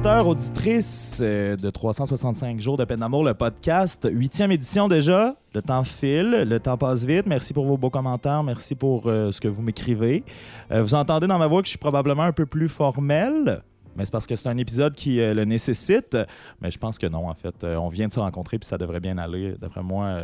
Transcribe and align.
auditeurs, 0.00 0.28
auditrices 0.28 1.18
euh, 1.20 1.56
de 1.56 1.68
365 1.68 2.58
jours 2.58 2.78
de 2.78 2.86
peine 2.86 3.00
d'amour, 3.00 3.22
le 3.22 3.34
podcast. 3.34 4.08
Huitième 4.10 4.50
édition 4.50 4.88
déjà. 4.88 5.34
Le 5.52 5.60
temps 5.60 5.84
file, 5.84 6.44
le 6.48 6.58
temps 6.58 6.78
passe 6.78 7.04
vite. 7.04 7.26
Merci 7.26 7.52
pour 7.52 7.66
vos 7.66 7.76
beaux 7.76 7.90
commentaires. 7.90 8.42
Merci 8.42 8.74
pour 8.74 9.02
euh, 9.06 9.30
ce 9.30 9.42
que 9.42 9.48
vous 9.48 9.60
m'écrivez. 9.60 10.24
Euh, 10.72 10.82
vous 10.82 10.94
entendez 10.94 11.26
dans 11.26 11.36
ma 11.36 11.46
voix 11.48 11.60
que 11.60 11.66
je 11.66 11.72
suis 11.72 11.78
probablement 11.78 12.22
un 12.22 12.32
peu 12.32 12.46
plus 12.46 12.68
formel. 12.68 13.62
Mais 13.94 14.06
c'est 14.06 14.10
parce 14.10 14.26
que 14.26 14.36
c'est 14.36 14.48
un 14.48 14.56
épisode 14.56 14.94
qui 14.94 15.18
le 15.18 15.44
nécessite. 15.44 16.16
Mais 16.62 16.70
je 16.70 16.78
pense 16.78 16.96
que 16.96 17.06
non, 17.06 17.28
en 17.28 17.34
fait. 17.34 17.62
On 17.62 17.88
vient 17.88 18.06
de 18.06 18.12
se 18.12 18.20
rencontrer 18.20 18.58
puis 18.58 18.66
ça 18.66 18.78
devrait 18.78 19.00
bien 19.00 19.18
aller. 19.18 19.54
D'après 19.60 19.82
moi, 19.82 20.22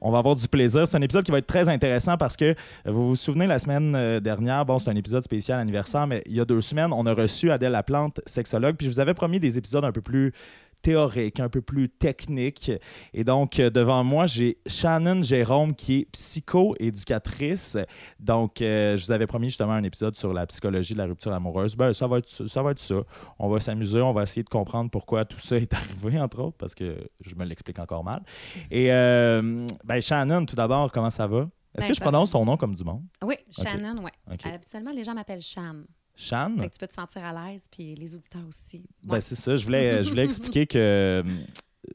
on 0.00 0.10
va 0.10 0.18
avoir 0.18 0.36
du 0.36 0.46
plaisir. 0.48 0.86
C'est 0.86 0.96
un 0.96 1.02
épisode 1.02 1.24
qui 1.24 1.32
va 1.32 1.38
être 1.38 1.46
très 1.46 1.68
intéressant 1.68 2.16
parce 2.16 2.36
que 2.36 2.44
euh, 2.44 2.54
vous 2.86 3.08
vous 3.08 3.16
souvenez, 3.16 3.46
la 3.46 3.58
semaine 3.58 3.94
euh, 3.94 4.20
dernière, 4.20 4.64
bon, 4.64 4.78
c'est 4.78 4.90
un 4.90 4.96
épisode 4.96 5.22
spécial 5.22 5.58
anniversaire, 5.58 6.06
mais 6.06 6.22
il 6.26 6.34
y 6.34 6.40
a 6.40 6.44
deux 6.44 6.60
semaines, 6.60 6.92
on 6.92 7.06
a 7.06 7.14
reçu 7.14 7.50
Adèle 7.50 7.72
Laplante, 7.72 8.20
sexologue, 8.26 8.76
puis 8.76 8.86
je 8.86 8.92
vous 8.92 9.00
avais 9.00 9.14
promis 9.14 9.40
des 9.40 9.58
épisodes 9.58 9.84
un 9.84 9.92
peu 9.92 10.00
plus 10.00 10.32
théoriques, 10.82 11.40
un 11.40 11.48
peu 11.48 11.60
plus 11.60 11.88
techniques. 11.88 12.70
Et 13.14 13.24
donc, 13.24 13.58
euh, 13.60 13.70
devant 13.70 14.04
moi, 14.04 14.26
j'ai 14.26 14.58
Shannon 14.66 15.22
Jérôme 15.22 15.74
qui 15.74 16.00
est 16.00 16.04
psycho-éducatrice. 16.12 17.76
Donc, 18.20 18.62
euh, 18.62 18.96
je 18.96 19.04
vous 19.04 19.12
avais 19.12 19.26
promis 19.26 19.48
justement 19.48 19.72
un 19.72 19.82
épisode 19.84 20.16
sur 20.16 20.32
la 20.32 20.46
psychologie 20.46 20.94
de 20.94 20.98
la 20.98 21.06
rupture 21.06 21.32
amoureuse. 21.32 21.76
Ben, 21.76 21.92
ça 21.92 22.06
va 22.06 22.18
être 22.18 22.28
ça. 22.28 22.62
Va 22.62 22.72
être 22.72 22.78
ça. 22.80 22.96
On 23.38 23.48
va 23.48 23.60
s'amuser, 23.60 24.00
on 24.00 24.12
va 24.12 24.22
essayer 24.22 24.42
de 24.42 24.48
comprendre 24.48 24.90
pourquoi 24.90 25.24
tout 25.24 25.38
ça 25.38 25.56
est 25.56 25.72
arrivé, 26.02 26.20
entre 26.20 26.40
autres, 26.40 26.56
parce 26.58 26.74
que 26.74 26.96
je 27.20 27.34
me 27.34 27.44
l'explique 27.44 27.78
encore 27.78 28.04
mal. 28.04 28.22
Et 28.70 28.92
euh, 28.92 29.66
ben, 29.84 30.00
Shannon, 30.00 30.44
tout 30.44 30.56
d'abord, 30.56 30.90
comment 30.92 31.10
ça 31.10 31.26
va? 31.26 31.48
Est-ce 31.76 31.84
Ben, 31.84 31.88
que 31.88 31.94
je 31.94 32.00
prononce 32.00 32.30
ton 32.30 32.44
nom 32.44 32.56
comme 32.56 32.74
du 32.74 32.82
monde? 32.82 33.02
Oui, 33.22 33.36
Shannon, 33.50 34.02
oui. 34.02 34.10
OK. 34.32 34.46
Habituellement, 34.46 34.90
les 34.92 35.04
gens 35.04 35.14
m'appellent 35.14 35.42
Shan. 35.42 35.82
Shan? 36.18 36.56
Fait 36.58 36.66
que 36.66 36.72
tu 36.72 36.78
peux 36.80 36.88
te 36.88 36.94
sentir 36.94 37.24
à 37.24 37.32
l'aise, 37.32 37.66
puis 37.70 37.94
les 37.94 38.14
auditeurs 38.14 38.46
aussi. 38.46 38.82
Ben, 39.04 39.20
c'est 39.20 39.36
ça. 39.36 39.56
Je 39.56 39.64
voulais, 39.64 40.02
je 40.02 40.08
voulais 40.08 40.24
expliquer 40.26 40.66
que, 40.66 40.78
euh, 40.78 41.22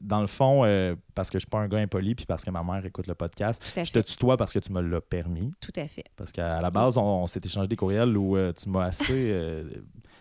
dans 0.00 0.22
le 0.22 0.26
fond, 0.26 0.64
euh, 0.64 0.96
parce 1.14 1.28
que 1.30 1.38
je 1.38 1.44
suis 1.44 1.50
pas 1.50 1.58
un 1.58 1.68
gars 1.68 1.78
impoli, 1.78 2.14
puis 2.14 2.24
parce 2.24 2.42
que 2.44 2.50
ma 2.50 2.62
mère 2.62 2.84
écoute 2.86 3.06
le 3.06 3.14
podcast, 3.14 3.62
je 3.76 3.92
te 3.92 3.98
tutoie 3.98 4.36
parce 4.36 4.52
que 4.52 4.58
tu 4.58 4.72
me 4.72 4.80
l'as 4.80 5.00
permis. 5.02 5.52
Tout 5.60 5.72
à 5.76 5.86
fait. 5.86 6.04
Parce 6.16 6.32
qu'à 6.32 6.60
la 6.62 6.70
base, 6.70 6.96
on, 6.96 7.02
on 7.02 7.26
s'est 7.26 7.40
échangé 7.44 7.68
des 7.68 7.76
courriels 7.76 8.16
où 8.16 8.36
euh, 8.36 8.52
tu 8.52 8.68
m'as 8.70 8.84
assez 8.84 9.30
euh, 9.30 9.64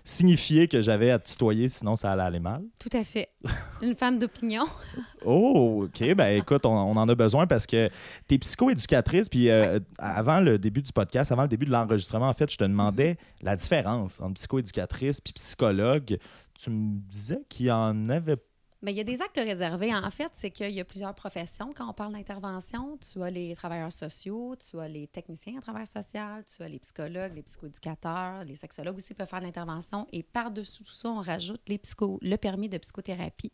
signifié 0.03 0.67
que 0.67 0.81
j'avais 0.81 1.11
à 1.11 1.19
tutoyer, 1.19 1.69
sinon 1.69 1.95
ça 1.95 2.11
allait 2.11 2.23
aller 2.23 2.39
mal. 2.39 2.63
Tout 2.79 2.89
à 2.93 3.03
fait. 3.03 3.29
Une 3.81 3.95
femme 3.95 4.19
d'opinion. 4.19 4.65
Oh, 5.25 5.85
OK. 5.85 6.13
Ben 6.15 6.37
écoute, 6.37 6.65
on, 6.65 6.73
on 6.73 6.95
en 6.97 7.07
a 7.07 7.15
besoin 7.15 7.47
parce 7.47 7.65
que 7.65 7.89
tu 8.27 8.35
es 8.35 8.37
psychoéducatrice. 8.37 9.29
Puis 9.29 9.49
euh, 9.49 9.79
avant 9.97 10.41
le 10.41 10.57
début 10.59 10.81
du 10.81 10.91
podcast, 10.91 11.31
avant 11.31 11.43
le 11.43 11.47
début 11.47 11.65
de 11.65 11.71
l'enregistrement, 11.71 12.27
en 12.27 12.33
fait, 12.33 12.51
je 12.51 12.57
te 12.57 12.63
demandais 12.63 13.17
la 13.41 13.55
différence 13.55 14.19
entre 14.19 14.33
psychoéducatrice 14.33 15.21
puis 15.21 15.33
psychologue. 15.33 16.17
Tu 16.53 16.69
me 16.69 16.99
disais 17.09 17.41
qu'il 17.49 17.67
y 17.67 17.71
en 17.71 18.09
avait 18.09 18.37
Mais 18.83 18.91
il 18.91 18.97
y 18.97 18.99
a 18.99 19.05
des 19.05 19.21
actes 19.21 19.37
réservés. 19.37 19.95
En 19.95 20.11
fait, 20.11 20.29
c'est 20.33 20.51
qu'il 20.51 20.71
y 20.71 20.81
a 20.81 20.83
plusieurs 20.83 21.15
professions. 21.15 21.71
Quand 21.73 21.89
on 21.89 21.93
parle 21.93 22.11
d'intervention, 22.11 22.97
tu 22.97 23.23
as 23.23 23.29
les 23.29 23.55
travailleurs 23.55 23.93
sociaux, 23.93 24.57
tu 24.57 24.77
as 24.77 24.89
les 24.89 25.07
techniciens 25.07 25.57
en 25.57 25.61
travail 25.61 25.87
social, 25.87 26.43
tu 26.53 26.61
as 26.63 26.67
les 26.67 26.79
psychologues, 26.79 27.33
les 27.33 27.43
psychoéducateurs, 27.43 28.43
les 28.43 28.55
sexologues 28.55 28.97
aussi 28.97 29.13
peuvent 29.13 29.29
faire 29.29 29.39
l'intervention. 29.39 30.05
Et 30.11 30.21
par-dessus 30.21 30.83
tout 30.83 30.91
ça, 30.91 31.07
on 31.07 31.21
rajoute 31.21 31.61
le 31.69 32.35
permis 32.35 32.67
de 32.67 32.77
psychothérapie. 32.77 33.53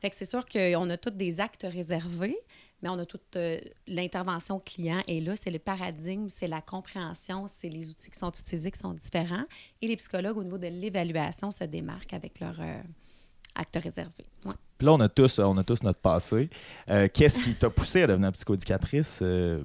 Fait 0.00 0.14
c'est 0.14 0.30
sûr 0.30 0.46
qu'on 0.46 0.88
a 0.88 0.96
tous 0.96 1.10
des 1.10 1.40
actes 1.40 1.66
réservés, 1.68 2.38
mais 2.80 2.90
on 2.90 2.98
a 3.00 3.06
toute 3.06 3.34
euh, 3.34 3.58
l'intervention 3.88 4.60
client. 4.60 5.02
Et 5.08 5.20
là, 5.20 5.34
c'est 5.34 5.50
le 5.50 5.58
paradigme, 5.58 6.28
c'est 6.28 6.46
la 6.46 6.62
compréhension, 6.62 7.46
c'est 7.48 7.68
les 7.68 7.90
outils 7.90 8.10
qui 8.10 8.18
sont 8.18 8.30
utilisés 8.30 8.70
qui 8.70 8.78
sont 8.78 8.94
différents. 8.94 9.44
Et 9.82 9.88
les 9.88 9.96
psychologues, 9.96 10.38
au 10.38 10.44
niveau 10.44 10.58
de 10.58 10.68
l'évaluation, 10.68 11.50
se 11.50 11.64
démarquent 11.64 12.14
avec 12.14 12.38
leurs 12.38 12.60
euh, 12.60 12.80
actes 13.60 13.78
réservés. 13.82 14.26
Ouais. 14.44 14.54
Puis 14.78 14.86
là, 14.86 14.92
on 14.94 15.00
a 15.00 15.08
tous, 15.08 15.38
on 15.38 15.56
a 15.58 15.62
tous 15.64 15.82
notre 15.82 16.00
passé. 16.00 16.48
Euh, 16.88 17.08
Qu'est-ce 17.12 17.38
qui 17.40 17.54
t'a 17.54 17.70
poussé 17.70 18.02
à 18.02 18.06
devenir 18.06 18.32
psychoéducatrice? 18.32 19.20
Euh, 19.22 19.62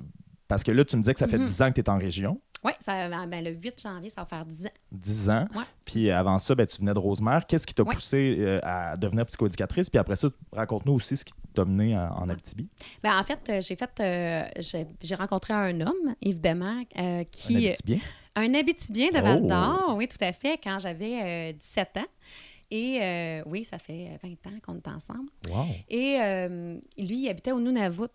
parce 0.48 0.64
que 0.64 0.72
là, 0.72 0.84
tu 0.86 0.96
me 0.98 1.02
disais 1.02 1.14
que 1.14 1.20
ça 1.20 1.28
fait 1.28 1.38
Mhm. 1.38 1.44
10 1.46 1.62
ans 1.62 1.70
que 1.70 1.76
tu 1.76 1.82
es 1.82 1.90
en 1.90 1.98
région. 1.98 2.40
Oui, 2.64 2.72
ben, 2.88 3.44
le 3.44 3.52
8 3.52 3.80
janvier, 3.84 4.10
ça 4.10 4.22
va 4.22 4.26
faire 4.26 4.44
10 4.46 4.66
ans. 4.66 4.70
10 4.92 5.30
ans. 5.30 5.48
Ouais. 5.56 5.64
Puis 5.86 6.10
avant 6.10 6.40
ça, 6.40 6.56
ben, 6.56 6.66
tu 6.66 6.78
venais 6.80 6.96
de 6.96 7.00
Rosemère. 7.00 7.46
Qu'est-ce 7.46 7.68
qui 7.68 7.76
t'a 7.76 7.84
Ouais. 7.84 7.94
poussé 7.94 8.38
euh, 8.40 8.60
à 8.64 8.98
devenir 8.98 9.26
psychoéducatrice? 9.28 9.88
Puis 9.90 10.00
après 10.00 10.16
ça, 10.16 10.30
raconte-nous 10.52 10.94
aussi 10.94 11.16
ce 11.16 11.24
qui 11.26 11.34
t'a 11.54 11.64
mené 11.64 11.96
en, 11.96 12.08
en 12.10 12.28
Abitibi. 12.30 12.68
Ben, 13.04 13.20
en 13.20 13.24
fait, 13.24 13.40
euh, 13.50 13.62
j'ai 13.62 13.76
fait, 13.76 13.92
euh, 14.00 14.86
j'ai 15.02 15.16
rencontré 15.16 15.54
un 15.54 15.80
homme, 15.82 16.16
évidemment, 16.24 16.82
euh, 16.98 17.20
Un 17.20 17.24
qui... 17.26 17.68
Abitibien? 17.68 18.00
Un 18.36 18.54
Abitibien 18.56 19.10
de 19.12 19.20
Oh! 19.20 19.22
Val 19.22 19.48
d'Or, 19.48 19.94
oui, 19.96 20.08
tout 20.08 20.18
à 20.22 20.34
fait, 20.34 20.60
quand 20.64 20.80
j'avais 20.80 21.52
euh, 21.52 21.54
17 21.54 21.98
ans. 21.98 22.06
Et 22.76 23.00
euh, 23.02 23.42
oui, 23.46 23.64
ça 23.64 23.78
fait 23.78 24.20
20 24.22 24.52
ans 24.52 24.60
qu'on 24.62 24.76
est 24.76 24.88
ensemble. 24.90 25.30
Wow. 25.50 25.66
Et 25.88 26.18
euh, 26.20 26.78
lui, 26.98 27.24
il 27.24 27.30
habitait 27.30 27.54
au 27.54 27.62
Nunavut, 27.62 28.10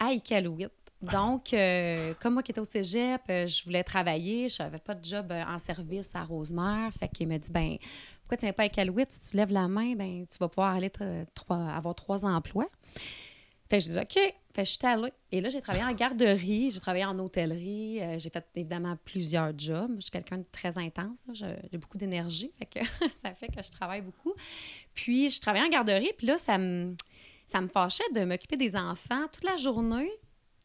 à 0.00 0.12
Iqaluit. 0.12 0.66
Donc, 1.00 1.54
euh, 1.54 2.14
comme 2.20 2.34
moi 2.34 2.42
qui 2.42 2.50
étais 2.50 2.60
au 2.60 2.64
cégep, 2.64 3.20
je 3.28 3.64
voulais 3.64 3.84
travailler. 3.84 4.48
Je 4.48 4.60
n'avais 4.60 4.78
pas 4.78 4.94
de 4.94 5.04
job 5.04 5.32
en 5.32 5.58
service 5.60 6.10
à 6.14 6.24
Rosemère. 6.24 6.90
Fait 6.98 7.06
qu'il 7.06 7.28
m'a 7.28 7.38
dit, 7.38 7.52
ben 7.52 7.76
pourquoi 8.22 8.38
tu 8.38 8.46
viens 8.46 8.52
pas 8.52 8.64
à 8.64 8.66
Iqaluit? 8.66 9.06
Si 9.08 9.20
tu 9.20 9.36
lèves 9.36 9.52
la 9.52 9.68
main, 9.68 9.94
ben 9.94 10.26
tu 10.26 10.36
vas 10.38 10.48
pouvoir 10.48 10.74
aller 10.74 10.90
avoir 11.48 11.94
trois 11.94 12.24
emplois. 12.24 12.68
Fait 13.68 13.78
que 13.78 13.84
je 13.84 13.90
dis, 13.90 13.98
OK. 13.98 14.34
Fait 14.54 14.64
je 14.64 14.70
suis 14.70 14.86
allée. 14.86 15.12
Et 15.32 15.40
là, 15.40 15.48
j'ai 15.48 15.60
travaillé 15.60 15.84
en 15.84 15.92
garderie, 15.92 16.70
j'ai 16.70 16.78
travaillé 16.78 17.04
en 17.04 17.18
hôtellerie, 17.18 18.00
euh, 18.02 18.18
j'ai 18.20 18.30
fait 18.30 18.46
évidemment 18.54 18.96
plusieurs 19.04 19.52
jobs. 19.58 19.92
Je 19.96 20.02
suis 20.02 20.10
quelqu'un 20.12 20.38
de 20.38 20.46
très 20.52 20.78
intense. 20.78 21.24
Je- 21.34 21.44
j'ai 21.72 21.78
beaucoup 21.78 21.98
d'énergie, 21.98 22.52
fait 22.58 22.66
que 22.66 22.78
ça 23.22 23.34
fait 23.34 23.48
que 23.48 23.62
je 23.62 23.70
travaille 23.72 24.02
beaucoup. 24.02 24.32
Puis, 24.94 25.30
je 25.30 25.40
travaillais 25.40 25.64
en 25.66 25.70
garderie, 25.70 26.12
puis 26.16 26.26
là, 26.28 26.38
ça 26.38 26.56
me, 26.58 26.94
ça 27.48 27.60
me 27.60 27.66
fâchait 27.68 28.04
de 28.14 28.22
m'occuper 28.24 28.56
des 28.56 28.76
enfants 28.76 29.26
toute 29.32 29.42
la 29.44 29.56
journée, 29.56 30.10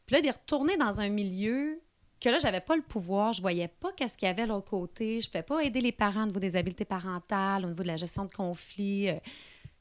puis 0.05 0.15
là, 0.15 0.21
d'y 0.21 0.29
retourner 0.29 0.77
dans 0.77 0.99
un 1.01 1.09
milieu 1.09 1.81
que 2.21 2.29
là, 2.29 2.37
j'avais 2.37 2.61
pas 2.61 2.75
le 2.75 2.81
pouvoir, 2.83 3.33
je 3.33 3.41
voyais 3.41 3.69
pas 3.69 3.91
qu'est-ce 3.93 4.17
qu'il 4.17 4.27
y 4.27 4.29
avait 4.29 4.43
de 4.43 4.49
l'autre 4.49 4.69
côté, 4.69 5.21
je 5.21 5.27
pouvais 5.29 5.41
pas 5.41 5.63
aider 5.63 5.81
les 5.81 5.93
parents 5.93 6.23
au 6.23 6.27
niveau 6.27 6.39
des 6.39 6.55
habiletés 6.57 6.85
parentales, 6.85 7.65
au 7.65 7.69
niveau 7.69 7.81
de 7.83 7.87
la 7.87 7.97
gestion 7.97 8.25
de 8.25 8.31
conflits. 8.31 9.09
euh, 9.09 9.15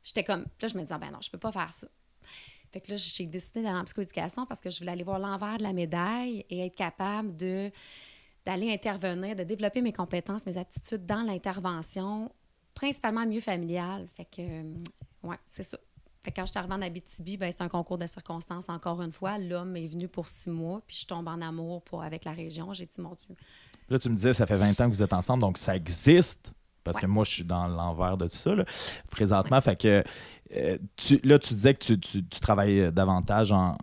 J'étais 0.05 0.23
comme, 0.25 0.47
là, 0.62 0.69
je 0.69 0.77
me 0.77 0.83
disais, 0.83 0.97
ben 0.99 1.11
non, 1.11 1.19
je 1.21 1.29
peux 1.31 1.37
pas 1.39 1.50
faire 1.53 1.73
ça. 1.75 1.89
Fait 2.73 2.81
que 2.81 2.91
là, 2.91 2.97
j'ai 2.97 3.27
décidé 3.27 3.62
d'aller 3.62 3.79
en 3.79 3.84
psychoéducation 3.84 4.47
parce 4.47 4.61
que 4.61 4.71
je 4.71 4.79
voulais 4.79 4.93
aller 4.93 5.05
voir 5.05 5.19
l'envers 5.19 5.59
de 5.59 5.62
la 5.62 5.73
médaille 5.73 6.45
et 6.51 6.67
être 6.67 6.77
capable 6.77 7.37
de 7.37 7.71
d'aller 8.47 8.73
intervenir, 8.73 9.37
de 9.37 9.43
développer 9.45 9.83
mes 9.83 9.93
compétences, 9.93 10.47
mes 10.47 10.56
aptitudes 10.56 11.05
dans 11.05 11.21
l'intervention, 11.23 12.33
principalement 12.75 13.23
le 13.23 13.29
milieu 13.29 13.41
familial. 13.43 14.06
Fait 14.17 14.25
que, 14.25 14.41
euh, 14.41 14.75
ouais, 15.23 15.37
c'est 15.47 15.62
ça. 15.65 15.77
Fait 16.23 16.31
que 16.31 16.37
quand 16.37 16.47
je 16.47 16.53
suis 16.53 16.59
arrivée 16.59 16.73
en 16.75 16.81
Abitibi, 16.81 17.37
ben, 17.37 17.53
c'est 17.55 17.62
un 17.62 17.69
concours 17.69 17.99
de 17.99 18.06
circonstances, 18.06 18.71
encore 18.71 19.03
une 19.03 19.12
fois. 19.12 19.37
L'homme 19.39 19.77
est 19.77 19.87
venu 19.87 20.09
pour 20.09 20.29
six 20.29 20.49
mois, 20.49 20.81
puis 20.87 20.97
je 21.03 21.06
tombe 21.06 21.29
en 21.29 21.43
amour 21.43 21.83
pour, 21.83 22.03
avec 22.03 22.25
la 22.25 22.33
région. 22.33 22.73
J'ai 22.73 22.87
dit, 22.87 23.00
mon 23.00 23.17
Dieu. 23.27 23.37
Là, 23.91 23.99
tu 23.99 24.09
me 24.09 24.17
disais, 24.17 24.33
ça 24.33 24.47
fait 24.47 24.56
20 24.56 24.81
ans 24.81 24.85
que 24.91 24.95
vous 24.95 25.03
êtes 25.03 25.12
ensemble, 25.12 25.43
donc 25.43 25.59
ça 25.59 25.77
existe. 25.77 26.53
Parce 26.85 26.97
Ouais. 26.97 27.03
que 27.03 27.06
moi, 27.06 27.25
je 27.25 27.31
suis 27.33 27.45
dans 27.45 27.67
l'envers 27.67 28.17
de 28.17 28.27
tout 28.29 28.37
ça, 28.37 28.55
là, 28.55 28.65
présentement. 29.11 29.61
Fait 29.61 29.77
que 29.77 30.03
euh, 30.56 30.78
tu, 30.97 31.19
là, 31.25 31.38
tu 31.38 31.54
disais 31.54 31.75
que 31.75 31.84
tu, 31.84 31.98
tu, 32.00 32.25
tu 32.25 32.41
travailles 32.41 32.91
davantage 32.92 33.53
en, 33.53 33.76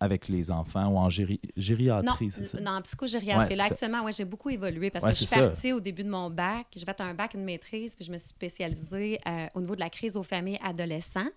avec 0.00 0.28
les 0.28 0.50
enfants 0.50 0.88
ou 0.88 0.98
en 0.98 1.08
géri- 1.08 1.40
gériatrie, 1.56 2.30
c'est 2.32 2.44
ça? 2.44 2.60
non, 2.60 2.72
en 2.72 2.82
psychogériatrie. 2.82 3.50
Ouais, 3.50 3.56
là, 3.56 3.64
actuellement, 3.64 4.02
ouais, 4.02 4.12
j'ai 4.12 4.24
beaucoup 4.24 4.50
évolué 4.50 4.90
parce 4.90 5.04
Ouais, 5.04 5.10
que 5.10 5.14
je 5.16 5.24
suis 5.24 5.26
ça. 5.26 5.48
partie 5.48 5.72
au 5.72 5.80
début 5.80 6.02
de 6.04 6.10
mon 6.10 6.28
bac. 6.28 6.66
J'ai 6.74 6.84
fait 6.84 7.00
un 7.00 7.14
bac, 7.14 7.34
une 7.34 7.44
maîtrise, 7.44 7.94
puis 7.94 8.04
je 8.04 8.10
me 8.12 8.18
suis 8.18 8.28
spécialisée 8.28 9.18
euh, 9.26 9.46
au 9.54 9.60
niveau 9.60 9.74
de 9.74 9.80
la 9.80 9.90
crise 9.90 10.16
aux 10.16 10.22
familles 10.24 10.58
adolescents. 10.62 11.28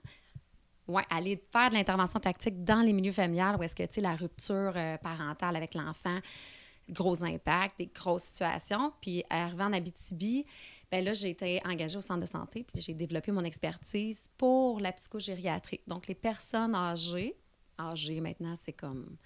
Oui, 0.88 1.02
aller 1.09 1.44
faire 1.52 1.69
de 1.69 1.75
l'intervention 1.75 2.19
tactique 2.19 2.64
dans 2.64 2.81
les 2.81 2.94
milieux 2.94 3.12
familiales 3.12 3.56
où 3.58 3.64
est-ce 3.64 3.75
que, 3.75 3.84
tu 3.84 3.94
sais, 3.96 4.02
la 4.02 4.16
rupture 4.16 4.73
euh, 4.76 4.97
parentale 4.97 5.55
avec 5.55 5.73
l'enfant, 5.73 6.20
gros 6.90 7.23
impacts, 7.23 7.79
des 7.79 7.88
grosses 7.94 8.26
situations. 8.26 8.94
Puis, 9.02 9.23
arrivé 9.29 9.64
en 9.64 9.73
Abitibi, 9.73 10.46
ben 10.91 11.03
là, 11.03 11.14
j'ai 11.14 11.29
été 11.29 11.61
engagée 11.66 11.97
au 11.97 12.02
centre 12.02 12.22
de 12.22 12.26
santé, 12.26 12.64
puis 12.64 12.82
j'ai 12.82 12.93
développé 12.93 13.32
mon 13.32 13.43
expertise 13.43 14.29
pour 14.37 14.79
la 14.79 14.91
psychogériatrie. 14.91 15.82
Donc, 15.87 16.08
les 16.08 16.16
personnes 16.16 16.76
âgées, 16.76 17.35
âgées 17.79 18.22
maintenant, 18.22 18.55
c'est 18.61 18.73
comme 18.73 19.17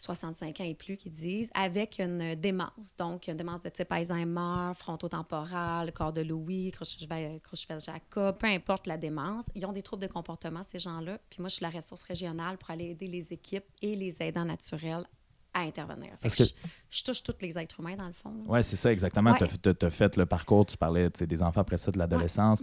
65 0.00 0.60
ans 0.60 0.64
et 0.64 0.74
plus 0.74 0.96
qui 0.96 1.10
disent, 1.10 1.50
avec 1.54 1.98
une 1.98 2.34
démence. 2.34 2.96
Donc, 2.96 3.28
une 3.28 3.36
démence 3.36 3.60
de 3.60 3.68
type 3.68 3.92
Alzheimer, 3.92 4.72
frontotemporal, 4.74 5.92
corps 5.92 6.12
de 6.12 6.22
Louis, 6.22 6.72
Creutzfeldt-Jacob, 6.72 8.38
peu 8.38 8.46
importe 8.46 8.86
la 8.86 8.96
démence. 8.96 9.50
Ils 9.54 9.66
ont 9.66 9.72
des 9.72 9.82
troubles 9.82 10.02
de 10.02 10.08
comportement, 10.08 10.62
ces 10.66 10.78
gens-là. 10.78 11.18
Puis 11.28 11.40
moi, 11.40 11.48
je 11.48 11.56
suis 11.56 11.62
la 11.62 11.70
ressource 11.70 12.02
régionale 12.04 12.56
pour 12.56 12.70
aller 12.70 12.86
aider 12.86 13.08
les 13.08 13.32
équipes 13.32 13.66
et 13.82 13.94
les 13.94 14.22
aidants 14.22 14.46
naturels 14.46 15.06
à 15.52 15.60
intervenir. 15.60 16.10
Parce 16.20 16.34
que 16.34 16.44
je, 16.44 16.50
je 16.90 17.02
touche 17.04 17.22
tous 17.22 17.34
les 17.40 17.58
êtres 17.58 17.80
humains, 17.80 17.96
dans 17.96 18.06
le 18.06 18.12
fond. 18.12 18.32
Oui, 18.46 18.62
c'est 18.62 18.76
ça, 18.76 18.92
exactement. 18.92 19.32
Ouais. 19.32 19.48
Tu 19.62 19.86
as, 19.86 19.90
fait 19.90 20.16
le 20.16 20.26
parcours, 20.26 20.64
tu 20.66 20.76
parlais 20.76 21.10
des 21.10 21.42
enfants 21.42 21.60
après 21.62 21.78
ça, 21.78 21.90
de 21.90 21.98
l'adolescence. 21.98 22.62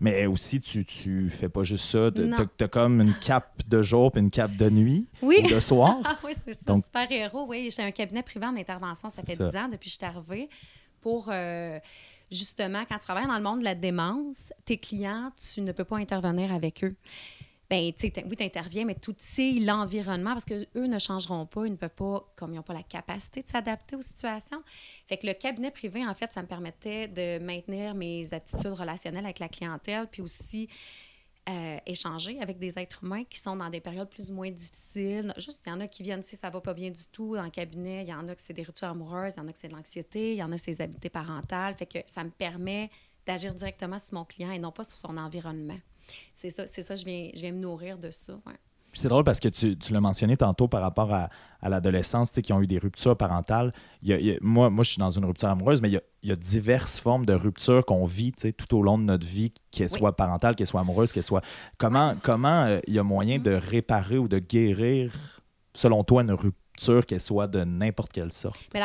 Mais 0.00 0.26
aussi, 0.26 0.60
tu, 0.60 0.84
tu 0.84 1.28
fais 1.30 1.48
pas 1.48 1.62
juste 1.62 1.84
ça. 1.84 2.10
Tu 2.10 2.64
as, 2.64 2.68
comme 2.68 3.00
une 3.00 3.14
cape 3.14 3.62
de 3.68 3.82
jour 3.82 4.10
puis 4.12 4.20
une 4.22 4.30
cape 4.30 4.56
de 4.56 4.70
nuit 4.70 5.06
Oui. 5.20 5.36
ou 5.44 5.48
de 5.48 5.60
soir. 5.60 5.96
Ah 6.04 6.18
oui, 6.24 6.32
c'est 6.44 6.54
ça, 6.54 6.64
Donc- 6.66 6.84
super-héros. 6.84 7.46
Oui, 7.48 7.70
j'ai 7.74 7.82
un 7.82 7.90
cabinet 7.90 8.22
privé 8.22 8.46
en 8.46 8.56
intervention, 8.56 9.08
ça 9.08 9.22
fait 9.22 9.34
ça. 9.34 9.50
10 9.50 9.56
ans 9.56 9.68
depuis 9.68 9.88
que 9.88 9.94
je 9.94 9.98
suis 9.98 10.04
arrivée, 10.04 10.48
pour 11.00 11.28
euh, 11.30 11.78
justement, 12.30 12.84
quand 12.88 12.98
tu 12.98 13.04
travailles 13.04 13.26
dans 13.26 13.36
le 13.36 13.42
monde 13.42 13.60
de 13.60 13.64
la 13.64 13.74
démence, 13.74 14.52
tes 14.64 14.78
clients, 14.78 15.30
tu 15.52 15.60
ne 15.60 15.72
peux 15.72 15.84
pas 15.84 15.96
intervenir 15.96 16.52
avec 16.52 16.84
eux. 16.84 16.94
Ben, 17.72 17.90
tu 17.94 18.08
sais, 18.08 18.24
oui, 18.28 18.36
tu 18.36 18.44
interviens, 18.44 18.84
mais 18.84 18.96
tout 18.96 19.14
c'est 19.16 19.52
l'environnement 19.52 20.34
parce 20.34 20.44
qu'eux 20.44 20.86
ne 20.86 20.98
changeront 20.98 21.46
pas, 21.46 21.64
ils 21.64 21.72
ne 21.72 21.76
peuvent 21.76 21.88
pas, 21.88 22.22
comme 22.36 22.52
ils 22.52 22.56
n'ont 22.56 22.62
pas 22.62 22.74
la 22.74 22.82
capacité 22.82 23.42
de 23.42 23.48
s'adapter 23.48 23.96
aux 23.96 24.02
situations. 24.02 24.62
Fait 25.06 25.16
que 25.16 25.26
le 25.26 25.32
cabinet 25.32 25.70
privé, 25.70 26.06
en 26.06 26.12
fait, 26.12 26.30
ça 26.34 26.42
me 26.42 26.46
permettait 26.46 27.08
de 27.08 27.42
maintenir 27.42 27.94
mes 27.94 28.28
aptitudes 28.34 28.74
relationnelles 28.74 29.24
avec 29.24 29.38
la 29.38 29.48
clientèle, 29.48 30.06
puis 30.06 30.20
aussi 30.20 30.68
euh, 31.48 31.78
échanger 31.86 32.38
avec 32.42 32.58
des 32.58 32.78
êtres 32.78 33.04
humains 33.04 33.24
qui 33.24 33.38
sont 33.38 33.56
dans 33.56 33.70
des 33.70 33.80
périodes 33.80 34.10
plus 34.10 34.30
ou 34.30 34.34
moins 34.34 34.50
difficiles. 34.50 35.32
Juste, 35.38 35.62
il 35.64 35.70
y 35.70 35.72
en 35.72 35.80
a 35.80 35.88
qui 35.88 36.02
viennent 36.02 36.22
si 36.22 36.36
ça 36.36 36.50
va 36.50 36.60
pas 36.60 36.74
bien 36.74 36.90
du 36.90 37.06
tout 37.06 37.36
dans 37.36 37.44
le 37.44 37.48
cabinet, 37.48 38.02
il 38.02 38.10
y 38.10 38.14
en 38.14 38.28
a 38.28 38.34
que 38.34 38.42
c'est 38.44 38.52
des 38.52 38.64
ruptures 38.64 38.88
amoureuses, 38.88 39.32
il 39.34 39.40
y 39.40 39.42
en 39.42 39.48
a 39.48 39.52
que 39.52 39.58
c'est 39.58 39.68
de 39.68 39.74
l'anxiété, 39.74 40.32
il 40.32 40.36
y 40.36 40.42
en 40.42 40.52
a 40.52 40.56
que 40.56 40.62
c'est 40.62 40.72
des 40.72 40.82
habiletés 40.82 41.08
parentales. 41.08 41.74
Fait 41.76 41.86
que 41.86 42.00
ça 42.04 42.22
me 42.22 42.28
permet 42.28 42.90
d'agir 43.24 43.54
directement 43.54 43.98
sur 43.98 44.12
mon 44.12 44.26
client 44.26 44.50
et 44.50 44.58
non 44.58 44.72
pas 44.72 44.84
sur 44.84 44.98
son 44.98 45.16
environnement. 45.16 45.78
C'est 46.34 46.50
ça, 46.50 46.66
c'est 46.66 46.82
ça, 46.82 46.96
je 46.96 47.04
viens, 47.04 47.30
je 47.34 47.40
viens 47.40 47.52
me 47.52 47.60
nourrir 47.60 47.98
de 47.98 48.10
ça. 48.10 48.34
Ouais. 48.46 48.54
C'est 48.94 49.08
drôle 49.08 49.24
parce 49.24 49.40
que 49.40 49.48
tu, 49.48 49.78
tu 49.78 49.92
l'as 49.94 50.00
mentionné 50.00 50.36
tantôt 50.36 50.68
par 50.68 50.82
rapport 50.82 51.12
à, 51.14 51.30
à 51.62 51.68
l'adolescence, 51.70 52.30
qui 52.30 52.52
ont 52.52 52.60
eu 52.60 52.66
des 52.66 52.78
ruptures 52.78 53.16
parentales. 53.16 53.72
Il 54.02 54.38
moi, 54.42 54.68
moi, 54.68 54.84
je 54.84 54.90
suis 54.90 54.98
dans 54.98 55.10
une 55.10 55.24
rupture 55.24 55.48
amoureuse, 55.48 55.80
mais 55.80 55.88
il 55.88 55.92
y 55.92 55.96
a, 55.96 56.02
il 56.22 56.28
y 56.28 56.32
a 56.32 56.36
diverses 56.36 57.00
formes 57.00 57.24
de 57.24 57.32
ruptures 57.32 57.86
qu'on 57.86 58.04
vit 58.04 58.32
tout 58.32 58.76
au 58.76 58.82
long 58.82 58.98
de 58.98 59.04
notre 59.04 59.26
vie, 59.26 59.52
qu'elles 59.70 59.88
soient 59.88 60.14
parentales, 60.14 60.56
qu'elles 60.56 60.66
soient 60.66 60.82
amoureuses, 60.82 61.12
qu'elles 61.12 61.22
soient. 61.22 61.40
Comment, 61.78 62.16
comment 62.22 62.64
euh, 62.64 62.80
il 62.86 62.92
y 62.92 62.98
a 62.98 63.02
moyen 63.02 63.38
de 63.38 63.52
réparer 63.52 64.18
ou 64.18 64.28
de 64.28 64.38
guérir, 64.38 65.12
selon 65.72 66.04
toi, 66.04 66.22
une 66.22 66.32
rupture, 66.32 67.06
qu'elle 67.06 67.20
soit 67.20 67.46
de 67.46 67.64
n'importe 67.64 68.12
quelle 68.12 68.32
sorte? 68.32 68.60
Mais 68.74 68.80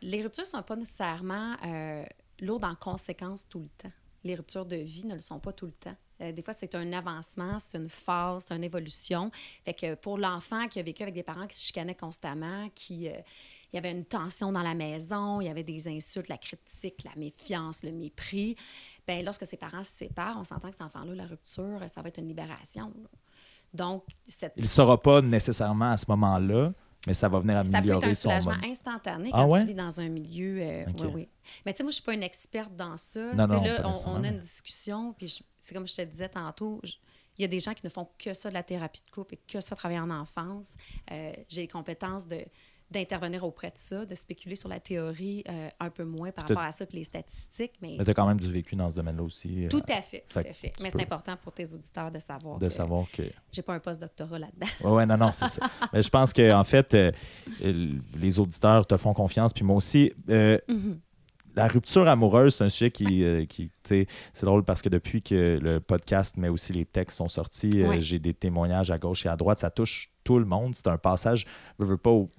les 0.00 0.22
ruptures 0.22 0.44
ne 0.44 0.48
sont 0.48 0.62
pas 0.62 0.76
nécessairement 0.76 1.56
euh, 1.66 2.04
lourdes 2.40 2.64
en 2.64 2.74
conséquences 2.74 3.46
tout 3.46 3.60
le 3.60 3.68
temps. 3.68 3.92
Les 4.24 4.34
ruptures 4.36 4.64
de 4.64 4.76
vie 4.76 5.04
ne 5.04 5.14
le 5.14 5.20
sont 5.20 5.38
pas 5.38 5.52
tout 5.52 5.66
le 5.66 5.72
temps. 5.72 5.96
Euh, 6.20 6.32
des 6.32 6.42
fois, 6.42 6.54
c'est 6.56 6.74
un 6.74 6.92
avancement, 6.92 7.58
c'est 7.58 7.78
une 7.78 7.88
phase, 7.88 8.44
c'est 8.46 8.54
une 8.54 8.64
évolution. 8.64 9.30
Fait 9.64 9.96
pour 9.96 10.18
l'enfant 10.18 10.68
qui 10.68 10.78
a 10.78 10.82
vécu 10.82 11.02
avec 11.02 11.14
des 11.14 11.22
parents 11.22 11.46
qui 11.46 11.56
se 11.56 11.66
chicanaient 11.66 11.94
constamment, 11.94 12.68
qui. 12.74 13.08
Euh, 13.08 13.12
il 13.72 13.76
y 13.76 13.78
avait 13.78 13.92
une 13.92 14.04
tension 14.04 14.50
dans 14.50 14.62
la 14.62 14.74
maison, 14.74 15.40
il 15.40 15.46
y 15.46 15.48
avait 15.48 15.62
des 15.62 15.86
insultes, 15.86 16.26
la 16.26 16.38
critique, 16.38 17.04
la 17.04 17.12
méfiance, 17.16 17.84
le 17.84 17.92
mépris. 17.92 18.56
Bien, 19.06 19.22
lorsque 19.22 19.46
ses 19.46 19.56
parents 19.56 19.84
se 19.84 19.92
séparent, 19.92 20.36
on 20.40 20.42
s'entend 20.42 20.70
que 20.70 20.74
cet 20.74 20.82
enfant-là, 20.82 21.14
la 21.14 21.26
rupture, 21.26 21.80
ça 21.86 22.02
va 22.02 22.08
être 22.08 22.18
une 22.18 22.26
libération. 22.26 22.92
Donc. 23.72 24.02
Il 24.56 24.62
ne 24.62 24.66
saura 24.66 25.00
pas 25.00 25.22
nécessairement 25.22 25.92
à 25.92 25.96
ce 25.96 26.06
moment-là, 26.08 26.72
mais 27.06 27.14
ça 27.14 27.28
va 27.28 27.40
venir 27.40 27.56
améliorer 27.56 28.14
son... 28.14 28.28
Ça 28.28 28.36
peut 28.36 28.40
être 28.40 28.40
un 28.40 28.42
soulagement 28.42 28.70
instantané 28.70 29.30
ah 29.32 29.44
quand 29.44 29.60
tu 29.60 29.66
vis 29.66 29.74
dans 29.74 30.00
un 30.00 30.08
milieu... 30.08 30.60
Euh, 30.60 30.84
oui, 30.98 31.08
oui. 31.14 31.28
Mais 31.64 31.72
tu 31.72 31.78
sais, 31.78 31.82
moi, 31.82 31.90
je 31.90 31.96
ne 31.96 32.00
suis 32.00 32.02
pas 32.02 32.14
une 32.14 32.22
experte 32.22 32.76
dans 32.76 32.96
ça. 32.96 33.34
Non, 33.34 33.46
non, 33.46 33.62
là, 33.62 33.92
on, 34.06 34.22
a 34.22 34.28
une 34.28 34.38
discussion, 34.38 35.14
puis 35.14 35.42
c'est 35.60 35.74
comme 35.74 35.86
je 35.86 35.94
te 35.94 36.02
disais 36.02 36.28
tantôt, 36.28 36.80
il 37.38 37.42
y 37.42 37.44
a 37.44 37.48
des 37.48 37.60
gens 37.60 37.72
qui 37.72 37.84
ne 37.84 37.90
font 37.90 38.08
que 38.18 38.34
ça 38.34 38.50
de 38.50 38.54
la 38.54 38.62
thérapie 38.62 39.02
de 39.06 39.10
couple 39.10 39.34
et 39.34 39.40
que 39.48 39.60
ça 39.60 39.74
travailler 39.74 40.00
en 40.00 40.10
enfance. 40.10 40.74
Euh, 41.10 41.32
j'ai 41.48 41.62
les 41.62 41.68
compétences 41.68 42.26
de 42.26 42.44
d'intervenir 42.90 43.44
auprès 43.44 43.68
de 43.68 43.76
ça, 43.76 44.04
de 44.04 44.14
spéculer 44.14 44.56
sur 44.56 44.68
la 44.68 44.80
théorie 44.80 45.44
euh, 45.48 45.68
un 45.78 45.90
peu 45.90 46.04
moins 46.04 46.32
par 46.32 46.46
rapport 46.46 46.62
à 46.62 46.72
ça, 46.72 46.86
puis 46.86 46.98
les 46.98 47.04
statistiques. 47.04 47.74
Mais, 47.80 47.94
mais 47.98 48.04
tu 48.04 48.10
as 48.10 48.14
quand 48.14 48.26
même 48.26 48.40
du 48.40 48.50
vécu 48.50 48.74
dans 48.74 48.90
ce 48.90 48.96
domaine-là 48.96 49.22
aussi. 49.22 49.68
Tout 49.70 49.82
à 49.88 50.02
fait, 50.02 50.24
tout 50.28 50.38
à 50.38 50.52
fait. 50.52 50.72
Mais 50.82 50.90
c'est 50.90 51.02
important 51.02 51.36
pour 51.36 51.52
tes 51.52 51.72
auditeurs 51.72 52.10
de 52.10 52.18
savoir 52.18 52.58
de 52.58 52.66
que 52.66 52.72
savoir 52.72 53.06
que 53.12 53.22
j'ai 53.52 53.62
pas 53.62 53.74
un 53.74 53.78
post-doctorat 53.78 54.38
là-dedans. 54.38 54.66
Oui, 54.82 54.90
ouais, 54.92 55.06
non, 55.06 55.16
non, 55.16 55.30
c'est 55.32 55.46
ça. 55.46 55.70
Mais 55.92 56.02
je 56.02 56.08
pense 56.08 56.32
qu'en 56.32 56.60
en 56.60 56.64
fait, 56.64 56.94
euh, 56.94 57.12
les 57.60 58.40
auditeurs 58.40 58.86
te 58.86 58.96
font 58.96 59.14
confiance, 59.14 59.52
puis 59.52 59.64
moi 59.64 59.76
aussi. 59.76 60.12
Euh, 60.28 60.58
mm-hmm. 60.68 60.98
La 61.56 61.66
rupture 61.66 62.06
amoureuse, 62.06 62.54
c'est 62.54 62.64
un 62.64 62.68
sujet 62.68 62.92
qui, 62.92 63.24
qui 63.48 63.70
c'est 63.82 64.06
drôle 64.44 64.62
parce 64.62 64.82
que 64.82 64.88
depuis 64.88 65.20
que 65.20 65.58
le 65.60 65.80
podcast, 65.80 66.36
mais 66.38 66.48
aussi 66.48 66.72
les 66.72 66.86
textes 66.86 67.18
sont 67.18 67.26
sortis, 67.26 67.82
j'ai 67.98 68.20
des 68.20 68.32
témoignages 68.32 68.92
à 68.92 68.98
gauche 68.98 69.26
et 69.26 69.28
à 69.28 69.36
droite. 69.36 69.58
Ça 69.58 69.68
touche 69.68 70.12
tout 70.22 70.38
le 70.38 70.44
monde. 70.44 70.76
C'est 70.76 70.86
un 70.86 70.96
passage, 70.96 71.46
je 71.80 71.84
veux 71.84 71.96
pas, 71.96 72.10
au 72.10 72.30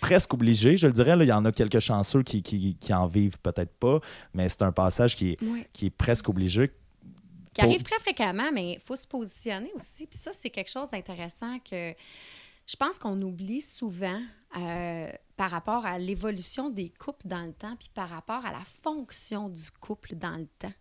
presque 0.00 0.34
obligé, 0.34 0.76
je 0.76 0.86
le 0.86 0.92
dirais. 0.92 1.16
Là. 1.16 1.24
Il 1.24 1.28
y 1.28 1.32
en 1.32 1.44
a 1.44 1.52
quelques 1.52 1.80
chanceux 1.80 2.22
qui, 2.22 2.42
qui, 2.42 2.76
qui 2.76 2.94
en 2.94 3.06
vivent 3.06 3.38
peut-être 3.38 3.74
pas, 3.78 4.00
mais 4.34 4.48
c'est 4.48 4.62
un 4.62 4.72
passage 4.72 5.16
qui 5.16 5.30
est, 5.30 5.38
qui 5.72 5.86
est 5.86 5.90
presque 5.90 6.28
obligé. 6.28 6.70
Qui 7.52 7.62
arrive 7.62 7.82
très 7.82 7.98
fréquemment, 7.98 8.50
mais 8.52 8.74
il 8.74 8.80
faut 8.80 8.96
se 8.96 9.06
positionner 9.06 9.70
aussi. 9.74 10.06
Puis 10.06 10.18
ça, 10.18 10.30
c'est 10.32 10.50
quelque 10.50 10.70
chose 10.70 10.88
d'intéressant 10.88 11.58
que 11.58 11.94
je 12.66 12.76
pense 12.76 12.98
qu'on 12.98 13.20
oublie 13.22 13.60
souvent 13.60 14.20
euh, 14.56 15.10
par 15.36 15.50
rapport 15.50 15.84
à 15.84 15.98
l'évolution 15.98 16.70
des 16.70 16.90
couples 16.90 17.26
dans 17.26 17.42
le 17.42 17.52
temps, 17.52 17.74
puis 17.76 17.90
par 17.92 18.08
rapport 18.08 18.46
à 18.46 18.52
la 18.52 18.62
fonction 18.82 19.48
du 19.48 19.70
couple 19.80 20.14
dans 20.14 20.36
le 20.36 20.46
temps. 20.58 20.72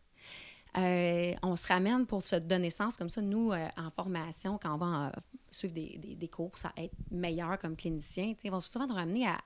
Euh, 0.78 1.34
on 1.42 1.56
se 1.56 1.68
ramène 1.68 2.06
pour 2.06 2.24
se 2.24 2.36
donner 2.36 2.70
sens 2.70 2.96
comme 2.96 3.10
ça, 3.10 3.22
nous, 3.22 3.52
euh, 3.52 3.68
en 3.76 3.90
formation, 3.90 4.60
quand 4.62 4.76
on 4.76 4.78
va 4.78 5.08
euh, 5.08 5.12
suivre 5.50 5.74
des, 5.74 5.98
des, 5.98 6.16
des, 6.16 6.28
cours 6.28 6.52
à 6.64 6.72
être 6.82 6.94
meilleur 7.10 7.58
comme 7.58 7.76
clinicien, 7.76 8.36
ils 8.44 8.52
vont 8.52 8.62
souvent 8.62 8.88
nous 8.88 8.96
ramener 8.96 9.28
à 9.28 9.38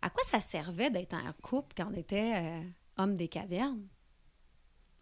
à 0.00 0.10
quoi 0.10 0.22
ça 0.24 0.40
servait 0.40 0.90
d'être 0.90 1.14
en 1.14 1.32
couple 1.42 1.74
quand 1.76 1.90
on 1.90 1.96
était 1.96 2.62
homme 2.98 3.16
des 3.16 3.26
cavernes? 3.26 3.84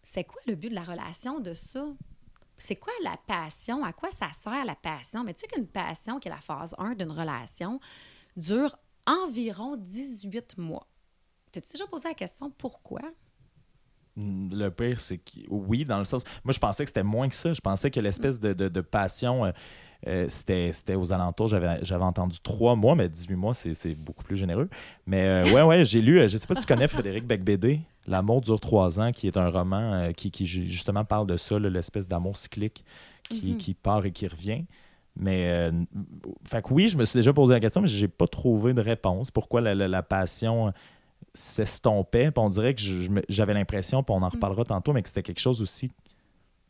C'est 0.02 0.24
quoi 0.24 0.40
le 0.46 0.54
but 0.54 0.70
de 0.70 0.74
la 0.74 0.84
relation 0.84 1.38
de 1.38 1.52
ça? 1.52 1.84
C'est 2.56 2.76
quoi 2.76 2.94
la 3.02 3.18
passion? 3.26 3.84
À 3.84 3.92
quoi 3.92 4.10
ça 4.10 4.32
sert 4.32 4.64
la 4.64 4.74
passion? 4.74 5.22
Mais 5.22 5.34
tu 5.34 5.40
sais 5.40 5.48
qu'une 5.48 5.66
passion, 5.66 6.18
qui 6.18 6.28
est 6.28 6.30
la 6.30 6.40
phase 6.40 6.74
1 6.78 6.94
d'une 6.94 7.10
relation, 7.10 7.78
dure 8.36 8.74
environ 9.06 9.76
18 9.76 10.56
mois. 10.56 10.86
T'as-tu 11.52 11.72
déjà 11.72 11.86
posé 11.86 12.08
la 12.08 12.14
question 12.14 12.50
pourquoi? 12.50 13.02
Le 14.16 14.70
pire, 14.70 14.98
c'est 14.98 15.18
que 15.18 15.40
oui, 15.50 15.84
dans 15.84 15.98
le 15.98 16.06
sens. 16.06 16.24
Moi, 16.42 16.52
je 16.52 16.58
pensais 16.58 16.84
que 16.84 16.88
c'était 16.88 17.02
moins 17.02 17.28
que 17.28 17.34
ça. 17.34 17.52
Je 17.52 17.60
pensais 17.60 17.90
que 17.90 18.00
l'espèce 18.00 18.40
de, 18.40 18.54
de, 18.54 18.80
passion, 18.80 19.44
euh, 19.44 19.50
euh, 20.06 20.26
c'était 20.30 20.94
aux 20.94 21.12
alentours. 21.12 21.48
J'avais 21.48 22.04
entendu 22.04 22.38
trois 22.40 22.76
mois, 22.76 22.94
mais 22.94 23.10
18 23.10 23.34
mois, 23.36 23.52
c'est 23.52 23.94
beaucoup 23.94 24.24
plus 24.24 24.36
généreux. 24.36 24.70
Mais 25.06 25.26
euh, 25.26 25.52
ouais, 25.52 25.62
ouais, 25.62 25.84
j'ai 25.84 26.00
lu. 26.00 26.26
je 26.26 26.38
sais 26.38 26.46
pas 26.46 26.54
si 26.54 26.62
tu 26.62 26.66
connais 26.66 26.88
Frédéric 26.88 27.26
Becbédé, 27.26 27.80
L'amour 28.06 28.40
dure 28.40 28.60
trois 28.60 29.00
ans, 29.00 29.12
qui 29.12 29.26
est 29.26 29.36
un 29.36 29.50
roman 29.50 30.12
qui, 30.16 30.30
qui, 30.30 30.46
justement 30.46 31.04
parle 31.04 31.26
de 31.26 31.36
ça, 31.36 31.58
l'espèce 31.58 32.08
d'amour 32.08 32.36
cyclique 32.36 32.84
qui, 33.28 33.34
mm-hmm. 33.34 33.56
qui, 33.56 33.74
part 33.74 34.06
et 34.06 34.12
qui 34.12 34.28
revient. 34.28 34.64
Mais, 35.18 35.70
fait 36.44 36.62
que 36.62 36.72
oui, 36.72 36.88
je 36.88 36.96
me 36.96 37.04
suis 37.04 37.18
déjà 37.18 37.32
posé 37.32 37.52
la 37.52 37.60
question, 37.60 37.80
mais 37.80 37.88
j'ai 37.88 38.08
pas 38.08 38.28
trouvé 38.28 38.72
de 38.72 38.80
réponse. 38.80 39.30
Pourquoi 39.30 39.60
la, 39.60 39.74
la 39.74 40.02
passion 40.02 40.72
s'estompait. 41.34 42.30
On 42.36 42.48
dirait 42.48 42.74
que 42.74 42.82
j'avais 43.28 43.54
l'impression, 43.54 44.02
puis 44.02 44.14
on 44.14 44.22
en 44.22 44.28
mm. 44.28 44.34
reparlera 44.34 44.64
tantôt, 44.64 44.92
mais 44.92 45.02
que 45.02 45.08
c'était 45.08 45.22
quelque 45.22 45.40
chose 45.40 45.62
aussi 45.62 45.90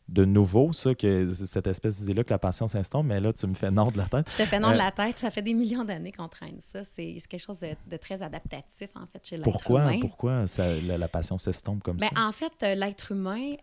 de 0.07 0.23
nouveau, 0.23 0.71
ça, 0.71 0.95
que 0.95 1.29
cette 1.31 1.67
espèce 1.67 1.99
d'idée-là 1.99 2.23
que 2.23 2.29
la 2.29 2.39
passion 2.39 2.67
s'estompe, 2.67 3.07
mais 3.07 3.19
là, 3.19 3.33
tu 3.33 3.45
me 3.45 3.53
fais 3.53 3.71
non 3.71 3.91
de 3.91 3.97
la 3.97 4.05
tête. 4.05 4.31
Je 4.31 4.37
te 4.37 4.45
fais 4.45 4.59
non 4.59 4.69
de 4.69 4.75
euh, 4.75 4.77
la 4.77 4.91
tête. 4.91 5.19
Ça 5.19 5.29
fait 5.29 5.41
des 5.41 5.53
millions 5.53 5.83
d'années 5.83 6.13
qu'on 6.13 6.29
traîne 6.29 6.59
ça. 6.59 6.83
C'est 6.85 7.17
quelque 7.27 7.41
chose 7.41 7.59
de, 7.59 7.97
très 7.97 8.21
adaptatif, 8.21 8.89
en 8.95 9.05
fait, 9.07 9.25
chez 9.25 9.37
l'être 9.37 9.69
humain. 9.69 9.99
Pourquoi 9.99 10.47
ça, 10.47 10.73
la, 10.75 11.07
passion 11.09 11.37
s'estompe 11.37 11.83
comme 11.83 11.97
ben, 11.97 12.07
ça? 12.13 12.21
En 12.21 12.31
fait, 12.31 12.53
euh, 12.63 12.75
l'être 12.75 13.11
humain 13.11 13.55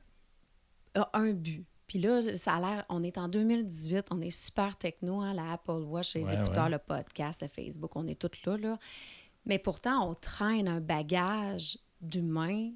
a 0.95 1.09
un 1.15 1.33
but. 1.33 1.65
Puis 1.87 1.99
là, 1.99 2.21
ça 2.37 2.55
a 2.55 2.61
l'air, 2.61 2.85
on 2.89 3.03
est 3.03 3.19
en 3.19 3.29
2018, 3.29 4.07
on 4.11 4.21
est 4.21 4.31
super 4.31 4.77
techno, 4.77 5.21
hein, 5.21 5.35
la 5.35 5.53
Apple 5.53 5.83
Watch, 5.87 6.15
les 6.15 6.33
écouteurs, 6.33 6.69
le 6.69 6.79
podcast, 6.79 7.43
le 7.43 7.49
Facebook, 7.49 7.95
on 7.95 8.07
est 8.07 8.19
tous 8.19 8.47
là, 8.47 8.57
là. 8.57 8.79
Mais 9.47 9.59
pourtant, 9.59 10.09
on 10.11 10.15
traîne 10.15 10.69
un 10.69 10.81
bagage 10.81 11.79
d'humain 12.01 12.73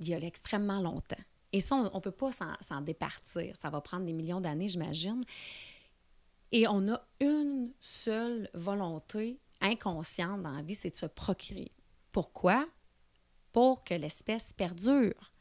il 0.00 0.08
y 0.08 0.14
a 0.14 0.18
extrêmement 0.18 0.80
longtemps. 0.80 1.22
Et 1.52 1.60
ça, 1.60 1.76
on 1.76 1.94
ne 1.94 2.00
peut 2.00 2.10
pas 2.10 2.30
s'en 2.32 2.80
départir. 2.80 3.54
Ça 3.56 3.70
va 3.70 3.80
prendre 3.80 4.04
des 4.04 4.12
millions 4.12 4.40
d'années, 4.40 4.68
j'imagine. 4.68 5.24
Et 6.52 6.66
on 6.66 6.88
a 6.88 7.00
une 7.20 7.72
seule 7.78 8.48
volonté 8.54 9.38
inconsciente 9.60 10.42
dans 10.42 10.52
la 10.52 10.62
vie, 10.62 10.74
c'est 10.74 10.90
de 10.90 10.96
se 10.96 11.06
procréer. 11.06 11.72
Pourquoi? 12.12 12.66
Pour 13.52 13.84
que 13.84 13.94
l'espèce 13.94 14.52
perdure. 14.52 15.32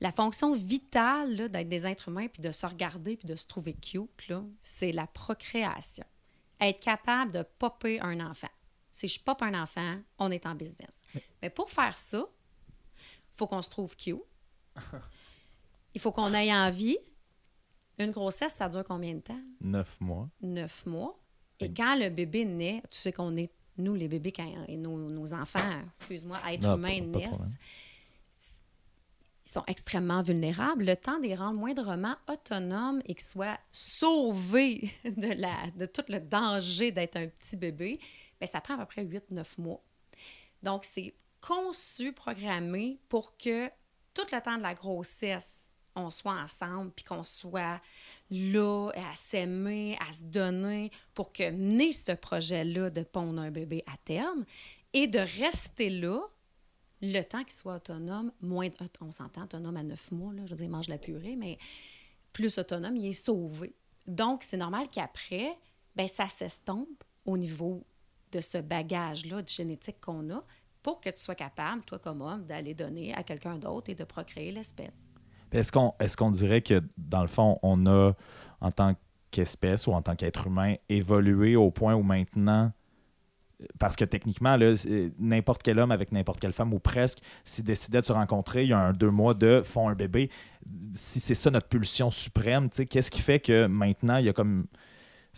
La 0.00 0.12
fonction 0.12 0.54
vitale 0.54 1.48
d'être 1.48 1.68
des 1.68 1.86
êtres 1.86 2.08
humains, 2.08 2.28
puis 2.28 2.42
de 2.42 2.52
se 2.52 2.64
regarder, 2.64 3.16
puis 3.16 3.26
de 3.26 3.34
se 3.34 3.46
trouver 3.46 3.74
cute, 3.74 4.32
c'est 4.62 4.92
la 4.92 5.08
procréation. 5.08 6.04
Être 6.60 6.80
capable 6.80 7.32
de 7.32 7.44
popper 7.58 8.00
un 8.00 8.20
enfant. 8.20 8.48
Si 8.98 9.06
je 9.06 9.20
pop 9.20 9.40
un 9.42 9.54
enfant, 9.62 10.00
on 10.18 10.28
est 10.32 10.44
en 10.44 10.56
business. 10.56 11.02
Mais 11.40 11.50
pour 11.50 11.70
faire 11.70 11.96
ça, 11.96 12.28
il 12.98 13.36
faut 13.36 13.46
qu'on 13.46 13.62
se 13.62 13.68
trouve 13.68 13.94
cute. 13.94 14.18
Il 15.94 16.00
faut 16.00 16.10
qu'on 16.10 16.34
ait 16.34 16.52
envie. 16.52 16.98
Une 17.98 18.10
grossesse, 18.10 18.54
ça 18.54 18.68
dure 18.68 18.84
combien 18.84 19.14
de 19.14 19.20
temps? 19.20 19.40
Neuf 19.60 20.00
mois. 20.00 20.28
Neuf 20.40 20.84
mois. 20.84 21.18
Et 21.60 21.72
quand 21.72 21.96
le 21.96 22.08
bébé 22.10 22.44
naît, 22.44 22.82
tu 22.90 22.98
sais 22.98 23.12
qu'on 23.12 23.36
est, 23.36 23.50
nous, 23.78 23.94
les 23.94 24.08
bébés, 24.08 24.32
quand 24.32 24.52
nos, 24.68 24.96
nos 24.96 25.32
enfants, 25.32 25.80
excuse-moi, 25.96 26.38
êtres 26.50 26.66
humains 26.66 27.00
naissent, 27.00 27.40
ils 29.46 29.52
sont 29.52 29.64
extrêmement 29.66 30.22
vulnérables. 30.22 30.84
Le 30.84 30.96
temps 30.96 31.18
de 31.18 31.24
les 31.24 31.34
rendre 31.36 31.58
moindrement 31.58 32.16
autonomes 32.28 33.00
et 33.06 33.14
qu'ils 33.14 33.28
soient 33.28 33.58
sauvés 33.72 34.92
de, 35.04 35.40
la, 35.40 35.70
de 35.76 35.86
tout 35.86 36.04
le 36.08 36.20
danger 36.20 36.92
d'être 36.92 37.16
un 37.16 37.28
petit 37.28 37.56
bébé, 37.56 37.98
bien, 38.40 38.48
ça 38.48 38.60
prend 38.60 38.74
à 38.74 38.78
peu 38.78 38.86
près 38.86 39.04
8-9 39.04 39.60
mois. 39.60 39.82
Donc, 40.62 40.84
c'est 40.84 41.14
conçu, 41.40 42.12
programmé 42.12 42.98
pour 43.08 43.36
que 43.36 43.68
tout 44.14 44.26
le 44.32 44.40
temps 44.40 44.56
de 44.56 44.62
la 44.62 44.74
grossesse, 44.74 45.68
on 45.94 46.10
soit 46.10 46.34
ensemble, 46.34 46.90
puis 46.92 47.04
qu'on 47.04 47.22
soit 47.22 47.80
là 48.30 48.90
à 48.94 49.16
s'aimer, 49.16 49.96
à 50.06 50.12
se 50.12 50.22
donner 50.22 50.90
pour 51.14 51.32
que 51.32 51.50
mener 51.50 51.92
ce 51.92 52.12
projet-là 52.12 52.90
de 52.90 53.02
pondre 53.02 53.40
un 53.40 53.50
bébé 53.50 53.82
à 53.86 53.96
terme 54.04 54.44
et 54.92 55.06
de 55.06 55.18
rester 55.18 55.90
là 55.90 56.20
le 57.00 57.22
temps 57.22 57.44
qu'il 57.44 57.52
soit 57.52 57.76
autonome, 57.76 58.32
moins, 58.40 58.68
on 59.00 59.12
s'entend 59.12 59.44
autonome 59.44 59.76
à 59.76 59.82
neuf 59.82 60.10
mois, 60.10 60.32
là, 60.32 60.42
je 60.46 60.50
veux 60.50 60.56
dire, 60.56 60.68
mange 60.68 60.88
la 60.88 60.98
purée, 60.98 61.36
mais 61.36 61.58
plus 62.32 62.58
autonome, 62.58 62.96
il 62.96 63.06
est 63.06 63.12
sauvé. 63.12 63.74
Donc, 64.06 64.42
c'est 64.42 64.56
normal 64.56 64.88
qu'après, 64.90 65.56
ben, 65.94 66.08
ça 66.08 66.26
s'estompe 66.26 67.04
au 67.24 67.36
niveau 67.36 67.84
de 68.32 68.40
ce 68.40 68.58
bagage-là 68.58 69.42
de 69.42 69.48
génétique 69.48 70.00
qu'on 70.00 70.30
a 70.30 70.42
pour 70.82 71.00
que 71.00 71.10
tu 71.10 71.20
sois 71.20 71.34
capable, 71.34 71.82
toi 71.84 71.98
comme 71.98 72.22
homme, 72.22 72.46
d'aller 72.46 72.74
donner 72.74 73.14
à 73.14 73.22
quelqu'un 73.22 73.56
d'autre 73.56 73.90
et 73.90 73.94
de 73.94 74.04
procréer 74.04 74.52
l'espèce. 74.52 75.10
Est-ce 75.52 75.72
qu'on 75.72 75.94
est 76.00 76.32
dirait 76.32 76.62
que, 76.62 76.82
dans 76.96 77.22
le 77.22 77.28
fond, 77.28 77.58
on 77.62 77.86
a, 77.86 78.12
en 78.60 78.70
tant 78.70 78.94
qu'espèce 79.30 79.86
ou 79.86 79.92
en 79.92 80.02
tant 80.02 80.14
qu'être 80.14 80.46
humain, 80.46 80.74
évolué 80.88 81.56
au 81.56 81.70
point 81.70 81.94
où 81.94 82.02
maintenant, 82.02 82.72
parce 83.78 83.96
que 83.96 84.04
techniquement, 84.04 84.56
n'importe 85.18 85.62
quel 85.62 85.78
homme 85.78 85.90
avec 85.90 86.12
n'importe 86.12 86.40
quelle 86.40 86.52
femme 86.52 86.72
ou 86.72 86.78
presque, 86.78 87.18
s'ils 87.44 87.64
décidaient 87.64 88.00
de 88.00 88.06
se 88.06 88.12
rencontrer, 88.12 88.62
il 88.62 88.68
y 88.68 88.72
a 88.72 88.78
un 88.78 88.92
deux 88.92 89.10
mois 89.10 89.34
de 89.34 89.62
font 89.64 89.88
un 89.88 89.94
bébé. 89.94 90.30
Si 90.92 91.18
c'est 91.18 91.34
ça 91.34 91.50
notre 91.50 91.68
pulsion 91.68 92.10
suprême, 92.10 92.68
qu'est-ce 92.70 93.10
qui 93.10 93.20
fait 93.20 93.40
que 93.40 93.66
maintenant, 93.66 94.18
il 94.18 94.26
y 94.26 94.28
a 94.28 94.32
comme 94.32 94.66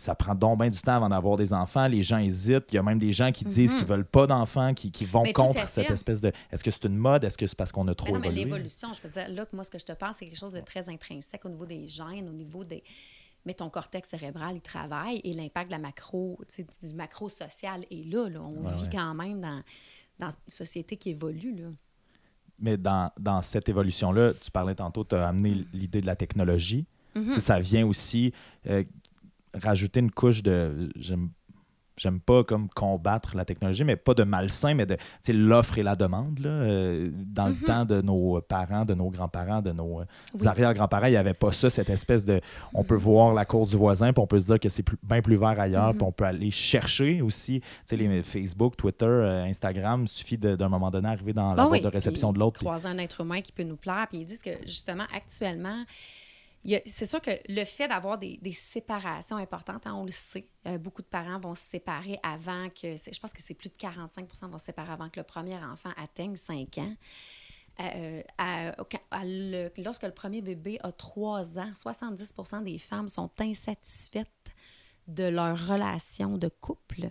ça 0.01 0.15
prend 0.15 0.33
donc 0.33 0.59
bien 0.59 0.69
du 0.71 0.81
temps 0.81 0.95
avant 0.95 1.09
d'avoir 1.09 1.37
des 1.37 1.53
enfants. 1.53 1.87
Les 1.87 2.01
gens 2.01 2.17
hésitent. 2.17 2.71
Il 2.71 2.75
y 2.75 2.79
a 2.79 2.83
même 2.83 2.97
des 2.97 3.13
gens 3.13 3.31
qui 3.31 3.45
disent 3.45 3.69
qu'ils 3.69 3.81
ne 3.81 3.85
mhm. 3.85 3.89
veulent 3.89 4.05
pas 4.05 4.25
d'enfants, 4.25 4.73
qui, 4.73 5.05
vont 5.05 5.31
contre 5.31 5.67
cette 5.67 5.91
espèce 5.91 6.19
de. 6.19 6.31
Est-ce 6.51 6.63
que 6.63 6.71
c'est 6.71 6.85
une 6.85 6.97
mode? 6.97 7.23
Est-ce 7.23 7.37
que 7.37 7.45
c'est 7.45 7.55
parce 7.55 7.71
qu'on 7.71 7.87
a 7.87 7.93
trop 7.93 8.17
mais 8.17 8.29
non, 8.29 8.33
l'évolution, 8.33 8.93
je 8.93 9.01
veux 9.03 9.13
dire, 9.13 9.29
là, 9.29 9.45
moi, 9.53 9.63
ce 9.63 9.69
que 9.69 9.77
je 9.77 9.85
te 9.85 9.91
parle, 9.91 10.15
c'est 10.17 10.25
quelque 10.25 10.39
chose 10.39 10.53
de 10.53 10.59
très 10.59 10.89
intrinsèque 10.89 11.45
au 11.45 11.49
niveau 11.49 11.67
des 11.67 11.87
gènes, 11.87 12.27
au 12.27 12.33
niveau 12.33 12.63
des. 12.63 12.83
Mais 13.45 13.53
ton 13.53 13.69
cortex 13.69 14.09
cérébral, 14.09 14.55
il 14.55 14.61
travaille 14.61 15.21
et 15.23 15.33
l'impact 15.33 15.67
de 15.67 15.75
la 15.75 15.79
macro, 15.79 16.39
du 16.81 16.93
macro 16.95 17.29
social 17.29 17.85
est 17.91 18.11
là. 18.11 18.27
là. 18.27 18.41
On 18.41 18.69
vit 18.75 18.89
quand 18.91 19.13
même 19.13 19.39
dans, 19.39 19.61
dans 20.17 20.29
une 20.29 20.51
société 20.51 20.97
qui 20.97 21.11
évolue. 21.11 21.55
Là. 21.55 21.69
Mais 22.57 22.77
dans, 22.77 23.11
dans 23.19 23.43
cette 23.43 23.69
évolution-là, 23.69 24.33
tu 24.33 24.49
parlais 24.49 24.75
tantôt, 24.75 25.03
tu 25.03 25.15
as 25.15 25.27
amené 25.27 25.51
mm. 25.51 25.65
l'idée 25.73 26.01
de 26.01 26.07
la 26.07 26.15
technologie. 26.15 26.87
Mm-hmm. 27.15 27.39
Ça 27.39 27.59
vient 27.59 27.85
aussi. 27.85 28.33
Euh, 28.67 28.83
rajouter 29.53 29.99
une 29.99 30.11
couche 30.11 30.43
de. 30.43 30.89
J'aime 31.97 32.19
pas 32.19 32.43
comme 32.43 32.67
combattre 32.69 33.35
la 33.35 33.45
technologie, 33.45 33.83
mais 33.83 33.95
pas 33.95 34.15
de 34.15 34.23
malsain, 34.23 34.73
mais 34.73 34.87
de 34.87 34.97
l'offre 35.27 35.77
et 35.77 35.83
la 35.83 35.95
demande. 35.95 36.39
Là, 36.39 36.49
euh, 36.49 37.11
dans 37.13 37.47
le 37.47 37.53
mm-hmm. 37.53 37.65
temps 37.65 37.85
de 37.85 38.01
nos 38.01 38.41
parents, 38.41 38.85
de 38.85 38.95
nos 38.95 39.11
grands-parents, 39.11 39.61
de 39.61 39.71
nos 39.71 39.99
euh, 39.99 40.45
arrière-grands-parents, 40.45 41.07
il 41.07 41.11
n'y 41.11 41.17
avait 41.17 41.35
pas 41.35 41.51
ça, 41.51 41.69
cette 41.69 41.89
espèce 41.89 42.25
de. 42.25 42.41
On 42.73 42.83
peut 42.83 42.95
voir 42.95 43.35
la 43.35 43.45
cour 43.45 43.67
du 43.67 43.75
voisin, 43.75 44.13
puis 44.13 44.23
on 44.23 44.25
peut 44.25 44.39
se 44.39 44.47
dire 44.47 44.59
que 44.59 44.69
c'est 44.69 44.85
bien 45.03 45.21
plus 45.21 45.35
vert 45.35 45.59
ailleurs, 45.59 45.91
puis 45.91 45.99
mm-hmm. 45.99 46.05
on 46.05 46.11
peut 46.11 46.23
aller 46.23 46.49
chercher 46.49 47.21
aussi. 47.21 47.61
Les 47.91 48.23
Facebook, 48.23 48.77
Twitter, 48.77 49.05
euh, 49.05 49.43
Instagram, 49.43 50.03
il 50.03 50.07
suffit 50.07 50.37
d'un 50.37 50.69
moment 50.69 50.89
donné 50.89 51.09
arriver 51.09 51.33
dans 51.33 51.53
la 51.53 51.63
ah 51.63 51.67
boîte 51.67 51.83
de 51.83 51.87
réception 51.87 52.33
de 52.33 52.39
l'autre. 52.39 52.61
Croiser 52.61 52.87
un 52.87 52.97
être 52.97 53.21
humain 53.21 53.41
qui 53.41 53.51
peut 53.51 53.63
nous 53.63 53.75
plaire, 53.75 54.07
puis 54.09 54.21
ils 54.21 54.25
disent 54.25 54.41
que 54.41 54.51
justement, 54.65 55.05
actuellement, 55.13 55.83
c'est 56.63 57.05
sûr 57.07 57.21
que 57.21 57.31
le 57.49 57.65
fait 57.65 57.87
d'avoir 57.87 58.17
des, 58.17 58.39
séparations 58.51 59.37
importantes, 59.37 59.87
hein, 59.87 59.95
on 59.95 60.05
le 60.05 60.11
sait, 60.11 60.47
euh, 60.67 60.77
beaucoup 60.77 61.01
de 61.01 61.07
parents 61.07 61.39
vont 61.39 61.55
se 61.55 61.67
séparer 61.67 62.19
avant 62.23 62.69
que, 62.69 62.95
je 62.97 63.19
pense 63.19 63.33
que 63.33 63.41
c'est 63.41 63.55
plus 63.55 63.69
de 63.69 63.75
45% 63.75 64.49
vont 64.49 64.57
se 64.59 64.65
séparer 64.65 64.91
avant 64.91 65.09
que 65.09 65.19
le 65.19 65.23
premier 65.23 65.57
enfant 65.57 65.91
atteigne 65.97 66.35
5 66.35 66.77
ans. 66.77 66.95
Euh, 67.79 68.21
lorsque 69.77 70.03
le 70.03 70.11
premier 70.11 70.41
bébé 70.41 70.77
a 70.83 70.91
3 70.91 71.57
ans, 71.57 71.71
70% 71.73 72.63
des 72.63 72.77
femmes 72.77 73.07
sont 73.07 73.31
insatisfaites 73.39 74.27
de 75.07 75.23
leur 75.23 75.67
relation 75.67 76.37
de 76.37 76.47
couple. 76.47 77.09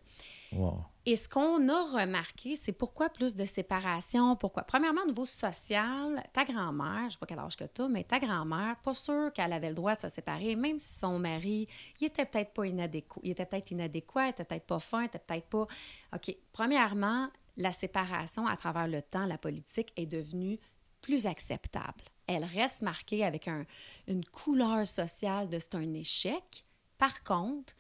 Et 1.07 1.17
ce 1.17 1.29
qu'on 1.29 1.69
a 1.69 2.03
remarqué, 2.03 2.57
c'est 2.57 2.73
pourquoi 2.73 3.09
plus 3.09 3.35
de 3.35 3.47
séparation, 3.47 4.37
pourquoi. 4.37 4.65
Premièrement, 4.65 5.01
au 5.03 5.07
niveau 5.07 5.25
social, 5.25 6.23
ta 6.35 6.45
grand-mère, 6.45 7.01
je 7.01 7.07
ne 7.07 7.11
sais 7.13 7.19
pas 7.19 7.27
quel 7.27 7.39
âge 7.39 7.57
que 7.57 7.65
tu 7.65 7.89
mais 7.89 8.05
ta 8.05 8.19
grand-mère, 8.19 8.77
pas 8.83 8.93
sûre 8.93 9.33
qu'elle 9.33 9.55
avait 9.55 9.71
le 9.71 9.75
droit 9.75 9.97
de 9.97 10.01
se 10.03 10.09
séparer, 10.09 10.57
même 10.57 10.79
si 10.79 10.99
son 10.99 11.19
mari, 11.19 11.67
il 12.01 12.07
était 12.07 12.27
peut-être 12.27 12.53
pas 12.53 12.67
inadéquat, 12.67 13.21
il 13.23 13.31
était 13.31 13.47
peut-être 13.47 13.71
inadéquat, 13.71 14.29
était 14.29 14.45
peut-être 14.45 14.67
pas 14.67 14.79
fin, 14.79 15.03
il 15.03 15.07
était 15.07 15.19
peut-être 15.19 15.47
pas. 15.47 15.67
OK. 16.15 16.37
Premièrement, 16.53 17.31
la 17.57 17.73
séparation 17.73 18.47
à 18.47 18.57
travers 18.57 18.87
le 18.87 19.01
temps, 19.01 19.25
la 19.25 19.39
politique 19.39 19.93
est 19.97 20.07
devenue 20.07 20.59
plus 21.01 21.25
acceptable. 21.25 22.05
Elle 22.27 22.45
reste 22.45 22.83
marquée 22.83 23.25
avec 23.25 23.49
un, 23.49 23.65
une 24.07 24.25
couleur 24.25 24.87
sociale 24.87 25.49
de 25.49 25.59
c'est 25.59 25.75
un 25.75 25.95
échec. 25.95 26.67
Par 26.99 27.23
contre, 27.25 27.75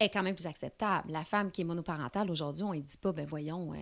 est 0.00 0.08
quand 0.08 0.22
même 0.22 0.34
plus 0.34 0.46
acceptable. 0.46 1.10
La 1.10 1.24
femme 1.24 1.50
qui 1.50 1.62
est 1.62 1.64
monoparentale 1.64 2.30
aujourd'hui, 2.30 2.64
on 2.64 2.74
ne 2.74 2.80
dit 2.80 2.96
pas, 2.96 3.12
ben 3.12 3.26
voyons, 3.26 3.72
euh, 3.72 3.76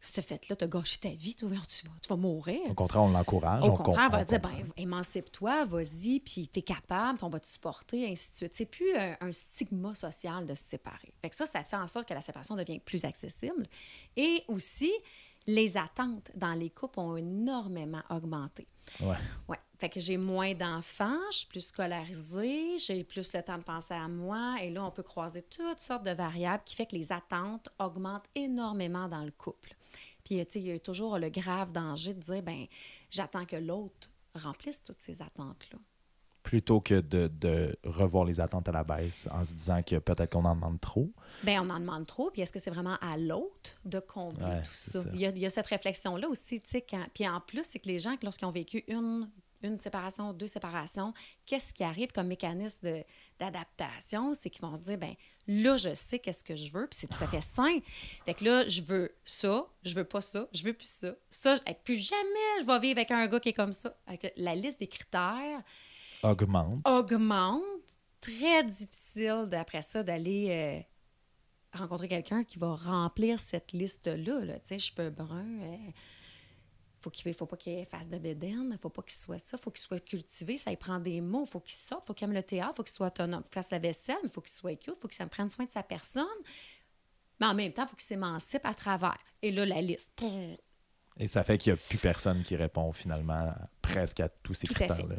ce 0.00 0.20
fait-là, 0.20 0.56
tu 0.56 0.64
as 0.64 0.66
gâché 0.68 0.98
ta 0.98 1.10
vie, 1.10 1.34
tu 1.34 1.46
vas, 1.46 1.56
tu 1.68 2.08
vas 2.08 2.16
mourir. 2.16 2.60
Au 2.70 2.74
contraire, 2.74 3.02
on 3.02 3.10
l'encourage. 3.10 3.62
Au 3.62 3.72
contraire, 3.72 4.08
on 4.10 4.16
va 4.16 4.24
dire, 4.24 4.40
ben, 4.40 4.50
émancipe-toi, 4.76 5.66
vas-y, 5.66 6.20
puis 6.20 6.48
tu 6.48 6.60
es 6.60 6.62
capable, 6.62 7.18
puis 7.18 7.24
on 7.24 7.28
va 7.28 7.40
te 7.40 7.48
supporter, 7.48 8.10
ainsi 8.10 8.30
de 8.30 8.36
suite. 8.36 8.56
C'est 8.56 8.66
plus 8.66 8.94
un, 8.96 9.16
un, 9.20 9.32
stigma 9.32 9.94
social 9.94 10.46
de 10.46 10.54
se 10.54 10.64
séparer. 10.64 11.12
Fait 11.20 11.28
que 11.28 11.36
ça, 11.36 11.44
ça 11.44 11.62
fait 11.62 11.76
en 11.76 11.86
sorte 11.86 12.08
que 12.08 12.14
la 12.14 12.22
séparation 12.22 12.56
devient 12.56 12.78
plus 12.78 13.04
accessible. 13.04 13.66
Et 14.16 14.42
aussi, 14.48 14.92
les 15.46 15.76
attentes 15.76 16.30
dans 16.34 16.52
les 16.52 16.70
couples 16.70 17.00
ont 17.00 17.16
énormément 17.16 18.02
augmenté. 18.10 18.66
Ouais. 19.00 19.16
Ouais. 19.48 19.58
Fait 19.78 19.88
que 19.88 19.98
j'ai 19.98 20.18
moins 20.18 20.52
d'enfants, 20.52 21.18
je 21.30 21.38
suis 21.38 21.46
plus 21.46 21.66
scolarisée, 21.66 22.76
j'ai 22.76 23.02
plus 23.02 23.32
le 23.32 23.42
temps 23.42 23.56
de 23.56 23.62
penser 23.62 23.94
à 23.94 24.08
moi. 24.08 24.56
Et 24.62 24.68
là, 24.68 24.84
on 24.84 24.90
peut 24.90 25.02
croiser 25.02 25.40
toutes 25.40 25.80
sortes 25.80 26.04
de 26.04 26.10
variables 26.10 26.62
qui 26.66 26.76
fait 26.76 26.84
que 26.84 26.94
les 26.94 27.12
attentes 27.12 27.70
augmentent 27.78 28.28
énormément 28.34 29.08
dans 29.08 29.24
le 29.24 29.30
couple. 29.30 29.74
Puis, 30.22 30.36
tu 30.44 30.52
sais, 30.52 30.60
il 30.60 30.66
y 30.66 30.72
a 30.72 30.78
toujours 30.78 31.18
le 31.18 31.30
grave 31.30 31.72
danger 31.72 32.12
de 32.12 32.20
dire, 32.20 32.42
ben 32.42 32.66
j'attends 33.10 33.46
que 33.46 33.56
l'autre 33.56 34.10
remplisse 34.34 34.84
toutes 34.84 35.00
ces 35.00 35.22
attentes-là. 35.22 35.78
Plutôt 36.42 36.80
que 36.80 37.00
de, 37.00 37.76
revoir 37.84 38.24
les 38.24 38.40
attentes 38.40 38.68
à 38.68 38.72
la 38.72 38.82
baisse 38.82 39.28
en 39.30 39.44
se 39.44 39.54
disant 39.54 39.82
que 39.82 39.96
peut-être 39.96 40.30
qu'on 40.30 40.44
en 40.44 40.54
demande 40.54 40.80
trop. 40.80 41.12
Bien, 41.42 41.62
on 41.62 41.70
en 41.70 41.78
demande 41.78 42.06
trop. 42.06 42.30
Puis 42.30 42.42
est-ce 42.42 42.52
que 42.52 42.58
c'est 42.58 42.70
vraiment 42.70 42.96
à 43.00 43.16
l'autre 43.16 43.70
de 43.84 44.00
combler 44.00 44.62
tout 44.64 44.72
ça? 44.72 45.00
Il, 45.12 45.20
y 45.20 45.26
a, 45.26 45.30
il, 45.30 45.38
y 45.38 45.46
a, 45.46 45.50
cette 45.50 45.66
réflexion-là 45.66 46.28
aussi, 46.28 46.60
tu 46.60 46.70
sais. 46.70 46.86
Puis 47.14 47.28
en 47.28 47.40
plus, 47.40 47.64
c'est 47.68 47.78
que 47.78 47.88
les 47.88 47.98
gens, 47.98 48.16
lorsqu'ils 48.22 48.46
ont 48.46 48.50
vécu 48.50 48.84
une 48.88 49.28
une 49.62 49.80
séparation, 49.80 50.32
deux 50.32 50.46
séparations, 50.46 51.12
qu'est-ce 51.46 51.72
qui 51.72 51.84
arrive 51.84 52.12
comme 52.12 52.28
mécanisme 52.28 53.02
d'adaptation? 53.38 54.34
C'est 54.34 54.50
qu'ils 54.50 54.62
vont 54.62 54.76
se 54.76 54.82
dire, 54.82 54.98
ben 54.98 55.14
là, 55.46 55.76
je 55.76 55.94
sais 55.94 56.18
qu'est-ce 56.18 56.44
que 56.44 56.56
je 56.56 56.70
veux, 56.72 56.86
puis 56.86 56.98
c'est 57.00 57.06
tout 57.06 57.22
à 57.22 57.26
fait 57.26 57.40
sain. 57.54 57.78
Fait 58.24 58.34
que 58.34 58.44
là, 58.44 58.68
je 58.68 58.82
veux 58.82 59.14
ça, 59.24 59.66
je 59.84 59.94
veux 59.94 60.04
pas 60.04 60.20
ça, 60.20 60.48
je 60.52 60.62
veux 60.64 60.72
plus 60.72 60.88
ça. 60.88 61.14
Ça, 61.30 61.58
et 61.66 61.74
plus 61.74 61.98
jamais 61.98 62.60
je 62.60 62.66
vais 62.66 62.78
vivre 62.78 62.98
avec 62.98 63.10
un 63.10 63.26
gars 63.26 63.40
qui 63.40 63.50
est 63.50 63.54
comme 63.54 63.72
ça. 63.72 63.94
La 64.36 64.54
liste 64.54 64.78
des 64.78 64.88
critères 64.88 65.62
augmente. 66.22 66.86
Augmente. 66.86 67.62
Très 68.20 68.64
difficile, 68.64 69.46
d'après 69.48 69.80
ça, 69.80 70.02
d'aller 70.02 70.48
euh, 70.50 71.78
rencontrer 71.78 72.06
quelqu'un 72.06 72.44
qui 72.44 72.58
va 72.58 72.74
remplir 72.74 73.38
cette 73.38 73.72
liste-là. 73.72 74.44
Là. 74.44 74.58
Tu 74.58 74.68
sais, 74.68 74.78
je 74.78 74.92
peux 74.92 75.08
brun. 75.08 75.46
Euh, 75.62 75.76
faut 77.00 77.10
il 77.24 77.28
ne 77.28 77.32
faut 77.32 77.46
pas 77.46 77.56
qu'il 77.56 77.86
fasse 77.86 78.08
de 78.08 78.18
bédaine, 78.18 78.64
il 78.64 78.72
ne 78.72 78.76
faut 78.76 78.90
pas 78.90 79.02
qu'il 79.02 79.18
soit 79.18 79.38
ça, 79.38 79.56
il 79.58 79.62
faut 79.62 79.70
qu'il 79.70 79.80
soit 79.80 80.04
cultivé, 80.04 80.56
ça 80.56 80.70
il 80.70 80.76
prend 80.76 81.00
des 81.00 81.20
mots, 81.20 81.44
il 81.46 81.50
faut 81.50 81.60
qu'il 81.60 81.72
sorte, 81.72 82.06
faut 82.06 82.12
qu'il 82.12 82.26
aime 82.26 82.34
le 82.34 82.42
théâtre, 82.42 82.72
il 82.74 82.76
faut 82.76 82.82
qu'il 82.82 82.92
soit 82.92 83.06
autonome, 83.06 83.42
il 83.50 83.54
fasse 83.54 83.70
la 83.70 83.78
vaisselle, 83.78 84.18
il 84.22 84.28
faut 84.28 84.42
qu'il 84.42 84.52
soit 84.52 84.76
cute, 84.76 84.94
il 84.96 85.00
faut 85.00 85.08
qu'il 85.08 85.26
prenne 85.28 85.48
soin 85.48 85.64
de 85.64 85.70
sa 85.70 85.82
personne, 85.82 86.26
mais 87.40 87.46
en 87.46 87.54
même 87.54 87.72
temps, 87.72 87.84
il 87.84 87.88
faut 87.88 87.96
qu'il 87.96 88.06
s'émancipe 88.06 88.66
à 88.66 88.74
travers. 88.74 89.16
Et 89.40 89.50
là, 89.50 89.64
la 89.64 89.80
liste. 89.80 90.10
Et 91.16 91.26
ça 91.26 91.42
fait 91.42 91.56
qu'il 91.56 91.72
n'y 91.72 91.78
a 91.78 91.82
plus 91.88 91.98
personne 91.98 92.42
qui 92.42 92.54
répond 92.54 92.92
finalement 92.92 93.54
presque 93.80 94.20
à 94.20 94.28
tous 94.28 94.54
ces 94.54 94.66
critères-là. 94.66 95.16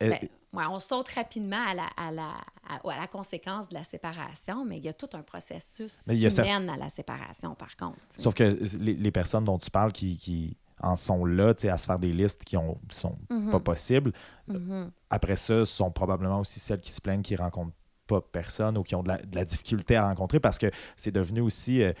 Ben, 0.00 0.68
on 0.70 0.80
saute 0.80 1.08
rapidement 1.08 1.62
à 1.66 1.74
la, 1.74 1.86
à, 1.96 2.10
la, 2.10 2.34
à, 2.68 2.96
la, 2.96 3.06
conséquence 3.06 3.68
de 3.68 3.74
la 3.74 3.84
séparation, 3.84 4.64
mais 4.64 4.78
il 4.78 4.84
y 4.84 4.88
a 4.88 4.94
tout 4.94 5.10
un 5.12 5.22
processus 5.22 6.02
qui 6.02 6.40
mène 6.40 6.70
à 6.70 6.76
la 6.76 6.88
séparation, 6.88 7.54
par 7.54 7.76
contre. 7.76 7.98
Sauf 8.16 8.34
que 8.34 8.56
les, 8.78 9.10
personnes 9.10 9.44
dont 9.44 9.58
tu 9.58 9.70
parles 9.70 9.92
qui 9.92 10.56
en 10.80 10.96
sont 10.96 11.24
là, 11.24 11.54
à 11.62 11.78
se 11.78 11.86
faire 11.86 11.98
des 11.98 12.12
listes 12.12 12.44
qui 12.44 12.56
ne 12.56 12.72
sont 12.90 13.18
mhm. 13.30 13.50
pas 13.50 13.60
possibles. 13.60 14.12
Mhm. 14.46 14.90
Après 15.10 15.36
ça, 15.36 15.64
ce 15.64 15.64
sont 15.64 15.90
probablement 15.90 16.40
aussi 16.40 16.60
celles 16.60 16.80
qui 16.80 16.92
se 16.92 17.00
plaignent 17.00 17.22
qui 17.22 17.36
rencontrent 17.36 17.72
pas 18.08 18.20
personne 18.20 18.76
ou 18.78 18.82
qui 18.82 18.94
ont 18.94 19.02
de 19.02 19.12
la, 19.32 19.44
difficulté 19.44 19.94
à 19.96 20.08
rencontrer 20.08 20.40
parce 20.40 20.58
que 20.58 20.66
c'est 20.96 21.12
devenu 21.12 21.40
aussi, 21.40 21.82
euh, 21.82 21.92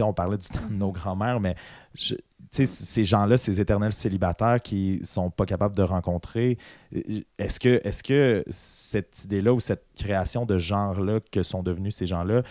on 0.00 0.12
parlait 0.12 0.36
du 0.36 0.46
temps 0.46 0.66
de 0.68 0.74
nos 0.74 0.92
grands-mères, 0.92 1.40
mais 1.40 1.56
ces 2.50 3.04
gens-là, 3.04 3.36
ces 3.36 3.60
éternels 3.60 3.92
célibataires 3.92 4.60
qui 4.60 5.00
sont 5.04 5.30
pas 5.30 5.46
capables 5.46 5.74
de 5.74 5.82
rencontrer, 5.82 6.58
euh, 6.94 7.20
est-ce 7.38 7.58
que, 7.58 7.80
est 7.82 8.02
que 8.02 8.44
cette 8.48 9.24
idée-là 9.24 9.52
ou 9.52 9.60
cette 9.60 9.86
création 9.98 10.46
de 10.46 10.58
genre-là 10.58 11.20
que 11.32 11.42
sont 11.42 11.62
devenus 11.62 11.96
ces 11.96 12.06
gens-là, 12.06 12.42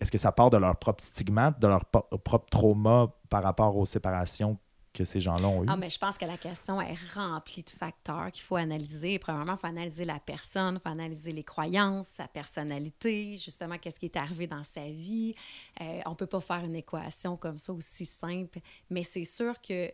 est-ce 0.00 0.10
que 0.10 0.18
ça 0.18 0.32
part 0.32 0.50
de 0.50 0.56
leur 0.56 0.76
propre 0.76 1.02
stigmate, 1.02 1.60
de 1.60 1.66
leur 1.66 1.84
propre 1.84 2.46
trauma 2.50 3.12
par 3.28 3.42
rapport 3.42 3.76
aux 3.76 3.86
séparations 3.86 4.58
que 4.92 5.04
ces 5.04 5.20
gens-là 5.20 5.46
ont 5.48 5.62
eu? 5.62 5.66
Ah, 5.68 5.76
mais 5.76 5.90
je 5.90 5.98
pense 5.98 6.18
que 6.18 6.24
la 6.24 6.36
question 6.36 6.80
est 6.80 6.96
remplie 7.14 7.62
de 7.62 7.70
facteurs 7.70 8.30
qu'il 8.32 8.42
faut 8.42 8.56
analyser. 8.56 9.18
Premièrement, 9.18 9.52
il 9.54 9.58
faut 9.58 9.66
analyser 9.66 10.04
la 10.04 10.18
personne, 10.18 10.76
il 10.76 10.80
faut 10.80 10.88
analyser 10.88 11.32
les 11.32 11.44
croyances, 11.44 12.08
sa 12.16 12.26
personnalité, 12.28 13.36
justement, 13.36 13.78
qu'est-ce 13.78 13.98
qui 13.98 14.06
est 14.06 14.16
arrivé 14.16 14.46
dans 14.46 14.64
sa 14.64 14.84
vie. 14.88 15.34
Euh, 15.80 16.00
on 16.06 16.10
ne 16.10 16.14
peut 16.14 16.26
pas 16.26 16.40
faire 16.40 16.64
une 16.64 16.74
équation 16.74 17.36
comme 17.36 17.58
ça 17.58 17.72
aussi 17.72 18.04
simple, 18.04 18.58
mais 18.90 19.02
c'est 19.02 19.24
sûr 19.24 19.60
que. 19.60 19.90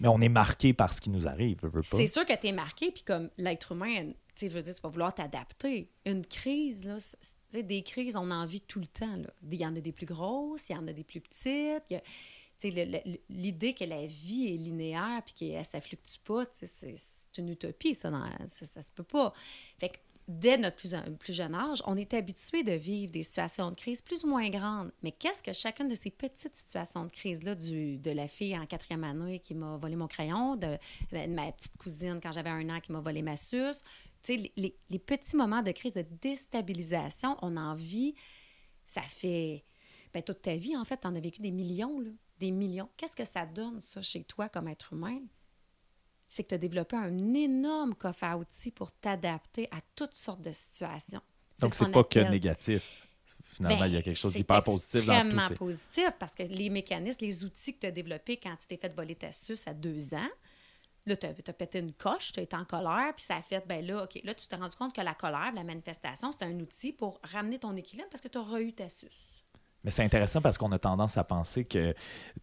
Mais 0.00 0.08
on 0.08 0.20
est 0.20 0.28
marqué 0.28 0.72
par 0.72 0.92
ce 0.92 1.00
qui 1.00 1.10
nous 1.10 1.26
arrive. 1.26 1.58
C'est 1.82 2.06
sûr 2.06 2.24
que 2.24 2.38
tu 2.38 2.46
es 2.48 2.52
marqué, 2.52 2.90
puis 2.92 3.02
comme 3.02 3.30
l'être 3.36 3.72
humain, 3.72 4.12
tu 4.36 4.48
veux 4.48 4.62
dire, 4.62 4.74
tu 4.74 4.80
vas 4.82 4.88
vouloir 4.88 5.14
t'adapter. 5.14 5.90
Une 6.06 6.24
crise, 6.24 6.84
là, 6.84 6.98
des 7.62 7.82
crises, 7.82 8.16
on 8.16 8.30
en 8.30 8.46
vit 8.46 8.60
tout 8.60 8.78
le 8.78 8.86
temps. 8.86 9.16
là. 9.16 9.28
Il 9.50 9.58
y 9.60 9.66
en 9.66 9.74
a 9.74 9.80
des 9.80 9.90
plus 9.92 10.06
grosses, 10.06 10.68
il 10.68 10.74
y 10.74 10.78
en 10.78 10.86
a 10.86 10.92
des 10.92 11.02
plus 11.04 11.20
petites. 11.20 11.82
il 11.90 11.94
y 11.94 11.96
a- 11.96 12.02
l'idée 13.28 13.74
que 13.74 13.84
la 13.84 14.06
vie 14.06 14.48
est 14.54 14.56
linéaire 14.56 15.22
puis 15.24 15.34
que 15.34 15.64
ça 15.64 15.80
fluctue 15.80 16.18
pas, 16.24 16.44
c'est 16.52 16.94
une 17.38 17.50
utopie, 17.50 17.94
ça, 17.94 18.10
dans- 18.10 18.24
ça, 18.48 18.66
ça 18.66 18.82
se 18.82 18.90
peut 18.90 19.02
pas. 19.04 19.32
Fait 19.78 19.90
que 19.90 19.96
dès 20.26 20.58
notre 20.58 20.76
plus, 20.76 20.94
plus 21.18 21.32
jeune 21.32 21.54
âge, 21.54 21.82
on 21.86 21.96
est 21.96 22.12
habitué 22.12 22.62
de 22.62 22.72
vivre 22.72 23.12
des 23.12 23.22
situations 23.22 23.70
de 23.70 23.76
crise 23.76 24.02
plus 24.02 24.24
ou 24.24 24.28
moins 24.28 24.50
grandes. 24.50 24.92
Mais 25.02 25.12
qu'est-ce 25.12 25.42
que 25.42 25.52
chacune 25.52 25.88
de 25.88 25.94
ces 25.94 26.10
petites 26.10 26.54
situations 26.56 27.04
de 27.04 27.10
crise-là, 27.10 27.54
de 27.54 28.10
la 28.10 28.26
fille 28.28 28.58
en 28.58 28.66
quatrième 28.66 29.04
année 29.04 29.38
qui 29.38 29.54
m'a 29.54 29.76
volé 29.76 29.96
mon 29.96 30.06
crayon, 30.08 30.56
de, 30.56 30.76
ma 31.28 31.50
petite 31.52 31.76
cousine 31.78 32.18
quand 32.22 32.32
j'avais 32.32 32.50
un 32.50 32.68
an 32.68 32.80
qui 32.80 32.92
m'a 32.92 33.00
volé 33.00 33.22
ma 33.22 33.36
suce, 33.36 33.82
les, 34.28 34.52
les- 34.56 34.76
les 34.90 34.98
petits 34.98 35.36
moments 35.36 35.62
de 35.62 35.70
crise, 35.72 35.92
de 35.94 36.04
déstabilisation, 36.20 37.36
on 37.40 37.56
en 37.56 37.74
vit, 37.74 38.14
ça 38.84 39.00
fait 39.02 39.64
ben, 40.12 40.22
toute 40.22 40.42
ta 40.42 40.56
vie, 40.56 40.76
en 40.76 40.84
fait, 40.84 40.98
tu 41.00 41.06
en 41.06 41.14
as 41.14 41.20
vécu 41.20 41.40
des 41.40 41.50
millions, 41.50 42.00
là, 42.00 42.10
des 42.38 42.50
millions. 42.50 42.88
Qu'est-ce 42.96 43.16
que 43.16 43.24
ça 43.24 43.46
donne, 43.46 43.80
ça, 43.80 44.02
chez 44.02 44.24
toi, 44.24 44.48
comme 44.48 44.68
être 44.68 44.92
humain? 44.92 45.20
C'est 46.28 46.44
que 46.44 46.48
tu 46.48 46.54
as 46.54 46.58
développé 46.58 46.96
un 46.96 47.34
énorme 47.34 47.94
coffre 47.94 48.24
à 48.24 48.36
outils 48.36 48.70
pour 48.70 48.92
t'adapter 48.92 49.68
à 49.70 49.80
toutes 49.94 50.14
sortes 50.14 50.42
de 50.42 50.52
situations. 50.52 51.22
Donc, 51.60 51.70
ce 51.70 51.78
c'est 51.78 51.84
qu'on 51.86 51.92
pas 51.92 52.04
que 52.04 52.20
négatif. 52.20 53.08
Finalement, 53.42 53.80
Ben, 53.80 53.86
il 53.88 53.94
y 53.94 53.96
a 53.96 54.02
quelque 54.02 54.16
chose 54.16 54.32
c'est 54.32 54.38
d'hyper 54.38 54.62
positif 54.62 55.04
dans 55.04 55.20
tout 55.20 55.26
extrêmement 55.26 55.56
positif 55.56 56.10
parce 56.18 56.34
que 56.34 56.42
les 56.44 56.70
mécanismes, 56.70 57.18
les 57.20 57.44
outils 57.44 57.74
que 57.74 57.80
tu 57.80 57.86
as 57.86 57.90
développés 57.90 58.36
quand 58.36 58.56
tu 58.56 58.66
t'es 58.66 58.76
fait 58.76 58.94
voler 58.94 59.16
ta 59.16 59.32
suce 59.32 59.66
à 59.66 59.74
deux 59.74 60.14
ans, 60.14 60.28
là, 61.06 61.16
tu 61.16 61.26
as, 61.26 61.52
pété 61.52 61.80
une 61.80 61.92
coche, 61.92 62.32
tu 62.32 62.40
as 62.40 62.42
été 62.42 62.56
en 62.56 62.64
colère, 62.64 63.12
puis 63.16 63.24
ça 63.24 63.36
a 63.36 63.42
fait, 63.42 63.66
ben 63.66 63.84
là, 63.84 64.04
OK, 64.04 64.20
là, 64.24 64.34
tu 64.34 64.46
t'es 64.46 64.56
rendu 64.56 64.76
compte 64.76 64.94
que 64.94 65.00
la 65.00 65.14
colère, 65.14 65.52
la 65.54 65.64
manifestation, 65.64 66.30
c'est 66.32 66.44
un 66.44 66.58
outil 66.60 66.92
pour 66.92 67.20
ramener 67.22 67.58
ton 67.58 67.74
équilibre 67.76 68.08
parce 68.10 68.20
que 68.20 68.28
tu 68.28 68.38
auras 68.38 68.60
eu 68.60 68.72
ta 68.72 68.88
suce. 68.88 69.44
Mais 69.88 69.92
c'est 69.92 70.04
intéressant 70.04 70.42
parce 70.42 70.58
qu'on 70.58 70.70
a 70.72 70.78
tendance 70.78 71.16
à 71.16 71.24
penser 71.24 71.64
que 71.64 71.94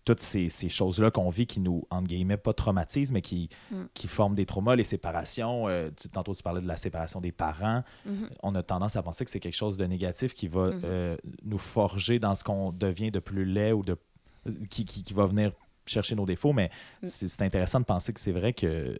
toutes 0.03 0.19
ces, 0.19 0.49
ces 0.49 0.67
choses-là 0.67 1.11
qu'on 1.11 1.29
vit 1.29 1.45
qui 1.45 1.59
nous, 1.59 1.85
entre 1.91 2.07
guillemets, 2.07 2.37
pas 2.37 2.53
traumatisent, 2.53 3.11
mais 3.11 3.21
qui, 3.21 3.49
Mm. 3.69 3.83
qui 3.93 4.07
forment 4.07 4.33
des 4.33 4.47
traumas, 4.47 4.75
les 4.75 4.83
séparations, 4.83 5.67
euh, 5.67 5.91
tu- 5.95 6.09
tantôt 6.09 6.33
tu 6.33 6.41
parlais 6.41 6.59
de 6.61 6.67
la 6.67 6.75
séparation 6.75 7.21
des 7.21 7.31
parents, 7.31 7.83
Mm-hmm. 8.07 8.29
on 8.41 8.55
a 8.55 8.63
tendance 8.63 8.95
à 8.95 9.03
penser 9.03 9.25
que 9.25 9.29
c'est 9.29 9.39
quelque 9.39 9.53
chose 9.55 9.77
de 9.77 9.85
négatif 9.85 10.33
qui 10.33 10.47
va 10.47 10.71
euh, 10.83 11.15
nous 11.43 11.59
forger 11.59 12.17
dans 12.17 12.33
ce 12.33 12.43
qu'on 12.43 12.71
devient 12.71 13.11
de 13.11 13.19
plus 13.19 13.45
laid 13.45 13.73
ou 13.73 13.83
de 13.83 13.95
qui, 14.71 14.83
qui, 14.85 15.03
qui 15.03 15.13
va 15.13 15.27
venir 15.27 15.51
chercher 15.85 16.15
nos 16.15 16.25
défauts, 16.25 16.51
mais 16.51 16.71
Mm. 17.03 17.05
c'est 17.05 17.41
intéressant 17.43 17.79
de 17.79 17.85
penser 17.85 18.11
que 18.11 18.19
c'est 18.19 18.31
vrai 18.31 18.53
que 18.53 18.97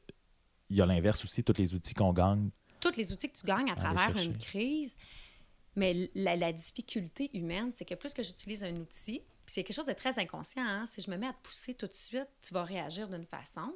il 0.69 0.75
y 0.75 0.81
a 0.83 0.85
l'inverse 0.85 1.23
aussi, 1.23 1.43
tous 1.43 1.57
les 1.57 1.73
outils 1.73 1.95
qu'on 1.95 2.13
gagne. 2.13 2.51
tous 2.79 2.95
les 2.95 3.11
outils 3.11 3.27
que 3.29 3.37
tu 3.39 3.47
gagnes 3.47 3.71
à 3.71 3.75
travers 3.75 4.15
une 4.23 4.37
crise. 4.37 4.95
Mais 5.75 6.09
la, 6.15 6.35
la 6.35 6.53
difficulté 6.53 7.29
humaine, 7.37 7.71
c'est 7.75 7.85
que 7.85 7.95
plus 7.95 8.13
que 8.13 8.23
j'utilise 8.23 8.63
un 8.63 8.73
outil, 8.75 9.19
puis 9.19 9.53
c'est 9.53 9.63
quelque 9.63 9.75
chose 9.75 9.85
de 9.85 9.93
très 9.93 10.17
inconscient, 10.19 10.63
hein, 10.65 10.85
si 10.91 11.01
je 11.01 11.11
me 11.11 11.17
mets 11.17 11.27
à 11.27 11.33
te 11.33 11.41
pousser 11.43 11.73
tout 11.73 11.87
de 11.87 11.93
suite, 11.93 12.27
tu 12.41 12.53
vas 12.53 12.63
réagir 12.63 13.09
d'une 13.09 13.25
façon. 13.25 13.73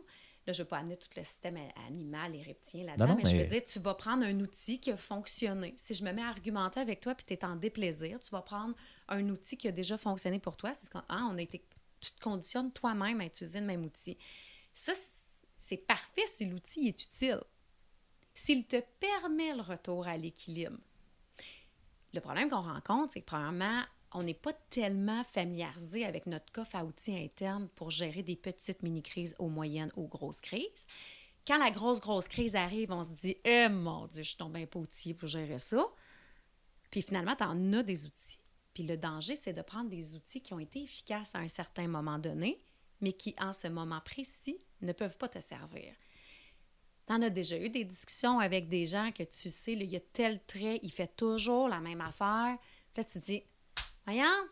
Là, 0.47 0.53
je 0.53 0.62
ne 0.62 0.63
veux 0.63 0.69
pas 0.69 0.77
amener 0.77 0.97
tout 0.97 1.09
le 1.15 1.21
système 1.23 1.57
animal 1.85 2.35
et 2.35 2.41
reptilien 2.41 2.85
là-dedans, 2.85 3.07
mais, 3.17 3.23
je 3.29 3.35
veux 3.38 3.43
dire, 3.49 3.65
tu 3.65 3.79
vas 3.79 3.93
prendre 3.93 4.25
un 4.25 4.39
outil 4.39 4.79
qui 4.79 4.89
a 4.91 4.97
fonctionné. 4.97 5.73
Si 5.77 5.93
je 5.93 6.03
me 6.03 6.12
mets 6.12 6.23
à 6.23 6.29
argumenter 6.29 6.79
avec 6.79 7.01
toi 7.01 7.13
puis 7.13 7.25
tu 7.25 7.33
es 7.33 7.45
en 7.45 7.55
déplaisir, 7.55 8.19
tu 8.19 8.31
vas 8.31 8.41
prendre 8.41 8.73
un 9.09 9.27
outil 9.29 9.57
qui 9.57 9.67
a 9.67 9.71
déjà 9.71 9.97
fonctionné 9.97 10.39
pour 10.39 10.55
toi. 10.57 10.73
C'est 10.73 10.85
ce 10.85 10.89
qu'on- 10.89 11.03
hein, 11.09 11.29
on 11.31 11.38
a 11.38 11.41
été, 11.41 11.62
tu 11.99 12.12
te 12.12 12.19
conditionnes 12.19 12.71
toi-même 12.71 13.19
à 13.21 13.25
utiliser 13.25 13.59
le 13.59 13.65
même 13.67 13.83
outil. 13.85 14.17
Ça, 14.73 14.93
c'est 15.59 15.77
parfait 15.77 16.25
si 16.25 16.45
l'outil 16.45 16.88
est 16.88 17.03
utile 17.03 17.41
s'il 18.33 18.65
te 18.65 18.81
permet 19.01 19.53
le 19.53 19.62
retour 19.62 20.07
à 20.07 20.15
l'équilibre. 20.15 20.77
Le 22.13 22.21
problème 22.21 22.49
qu'on 22.49 22.61
rencontre, 22.61 23.13
c'est 23.13 23.21
que 23.21 23.25
premièrement, 23.25 23.83
on 24.13 24.23
n'est 24.23 24.33
pas 24.33 24.53
tellement 24.69 25.23
familiarisé 25.23 26.05
avec 26.05 26.25
notre 26.25 26.51
coffre 26.51 26.75
à 26.75 26.83
outils 26.83 27.15
interne 27.15 27.69
pour 27.75 27.91
gérer 27.91 28.23
des 28.23 28.35
petites 28.35 28.81
mini-crises 28.81 29.35
aux 29.37 29.49
moyennes 29.49 29.91
aux 29.95 30.07
grosses 30.07 30.41
crises. 30.41 30.85
Quand 31.47 31.57
la 31.57 31.71
grosse, 31.71 31.99
grosse 31.99 32.27
crise 32.27 32.55
arrive, 32.55 32.91
on 32.91 33.03
se 33.03 33.09
dit 33.09 33.37
Eh 33.43 33.69
mon 33.69 34.07
Dieu, 34.07 34.23
je 34.23 34.29
suis 34.29 34.37
tombé 34.37 34.65
pas 34.65 34.79
outillé 34.79 35.13
pour 35.13 35.27
gérer 35.27 35.59
ça. 35.59 35.85
Puis 36.89 37.01
finalement, 37.01 37.35
tu 37.35 37.43
en 37.43 37.73
as 37.73 37.83
des 37.83 38.05
outils. 38.05 38.39
Puis 38.73 38.83
le 38.83 38.97
danger, 38.97 39.35
c'est 39.35 39.53
de 39.53 39.61
prendre 39.61 39.89
des 39.89 40.15
outils 40.15 40.41
qui 40.41 40.53
ont 40.53 40.59
été 40.59 40.81
efficaces 40.81 41.35
à 41.35 41.39
un 41.39 41.47
certain 41.47 41.87
moment 41.87 42.17
donné, 42.17 42.59
mais 43.01 43.13
qui, 43.13 43.35
en 43.39 43.53
ce 43.53 43.67
moment 43.67 44.01
précis, 44.01 44.57
ne 44.81 44.93
peuvent 44.93 45.17
pas 45.17 45.27
te 45.27 45.39
servir. 45.39 45.93
Tu 47.09 47.15
en 47.15 47.21
as 47.23 47.31
déjà 47.31 47.57
eu 47.57 47.69
des 47.69 47.85
discussions 47.85 48.37
avec 48.39 48.69
des 48.69 48.85
gens 48.85 49.11
que 49.11 49.23
tu 49.23 49.49
sais, 49.49 49.73
il 49.73 49.83
y 49.85 49.95
a 49.95 49.99
tel 49.99 50.43
trait, 50.45 50.79
il 50.83 50.91
fait 50.91 51.15
toujours 51.15 51.67
la 51.67 51.79
même 51.79 52.01
affaire. 52.01 52.55
Puis 52.93 53.01
là, 53.01 53.03
tu 53.03 53.17
dis 53.17 53.43
Voyons, 54.05 54.47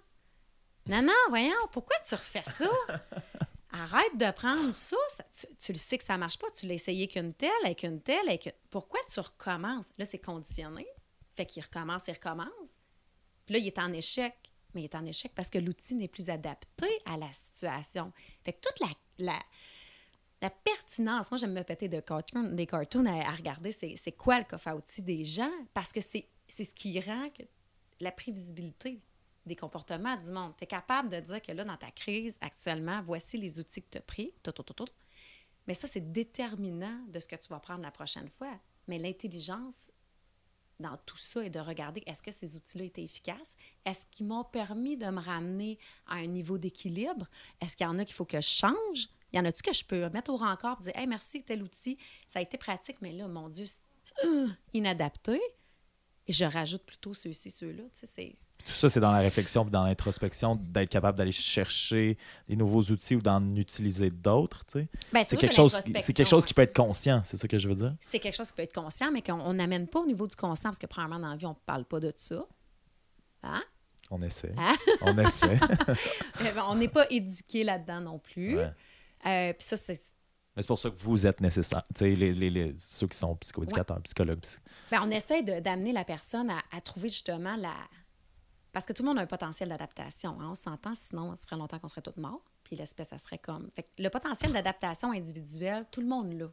non, 0.88 1.04
non, 1.04 1.14
voyons, 1.30 1.54
pourquoi 1.72 1.96
tu 2.08 2.16
refais 2.16 2.42
ça? 2.44 2.70
Arrête 3.72 4.18
de 4.18 4.32
prendre 4.32 4.74
ça. 4.74 4.98
ça- 5.16 5.24
tu, 5.40 5.46
tu 5.60 5.72
le 5.74 5.78
sais 5.78 5.98
que 6.00 6.04
ça 6.04 6.14
ne 6.14 6.20
marche 6.20 6.40
pas. 6.40 6.48
Tu 6.52 6.66
l'as 6.66 6.74
essayé 6.74 7.08
qu'une 7.08 7.34
telle, 7.34 7.52
avec 7.64 7.84
une 7.84 8.02
telle, 8.02 8.28
avec 8.28 8.48
une- 8.48 8.52
Pourquoi 8.72 9.00
tu 9.12 9.20
recommences? 9.20 9.88
Là, 10.00 10.06
c'est 10.06 10.18
conditionné. 10.18 10.88
Fait 11.36 11.46
qu'il 11.46 11.62
recommence, 11.62 12.08
il 12.08 12.14
recommence. 12.14 12.50
Puis 13.46 13.54
là, 13.54 13.60
il 13.60 13.68
est 13.68 13.78
en 13.78 13.94
échec. 13.94 14.34
Mais 14.74 14.82
il 14.82 14.86
est 14.86 14.96
en 14.96 15.06
échec 15.06 15.32
parce 15.36 15.50
que 15.52 15.60
l'outil 15.60 15.94
n'est 15.96 16.08
plus 16.08 16.30
adapté 16.30 16.88
à 17.06 17.18
la 17.18 17.32
situation. 17.34 18.12
Fait 18.44 18.54
que 18.54 18.62
toute 18.62 18.80
la, 18.80 18.88
la, 19.20 19.40
la 20.42 20.50
pertinence, 20.50 21.32
moi, 21.32 21.38
j'aime 21.38 21.54
me 21.54 21.64
péter 21.64 21.88
des 21.88 22.02
cartoons 22.02 23.06
à, 23.06 23.32
regarder, 23.32 23.72
c'est 23.72 24.12
quoi 24.12 24.40
le 24.40 24.46
coffre 24.46 24.68
à 24.68 24.76
outils 24.76 25.02
des 25.02 25.26
gens? 25.26 25.52
Parce 25.74 25.92
que 25.92 26.00
c'est 26.00 26.28
ce 26.48 26.74
qui 26.74 27.00
rend 27.00 27.30
la 28.00 28.12
prévisibilité 28.12 29.02
des 29.46 29.56
comportements 29.56 30.16
du 30.16 30.30
monde. 30.30 30.54
Tu 30.58 30.66
es 30.66 30.68
capable 30.68 31.10
de 31.10 31.20
dire 31.20 31.42
que 31.42 31.52
là, 31.52 31.64
dans 31.64 31.78
ta 31.78 31.90
crise 31.90 32.38
actuellement, 32.42 33.02
voici 33.02 33.38
les 33.38 33.60
outils 33.60 33.82
que 33.82 33.90
tu 33.92 33.98
as 33.98 34.02
pris, 34.02 34.34
tout, 34.44 34.52
tout, 34.52 34.64
tout. 34.64 34.86
Mais 35.66 35.74
ça, 35.74 35.88
c'est 35.88 36.12
déterminant 36.12 37.00
de 37.08 37.20
ce 37.20 37.28
que 37.28 37.36
tu 37.36 37.50
vas 37.50 37.60
prendre 37.60 37.82
la 37.82 37.92
prochaine 37.92 38.30
fois. 38.30 38.54
Mais 38.88 39.00
l'intelligence 39.00 39.92
dans 40.80 40.98
tout 41.06 41.18
ça 41.18 41.44
est 41.44 41.50
de 41.50 41.60
regarder 41.60 42.04
est-ce 42.06 42.22
que 42.22 42.32
ces 42.32 42.56
outils-là 42.56 42.86
étaient 42.86 43.04
efficaces? 43.04 43.56
Est-ce 43.84 44.06
qu'ils 44.12 44.28
m'ont 44.28 44.44
permis 44.44 44.96
de 44.96 45.08
me 45.08 45.20
ramener 45.20 45.80
à 46.06 46.16
un 46.16 46.28
niveau 46.28 46.58
d'équilibre? 46.58 47.28
Est-ce 47.60 47.76
qu'il 47.76 47.86
y 47.86 47.90
en 47.90 47.98
a 47.98 48.06
qu'il 48.06 48.14
faut 48.14 48.26
que 48.26 48.40
je 48.40 48.48
change? 48.48 49.10
Il 49.34 49.38
y 49.38 49.40
en 49.40 49.46
a-tu 49.46 49.62
que 49.62 49.74
je 49.74 49.84
peux 49.84 50.10
mettre 50.10 50.32
au 50.32 50.38
rencard 50.38 50.78
et 50.82 50.84
dire 50.84 50.94
Hey, 50.96 51.08
merci, 51.08 51.44
tel 51.44 51.64
outil, 51.64 51.98
ça 52.28 52.40
a 52.40 52.42
été 52.42 52.58
pratique, 52.58 52.98
mais 53.02 53.12
là, 53.12 53.28
mon 53.28 53.50
Dieu, 53.50 53.66
c'est 53.66 53.80
euh, 54.26 54.48
inadapté. 54.74 55.40
Et 56.28 56.34
je 56.34 56.46
rajoute 56.46 56.84
plutôt 56.84 57.14
ceux-ci, 57.14 57.50
ceux-là. 57.50 57.84
Tu 57.84 58.06
sais, 58.06 58.10
c'est. 58.12 58.36
Tout 58.66 58.74
ça, 58.74 58.90
c'est 58.90 59.00
dans 59.00 59.12
la 59.12 59.20
réflexion 59.20 59.64
dans 59.64 59.84
l'introspection, 59.86 60.56
d'être 60.56 60.90
capable 60.90 61.18
d'aller 61.18 61.32
chercher 61.32 62.18
des 62.50 62.56
nouveaux 62.56 62.82
outils 62.82 63.16
ou 63.16 63.22
d'en 63.22 63.56
utiliser 63.56 64.10
d'autres. 64.10 64.66
tu 64.66 64.80
sais. 64.80 64.88
Ben, 65.14 65.24
C'est 65.24 65.38
quelque, 65.38 65.52
que 65.52 65.56
chose, 65.56 65.72
c'est 66.02 66.14
quelque 66.14 66.28
chose 66.28 66.46
qui 66.46 66.54
peut 66.54 66.64
être 66.64 66.76
conscient, 66.76 67.22
c'est 67.24 67.38
ça 67.38 67.48
que 67.48 67.58
je 67.58 67.70
veux 67.70 67.76
dire? 67.76 67.96
c'est 68.02 68.20
quelque 68.20 68.36
chose 68.36 68.48
qui 68.48 68.56
peut 68.56 68.64
être 68.64 68.74
conscient, 68.74 69.12
mais 69.12 69.22
qu'on 69.22 69.54
n'amène 69.54 69.88
pas 69.88 70.00
au 70.00 70.06
niveau 70.06 70.28
du 70.28 70.36
conscient, 70.36 70.70
parce 70.70 70.80
que 70.80 70.88
premièrement, 70.88 71.20
dans 71.20 71.30
la 71.30 71.38
vie, 71.38 71.46
on 71.46 71.52
ne 71.52 71.56
parle 71.66 71.86
pas 71.86 72.00
de 72.00 72.12
ça. 72.16 72.46
Hein? 73.44 73.64
On 74.10 74.22
essaie. 74.22 74.54
Hein? 74.58 74.76
On 75.02 75.18
essaie. 75.18 75.60
Eh 76.42 76.52
ben, 76.54 76.66
on 76.68 76.76
n'est 76.76 76.88
pas 76.88 77.06
éduqué 77.10 77.64
là-dedans 77.64 78.02
non 78.02 78.20
plus. 78.20 78.58
Ouais. 78.58 78.72
Euh, 79.26 79.54
Puis 79.54 79.68
ça, 79.68 79.78
c'est. 79.78 80.02
Mais 80.56 80.62
c'est 80.64 80.68
pour 80.68 80.80
ça 80.80 80.90
que 80.90 80.98
vous 80.98 81.28
êtes 81.28 81.40
nécessaire. 81.42 81.84
Les, 82.02 82.16
les- 82.16 82.50
les- 82.50 82.76
ceux 82.80 83.08
qui 83.08 83.18
sont 83.18 83.36
psychoéducateurs, 83.36 84.02
psychologues. 84.02 84.40
psy- 84.42 84.60
Ben, 84.90 85.02
on 85.04 85.12
essaie 85.12 85.44
d'amener 85.62 85.92
la 85.92 86.04
personne 86.04 86.50
à, 86.50 86.62
à 86.72 86.82
trouver 86.82 87.10
justement 87.10 87.56
la. 87.56 87.74
Parce 88.72 88.86
que 88.86 88.94
tout 88.94 89.02
le 89.04 89.10
monde 89.10 89.18
a 89.20 89.22
un 89.22 89.28
potentiel 89.28 89.70
d'adaptation. 89.70 90.40
hein, 90.40 90.50
on 90.52 90.56
s'entend, 90.56 90.94
sinon, 90.96 91.36
ça 91.36 91.44
ferait 91.48 91.58
longtemps 91.58 91.80
qu'on 91.80 91.88
serait 91.88 92.02
tous 92.02 92.20
morts. 92.20 92.44
Puis 92.64 92.76
l'espèce, 92.76 93.10
ça 93.10 93.18
serait 93.18 93.38
comme. 93.40 93.70
Fait 93.76 93.84
que 93.84 93.90
le 94.02 94.10
potentiel 94.10 94.52
d'adaptation 94.52 95.12
individuelle, 95.12 95.86
tout 95.92 96.02
le 96.02 96.08
monde 96.08 96.34
l'a. 96.34 96.52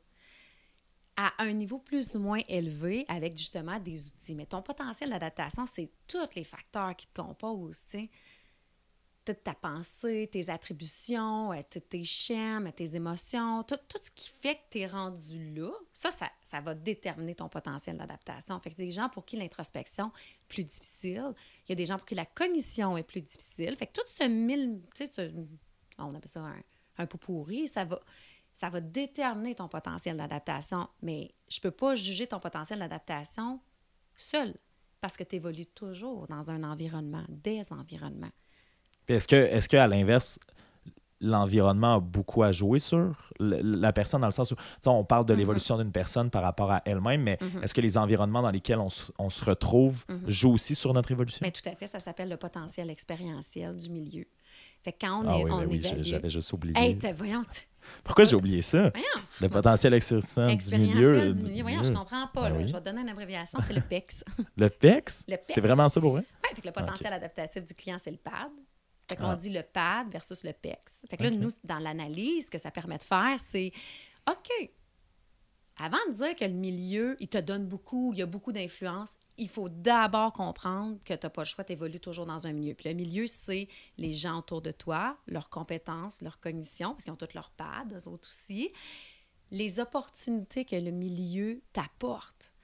À 1.17 1.33
un 1.39 1.53
niveau 1.53 1.79
plus 1.79 2.17
ou 2.17 2.19
moins 2.19 2.41
élevé 2.49 3.05
avec 3.09 3.39
justement 3.39 3.79
des 3.79 4.09
outils. 4.09 4.35
Mais 4.35 4.47
ton 4.47 4.63
potentiel 4.63 5.11
d'adaptation, 5.11 5.65
c'est 5.65 5.89
tous 6.09 6.19
les 6.35 6.43
facteurs 6.45 6.97
qui 6.97 7.07
te 7.07 7.21
composent. 7.21 7.81
sais. 7.87 8.11
Toute 9.25 9.43
ta 9.43 9.55
pensée, 9.55 10.29
tes 10.31 10.51
attributions, 10.51 11.53
euh, 11.53 11.63
tous 11.71 11.81
tes 11.81 12.05
schèmes, 12.05 12.71
tes 12.73 12.95
émotions, 12.95 13.63
tout, 13.63 13.79
ce 14.03 14.11
qui 14.11 14.31
fait 14.43 14.57
que 14.57 14.61
tu 14.71 14.79
es 14.81 14.87
rendu 14.87 15.55
là, 15.55 15.71
ça, 15.93 16.11
ça, 16.11 16.31
ça 16.43 16.61
va 16.61 16.75
déterminer 16.75 17.35
ton 17.35 17.49
potentiel 17.49 17.97
d'adaptation. 17.97 18.61
Fait 18.61 18.71
que 18.71 18.77
des 18.77 18.91
gens 18.91 19.09
pour 19.09 19.25
qui 19.25 19.37
l'introspection 19.37 20.09
est 20.09 20.49
plus 20.49 20.65
difficile, 20.65 21.33
il 21.67 21.71
y 21.71 21.73
a 21.73 21.77
des 21.77 21.87
gens 21.87 21.97
pour 21.97 22.07
qui 22.07 22.15
la 22.15 22.27
cognition 22.27 22.99
est 22.99 23.03
plus 23.03 23.23
difficile. 23.23 23.77
Fait 23.77 23.87
que 23.87 23.93
tout 23.93 24.07
ce 24.07 24.25
mille, 24.25 24.83
tu 24.95 25.07
sais, 25.07 25.33
on 25.99 26.09
appelle 26.11 26.29
ça 26.29 26.41
un, 26.41 26.63
un 26.99 27.07
pot 27.07 27.19
pourri, 27.19 27.67
ça 27.69 27.85
va, 27.85 28.01
ça 28.55 28.69
va 28.69 28.81
déterminer 28.81 29.55
ton 29.55 29.69
potentiel 29.69 30.17
d'adaptation. 30.17 30.89
Mais 31.03 31.35
je 31.49 31.61
peux 31.61 31.71
pas 31.71 31.97
juger 31.97 32.27
ton 32.27 32.41
potentiel 32.41 32.79
d'adaptation 32.79 33.61
seul 34.15 34.55
parce 35.01 35.17
que 35.17 35.25
tu 35.25 35.37
évolues 35.37 35.67
toujours 35.67 36.27
dans 36.29 36.51
un 36.51 36.63
environnement, 36.63 37.25
des 37.29 37.63
environnements. 37.71 38.33
Est-ce 39.09 39.29
que, 39.29 39.37
est-ce 39.37 39.69
que 39.69 39.77
à 39.77 39.87
l'inverse, 39.87 40.39
l'environnement 41.21 41.97
a 41.97 42.01
beaucoup 42.01 42.43
à 42.43 42.53
jouer 42.53 42.79
sur 42.79 43.33
la 43.41 43.93
personne, 43.93 44.21
dans 44.21 44.29
le 44.29 44.33
sens 44.33 44.53
où 44.53 44.57
on 44.87 45.05
parle 45.05 45.27
de 45.27 45.33
mm-hmm. 45.33 45.37
l'évolution 45.39 45.79
d'une 45.79 45.93
personne 45.93 46.31
par 46.31 46.43
rapport 46.43 46.71
à 46.71 46.83
elle-même, 46.85 47.23
mais 47.23 47.37
mm-hmm. 47.37 47.63
est-ce 47.63 47.75
que 47.75 47.81
les 47.81 47.99
environnements 47.99 48.43
dans 48.43 48.51
lesquels 48.51 48.79
on 48.79 48.91
se, 48.91 49.11
on 49.19 49.31
se 49.31 49.45
retrouve 49.45 50.05
mm-hmm. 50.09 50.29
jouent 50.29 50.53
aussi 50.53 50.75
sur 50.75 50.93
notre 50.93 51.11
évolution? 51.11 51.41
Bien, 51.43 51.51
tout 51.51 51.69
à 51.69 51.75
fait. 51.75 51.87
Ça 51.87 52.01
s'appelle 52.01 52.29
le 52.29 52.37
potentiel 52.37 52.91
expérientiel 52.91 53.77
du 53.77 53.91
milieu. 53.91 54.27
Fait 54.83 54.93
que 54.93 54.99
quand 55.01 55.25
on, 55.25 55.29
ah 55.29 55.39
est, 55.39 55.45
oui, 55.45 55.51
on 55.51 55.67
oui, 55.67 55.83
j'avais 56.03 56.29
juste 56.29 56.53
oublié. 56.53 56.75
Hey, 56.77 56.99
voyons, 57.17 57.43
Pourquoi 58.05 58.27
j'ai 58.27 58.37
oublié 58.37 58.61
ça? 58.61 58.91
Voyons. 58.91 59.27
Le 59.41 59.49
potentiel 59.49 59.95
expérientiel 59.95 60.59
du 60.59 60.79
milieu. 60.79 61.33
Du 61.33 61.51
milieu. 61.51 61.63
Voyons, 61.63 61.83
je 61.83 61.93
comprends 61.93 62.27
pas. 62.29 62.51
Ben 62.51 62.67
je 62.67 62.73
vais 62.73 62.81
te 62.81 62.85
donner 62.85 63.01
une 63.01 63.09
abréviation, 63.09 63.59
c'est 63.61 63.73
le 63.73 63.81
PEX. 63.89 64.25
le 64.57 64.69
PEX? 64.69 65.25
PEX. 65.25 65.47
C'est 65.47 65.63
vraiment 65.63 65.89
ça 65.89 66.01
pour 66.03 66.13
vrai? 66.13 66.25
Oui, 66.45 66.61
le 66.63 66.71
potentiel 66.71 67.15
adaptatif 67.15 67.65
du 67.65 67.75
client, 67.75 67.97
c'est 67.99 68.11
le 68.11 68.19
PAD. 68.19 68.53
Fait 69.09 69.17
qu'on 69.17 69.31
ah. 69.31 69.37
dit 69.37 69.51
le 69.51 69.63
pad 69.63 70.09
versus 70.11 70.45
le 70.45 70.53
PEX. 70.53 71.03
Fait 71.11 71.17
que 71.17 71.23
là, 71.25 71.31
nous, 71.31 71.51
dans 71.63 71.79
l'analyse, 71.79 72.47
ce 72.47 72.51
que 72.51 72.59
ça 72.59 72.71
permet 72.71 72.99
de 72.99 73.03
faire, 73.03 73.37
c'est 73.39 73.71
OK, 74.31 74.71
avant 75.77 75.99
de 76.09 76.15
dire 76.15 76.37
que 76.37 76.45
le 76.45 76.53
milieu, 76.53 77.17
il 77.21 77.29
te 77.29 77.39
donne 77.39 77.67
beaucoup, 77.67 78.13
il 78.13 78.21
y 78.21 78.23
a 78.23 78.27
beaucoup 78.27 78.53
d'influence, 78.53 79.11
il 79.37 79.49
faut 79.49 79.69
d'abord 79.69 80.33
comprendre 80.33 80.99
que 81.05 81.15
tu 81.15 81.27
n'as 81.27 81.31
pas 81.31 81.43
le 81.43 81.47
choix, 81.47 81.65
tu 81.65 81.73
évolues 81.73 82.01
toujours 82.01 82.27
dans 82.27 82.47
un 82.47 82.53
milieu. 82.53 82.75
Puis 82.75 82.89
le 82.89 82.95
milieu, 82.95 83.27
c'est 83.27 83.69
les 83.99 84.13
gens 84.13 84.39
autour 84.39 84.63
de 84.63 84.71
toi, 84.71 85.17
leurs 85.27 85.51
compétences, 85.51 86.23
leurs 86.23 86.39
cognitions, 86.39 86.93
parce 86.93 87.05
qu'ils 87.05 87.13
ont 87.13 87.17
toutes 87.17 87.35
leurs 87.35 87.51
pads, 87.51 87.87
eux 87.93 88.09
autres 88.09 88.29
aussi, 88.29 88.73
les 89.51 89.81
opportunités 89.81 90.65
que 90.65 90.77
le 90.77 90.93
milieu 90.93 91.61
t'apporte. 91.73 92.55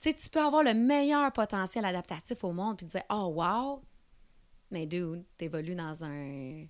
Tu 0.00 0.08
sais, 0.08 0.14
tu 0.14 0.30
peux 0.30 0.40
avoir 0.40 0.62
le 0.62 0.72
meilleur 0.72 1.30
potentiel 1.32 1.84
adaptatif 1.84 2.42
au 2.44 2.52
monde 2.52 2.78
puis 2.78 2.86
te 2.86 2.92
dire 2.92 3.04
Oh, 3.10 3.32
wow, 3.34 3.82
mais 4.70 4.86
dude, 4.86 5.24
t'évolues 5.36 5.74
dans 5.74 6.04
un, 6.04 6.66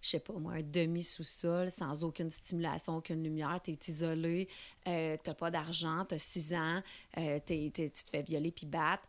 je 0.00 0.08
sais 0.08 0.20
pas 0.20 0.34
moi, 0.34 0.54
un 0.54 0.62
demi-sous-sol 0.62 1.70
sans 1.70 2.04
aucune 2.04 2.30
stimulation, 2.30 2.96
aucune 2.96 3.22
lumière, 3.22 3.58
t'es 3.62 3.78
isolé, 3.88 4.48
euh, 4.86 5.16
t'as 5.22 5.34
pas 5.34 5.50
d'argent, 5.50 6.04
t'as 6.04 6.18
six 6.18 6.52
ans, 6.52 6.82
euh, 7.18 7.40
tu 7.46 7.70
te 7.72 8.10
fais 8.10 8.22
violer 8.22 8.52
puis 8.52 8.66
battre. 8.66 9.08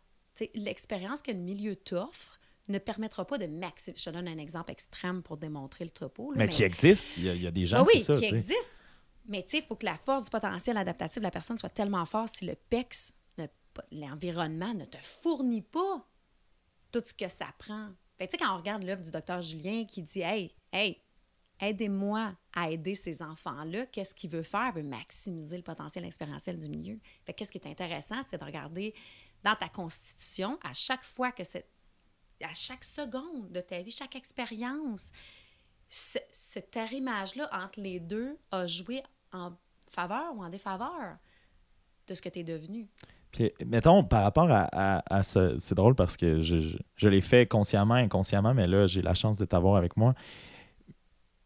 L'expérience 0.54 1.22
que 1.22 1.32
le 1.32 1.38
milieu 1.38 1.76
t'offre 1.76 2.40
ne 2.68 2.80
permettra 2.80 3.26
pas 3.26 3.38
de 3.38 3.46
maximiser. 3.46 4.02
Je 4.04 4.10
te 4.10 4.16
donne 4.16 4.28
un 4.28 4.38
exemple 4.38 4.72
extrême 4.72 5.22
pour 5.22 5.38
démontrer 5.38 5.86
le 5.86 5.92
topo. 5.92 6.34
mais, 6.36 6.48
qui 6.48 6.64
existe. 6.64 7.08
Il 7.18 7.24
y, 7.24 7.48
a, 7.48 7.52
des 7.52 7.66
gens 7.66 7.78
ah 7.78 7.86
oui, 7.86 8.02
qui 8.02 8.26
existe. 8.26 8.80
Mais 9.28 9.44
tu 9.44 9.52
sais, 9.52 9.58
il 9.60 9.64
faut 9.64 9.76
que 9.76 9.86
la 9.86 9.98
force 9.98 10.26
du 10.26 10.30
potentiel 10.30 10.78
adaptatif 10.78 11.18
de 11.18 11.24
la 11.24 11.32
personne 11.32 11.58
soit 11.58 11.70
tellement 11.70 12.06
forte 12.06 12.38
si 12.38 12.46
le 12.46 12.56
PEX, 12.70 13.12
l'environnement, 13.92 14.74
ne 14.74 14.86
te 14.86 14.98
fournit 14.98 15.62
pas 15.62 16.08
tout 16.92 17.04
ce 17.06 17.14
que 17.14 17.28
ça 17.28 17.48
prend 17.58 17.90
tu 18.20 18.26
sais, 18.30 18.38
quand 18.38 18.54
on 18.54 18.58
regarde 18.58 18.84
l'œuvre 18.84 19.04
du 19.04 19.12
docteur 19.12 19.42
Julien 19.42 19.86
qui 19.86 20.04
dit 20.04 20.22
Hey, 20.22 20.54
hey, 20.72 21.02
aidez-moi 21.60 22.34
à 22.54 22.70
aider 22.70 22.96
ces 22.96 23.22
enfants-là, 23.22 23.86
qu'est-ce 23.88 24.16
qu'il 24.16 24.30
veut 24.30 24.44
faire? 24.44 24.72
Il 24.76 24.82
veut 24.82 24.88
maximiser 24.88 25.58
le 25.58 25.64
potentiel 25.64 26.06
expérientiel 26.06 26.60
du 26.60 26.70
milieu. 26.70 27.00
Fait 27.26 27.34
qu'est-ce 27.34 27.52
qui 27.52 27.58
est 27.58 27.68
intéressant, 27.68 28.22
c'est 28.30 28.38
de 28.38 28.46
regarder 28.46 28.94
dans 29.44 29.56
ta 29.56 29.70
constitution, 29.70 30.58
à 30.64 30.74
chaque 30.74 31.04
fois 31.04 31.32
que 31.32 31.44
c'est. 31.44 31.68
à 32.42 32.54
chaque 32.54 32.84
seconde 32.84 33.52
de 33.52 33.62
ta 33.62 33.82
vie, 33.82 33.92
chaque 33.92 34.16
expérience, 34.16 35.12
cette 35.88 36.76
arrimage-là 36.76 37.50
entre 37.54 37.80
les 37.80 38.00
deux 38.00 38.38
a 38.52 38.66
joué 38.66 39.04
en 39.32 39.54
faveur 39.92 40.36
ou 40.36 40.44
en 40.44 40.50
défaveur 40.50 41.18
de 42.08 42.14
ce 42.14 42.22
que 42.22 42.30
tu 42.30 42.40
es 42.40 42.44
devenu 42.44 42.88
mettons, 43.66 44.04
par 44.04 44.24
rapport 44.24 44.48
à, 44.50 45.24
ce. 45.24 45.58
C'est 45.60 45.76
drôle 45.76 45.96
parce 45.96 46.18
que 46.18 46.42
je, 46.42 47.08
l'ai 47.08 47.22
fait 47.22 47.46
consciemment, 47.48 47.96
inconsciemment, 47.96 48.54
mais 48.54 48.68
là, 48.68 48.88
j'ai 48.88 49.02
la 49.02 49.14
chance 49.14 49.38
de 49.38 49.46
t'avoir 49.46 49.76
avec 49.76 49.98
moi. 49.98 50.14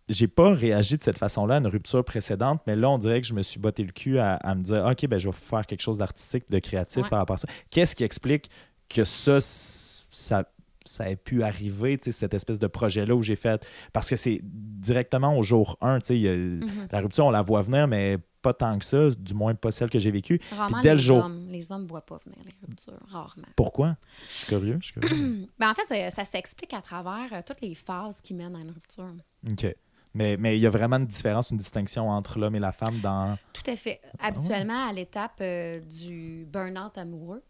J'ai 0.07 0.27
pas 0.27 0.53
réagi 0.53 0.97
de 0.97 1.03
cette 1.03 1.19
façon-là 1.19 1.55
à 1.55 1.57
une 1.59 1.67
rupture 1.67 2.03
précédente, 2.03 2.61
mais 2.65 2.75
là, 2.75 2.89
on 2.89 2.97
dirait 2.97 3.21
que 3.21 3.27
je 3.27 3.33
me 3.33 3.43
suis 3.43 3.59
botté 3.59 3.83
le 3.83 3.91
cul 3.91 4.17
à, 4.19 4.39
me 4.55 4.63
dire 4.63 4.83
OK, 4.85 5.07
ben, 5.07 5.19
je 5.19 5.29
vais 5.29 5.35
faire 5.35 5.65
quelque 5.65 5.81
chose 5.81 5.99
d'artistique, 5.99 6.45
de 6.49 6.59
créatif 6.59 7.07
par 7.09 7.19
rapport 7.19 7.35
à 7.35 7.37
ça. 7.37 7.47
Qu'est-ce 7.69 7.95
qui 7.95 8.03
explique 8.03 8.49
que 8.89 9.05
ça, 9.05 9.37
ça, 9.39 10.45
ça 10.83 11.09
ait 11.09 11.15
pu 11.15 11.43
arriver, 11.43 11.99
cette 12.01 12.33
espèce 12.33 12.57
de 12.57 12.65
projet-là 12.65 13.13
où 13.13 13.21
j'ai 13.21 13.35
fait? 13.35 13.63
Parce 13.93 14.09
que 14.09 14.15
c'est 14.15 14.41
directement 14.43 15.37
au 15.37 15.43
jour 15.43 15.77
1, 15.81 15.99
mm-hmm. 15.99 16.91
la 16.91 17.01
rupture, 17.01 17.25
on 17.25 17.31
la 17.31 17.43
voit 17.43 17.61
venir, 17.61 17.87
mais 17.87 18.17
pas 18.41 18.53
tant 18.53 18.77
que 18.79 18.85
ça, 18.85 19.09
du 19.09 19.33
moins 19.33 19.55
pas 19.55 19.71
celle 19.71 19.89
que 19.89 19.99
j'ai 19.99 20.11
vécue. 20.11 20.39
Rarement 20.55 20.81
les 20.81 20.97
jour... 20.97 21.25
hommes. 21.25 21.47
Les 21.49 21.71
hommes 21.71 21.83
ne 21.83 21.87
voient 21.87 22.05
pas 22.05 22.19
venir 22.25 22.37
les 22.43 22.53
ruptures, 22.67 22.93
rarement. 23.07 23.47
Pourquoi? 23.55 23.97
Je 24.27 24.33
suis 24.33 24.47
curieux. 24.47 24.79
ben, 25.59 25.71
en 25.71 25.73
fait, 25.73 26.09
ça, 26.09 26.25
s'explique 26.25 26.73
à 26.73 26.81
travers 26.81 27.33
euh, 27.33 27.41
toutes 27.45 27.61
les 27.61 27.75
phases 27.75 28.21
qui 28.21 28.33
mènent 28.33 28.55
à 28.55 28.59
une 28.59 28.71
rupture. 28.71 29.13
OK. 29.49 29.75
Mais, 30.13 30.37
mais 30.37 30.57
il 30.57 30.61
y 30.61 30.67
a 30.67 30.69
vraiment 30.69 30.97
une 30.97 31.05
différence, 31.05 31.51
une 31.51 31.57
distinction 31.57 32.09
entre 32.09 32.39
l'homme 32.39 32.55
et 32.55 32.59
la 32.59 32.71
femme 32.71 32.99
dans... 32.99 33.37
Tout 33.53 33.69
à 33.69 33.75
fait. 33.75 34.01
Ah 34.17 34.27
Habituellement, 34.27 34.87
à 34.87 34.93
l'étape 34.93 35.39
euh, 35.41 35.79
du 35.81 36.47
burn-out 36.51 36.97
amoureux, 36.97 37.43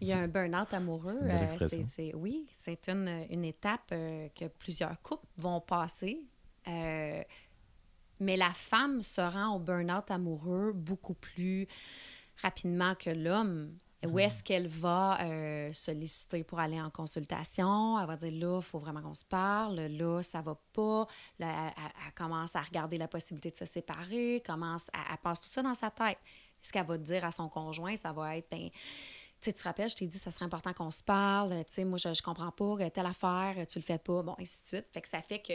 il 0.00 0.08
y 0.08 0.12
a 0.12 0.18
un 0.18 0.28
burn-out 0.28 0.72
amoureux. 0.72 1.18
Euh, 1.22 2.10
oui, 2.14 2.46
c'est 2.52 2.88
une, 2.88 3.26
une 3.30 3.44
étape 3.44 3.88
que 3.90 4.48
plusieurs 4.58 5.00
couples 5.02 5.26
vont 5.36 5.60
passer. 5.60 6.26
Mais 8.20 8.36
la 8.36 8.52
femme 8.52 9.02
se 9.02 9.20
rend 9.20 9.56
au 9.56 9.58
burn-out 9.58 10.10
amoureux 10.10 10.72
beaucoup 10.72 11.14
plus 11.14 11.66
rapidement 12.42 12.94
que 12.94 13.10
l'homme. 13.10 13.76
Où 14.06 14.18
est-ce 14.18 14.42
qu'elle 14.42 14.66
va 14.66 15.20
euh, 15.20 15.72
solliciter 15.74 16.42
pour 16.42 16.58
aller 16.58 16.80
en 16.80 16.88
consultation? 16.88 17.98
Elle 18.00 18.06
va 18.06 18.16
dire 18.16 18.32
là, 18.32 18.58
il 18.58 18.64
faut 18.64 18.78
vraiment 18.78 19.02
qu'on 19.02 19.14
se 19.14 19.26
parle. 19.26 19.78
Là, 19.78 20.22
ça 20.22 20.40
va 20.40 20.58
pas. 20.72 21.06
Là, 21.38 21.72
elle, 21.76 22.12
commence 22.14 22.56
à 22.56 22.62
regarder 22.62 22.96
la 22.96 23.08
possibilité 23.08 23.50
de 23.50 23.56
se 23.58 23.66
séparer. 23.66 24.42
Commence, 24.46 24.84
elle, 24.94 25.18
passe 25.18 25.40
tout 25.40 25.50
ça 25.50 25.62
dans 25.62 25.74
sa 25.74 25.90
tête. 25.90 26.18
Ce 26.62 26.72
qu'elle 26.72 26.86
va 26.86 26.96
dire 26.96 27.26
à 27.26 27.30
son 27.30 27.50
conjoint, 27.50 27.94
ça 27.96 28.12
va 28.12 28.38
être 28.38 28.50
ben, 28.50 28.70
tu 29.42 29.52
te 29.52 29.62
rappelles, 29.62 29.88
je 29.88 29.96
t'ai 29.96 30.06
dit, 30.06 30.18
ça 30.18 30.30
serait 30.30 30.44
important 30.44 30.72
qu'on 30.72 30.90
se 30.90 31.02
parle. 31.02 31.64
Tu 31.66 31.74
sais, 31.74 31.84
moi, 31.84 31.98
je, 31.98 32.12
je 32.12 32.22
comprends 32.22 32.50
pas 32.50 32.90
telle 32.90 33.06
affaire, 33.06 33.66
tu 33.68 33.78
le 33.78 33.84
fais 33.84 33.98
pas. 33.98 34.22
Bon, 34.22 34.34
ainsi 34.38 34.62
de 34.62 34.68
suite. 34.68 34.86
Fait 34.92 35.00
que 35.00 35.08
ça 35.08 35.20
fait 35.22 35.40
que 35.40 35.52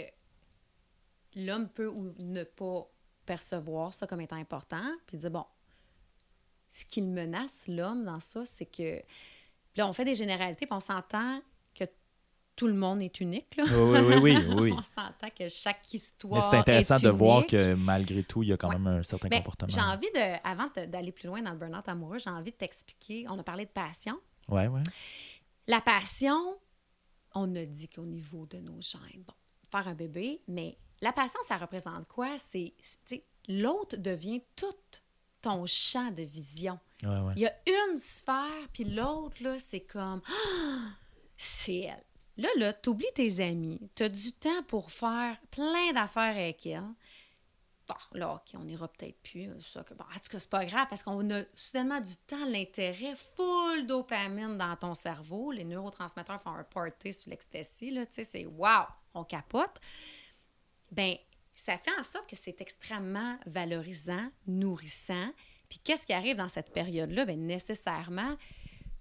l'homme 1.36 1.68
peut 1.68 1.88
ou 1.88 2.14
ne 2.18 2.44
pas 2.44 2.88
percevoir 3.26 3.94
ça 3.94 4.08
comme 4.08 4.22
étant 4.22 4.36
important, 4.36 4.84
puis 5.08 5.18
dire, 5.18 5.32
bon, 5.32 5.46
ce 6.70 6.86
qu'il 6.86 7.08
menace, 7.08 7.68
l'homme, 7.68 8.06
dans 8.06 8.20
ça, 8.20 8.46
c'est 8.46 8.66
que... 8.66 9.02
Là, 9.76 9.88
on 9.88 9.94
fait 9.94 10.06
des 10.06 10.16
généralités, 10.16 10.66
puis 10.66 10.76
on 10.76 10.80
s'entend 10.80 11.42
que 11.74 11.84
tout 12.56 12.68
le 12.68 12.74
monde 12.74 13.02
est 13.02 13.20
unique. 13.20 13.58
Là. 13.58 13.66
Oui, 13.66 14.00
oui, 14.00 14.16
oui. 14.22 14.38
oui, 14.58 14.74
on 14.78 14.82
s'entend 14.82 15.30
que 15.38 15.50
chaque 15.50 15.94
histoire. 15.94 16.36
Mais 16.36 16.42
c'est 16.42 16.58
intéressant 16.58 16.96
de 16.96 17.10
voir 17.10 17.46
que 17.46 17.74
malgré 17.74 18.24
tout, 18.24 18.44
il 18.44 18.50
y 18.50 18.54
a 18.54 18.58
quand 18.58 18.70
même 18.70 18.88
un 18.88 19.04
certain 19.04 19.28
ben, 19.28 19.40
comportement. 19.40 19.70
J'ai 19.70 19.82
envie 19.82 20.12
de, 20.14 20.48
avant 20.48 20.70
d'aller 20.88 21.12
plus 21.12 21.28
loin 21.28 21.42
dans 21.42 21.52
le 21.52 21.58
burn-out 21.58 21.88
amoureux, 21.90 22.20
j'ai 22.20 22.30
envie 22.30 22.52
de 22.52 22.56
t'expliquer. 22.56 23.26
On 23.30 23.38
a 23.38 23.44
parlé 23.44 23.66
de 23.66 23.72
passion. 23.72 24.18
Oui, 24.48 24.68
oui. 24.68 24.82
La 25.68 25.82
passion, 25.82 26.58
on 27.34 27.54
a 27.56 27.66
dit 27.66 27.90
qu'au 27.90 28.06
niveau 28.06 28.46
de 28.46 28.60
nos 28.60 28.80
gènes, 28.80 29.24
bon, 29.26 29.34
faire 29.70 29.88
un 29.88 29.96
bébé, 29.96 30.42
mais 30.48 30.78
la 31.06 31.14
passion, 31.14 31.40
ça 31.48 31.58
représente 31.58 32.08
quoi? 32.08 32.36
C'est 32.40 32.74
l'autre 33.48 33.96
devient 33.96 34.42
tout 34.56 34.74
ton 35.40 35.68
champ 35.68 36.10
de 36.10 36.24
vision. 36.24 36.80
Il 37.04 37.42
y 37.42 37.46
a 37.46 37.54
une 37.68 38.00
sphère, 38.00 38.68
puis 38.74 38.86
l'autre, 38.86 39.38
là, 39.42 39.58
c'est 39.60 39.82
comme 39.82 40.22
c'est 41.38 41.82
elle. 41.82 42.04
Là, 42.38 42.50
là, 42.58 42.74
t'oublies 42.74 43.14
tes 43.14 43.40
amis, 43.40 43.80
t'as 43.94 44.10
du 44.10 44.34
temps 44.34 44.64
pour 44.68 44.90
faire 44.90 45.38
plein 45.52 45.94
d'affaires 45.94 46.36
avec 46.36 46.66
elle. 46.66 46.82
Bon, 47.88 47.96
là, 48.14 48.34
OK, 48.34 48.60
on 48.60 48.64
n'ira 48.64 48.88
peut-être 48.88 49.22
plus. 49.22 49.48
Ça, 49.62 49.84
que, 49.84 49.94
bon, 49.94 50.04
en 50.06 50.20
tout 50.20 50.30
cas, 50.32 50.40
c'est 50.40 50.50
pas 50.50 50.66
grave 50.66 50.88
parce 50.90 51.04
qu'on 51.04 51.30
a 51.30 51.44
soudainement 51.54 52.02
du 52.02 52.18
temps, 52.18 52.46
l'intérêt, 52.48 53.14
full 53.36 53.86
dopamine 53.86 54.58
dans 54.58 54.76
ton 54.76 54.96
cerveau. 54.96 55.52
Les 55.52 55.64
neurotransmetteurs 55.66 56.42
font 56.42 56.56
un 56.56 56.64
party 56.64 57.14
sur 57.14 57.30
l'ecstasy, 57.30 57.92
là, 57.92 58.08
tu 58.08 58.16
sais, 58.16 58.24
c'est 58.24 58.48
wow, 58.48 58.86
on 59.14 59.24
capote 59.24 59.80
ben 60.92 61.16
ça 61.56 61.78
fait 61.78 61.92
en 62.00 62.04
sorte 62.04 62.30
que 62.30 62.36
c'est 62.36 62.60
extrêmement 62.62 63.38
valorisant, 63.46 64.30
nourrissant. 64.48 65.32
Puis 65.70 65.80
qu'est-ce 65.84 66.06
qui 66.06 66.14
arrive 66.14 66.36
dans 66.36 66.50
cette 66.50 66.72
période-là? 66.72 67.26
Bien, 67.26 67.38
nécessairement, 67.38 68.36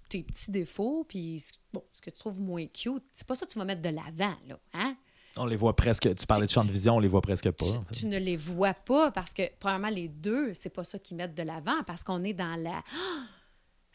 tes 0.09 0.23
petits 0.23 0.51
défauts, 0.51 1.05
puis 1.07 1.43
bon, 1.73 1.83
ce 1.93 2.01
que 2.01 2.09
tu 2.09 2.17
trouves 2.17 2.39
moins 2.39 2.65
cute, 2.67 3.03
c'est 3.11 3.27
pas 3.27 3.35
ça 3.35 3.45
que 3.45 3.51
tu 3.51 3.59
vas 3.59 3.65
mettre 3.65 3.81
de 3.81 3.89
l'avant, 3.89 4.35
là, 4.47 4.59
hein? 4.73 4.95
On 5.37 5.45
les 5.45 5.57
voit 5.57 5.75
presque. 5.75 6.15
Tu 6.15 6.25
parlais 6.25 6.45
de 6.45 6.51
champ 6.51 6.63
de 6.63 6.71
vision, 6.71 6.95
on 6.95 6.99
les 6.99 7.09
voit 7.09 7.21
presque 7.21 7.51
pas. 7.51 7.65
Tu, 7.91 8.05
ne 8.05 8.17
les 8.17 8.37
vois 8.37 8.73
pas 8.73 9.11
parce 9.11 9.33
que, 9.33 9.43
premièrement, 9.59 9.89
les 9.89 10.07
deux, 10.07 10.53
c'est 10.53 10.69
pas 10.69 10.85
ça 10.85 10.97
qu'ils 10.97 11.17
mettent 11.17 11.35
de 11.35 11.43
l'avant 11.43 11.83
parce 11.85 12.05
qu'on 12.05 12.23
est 12.23 12.33
dans 12.33 12.55
la. 12.55 12.81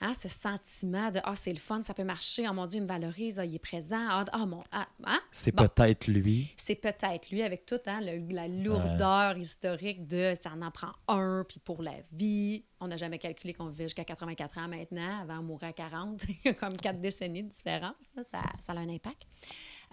Hein, 0.01 0.13
ce 0.15 0.29
sentiment 0.29 1.11
de 1.11 1.21
Ah, 1.25 1.37
c'est 1.37 1.53
le 1.53 1.59
fun, 1.59 1.83
ça 1.83 1.95
peut 1.95 2.05
marcher, 2.05 2.47
oh 2.49 2.53
mon 2.53 2.67
Dieu, 2.67 2.79
il 2.79 2.83
me 2.83 2.87
valorise, 2.87 3.39
ah, 3.39 3.45
il 3.45 3.55
est 3.55 3.59
présent, 3.59 4.07
ah, 4.09 4.25
ah, 4.33 4.47
mon. 4.47 4.63
Ah, 4.73 4.89
hein? 5.05 5.21
C'est 5.31 5.55
Bon. 5.55 5.67
peut-être 5.67 6.07
lui. 6.09 6.53
C'est 6.57 6.75
peut-être 6.77 7.31
lui 7.31 7.43
avec 7.43 7.67
toute 7.67 7.87
hein, 7.87 8.01
la 8.01 8.49
lourdeur 8.49 9.37
historique 9.39 10.07
de 10.07 10.37
ça 10.41 10.51
en 10.53 10.63
en 10.63 10.71
prend 10.71 10.93
un, 11.09 11.45
puis 11.49 11.61
pour 11.61 11.83
la 11.83 11.95
vie. 12.13 12.65
On 12.81 12.89
n'a 12.89 12.97
jamais 12.97 13.19
calculé 13.19 13.53
qu'on 13.55 13.67
vivait 13.69 13.85
jusqu'à 13.85 14.05
84 14.05 14.59
ans 14.59 14.69
maintenant, 14.69 15.21
avant 15.23 15.39
on 15.41 15.43
mourait 15.43 15.69
à 15.69 15.73
40. 15.73 16.23
Il 16.29 16.37
y 16.45 16.49
a 16.49 16.55
comme 16.55 16.77
quatre 16.77 17.01
décennies 17.01 17.43
de 17.43 17.49
différence. 17.51 17.95
Ça, 18.15 18.23
ça, 18.25 18.43
ça 18.65 18.73
a 18.73 18.77
un 18.77 18.89
impact. 18.89 19.23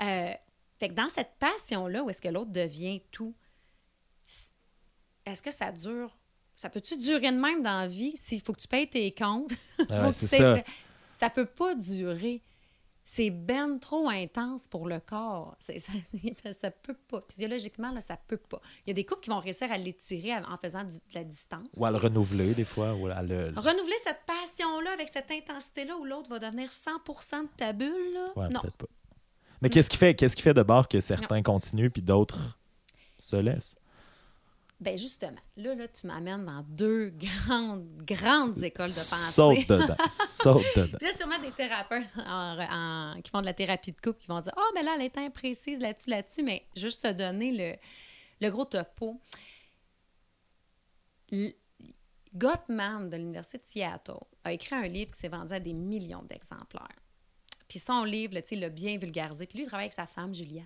Euh, 0.01 0.31
fait 0.79 0.89
que 0.89 0.93
dans 0.93 1.09
cette 1.09 1.31
passion-là, 1.39 2.03
où 2.03 2.09
est-ce 2.09 2.21
que 2.21 2.27
l'autre 2.29 2.51
devient 2.51 3.01
tout, 3.11 3.35
est-ce 5.25 5.41
que 5.41 5.51
ça 5.51 5.71
dure? 5.71 6.15
Ça 6.57 6.69
peut-tu 6.69 6.97
durer 6.97 7.31
de 7.31 7.37
même 7.37 7.61
dans 7.61 7.81
la 7.81 7.87
vie? 7.87 8.17
S'il 8.17 8.41
faut 8.41 8.51
que 8.51 8.59
tu 8.59 8.67
payes 8.67 8.89
tes 8.89 9.13
comptes? 9.13 9.51
Ah 9.89 10.11
c'est 10.11 10.63
ça. 11.13 11.29
peut 11.29 11.45
pas 11.45 11.75
durer. 11.75 12.41
C'est 13.03 13.29
ben 13.29 13.79
trop 13.79 14.09
intense 14.09 14.67
pour 14.67 14.87
le 14.87 14.99
corps. 14.99 15.55
Ça, 15.59 15.73
ça 16.61 16.71
peut 16.71 16.95
pas. 16.95 17.23
Physiologiquement, 17.31 17.91
là, 17.91 18.01
ça 18.01 18.17
peut 18.17 18.37
pas. 18.37 18.59
Il 18.85 18.89
y 18.89 18.91
a 18.91 18.93
des 18.95 19.05
couples 19.05 19.21
qui 19.21 19.29
vont 19.29 19.39
réussir 19.39 19.71
à 19.71 19.77
l'étirer 19.77 20.35
en 20.35 20.57
faisant 20.57 20.83
du- 20.83 20.97
de 20.97 21.13
la 21.13 21.23
distance. 21.23 21.67
Ou 21.77 21.85
à 21.85 21.91
le 21.91 21.97
renouveler, 21.97 22.55
des 22.55 22.65
fois. 22.65 22.95
Ou 22.95 23.05
à 23.07 23.21
le. 23.21 23.53
Renouveler 23.55 23.95
cette 24.03 24.25
passion-là 24.25 24.91
avec 24.93 25.09
cette 25.09 25.29
intensité-là 25.29 25.95
où 25.95 26.05
l'autre 26.05 26.29
va 26.29 26.39
devenir 26.39 26.69
100% 26.71 27.43
de 27.43 27.47
ta 27.55 27.71
bulle, 27.71 28.13
là? 28.13 28.25
Ouais, 28.35 28.49
non. 28.49 28.61
peut-être 28.61 28.77
pas. 28.77 28.87
Mais 29.61 29.69
qu'est-ce 29.69 29.91
qui 29.91 29.97
fait, 29.97 30.15
qu'est-ce 30.15 30.35
qui 30.35 30.41
fait 30.41 30.55
de 30.55 30.63
bord 30.63 30.87
que 30.87 30.99
certains 30.99 31.43
continuent 31.43 31.89
puis 31.89 32.01
d'autres 32.01 32.57
se 33.19 33.35
laissent? 33.35 33.75
Ben 34.79 34.95
justement, 34.95 35.39
là, 35.55 35.73
là, 35.73 35.87
tu 35.87 36.05
m'amènes 36.05 36.45
dans 36.45 36.61
deux 36.67 37.09
grandes, 37.47 37.87
grandes 38.03 38.63
écoles 38.63 38.89
de 38.91 38.95
pensée. 38.95 39.31
Saute 39.31 39.67
dedans. 39.67 39.95
Saute 40.11 40.63
dedans. 40.75 40.97
Puis 40.99 41.07
là, 41.07 41.13
sûrement 41.13 41.39
des 41.39 41.51
thérapeutes 41.51 42.05
en- 42.17 42.59
en- 43.15 43.21
qui 43.23 43.31
font 43.31 43.41
de 43.41 43.47
la 43.47 43.55
thérapie 43.55 43.91
de 43.91 43.99
couple 43.99 44.19
qui 44.19 44.27
vont 44.27 44.39
dire 44.41 44.53
Ah, 44.55 44.69
mais 44.75 44.83
là, 44.83 44.93
elle 44.95 45.01
est 45.05 45.17
imprécise 45.17 45.79
là-dessus, 45.79 46.09
là-dessus, 46.11 46.43
mais 46.43 46.67
juste 46.75 47.01
te 47.03 47.11
donner 47.11 47.51
le, 47.51 47.75
le 48.45 48.51
gros 48.51 48.65
topo. 48.65 49.19
L- 51.31 51.53
Gottman 52.35 53.09
de 53.09 53.17
l'Université 53.17 53.57
de 53.57 53.63
Seattle 53.65 54.19
a 54.43 54.53
écrit 54.53 54.75
un 54.75 54.87
livre 54.87 55.11
qui 55.11 55.19
s'est 55.19 55.27
vendu 55.27 55.53
à 55.53 55.59
des 55.59 55.73
millions 55.73 56.21
d'exemplaires. 56.23 56.87
Puis 57.67 57.79
son 57.79 58.03
livre, 58.03 58.35
là, 58.35 58.41
tu 58.43 58.49
sais, 58.49 58.55
il 58.55 58.61
l'a 58.61 58.69
bien 58.69 58.97
vulgarisé. 58.99 59.47
Puis 59.47 59.57
lui, 59.57 59.63
il 59.65 59.67
travaille 59.67 59.85
avec 59.85 59.93
sa 59.93 60.05
femme, 60.05 60.35
Julia. 60.35 60.61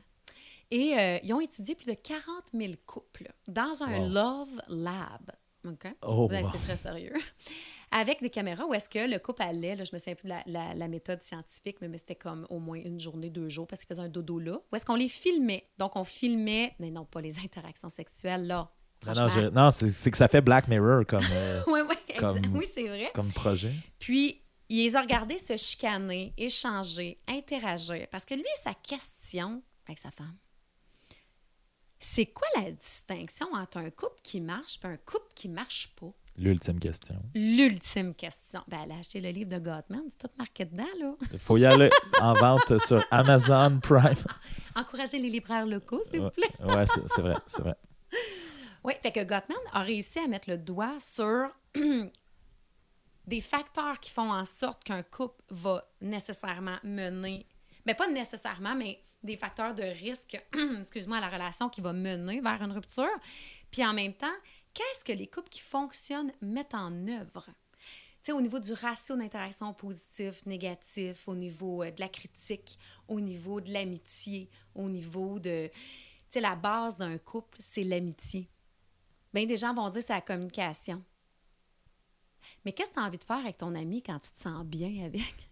Et 0.71 0.97
euh, 0.97 1.19
ils 1.23 1.33
ont 1.33 1.41
étudié 1.41 1.75
plus 1.75 1.85
de 1.85 1.93
40 1.93 2.23
000 2.53 2.73
couples 2.85 3.31
dans 3.47 3.83
un 3.83 3.99
Wow. 3.99 4.09
Love 4.09 4.61
Lab. 4.69 5.31
OK? 5.67 5.93
Oh, 6.01 6.27
Ben, 6.27 6.43
wow. 6.43 6.49
C'est 6.53 6.59
très 6.63 6.77
sérieux. 6.77 7.13
Avec 7.91 8.21
des 8.21 8.29
caméras 8.29 8.65
où 8.65 8.73
est-ce 8.73 8.87
que 8.87 8.99
le 8.99 9.19
couple 9.19 9.41
allait, 9.43 9.75
là, 9.75 9.83
je 9.83 9.91
me 9.93 9.97
souviens 9.99 10.15
plus 10.15 10.23
de 10.23 10.29
la, 10.29 10.43
la- 10.47 10.73
la 10.73 10.87
méthode 10.87 11.21
scientifique, 11.21 11.77
mais, 11.81 11.89
mais 11.89 11.97
c'était 11.97 12.15
comme 12.15 12.47
au 12.49 12.57
moins 12.59 12.79
une 12.79 12.99
journée, 13.01 13.29
deux 13.29 13.49
jours, 13.49 13.67
parce 13.67 13.81
qu'ils 13.83 13.89
faisaient 13.95 14.07
un 14.07 14.09
dodo 14.09 14.39
là. 14.39 14.53
Où 14.71 14.75
est-ce 14.75 14.85
qu'on 14.85 14.95
les 14.95 15.09
filmait? 15.09 15.67
Donc, 15.77 15.95
on 15.97 16.05
filmait, 16.05 16.73
mais 16.79 16.89
non, 16.89 17.03
pas 17.05 17.19
les 17.21 17.37
interactions 17.39 17.89
sexuelles, 17.89 18.47
là. 18.47 18.71
Non, 19.05 19.13
non, 19.13 19.13
Franchement. 19.29 19.41
je- 19.41 19.49
non, 19.49 19.71
c'est, 19.71 20.11
que 20.11 20.17
ça 20.17 20.27
fait 20.29 20.41
Black 20.41 20.67
Mirror 20.69 21.05
comme, 21.05 21.23
euh, 21.33 21.63
Ouais, 21.67 21.81
ouais, 21.81 21.97
exact. 22.07 22.19
Comme- 22.45 22.55
Oui, 22.55 22.65
c'est 22.65 22.87
vrai. 22.87 23.11
comme 23.13 23.31
projet. 23.33 23.73
Puis, 23.99 24.41
il 24.69 24.77
les 24.85 24.95
a 24.95 25.01
regardés 25.01 25.37
se 25.37 25.57
chicaner, 25.57 26.33
échanger, 26.37 27.19
interagir. 27.27 28.07
Parce 28.09 28.23
que 28.25 28.35
lui, 28.35 28.45
sa 28.63 28.73
question 28.73 29.61
avec 29.85 29.99
sa 29.99 30.11
femme, 30.11 30.37
c'est 32.03 32.25
quoi 32.25 32.47
la 32.55 32.71
distinction 32.71 33.47
entre 33.53 33.77
un 33.77 33.91
couple 33.91 34.19
qui 34.23 34.41
marche 34.41 34.79
et 34.83 34.87
un 34.87 34.97
couple 34.97 35.31
qui 35.35 35.47
marche 35.47 35.93
pas? 35.99 36.11
L'ultime 36.37 36.79
question. 36.79 37.21
L'ultime 37.35 38.15
question. 38.15 38.61
Ben, 38.67 38.79
elle 38.85 38.91
a 38.93 38.95
acheté 38.95 39.21
le 39.21 39.29
livre 39.29 39.49
de 39.49 39.59
Gottman, 39.59 40.03
c'est 40.09 40.17
tout 40.17 40.35
marqué 40.37 40.65
dedans, 40.65 40.83
là. 40.99 41.13
Il 41.31 41.39
faut 41.39 41.57
y 41.57 41.65
aller 41.65 41.91
en 42.19 42.33
vente 42.33 42.79
sur 42.79 43.05
Amazon 43.11 43.79
Prime. 43.79 44.15
Encouragez 44.75 45.19
les 45.19 45.29
libraires 45.29 45.67
locaux, 45.67 46.01
s'il 46.09 46.21
vous 46.21 46.31
plaît. 46.31 46.49
c'est, 46.59 47.07
c'est 47.07 47.21
vrai, 47.21 47.35
c'est 47.45 47.61
vrai. 47.61 47.75
Oui, 48.83 48.93
fait 48.99 49.11
que 49.11 49.19
Gottman 49.19 49.59
a 49.73 49.81
réussi 49.81 50.17
à 50.17 50.27
mettre 50.27 50.49
le 50.49 50.57
doigt 50.57 50.97
sur 50.99 51.49
des 53.27 53.41
facteurs 53.41 53.99
qui 53.99 54.09
font 54.09 54.31
en 54.31 54.43
sorte 54.43 54.83
qu'un 54.83 55.03
couple 55.03 55.39
va 55.51 55.85
nécessairement 56.01 56.77
mener, 56.83 57.45
mais 57.85 57.93
pas 57.93 58.07
nécessairement, 58.07 58.73
mais 58.73 58.99
des 59.23 59.37
facteurs 59.37 59.73
de 59.73 59.83
risque, 59.83 60.41
excuse-moi, 60.79 61.17
à 61.17 61.21
la 61.21 61.29
relation 61.29 61.69
qui 61.69 61.81
va 61.81 61.93
mener 61.93 62.41
vers 62.41 62.61
une 62.61 62.71
rupture. 62.71 63.09
Puis 63.71 63.85
en 63.85 63.93
même 63.93 64.13
temps, 64.13 64.27
qu'est-ce 64.73 65.03
que 65.03 65.13
les 65.13 65.27
couples 65.27 65.49
qui 65.49 65.61
fonctionnent 65.61 66.31
mettent 66.41 66.75
en 66.75 67.07
œuvre? 67.07 67.45
Tu 68.23 68.27
sais, 68.27 68.31
au 68.33 68.41
niveau 68.41 68.59
du 68.59 68.73
ratio 68.73 69.15
d'interaction 69.15 69.73
positif, 69.73 70.45
négatif, 70.45 71.27
au 71.27 71.33
niveau 71.33 71.81
euh, 71.81 71.89
de 71.89 71.99
la 71.99 72.07
critique, 72.09 72.77
au 73.07 73.19
niveau 73.19 73.59
de 73.61 73.71
l'amitié, 73.73 74.47
au 74.75 74.87
niveau 74.87 75.39
de... 75.39 75.69
Tu 75.69 75.73
sais, 76.29 76.41
la 76.41 76.55
base 76.55 76.97
d'un 76.97 77.17
couple, 77.17 77.57
c'est 77.59 77.83
l'amitié. 77.83 78.47
Bien, 79.33 79.45
des 79.45 79.57
gens 79.57 79.73
vont 79.73 79.89
dire 79.89 80.03
c'est 80.05 80.13
la 80.13 80.21
communication. 80.21 81.03
Mais 82.63 82.73
qu'est-ce 82.73 82.89
que 82.89 82.95
tu 82.95 82.99
as 82.99 83.05
envie 83.05 83.17
de 83.17 83.23
faire 83.23 83.37
avec 83.37 83.57
ton 83.57 83.73
ami 83.73 84.03
quand 84.03 84.19
tu 84.19 84.31
te 84.31 84.39
sens 84.39 84.65
bien 84.65 85.05
avec? 85.05 85.49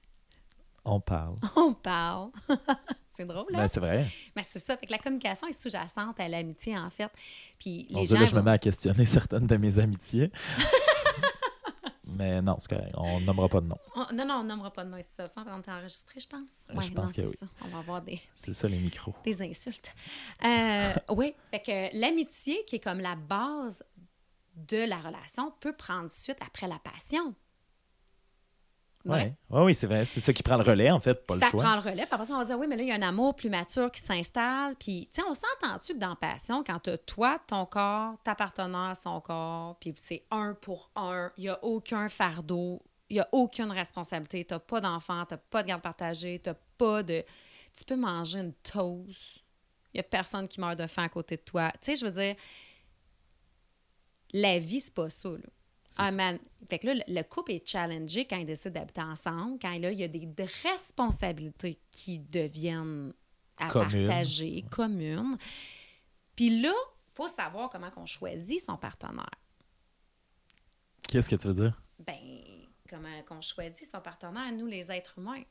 On 0.85 0.99
parle. 0.99 1.35
On 1.55 1.73
parle. 1.73 2.31
c'est 3.19 3.25
drôle, 3.25 3.45
hein? 3.53 3.57
Ben, 3.57 3.67
c'est 3.67 3.79
vrai. 3.81 4.05
Mais 4.35 4.43
c'est 4.49 4.59
ça. 4.59 4.77
Fait 4.77 4.85
que 4.85 4.91
la 4.91 4.97
communication 4.97 5.47
est 5.47 5.61
sous-jacente 5.61 6.19
à 6.19 6.27
l'amitié, 6.29 6.77
en 6.77 6.89
fait. 6.89 7.09
Puis 7.59 7.85
les 7.89 8.05
Dieu, 8.05 8.15
gens. 8.15 8.19
là, 8.21 8.25
je 8.25 8.35
me 8.35 8.41
mets 8.41 8.51
à 8.51 8.57
questionner 8.57 9.05
certaines 9.05 9.45
de 9.47 9.57
mes 9.57 9.77
amitiés. 9.79 10.31
Mais 12.17 12.41
non, 12.41 12.57
c'est 12.59 12.69
correct. 12.75 12.91
On 12.97 13.19
nommera 13.21 13.47
pas 13.47 13.61
de 13.61 13.67
nom. 13.67 13.77
On- 13.95 14.13
non, 14.13 14.25
non, 14.25 14.35
on 14.35 14.43
nommera 14.43 14.71
pas 14.71 14.83
de 14.83 14.89
nom, 14.89 14.97
c'est 15.15 15.27
ça. 15.27 15.43
On 15.47 15.61
est 15.61 15.69
enregistré, 15.71 16.19
je 16.19 16.27
pense. 16.27 16.49
Je 16.69 16.75
Ouais, 16.75 16.89
pense 16.89 17.15
non, 17.15 17.23
que 17.23 17.29
oui. 17.29 17.35
ça. 17.39 17.45
On 17.63 17.67
va 17.67 17.77
avoir 17.79 18.01
des, 18.01 18.19
C'est 18.33 18.53
ça, 18.53 18.67
les 18.67 18.77
micros. 18.79 19.13
des 19.23 19.41
insultes. 19.41 19.93
Euh, 20.43 20.93
oui, 21.09 21.33
fait 21.51 21.59
que 21.59 21.99
l'amitié, 21.99 22.63
qui 22.65 22.77
est 22.77 22.79
comme 22.79 22.99
la 22.99 23.15
base 23.15 23.83
de 24.55 24.77
la 24.85 24.97
relation, 24.97 25.53
peut 25.59 25.73
prendre 25.73 26.09
suite 26.09 26.37
après 26.45 26.67
la 26.67 26.79
passion. 26.79 27.35
Ouais. 29.05 29.33
Ouais, 29.49 29.61
oui, 29.63 29.75
c'est 29.75 29.87
vrai. 29.87 30.03
C'est 30.03 30.19
ça 30.19 30.33
qui 30.33 30.43
prend 30.43 30.57
le 30.57 30.63
relais, 30.63 30.91
en 30.91 30.99
fait, 30.99 31.25
pas 31.25 31.35
ça 31.35 31.45
le 31.45 31.51
choix. 31.51 31.63
prend 31.63 31.75
le 31.75 31.81
relais. 31.81 32.03
Puis 32.03 32.13
après 32.13 32.25
ça, 32.25 32.33
on 32.33 32.37
va 32.37 32.45
dire, 32.45 32.59
oui, 32.59 32.67
mais 32.67 32.75
là, 32.75 32.83
il 32.83 32.89
y 32.89 32.91
a 32.91 32.95
un 32.95 33.01
amour 33.01 33.33
plus 33.35 33.49
mature 33.49 33.89
qui 33.91 34.01
s'installe. 34.01 34.75
Puis, 34.75 35.09
tu 35.13 35.21
sais, 35.21 35.27
on 35.27 35.33
s'entend-tu 35.33 35.93
que 35.93 35.99
dans 35.99 36.15
Passion, 36.15 36.63
quand 36.65 36.79
tu 36.79 36.91
toi, 37.05 37.39
ton 37.47 37.65
corps, 37.65 38.15
ta 38.23 38.35
partenaire, 38.35 38.95
son 39.01 39.21
corps, 39.21 39.77
puis 39.79 39.93
c'est 39.95 40.25
un 40.31 40.53
pour 40.53 40.91
un, 40.95 41.31
il 41.37 41.43
n'y 41.43 41.49
a 41.49 41.63
aucun 41.63 42.09
fardeau, 42.09 42.81
il 43.09 43.15
n'y 43.15 43.19
a 43.21 43.29
aucune 43.31 43.71
responsabilité. 43.71 44.45
Tu 44.45 44.53
n'as 44.53 44.59
pas 44.59 44.81
d'enfant, 44.81 45.25
tu 45.25 45.33
n'as 45.33 45.39
pas 45.49 45.63
de 45.63 45.69
garde 45.69 45.81
partagée, 45.81 46.41
tu 46.43 46.51
pas 46.77 47.03
de. 47.03 47.23
Tu 47.73 47.85
peux 47.85 47.95
manger 47.95 48.39
une 48.39 48.53
toast. 48.53 49.43
Il 49.93 49.97
n'y 49.97 49.99
a 50.01 50.03
personne 50.03 50.47
qui 50.47 50.59
meurt 50.59 50.77
de 50.77 50.87
faim 50.87 51.03
à 51.03 51.09
côté 51.09 51.37
de 51.37 51.41
toi. 51.41 51.71
Tu 51.81 51.91
sais, 51.91 51.95
je 51.95 52.05
veux 52.05 52.11
dire, 52.11 52.35
la 54.33 54.59
vie, 54.59 54.81
c'est 54.81 54.93
pas 54.93 55.09
ça, 55.09 55.29
là. 55.29 55.37
Ah, 55.97 56.11
man. 56.11 56.39
Fait 56.69 56.79
que 56.79 56.87
là, 56.87 56.93
le- 56.95 57.13
le 57.13 57.23
couple 57.23 57.51
est 57.53 57.67
challengé 57.67 58.25
quand 58.25 58.37
ils 58.37 58.45
décident 58.45 58.79
d'habiter 58.79 59.01
ensemble, 59.01 59.57
quand 59.59 59.77
là, 59.77 59.91
il 59.91 59.99
y 59.99 60.03
a 60.03 60.07
des 60.07 60.27
responsabilités 60.63 61.79
qui 61.91 62.19
deviennent 62.19 63.13
à 63.57 63.67
Communes. 63.69 64.07
partager, 64.07 64.63
communes. 64.69 65.37
Puis 66.35 66.61
là, 66.61 66.71
il 66.71 67.13
faut 67.15 67.27
savoir 67.27 67.69
comment 67.69 67.89
on 67.97 68.05
choisit 68.05 68.63
son 68.65 68.77
partenaire. 68.77 69.29
Qu'est-ce 71.07 71.29
que 71.29 71.35
tu 71.35 71.47
veux 71.47 71.53
dire? 71.53 71.81
Ben, 71.99 72.15
comment 72.89 73.21
qu'on 73.27 73.41
choisit 73.41 73.89
son 73.91 73.99
partenaire, 74.01 74.51
nous, 74.53 74.67
les 74.67 74.91
êtres 74.91 75.17
humains. 75.17 75.43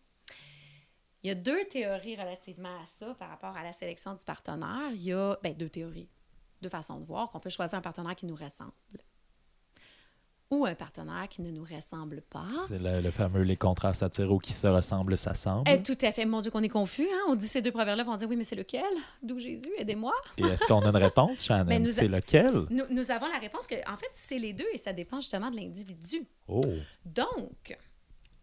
Il 1.22 1.28
y 1.28 1.30
a 1.30 1.34
deux 1.34 1.64
théories 1.64 2.14
relativement 2.16 2.80
à 2.80 2.86
ça 2.86 3.12
par 3.14 3.28
rapport 3.28 3.56
à 3.56 3.64
la 3.64 3.72
sélection 3.72 4.14
du 4.14 4.24
partenaire. 4.24 4.90
Il 4.92 5.02
y 5.02 5.12
a, 5.12 5.36
ben, 5.42 5.52
deux 5.52 5.68
théories, 5.68 6.08
deux 6.62 6.68
façons 6.68 7.00
de 7.00 7.04
voir 7.04 7.28
qu'on 7.30 7.40
peut 7.40 7.50
choisir 7.50 7.76
un 7.78 7.82
partenaire 7.82 8.14
qui 8.14 8.24
nous 8.26 8.36
ressemble 8.36 8.72
ou 10.50 10.64
un 10.64 10.74
partenaire 10.74 11.28
qui 11.28 11.42
ne 11.42 11.50
nous 11.50 11.62
ressemble 11.64 12.22
pas. 12.22 12.46
C'est 12.68 12.78
le, 12.78 13.00
le 13.02 13.10
fameux 13.10 13.42
les 13.42 13.56
contrastes 13.56 14.00
s'attirent 14.00 14.32
ou 14.32 14.38
qui 14.38 14.52
se 14.54 14.66
ressemblent, 14.66 15.16
s'assemblent. 15.18 15.68
Eh, 15.70 15.82
tout 15.82 15.98
à 16.00 16.10
fait. 16.10 16.24
Mon 16.24 16.40
Dieu, 16.40 16.50
qu'on 16.50 16.62
est 16.62 16.70
confus. 16.70 17.06
Hein? 17.12 17.20
On 17.28 17.34
dit 17.34 17.46
ces 17.46 17.60
deux 17.60 17.70
proverbes-là, 17.70 18.04
on 18.08 18.16
dit 18.16 18.24
oui, 18.24 18.36
mais 18.36 18.44
c'est 18.44 18.56
lequel? 18.56 18.84
D'où 19.22 19.38
Jésus? 19.38 19.68
Aidez-moi. 19.76 20.14
Et 20.38 20.42
est-ce 20.44 20.66
qu'on 20.66 20.80
a 20.80 20.88
une 20.88 20.96
réponse, 20.96 21.44
Shannon? 21.46 21.84
A- 21.84 21.88
C'est 21.88 22.08
lequel? 22.08 22.64
Nous, 22.70 22.84
nous 22.90 23.10
avons 23.10 23.26
la 23.28 23.38
réponse 23.38 23.66
que, 23.66 23.74
en 23.90 23.96
fait, 23.98 24.08
c'est 24.14 24.38
les 24.38 24.54
deux 24.54 24.66
et 24.72 24.78
ça 24.78 24.92
dépend 24.94 25.20
justement 25.20 25.50
de 25.50 25.56
l'individu. 25.56 26.26
Oh, 26.48 26.60
Donc, 27.04 27.76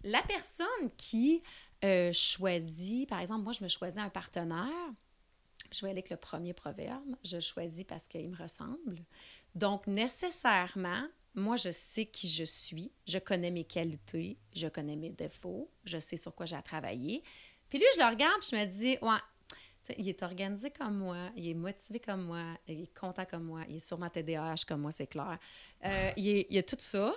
la 0.03 0.21
personne 0.21 0.91
qui 0.97 1.41
euh, 1.83 2.11
choisit, 2.13 3.09
par 3.09 3.19
exemple, 3.19 3.41
moi, 3.43 3.53
je 3.53 3.63
me 3.63 3.67
choisis 3.67 3.99
un 3.99 4.09
partenaire. 4.09 4.67
Je 5.71 5.81
vais 5.81 5.87
aller 5.89 5.97
avec 5.99 6.11
le 6.11 6.17
premier 6.17 6.53
proverbe. 6.53 7.01
Je 7.23 7.37
le 7.37 7.41
choisis 7.41 7.83
parce 7.83 8.07
qu'il 8.07 8.29
me 8.29 8.37
ressemble. 8.37 9.03
Donc, 9.55 9.87
nécessairement, 9.87 11.01
moi, 11.35 11.57
je 11.57 11.69
sais 11.71 12.05
qui 12.05 12.27
je 12.27 12.43
suis. 12.43 12.91
Je 13.07 13.17
connais 13.19 13.51
mes 13.51 13.65
qualités. 13.65 14.37
Je 14.53 14.67
connais 14.67 14.95
mes 14.95 15.09
défauts. 15.11 15.69
Je 15.83 15.97
sais 15.99 16.15
sur 16.15 16.33
quoi 16.33 16.45
j'ai 16.45 16.55
à 16.55 16.61
travailler. 16.61 17.23
Puis 17.69 17.77
lui, 17.79 17.85
je 17.95 17.99
le 17.99 18.05
regarde 18.07 18.39
puis 18.41 18.49
je 18.51 18.55
me 18.55 18.65
dis, 18.65 18.97
ouais, 19.01 19.17
tu 19.49 19.55
sais, 19.83 19.95
il 19.97 20.07
est 20.09 20.23
organisé 20.23 20.71
comme 20.71 20.97
moi, 20.97 21.29
il 21.35 21.49
est 21.49 21.53
motivé 21.53 21.99
comme 21.99 22.23
moi, 22.25 22.43
il 22.67 22.83
est 22.83 22.93
content 22.99 23.25
comme 23.25 23.43
moi, 23.43 23.63
il 23.67 23.75
est 23.75 23.79
sûrement 23.87 24.09
TDAH 24.09 24.63
comme 24.67 24.81
moi, 24.81 24.91
c'est 24.91 25.07
clair. 25.07 25.37
Euh, 25.83 26.11
il, 26.17 26.27
est- 26.27 26.47
il 26.49 26.55
y 26.55 26.59
a 26.59 26.63
tout 26.63 26.77
ça. 26.79 27.13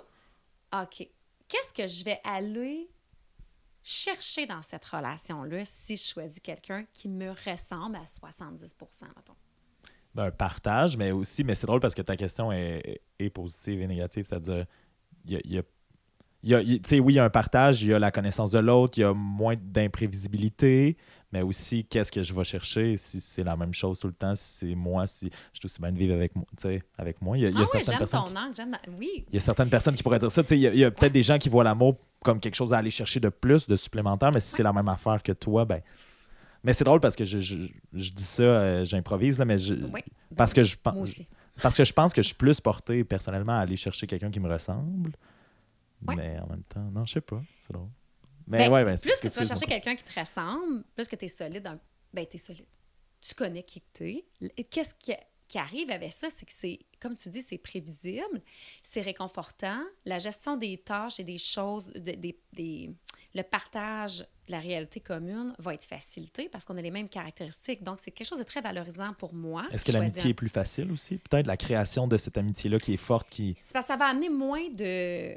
OK. 0.73 1.07
qu'est-ce 1.47 1.73
que 1.73 1.87
je 1.87 2.03
vais 2.03 2.19
aller 2.23 2.89
chercher 3.81 4.45
dans 4.45 4.61
cette 4.61 4.85
relation-là 4.85 5.65
si 5.65 5.97
je 5.97 6.03
choisis 6.03 6.39
quelqu'un 6.39 6.85
qui 6.93 7.07
me 7.07 7.29
ressemble 7.31 7.95
à 7.95 8.03
70% 8.03 8.73
mettons? 9.15 9.35
Ben, 10.19 10.25
un 10.27 10.31
partage, 10.31 10.97
mais 10.97 11.11
aussi, 11.11 11.43
mais 11.45 11.55
c'est 11.55 11.65
drôle 11.67 11.79
parce 11.79 11.95
que 11.95 12.01
ta 12.01 12.17
question 12.17 12.51
est, 12.51 12.99
est 13.19 13.29
positive 13.29 13.81
et 13.81 13.87
négative, 13.87 14.25
c'est-à-dire, 14.27 14.65
il 15.25 15.31
y 15.31 15.35
a, 15.37 15.39
il 15.45 15.53
y 15.53 15.57
a 15.59 15.61
il 16.41 16.49
y 16.51 16.55
a, 16.55 16.61
il- 16.61 16.81
tu 16.81 16.89
sais, 16.89 16.99
oui, 17.01 17.13
il 17.13 17.15
y 17.17 17.19
a 17.19 17.25
un 17.25 17.29
partage, 17.29 17.81
il 17.83 17.89
y 17.89 17.93
a 17.93 17.99
la 17.99 18.11
connaissance 18.11 18.49
de 18.49 18.59
l'autre, 18.59 18.97
il 18.97 19.01
y 19.01 19.03
a 19.03 19.13
moins 19.13 19.55
d'imprévisibilité, 20.09 20.97
mais 21.31 21.41
aussi 21.41 21.85
qu'est-ce 21.85 22.11
que 22.11 22.23
je 22.23 22.33
vais 22.33 22.43
chercher 22.43 22.97
si 22.97 23.19
c'est 23.19 23.43
la 23.43 23.55
même 23.57 23.73
chose 23.73 23.99
tout 23.99 24.07
le 24.07 24.13
temps, 24.13 24.35
si 24.35 24.67
c'est 24.69 24.75
moi, 24.75 25.05
si 25.07 25.29
je 25.53 25.59
suis 25.59 25.65
aussi 25.65 25.81
bien 25.81 25.91
de 25.91 25.97
vivre 25.97 26.13
avec 26.15 26.31
Avec 26.97 27.21
moi. 27.21 27.37
Il 27.37 27.41
y 27.43 27.45
a, 27.45 27.49
il 27.49 27.55
y 27.55 27.57
a 27.57 27.59
ah 27.59 27.61
oui, 27.63 27.67
certaines 27.71 27.85
j'aime 27.91 27.97
personnes 27.99 28.33
ton 28.33 28.39
angle, 28.39 28.55
j'aime... 28.55 28.71
dans- 28.71 28.97
Oui, 28.97 29.25
il 29.27 29.33
y 29.33 29.37
a 29.37 29.41
certaines 29.41 29.69
personnes 29.69 29.95
qui 29.95 30.03
pourraient 30.03 30.19
dire 30.19 30.31
ça. 30.31 30.41
Tu 30.43 30.49
sais, 30.49 30.57
Il 30.57 30.61
y 30.61 30.67
a, 30.67 30.73
il 30.73 30.79
y 30.79 30.83
a 30.85 30.91
peut-être 30.91 31.11
des 31.13 31.23
gens 31.23 31.37
qui 31.37 31.49
voient 31.49 31.63
l'amour 31.63 31.97
comme 32.23 32.39
quelque 32.39 32.55
chose 32.55 32.73
à 32.73 32.77
aller 32.77 32.91
chercher 32.91 33.19
de 33.19 33.29
plus, 33.29 33.67
de 33.67 33.75
supplémentaire, 33.75 34.31
mais 34.33 34.39
si 34.39 34.55
c'est 34.55 34.63
la 34.63 34.73
même 34.73 34.89
affaire 34.89 35.21
que 35.23 35.31
toi, 35.33 35.65
ben. 35.65 35.81
Mais 36.63 36.73
c'est 36.73 36.83
drôle 36.83 36.99
parce 36.99 37.15
que 37.15 37.25
je, 37.25 37.39
je, 37.39 37.57
je 37.93 38.11
dis 38.11 38.23
ça, 38.23 38.43
euh, 38.43 38.85
j'improvise, 38.85 39.39
là, 39.39 39.45
mais 39.45 39.57
je, 39.57 39.75
oui. 39.75 40.01
parce 40.35 40.53
que 40.53 40.63
je 40.63 40.75
pense. 40.77 41.21
Parce 41.61 41.75
que 41.77 41.83
je 41.83 41.91
pense 41.93 42.13
que 42.13 42.21
je 42.21 42.27
suis 42.27 42.35
plus 42.35 42.61
porté 42.61 43.03
personnellement 43.03 43.53
à 43.57 43.61
aller 43.61 43.75
chercher 43.77 44.07
quelqu'un 44.07 44.31
qui 44.31 44.39
me 44.39 44.49
ressemble. 44.49 45.11
Ouais. 46.07 46.15
Mais 46.15 46.39
en 46.39 46.47
même 46.47 46.63
temps, 46.63 46.89
non, 46.91 47.05
je 47.05 47.13
sais 47.13 47.21
pas. 47.21 47.41
C'est 47.59 47.73
drôle. 47.73 47.89
Mais 48.47 48.59
Ben, 48.59 48.71
ouais, 48.71 48.85
ben, 48.85 48.97
plus 48.97 49.15
que 49.21 49.27
tu 49.27 49.39
vas 49.39 49.45
chercher 49.45 49.65
quelqu'un 49.65 49.95
qui 49.95 50.03
te 50.03 50.19
ressemble, 50.19 50.83
plus 50.95 51.07
que 51.07 51.15
tu 51.17 51.25
es 51.25 51.27
solide, 51.27 51.61
dans... 51.63 51.77
ben 52.13 52.25
tu 52.25 52.37
es 52.37 52.39
solide. 52.39 52.65
Tu 53.21 53.35
connais 53.35 53.63
qui 53.63 53.83
tu 53.93 54.09
es. 54.09 54.63
Qu'est-ce 54.71 54.93
qui, 54.95 55.13
qui 55.49 55.57
arrive 55.57 55.89
avec 55.91 56.13
ça, 56.13 56.29
c'est 56.33 56.45
que 56.45 56.53
c'est, 56.55 56.79
comme 57.01 57.15
tu 57.17 57.27
dis, 57.29 57.41
c'est 57.41 57.57
prévisible, 57.57 58.41
c'est 58.81 59.01
réconfortant. 59.01 59.81
La 60.05 60.19
gestion 60.19 60.55
des 60.55 60.77
tâches 60.77 61.19
et 61.19 61.23
des 61.25 61.37
choses, 61.37 61.87
de- 61.87 61.99
des, 62.13 62.39
des- 62.53 62.91
le 63.35 63.43
partage 63.43 64.19
de 64.47 64.51
la 64.51 64.59
réalité 64.59 64.99
commune 64.99 65.53
va 65.59 65.73
être 65.75 65.85
facilité 65.85 66.49
parce 66.49 66.65
qu'on 66.65 66.77
a 66.77 66.81
les 66.81 66.91
mêmes 66.91 67.09
caractéristiques. 67.09 67.83
Donc, 67.83 67.99
c'est 68.01 68.11
quelque 68.11 68.27
chose 68.27 68.39
de 68.39 68.43
très 68.43 68.61
valorisant 68.61 69.13
pour 69.13 69.33
moi. 69.33 69.67
Est-ce 69.71 69.85
que 69.85 69.91
l'amitié 69.91 70.31
est 70.31 70.33
plus 70.33 70.49
facile 70.49 70.91
aussi? 70.91 71.17
Peut-être 71.17 71.47
la 71.47 71.57
création 71.57 72.07
de 72.07 72.17
cette 72.17 72.37
amitié-là 72.37 72.79
qui 72.79 72.93
est 72.93 72.97
forte, 72.97 73.29
qui. 73.29 73.55
C'est 73.63 73.73
parce 73.73 73.85
que 73.85 73.91
ça 73.93 73.97
va 73.97 74.05
amener 74.05 74.29
moins 74.29 74.67
de, 74.69 75.35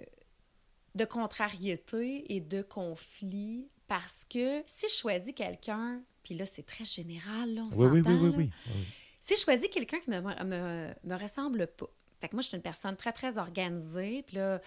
de 0.95 1.05
contrariété 1.05 2.35
et 2.35 2.41
de 2.41 2.63
conflits 2.63 3.69
parce 3.89 4.25
que 4.29 4.63
si 4.65 4.87
je 4.89 4.95
choisis 4.95 5.35
quelqu'un, 5.35 6.01
puis 6.23 6.35
là, 6.35 6.47
c'est 6.47 6.65
très 6.65 6.85
général, 6.85 7.55
là, 7.55 7.63
on 7.73 7.77
Oui, 7.77 7.87
oui, 7.89 8.03
oui, 8.07 8.15
oui, 8.15 8.33
oui. 8.37 8.51
oui. 8.69 8.85
Si 9.21 9.37
je 9.37 9.41
choisis 9.41 9.69
quelqu'un 9.69 10.01
qui 10.01 10.11
me, 10.11 10.21
me, 10.21 10.95
me 11.05 11.15
ressemble 11.17 11.67
pas, 11.67 11.91
fait 12.23 12.29
que 12.29 12.37
moi, 12.37 12.43
je 12.43 12.49
suis 12.49 12.57
une 12.57 12.63
personne 12.63 12.97
très, 12.97 13.13
très 13.13 13.37
organisée. 13.37 14.23
Puis 14.23 14.37
là, 14.37 14.61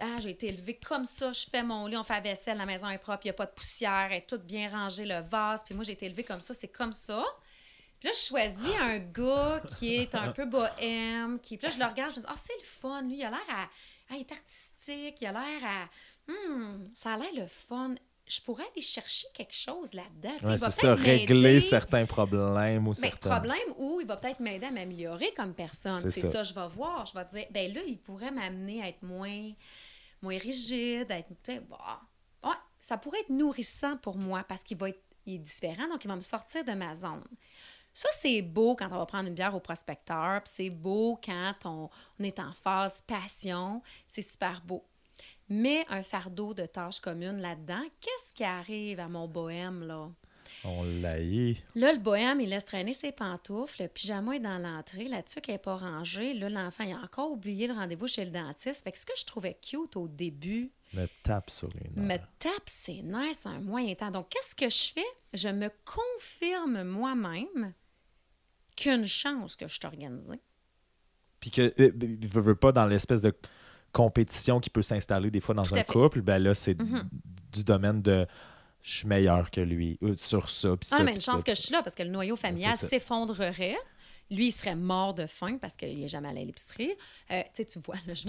ah, 0.00 0.16
j'ai 0.18 0.30
été 0.30 0.48
élevée 0.48 0.74
comme 0.74 1.04
ça. 1.04 1.32
Je 1.32 1.46
fais 1.48 1.62
mon 1.62 1.86
lit, 1.86 1.96
on 1.96 2.02
fait 2.02 2.14
la 2.14 2.20
vaisselle, 2.20 2.58
la 2.58 2.66
maison 2.66 2.88
est 2.88 2.98
propre, 2.98 3.20
il 3.22 3.28
n'y 3.28 3.30
a 3.30 3.34
pas 3.34 3.46
de 3.46 3.52
poussière, 3.52 4.08
elle 4.10 4.18
est 4.18 4.26
toute 4.26 4.42
bien 4.42 4.68
rangée, 4.68 5.06
le 5.06 5.20
vase. 5.20 5.62
Puis 5.64 5.72
moi, 5.76 5.84
j'ai 5.84 5.92
été 5.92 6.06
élevée 6.06 6.24
comme 6.24 6.40
ça, 6.40 6.52
c'est 6.52 6.68
comme 6.68 6.92
ça. 6.92 7.24
Puis 8.00 8.08
là, 8.08 8.12
je 8.12 8.26
choisis 8.26 8.74
un 8.80 8.98
gars 8.98 9.62
qui 9.78 9.94
est 9.94 10.14
un 10.16 10.32
peu 10.32 10.46
bohème. 10.46 11.38
Qui... 11.38 11.56
Puis 11.56 11.68
là, 11.68 11.72
je 11.72 11.78
le 11.78 11.84
regarde, 11.84 12.12
je 12.12 12.18
me 12.18 12.24
dis, 12.24 12.30
ah, 12.32 12.36
c'est 12.36 12.56
le 12.58 12.66
fun. 12.66 13.02
Lui, 13.02 13.18
il 13.18 13.24
a 13.24 13.30
l'air 13.30 13.38
à. 13.48 13.68
Ah, 14.10 14.14
il 14.16 14.22
est 14.22 14.32
artistique, 14.32 15.16
il 15.20 15.26
a 15.26 15.32
l'air 15.32 15.64
à. 15.64 15.88
Hum, 16.28 16.90
ça 16.94 17.14
a 17.14 17.18
l'air 17.18 17.32
le 17.36 17.46
fun. 17.46 17.94
Je 18.30 18.40
pourrais 18.40 18.64
aller 18.72 18.82
chercher 18.82 19.26
quelque 19.34 19.54
chose 19.54 19.92
là-dedans. 19.92 20.48
Ouais, 20.48 20.56
c'est 20.56 20.70
ça, 20.70 20.94
régler 20.94 21.60
certains 21.60 22.06
problèmes 22.06 22.86
ou 22.86 22.90
Ben, 22.92 22.94
certains. 22.94 23.30
problème 23.30 23.74
ou 23.76 24.00
il 24.00 24.06
va 24.06 24.16
peut-être 24.16 24.38
m'aider 24.38 24.66
à 24.66 24.70
m'améliorer 24.70 25.32
comme 25.36 25.52
personne. 25.52 26.00
C'est 26.00 26.20
ça. 26.20 26.30
ça. 26.30 26.44
je 26.44 26.54
vais 26.54 26.68
voir. 26.68 27.06
Je 27.06 27.14
vais 27.14 27.24
dire, 27.24 27.46
ben 27.50 27.74
là, 27.74 27.80
il 27.86 27.98
pourrait 27.98 28.30
m'amener 28.30 28.82
à 28.82 28.88
être 28.88 29.02
moins, 29.02 29.50
moins 30.22 30.38
rigide, 30.38 31.10
à 31.10 31.18
être, 31.18 31.30
ouais, 31.48 32.50
ça 32.78 32.96
pourrait 32.98 33.20
être 33.20 33.30
nourrissant 33.30 33.96
pour 33.96 34.16
moi 34.16 34.44
parce 34.48 34.62
qu'il 34.62 34.76
va 34.76 34.90
être 34.90 35.02
il 35.26 35.34
est 35.34 35.38
différent, 35.38 35.88
donc 35.88 36.04
il 36.04 36.08
va 36.08 36.16
me 36.16 36.20
sortir 36.20 36.64
de 36.64 36.72
ma 36.72 36.94
zone. 36.94 37.24
Ça, 37.92 38.08
c'est 38.20 38.40
beau 38.40 38.76
quand 38.76 38.86
on 38.92 38.98
va 38.98 39.06
prendre 39.06 39.28
une 39.28 39.34
bière 39.34 39.54
au 39.54 39.60
prospecteur, 39.60 40.42
puis 40.42 40.52
c'est 40.54 40.70
beau 40.70 41.20
quand 41.22 41.54
on, 41.64 41.90
on 42.18 42.24
est 42.24 42.38
en 42.38 42.52
phase 42.52 43.02
passion, 43.06 43.82
c'est 44.06 44.22
super 44.22 44.62
beau. 44.62 44.84
Mais 45.50 45.84
un 45.88 46.02
fardeau 46.02 46.54
de 46.54 46.64
tâches 46.64 47.00
communes 47.00 47.40
là-dedans, 47.40 47.82
qu'est-ce 48.00 48.32
qui 48.32 48.44
arrive 48.44 49.00
à 49.00 49.08
mon 49.08 49.26
bohème, 49.26 49.82
là? 49.86 50.08
On 50.64 50.84
l'a 50.84 51.20
eu. 51.22 51.56
Là, 51.74 51.92
le 51.92 51.98
bohème, 51.98 52.40
il 52.40 52.50
laisse 52.50 52.64
traîner 52.66 52.92
ses 52.92 53.12
pantoufles. 53.12 53.82
Le 53.82 53.88
pyjama 53.88 54.36
est 54.36 54.40
dans 54.40 54.58
l'entrée. 54.58 55.08
La 55.08 55.22
tuque 55.22 55.48
n'est 55.48 55.58
pas 55.58 55.76
rangée. 55.76 56.34
Là, 56.34 56.50
l'enfant, 56.50 56.84
il 56.84 56.92
a 56.92 56.98
encore 56.98 57.32
oublié 57.32 57.66
le 57.66 57.72
rendez-vous 57.72 58.06
chez 58.08 58.24
le 58.24 58.30
dentiste. 58.30 58.84
Fait 58.84 58.92
que 58.92 58.98
ce 58.98 59.06
que 59.06 59.12
je 59.16 59.24
trouvais 59.24 59.58
cute 59.62 59.96
au 59.96 60.06
début 60.06 60.70
Me 60.92 61.06
tape 61.22 61.50
sur 61.50 61.68
les 61.68 61.88
nerfs. 61.96 62.04
me 62.04 62.16
tape 62.38 62.68
ses 62.68 63.02
nerfs 63.02 63.36
c'est 63.40 63.48
un 63.48 63.60
moyen 63.60 63.94
temps. 63.94 64.10
Donc, 64.10 64.28
qu'est-ce 64.28 64.54
que 64.54 64.68
je 64.68 64.92
fais? 64.92 65.06
Je 65.32 65.48
me 65.48 65.70
confirme 65.84 66.82
moi-même 66.82 67.72
qu'une 68.76 69.06
chance 69.06 69.56
que 69.56 69.66
je 69.66 69.74
suis 69.74 69.86
organisée. 69.86 70.40
Puis 71.38 71.50
que, 71.50 71.72
euh, 71.80 71.92
il 72.02 72.28
veut, 72.28 72.42
veut 72.42 72.54
pas 72.56 72.72
dans 72.72 72.86
l'espèce 72.86 73.22
de 73.22 73.32
compétition 73.92 74.60
qui 74.60 74.70
peut 74.70 74.82
s'installer 74.82 75.30
des 75.30 75.40
fois 75.40 75.54
dans 75.54 75.62
Tout 75.64 75.74
un 75.74 75.82
couple, 75.82 76.20
ben 76.22 76.38
là, 76.38 76.54
c'est 76.54 76.80
Mhm. 76.80 77.08
du 77.52 77.64
domaine 77.64 78.02
de 78.02 78.26
je 78.82 78.90
suis 78.98 79.06
meilleur 79.08 79.50
que 79.50 79.60
lui 79.60 79.98
euh, 80.02 80.14
sur 80.16 80.48
ça. 80.48 80.70
Ah, 80.72 80.76
ça, 80.80 81.02
mais 81.02 81.10
une 81.12 81.20
chance 81.20 81.38
ça, 81.38 81.42
que 81.42 81.54
je 81.54 81.60
suis 81.60 81.72
là 81.72 81.82
parce 81.82 81.94
que 81.94 82.02
le 82.02 82.08
noyau 82.10 82.36
familial 82.36 82.72
c'est 82.74 82.86
ça. 82.86 82.88
s'effondrerait. 82.88 83.76
Lui, 84.30 84.46
il 84.48 84.52
serait 84.52 84.76
mort 84.76 85.14
de 85.14 85.26
faim 85.26 85.58
parce 85.60 85.74
qu'il 85.76 85.98
n'est 86.00 86.08
jamais 86.08 86.28
allé 86.28 86.42
à 86.42 86.44
l'épicerie. 86.44 86.92
Euh, 87.32 87.40
tu 87.42 87.48
sais, 87.54 87.64
tu 87.64 87.80
vois, 87.84 87.96
là, 88.06 88.14
je 88.14 88.22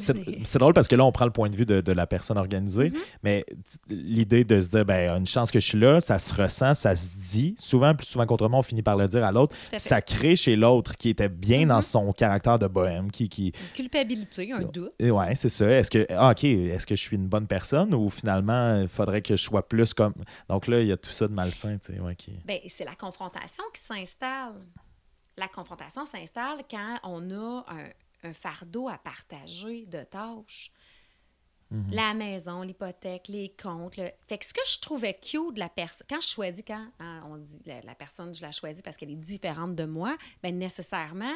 C'est 0.43 0.57
drôle 0.59 0.73
parce 0.73 0.87
que 0.87 0.95
là, 0.95 1.05
on 1.05 1.11
prend 1.11 1.25
le 1.25 1.31
point 1.31 1.49
de 1.49 1.55
vue 1.55 1.65
de, 1.65 1.81
de 1.81 1.91
la 1.91 2.07
personne 2.07 2.37
organisée, 2.37 2.89
Mhm. 2.89 2.97
mais 3.23 3.45
l'idée 3.89 4.43
de 4.43 4.59
se 4.59 4.69
dire, 4.69 4.85
ben, 4.85 5.15
une 5.17 5.27
chance 5.27 5.51
que 5.51 5.59
je 5.59 5.67
suis 5.67 5.79
là, 5.79 5.99
ça 5.99 6.17
se 6.19 6.33
ressent, 6.33 6.73
ça 6.73 6.95
se 6.95 7.15
dit. 7.17 7.55
Souvent, 7.59 7.93
plus 7.95 8.07
souvent 8.07 8.25
qu'autrement, 8.25 8.59
on 8.59 8.63
finit 8.63 8.81
par 8.81 8.97
le 8.97 9.07
dire 9.07 9.23
à 9.23 9.31
l'autre. 9.31 9.55
Ça 9.77 10.01
crée 10.01 10.35
chez 10.35 10.55
l'autre 10.55 10.97
qui 10.97 11.09
était 11.09 11.29
bien 11.29 11.65
dans 11.67 11.75
Mhm. 11.77 11.81
son 11.81 12.13
caractère 12.13 12.57
de 12.59 12.67
bohème, 12.67 13.11
qui. 13.11 13.29
qui 13.29 13.47
Une 13.47 13.73
culpabilité, 13.75 14.51
un 14.53 14.61
doute. 14.63 14.93
et 14.99 15.11
ouais, 15.11 15.35
c'est 15.35 15.49
ça. 15.49 15.69
Est-ce 15.69 15.91
que, 15.91 16.05
ah, 16.09 16.31
OK, 16.31 16.43
est-ce 16.43 16.87
que 16.87 16.95
je 16.95 17.01
suis 17.03 17.15
une 17.15 17.27
bonne 17.27 17.47
personne 17.47 17.93
ou 17.93 18.09
finalement, 18.09 18.81
il 18.81 18.87
faudrait 18.87 19.21
que 19.21 19.35
je 19.35 19.43
sois 19.43 19.67
plus 19.67 19.93
comme. 19.93 20.13
Donc 20.49 20.67
là, 20.67 20.81
il 20.81 20.87
y 20.87 20.91
a 20.91 20.97
tout 20.97 21.11
ça 21.11 21.27
de 21.27 21.33
malsain, 21.33 21.77
tu 21.77 21.93
sais, 21.93 21.99
ouais, 21.99 22.15
qui. 22.15 22.31
Bien, 22.45 22.57
c'est 22.69 22.85
la 22.85 22.95
confrontation 22.95 23.63
qui 23.73 23.81
s'installe. 23.81 24.53
La 25.41 25.47
confrontation 25.47 26.06
s'installe 26.06 26.62
quand 26.69 26.99
on 27.04 27.32
a 27.32 27.65
un, 27.67 27.89
un 28.30 28.34
fardeau 28.34 28.88
à 28.88 28.99
partager 28.99 29.88
de 29.88 30.04
tâches. 30.04 30.71
Mhm. 31.71 31.89
La 31.93 32.13
maison, 32.13 32.62
l'hypothèque, 32.62 33.27
les 33.27 33.56
comptes. 33.62 33.97
le- 33.97 34.12
Fait 34.27 34.38
que 34.38 34.45
ce 34.45 34.54
que 34.54 34.62
je 34.67 34.80
trouvais 34.80 35.15
cute 35.19 35.56
de 35.56 35.60
la 35.60 35.69
personne, 35.69 36.06
quand 36.08 36.21
je 36.21 36.27
choisis, 36.27 36.63
quand 36.67 36.86
hein, 36.99 37.23
on 37.25 37.38
dit 37.38 37.60
la, 37.65 37.82
la 37.82 37.95
personne, 37.95 38.36
je 38.36 38.41
la 38.43 38.51
choisis 38.51 38.82
parce 38.84 38.97
qu'elle 38.97 39.10
est 39.10 39.15
différente 39.15 39.73
de 39.75 39.86
moi, 39.86 40.15
bien 40.43 40.51
nécessairement, 40.51 41.34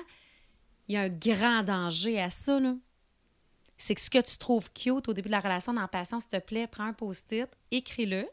il 0.88 0.94
y 0.94 0.98
a 0.98 1.02
un 1.02 1.10
grand 1.10 1.63
danger 1.63 2.22
à 2.22 2.30
ça. 2.30 2.60
C'est 3.78 3.96
que 3.96 4.02
ce 4.02 4.10
que 4.10 4.22
tu 4.22 4.38
trouves 4.38 4.72
cute 4.72 5.08
au 5.10 5.13
début 5.13 5.30
de 5.30 5.32
la 5.32 5.39
relation 5.41 5.74
dans 5.74 5.82
la 5.82 5.88
passion, 5.88 6.20
s'il 6.20 6.30
te 6.30 6.38
plaît, 6.39 6.68
prends 6.68 6.86
un 6.86 6.94
post-it, 6.94 7.50
écris-le, 7.72 8.28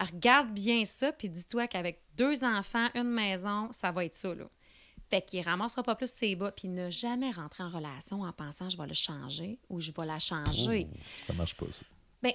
regarde 0.00 0.50
bien 0.52 0.84
ça, 0.84 1.12
puis 1.12 1.28
dis-toi 1.28 1.66
qu'avec 1.68 2.02
deux 2.16 2.44
enfants, 2.44 2.88
une 2.94 3.10
maison, 3.10 3.68
ça 3.72 3.90
va 3.90 4.04
être 4.04 4.14
ça, 4.14 4.34
là. 4.34 4.44
Fait 5.10 5.22
qu'il 5.22 5.40
ramassera 5.42 5.82
pas 5.82 5.94
plus 5.94 6.10
ses 6.12 6.36
bas, 6.36 6.52
puis 6.52 6.68
ne 6.68 6.90
jamais 6.90 7.30
rentrer 7.30 7.62
en 7.64 7.70
relation 7.70 8.22
en 8.22 8.32
pensant 8.32 8.68
je 8.68 8.76
vais 8.76 8.86
le 8.86 8.92
changer 8.94 9.58
ou 9.70 9.80
je 9.80 9.90
vais 9.90 10.06
la 10.06 10.18
changer. 10.18 10.86
Ouh, 10.92 10.96
ça 11.26 11.32
marche 11.32 11.54
pas, 11.54 11.64
ça. 11.70 11.86
Ben, 12.20 12.32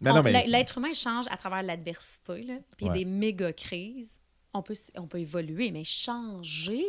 l'être 0.46 0.78
humain 0.78 0.94
change 0.94 1.26
à 1.30 1.36
travers 1.36 1.62
l'adversité, 1.62 2.42
là, 2.42 2.54
puis 2.76 2.86
Ouais. 2.86 2.98
des 2.98 3.04
méga 3.04 3.52
crises. 3.52 4.18
On 4.54 4.62
peut, 4.62 4.74
on 4.96 5.06
peut 5.06 5.18
évoluer, 5.20 5.70
mais 5.70 5.84
changer? 5.84 6.84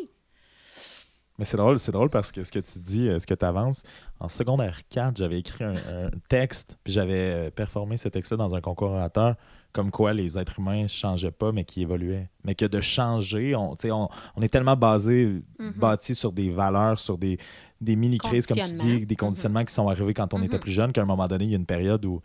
Mais 1.38 1.46
c'est 1.46 1.58
drôle, 1.58 1.78
c'est 1.80 1.92
drôle 1.92 2.10
parce 2.10 2.32
que 2.32 2.44
ce 2.44 2.52
que 2.52 2.60
tu 2.60 2.80
dis, 2.80 3.08
euh, 3.08 3.20
ce 3.20 3.26
que 3.28 3.34
tu 3.34 3.46
avances, 3.46 3.84
en 4.20 4.28
secondaire 4.30 4.82
4, 4.90 5.18
j'avais 5.18 5.40
écrit 5.40 5.64
un, 5.64 5.76
un 5.76 6.10
texte, 6.30 6.78
puis 6.84 6.94
j'avais 6.94 7.48
euh, 7.48 7.50
performé 7.52 7.98
ce 7.98 8.08
texte-là 8.10 8.38
dans 8.38 8.56
un 8.56 8.62
concours 8.62 8.92
orateur, 8.92 9.36
comme 9.72 9.92
quoi 9.92 10.14
les 10.14 10.38
êtres 10.38 10.60
humains 10.60 10.84
ne 10.84 10.88
changeaient 10.88 11.32
pas, 11.32 11.52
mais 11.52 11.64
qui 11.64 11.82
évoluaient. 11.82 12.30
Mais 12.44 12.56
que 12.56 12.66
de 12.66 12.82
changer, 12.82 13.56
on, 13.56 13.76
on, 13.86 14.10
on 14.36 14.42
est 14.42 14.50
tellement 14.50 14.76
basé, 14.76 15.42
Mhm. 15.60 15.72
bâti 15.78 16.16
sur 16.16 16.32
des 16.32 16.50
valeurs, 16.50 16.98
sur 17.00 17.18
des, 17.18 17.38
des 17.80 17.96
mini-crises, 17.96 18.48
comme 18.48 18.58
tu 18.58 18.64
dis, 18.64 18.70
Conditionnements. 18.72 19.06
des 19.06 19.16
conditionnements 19.16 19.66
qui 19.66 19.74
sont 19.74 19.88
arrivés 19.88 20.14
quand 20.14 20.34
on 20.34 20.42
était 20.42 20.56
Mhm. 20.56 20.62
plus 20.62 20.72
jeune, 20.72 20.92
qu'à 20.92 21.02
un 21.02 21.06
moment 21.06 21.28
donné, 21.28 21.46
il 21.46 21.52
y 21.52 21.54
a 21.54 21.58
une 21.58 21.66
période 21.66 22.04
où 22.06 22.22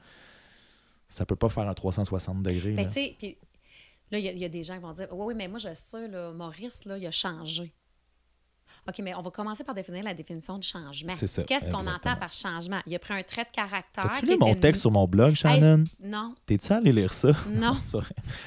ça 1.09 1.27
peut 1.27 1.37
pas 1.37 1.49
faire 1.49 1.69
un 1.69 1.75
360 1.75 2.43
degrés. 2.43 2.73
Ben, 2.73 2.85
là. 2.85 2.89
tu 2.89 2.93
sais, 2.95 3.15
puis 3.19 3.37
là, 4.11 4.19
il 4.19 4.25
y, 4.25 4.29
a- 4.29 4.33
il 4.33 4.39
y 4.39 4.45
a 4.45 4.49
des 4.49 4.65
gens 4.65 4.75
qui 4.75 4.81
vont 4.83 4.93
dire 4.93 5.09
Oui, 5.13 5.27
oui, 5.29 5.35
mais 5.37 5.49
moi, 5.49 5.59
je 5.59 5.69
sais, 5.75 6.09
là, 6.09 6.33
Maurice, 6.33 6.85
là, 6.87 6.97
il 6.99 7.07
a 7.07 7.11
changé. 7.11 7.73
OK, 8.89 8.97
mais 9.03 9.15
on 9.15 9.23
va 9.23 9.31
commencer 9.31 9.65
par 9.65 9.75
définir 9.75 10.05
la 10.05 10.13
définition 10.13 10.59
de 10.59 10.63
changement. 10.63 11.13
C'est 11.15 11.27
ça, 11.27 11.43
Qu'est-ce 11.45 11.71
qu'on 11.71 11.87
entend 11.87 12.17
par 12.17 12.33
changement? 12.33 12.81
Il 12.87 12.95
a 12.95 12.99
pris 12.99 13.15
un 13.15 13.23
trait 13.23 13.45
de 13.45 13.51
caractère. 13.51 14.05
T'as-tu 14.05 14.27
qui 14.27 14.33
lu 14.33 14.39
mon 14.39 14.55
texte 14.55 14.83
sur 14.83 14.91
mon 14.91 15.07
blog, 15.07 15.35
Shannon? 15.35 15.85
Non, 16.03 16.35
T'es-tu 16.47 16.73
allé 16.73 16.93
lire 16.93 17.13
ça? 17.13 17.31
non. 17.49 17.79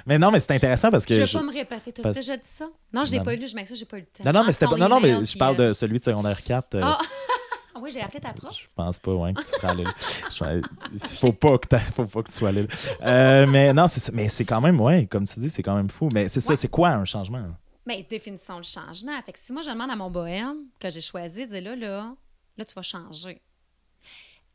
Mais 0.06 0.20
non, 0.20 0.30
mais 0.32 0.40
c'est 0.40 0.52
intéressant 0.54 0.92
parce 0.92 1.06
que. 1.06 1.16
je 1.16 1.20
ne 1.22 1.26
vais 1.26 1.32
je- 1.32 1.38
pas 1.38 1.44
me 1.44 1.52
répéter. 1.54 1.92
T'as 1.94 2.04
parce- 2.04 2.18
déjà 2.18 2.38
dit 2.38 2.44
ça? 2.46 2.68
Non, 2.94 3.04
je 3.04 3.12
l'ai 3.12 3.18
Non, 3.20 3.24
pas 3.24 3.36
lu. 3.36 3.48
Je 3.48 3.56
m'excuse, 3.56 3.80
j'ai 3.80 3.86
pas 3.86 3.98
eu 3.98 4.02
le 4.02 4.06
temps. 4.06 4.24
Non, 4.26 4.32
non, 4.40 4.46
mais 4.48 4.54
pas. 4.54 4.78
Non, 4.78 4.90
non, 4.90 5.00
mais 5.00 5.26
je 5.26 5.38
parle 5.38 5.56
de 5.56 5.74
celui 5.74 6.00
de 6.00 6.04
secondaire 6.04 6.42
4. 6.44 6.76
euh, 6.76 6.82
Ah! 6.84 6.98
Ah 7.76 7.80
oui, 7.82 7.92
j'ai 7.94 8.02
appelé 8.02 8.20
ta 8.20 8.34
prof. 8.34 8.56
Je 8.60 8.66
pense 8.76 8.98
pas, 8.98 9.14
ouais, 9.14 9.34
que 9.36 9.42
tu 9.42 9.48
seras 9.52 9.70
allé 9.70 9.84
là. 9.84 9.92
Il 10.94 11.00
faut 11.20 11.32
pas 11.32 11.60
que, 11.60 11.78
faut 11.96 12.06
pas 12.06 12.24
que 12.24 12.30
tu 12.30 12.34
sois 12.36 12.50
allé 12.50 12.64
là. 12.64 12.68
Euh, 13.04 13.46
mais 13.48 13.72
non, 13.72 13.88
c'est. 13.88 14.12
Mais 14.14 14.30
c'est 14.30 14.46
quand 14.46 14.62
même, 14.62 14.82
ouais, 14.82 15.06
comme 15.06 15.26
tu 15.26 15.40
dis, 15.40 15.50
c'est 15.52 15.62
quand 15.62 15.76
même 15.76 15.90
fou. 15.90 16.10
Mais 16.14 16.28
c'est 16.28 16.40
ça, 16.40 16.56
c'est 16.56 16.70
quoi 16.70 16.90
un 16.90 17.06
changement? 17.06 17.44
Mais 17.88 18.04
définissons 18.04 18.58
le 18.58 18.64
changement. 18.64 19.20
Fait 19.24 19.32
que 19.32 19.40
si 19.40 19.54
moi, 19.54 19.62
je 19.62 19.70
demande 19.70 19.90
à 19.90 19.96
mon 19.96 20.12
bohème 20.12 20.66
que 20.78 20.90
j'ai 20.90 21.00
choisi, 21.00 21.48
de 21.48 21.58
dire 21.58 21.62
là, 21.64 21.76
là, 21.78 22.16
là, 22.58 22.66
tu 22.66 22.74
vas 22.76 22.82
changer. 22.82 23.42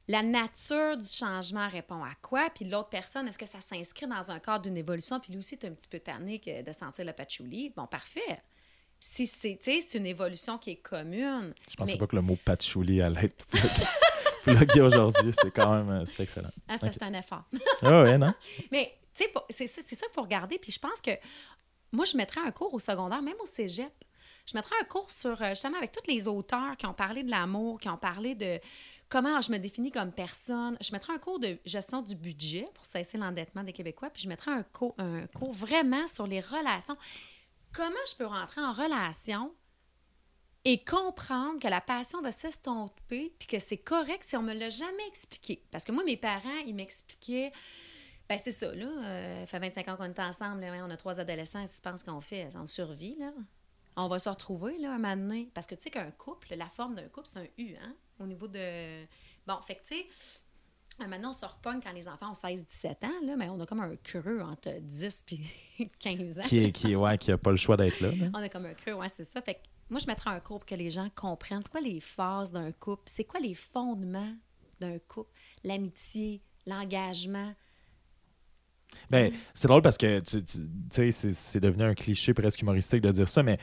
La 0.07 0.23
nature 0.23 0.99
du 0.99 1.09
changement 1.09 1.67
répond 1.67 2.05
à 2.05 2.15
quoi? 2.21 2.51
Puis 2.55 2.67
l'autre 2.67 2.91
personne, 2.91 3.27
est-ce 3.29 3.39
que 3.39 3.47
ça 3.47 3.61
s'inscrit 3.61 4.07
dans 4.07 4.31
un 4.31 4.39
cadre 4.39 4.65
d'une 4.65 4.77
évolution? 4.77 5.19
Puis 5.19 5.33
lui 5.33 5.39
aussi, 5.39 5.57
tu 5.57 5.65
es 5.65 5.71
un 5.71 5.73
petit 5.73 5.89
peu 5.89 5.99
tanné 5.99 6.39
de 6.39 6.73
sentir 6.73 7.07
le 7.07 7.13
patchouli. 7.15 7.73
Bon, 7.75 7.87
parfait. 7.87 8.43
Si 9.01 9.27
c'est, 9.27 9.59
tu 9.63 9.73
sais, 9.73 9.81
c'est 9.81 9.97
une 9.97 10.07
évolution 10.07 10.59
qui 10.59 10.71
est 10.71 10.77
commune. 10.77 11.55
Je 11.71 11.75
pensais 11.75 11.95
mais- 11.95 11.99
pas 11.99 12.07
que 12.07 12.17
le 12.17 12.23
mot 12.23 12.37
patchouli 12.45 13.01
allait 13.01 13.25
être 13.25 13.47
plugué- 13.47 13.87
plugué 14.45 14.81
aujourd'hui. 14.83 15.33
C'est 15.41 15.51
quand 15.53 15.75
même, 15.75 15.89
euh, 15.89 16.05
c'est 16.07 16.23
excellent. 16.23 16.51
Ah, 16.69 16.79
ça, 16.79 16.93
c'est 16.93 17.03
un 17.03 17.15
effort. 17.15 17.45
Ah 17.81 18.03
ouais, 18.03 18.19
non? 18.19 18.35
Mais, 18.71 18.93
c'est 19.15 19.67
ça 19.67 19.83
qu'il 19.83 20.13
faut 20.13 20.23
regarder. 20.23 20.59
Puis 20.59 20.73
je 20.73 20.79
pense 20.79 21.01
que 21.01 21.13
moi, 21.93 22.05
je 22.05 22.17
mettrais 22.17 22.41
un 22.41 22.51
cours 22.51 22.73
au 22.73 22.81
secondaire, 22.81 23.23
même 23.23 23.37
au 23.41 23.47
cégep. 23.47 23.93
Je 24.47 24.57
mettrais 24.57 24.75
un 24.81 24.85
cours 24.85 25.11
sur, 25.11 25.41
euh, 25.41 25.51
justement, 25.51 25.77
avec 25.77 25.93
tous 25.93 26.11
les 26.11 26.27
auteurs 26.27 26.77
qui 26.77 26.87
ont 26.87 26.95
parlé 26.95 27.23
de 27.23 27.31
l'amour, 27.31 27.79
qui 27.79 27.89
ont 27.89 27.99
parlé 27.99 28.35
de 28.35 28.59
comment 29.09 29.41
je 29.41 29.53
me 29.53 29.59
définis 29.59 29.93
comme 29.93 30.11
personne. 30.11 30.77
Je 30.81 30.91
mettrais 30.93 31.13
un 31.13 31.19
cours 31.19 31.39
de 31.39 31.59
gestion 31.65 32.03
du 32.03 32.17
budget 32.17 32.67
pour 32.75 32.85
cesser 32.85 33.19
l'endettement 33.19 33.63
des 33.63 33.73
Québécois. 33.73 34.11
Puis 34.11 34.23
je 34.23 34.29
mettrais 34.29 34.51
un 34.51 34.63
cours, 34.63 34.95
un 34.99 35.27
cours 35.29 35.53
vraiment 35.53 36.07
sur 36.07 36.27
les 36.27 36.41
relations. 36.41 36.97
Comment 37.73 37.95
je 38.11 38.17
peux 38.17 38.27
rentrer 38.27 38.63
en 38.63 38.73
relation 38.73 39.55
et 40.65 40.83
comprendre 40.83 41.61
que 41.61 41.69
la 41.69 41.81
passion 41.81 42.21
va 42.23 42.33
s'estomper 42.33 43.35
puis 43.39 43.49
que 43.49 43.59
c'est 43.59 43.79
correct 43.79 44.25
si 44.25 44.37
on 44.37 44.43
me 44.43 44.55
l'a 44.55 44.71
jamais 44.71 45.07
expliqué? 45.09 45.63
Parce 45.71 45.85
que 45.85 45.93
moi, 45.93 46.05
mes 46.05 46.17
parents, 46.17 46.59
ils 46.67 46.75
m'expliquaient 46.75 47.53
ben, 48.33 48.41
c'est 48.43 48.53
ça, 48.53 48.75
là. 48.75 48.87
Euh, 48.87 49.41
ça 49.41 49.47
fait 49.47 49.59
25 49.59 49.89
ans 49.89 49.97
qu'on 49.97 50.05
est 50.05 50.19
ensemble. 50.19 50.63
là, 50.63 50.73
on 50.87 50.91
a 50.91 50.97
trois 50.97 51.21
adolescents. 51.21 51.61
Ils 51.61 51.69
se 51.69 51.83
pensent 51.83 52.03
qu'on 52.03 52.23
fait? 52.23 52.49
On 52.55 52.67
survit, 52.67 53.17
là. 53.19 53.31
On 53.95 54.09
va 54.09 54.19
se 54.19 54.31
retrouver, 54.31 54.79
là, 54.79 54.95
un 54.95 54.99
moment 54.99 55.17
donné. 55.17 55.51
Parce 55.53 55.67
que, 55.67 55.75
tu 55.75 55.83
sais, 55.83 55.91
qu'un 55.91 56.11
couple, 56.13 56.55
la 56.55 56.71
forme 56.71 56.95
d'un 56.95 57.09
couple, 57.09 57.27
c'est 57.27 57.41
un 57.41 57.47
U, 57.59 57.77
hein, 57.77 57.95
au 58.19 58.27
niveau 58.27 58.49
de... 58.49 59.05
Bon, 59.47 59.61
fait 59.67 59.75
que, 59.75 59.81
tu 59.87 59.97
sais, 59.97 60.07
un 60.99 61.05
moment 61.05 61.17
donné, 61.17 61.27
on 61.29 61.33
se 61.35 61.45
repogne 61.45 61.81
quand 61.83 61.93
les 61.93 62.09
enfants 62.09 62.31
ont 62.31 62.33
16-17 62.33 63.05
ans, 63.05 63.27
là, 63.27 63.37
mais 63.37 63.51
on 63.51 63.61
a 63.61 63.67
comme 63.67 63.81
un 63.81 63.97
creux 63.97 64.41
entre 64.41 64.81
10 64.81 65.25
et 65.81 65.91
15 65.99 66.39
ans. 66.39 66.43
Qui 66.45 66.65
est, 66.65 66.73
qui 66.73 66.97
ouais, 66.97 67.19
qui 67.19 67.33
a 67.33 67.37
pas 67.37 67.51
le 67.51 67.59
choix 67.59 67.77
d'être 67.77 68.01
là. 68.01 68.13
là. 68.13 68.31
On 68.33 68.39
a 68.39 68.49
comme 68.49 68.65
un 68.65 68.75
creux, 68.75 68.95
ouais, 68.95 69.09
c'est 69.11 69.25
ça. 69.25 69.43
Fait 69.43 69.57
que 69.57 69.61
moi, 69.91 70.01
je 70.01 70.07
mettrais 70.07 70.31
un 70.31 70.41
cours 70.41 70.61
pour 70.61 70.67
que 70.67 70.75
les 70.75 70.91
gens 70.91 71.11
comprennent 71.15 71.61
c'est 71.63 71.71
quoi 71.71 71.83
les 71.83 72.01
phases 72.01 72.51
d'un 72.51 72.73
couple, 72.73 73.03
c'est 73.07 73.25
quoi 73.25 73.41
les 73.41 73.55
fondements 73.55 74.33
d'un 74.81 74.99
couple, 75.01 75.31
l'amitié, 75.65 76.41
l'engagement. 76.67 77.53
Ben, 79.11 79.33
c'est 79.55 79.69
drôle 79.69 79.83
parce 79.83 79.99
que 79.99 80.21
tu, 80.21 80.43
tu- 80.45 80.59
sais, 80.91 81.11
c'est, 81.11 81.61
devenu 81.61 81.85
un 81.85 81.95
cliché 81.95 82.35
presque 82.35 82.61
humoristique 82.63 83.01
de 83.03 83.11
dire 83.11 83.29
ça, 83.29 83.43
mais 83.43 83.59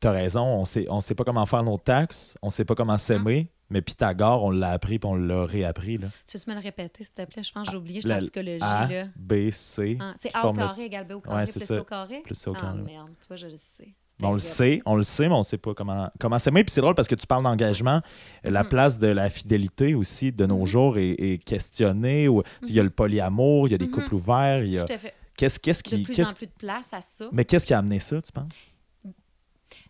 t'as 0.00 0.12
raison, 0.12 0.42
on 0.42 0.64
sait, 0.64 0.86
on 0.88 1.00
sait 1.00 1.14
pas 1.14 1.24
comment 1.24 1.46
faire 1.46 1.62
nos 1.62 1.78
taxes, 1.78 2.36
on 2.42 2.50
sait 2.50 2.64
pas 2.64 2.74
comment 2.74 2.98
s'aimer, 2.98 3.50
mais 3.68 3.82
Pythagore, 3.82 4.42
on 4.44 4.50
l'a 4.50 4.70
appris 4.70 4.98
puis 4.98 5.08
on 5.08 5.14
l'a 5.14 5.44
réappris. 5.44 5.98
Là. 5.98 6.08
Tu 6.26 6.36
veux-tu 6.38 6.50
me 6.50 6.54
le 6.56 6.60
répéter, 6.60 7.04
s'il 7.04 7.12
te 7.14 7.24
plaît? 7.24 7.42
Je 7.42 7.52
pense 7.52 7.66
que 7.66 7.70
j'ai 7.72 7.76
oublié, 7.76 7.96
je 8.00 8.00
suis 8.00 8.08
La- 8.08 8.16
en 8.16 8.20
psychologie, 8.20 8.58
A, 8.62 8.86
là. 8.88 9.06
B, 9.16 9.50
C. 9.50 9.96
Ah, 10.00 10.14
c'est 10.20 10.34
A 10.34 10.48
au 10.48 10.52
le- 10.52 10.58
carré 10.58 10.84
égale 10.86 11.06
B 11.06 11.12
au 11.12 11.20
carré 11.20 11.36
Ouais, 11.44 11.50
plus 11.52 11.60
C 11.64 11.78
au 11.78 11.84
carré? 11.84 12.20
Plus 12.22 12.34
C 12.34 12.50
au 12.50 12.54
Ah, 12.56 12.60
carré. 12.60 12.82
merde, 12.82 13.10
tu 13.20 13.28
vois, 13.28 13.36
je 13.36 13.46
le 13.46 13.56
sais. 13.56 13.94
Bon, 14.20 14.28
on 14.28 14.32
le 14.34 14.38
sait, 14.38 14.82
on 14.86 14.96
le 14.96 15.02
sait, 15.02 15.28
mais 15.28 15.34
on 15.34 15.42
sait 15.42 15.58
pas 15.58 15.72
comment, 15.74 16.10
comment 16.20 16.38
s'aimer. 16.38 16.62
Puis 16.64 16.72
c'est 16.72 16.80
drôle 16.80 16.94
parce 16.94 17.08
que 17.08 17.14
tu 17.14 17.26
parles 17.26 17.42
d'engagement. 17.42 18.00
La 18.44 18.62
Mhm. 18.62 18.68
place 18.68 18.98
de 18.98 19.06
la 19.06 19.30
fidélité 19.30 19.94
aussi 19.94 20.30
de 20.32 20.46
nos 20.46 20.58
Mhm. 20.60 20.66
jours 20.66 20.98
est, 20.98 21.10
est 21.18 21.42
questionnée. 21.44 22.28
ou- 22.28 22.42
Il 22.62 22.72
y 22.74 22.80
a 22.80 22.82
le 22.82 22.90
polyamour, 22.90 23.68
il 23.68 23.72
y 23.72 23.74
a 23.74 23.78
des 23.78 23.86
Mhm. 23.86 23.92
couples 23.92 24.14
ouverts. 24.14 24.62
Il 24.62 24.70
y 24.72 24.78
a... 24.78 24.84
Tout 24.84 24.92
à 24.92 24.98
fait. 24.98 25.14
Qu'est-ce, 25.36 25.58
qu'est-ce 25.58 25.82
De 25.82 25.88
qui, 25.88 26.02
plus 26.02 26.14
qu'est-ce- 26.14 26.30
en 26.30 26.34
plus 26.34 26.46
de 26.46 26.52
place 26.52 26.86
à 26.92 27.00
ça. 27.00 27.28
Mais 27.32 27.44
qu'est-ce 27.46 27.66
qui 27.66 27.72
a 27.72 27.78
amené 27.78 27.98
ça, 27.98 28.20
tu 28.20 28.30
penses? 28.30 28.48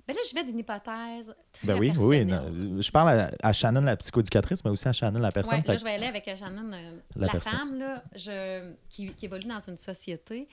Ben 0.07 0.15
là, 0.17 0.23
je 0.29 0.35
vais 0.35 0.45
d'une 0.45 0.59
hypothèse 0.59 1.33
très 1.53 1.67
Ben 1.69 1.79
oui, 1.79 1.93
oui. 1.97 2.25
non, 2.25 2.81
Je 2.81 2.91
parle 2.91 3.11
à, 3.11 3.31
à 3.43 3.53
Shannon, 3.53 3.81
la 3.83 3.97
psychoéducatrice, 3.97 4.65
mais 4.65 4.71
aussi 4.73 4.89
à 4.89 4.93
Shannon, 4.93 5.21
la 5.21 5.31
personne. 5.31 5.59
Ouais, 5.61 5.65
là, 5.67 5.77
je 5.77 5.85
vais 5.85 5.91
aller 5.91 6.07
avec 6.07 6.27
euh, 6.27 6.37
Shannon, 6.37 6.73
euh, 6.73 6.97
La 7.17 7.29
femme 7.41 7.79
là, 7.79 8.03
je, 8.17 8.73
qui, 8.89 9.13
qui 9.15 9.27
évolue 9.27 9.47
dans 9.47 9.61
une 9.69 9.77
société. 9.77 10.49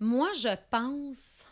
Moi, 0.00 0.28
je 0.36 0.48
pense 0.70 1.44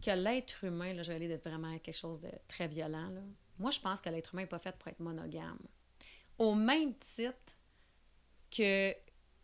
que 0.00 0.10
l'être 0.10 0.64
humain, 0.64 0.92
là, 0.94 1.02
je 1.02 1.08
vais 1.08 1.16
aller 1.16 1.28
de 1.28 1.36
vraiment 1.36 1.74
à 1.74 1.78
quelque 1.78 1.96
chose 1.96 2.20
de 2.20 2.30
très 2.46 2.68
violent. 2.68 3.10
là. 3.10 3.20
Moi, 3.58 3.70
je 3.70 3.80
pense 3.80 4.00
que 4.00 4.08
l'être 4.08 4.34
humain 4.34 4.42
n'est 4.42 4.48
pas 4.48 4.58
fait 4.58 4.76
pour 4.76 4.88
être 4.88 5.00
monogame. 5.00 5.58
Au 6.38 6.54
même 6.54 6.94
titre 6.94 7.56
que 8.56 8.94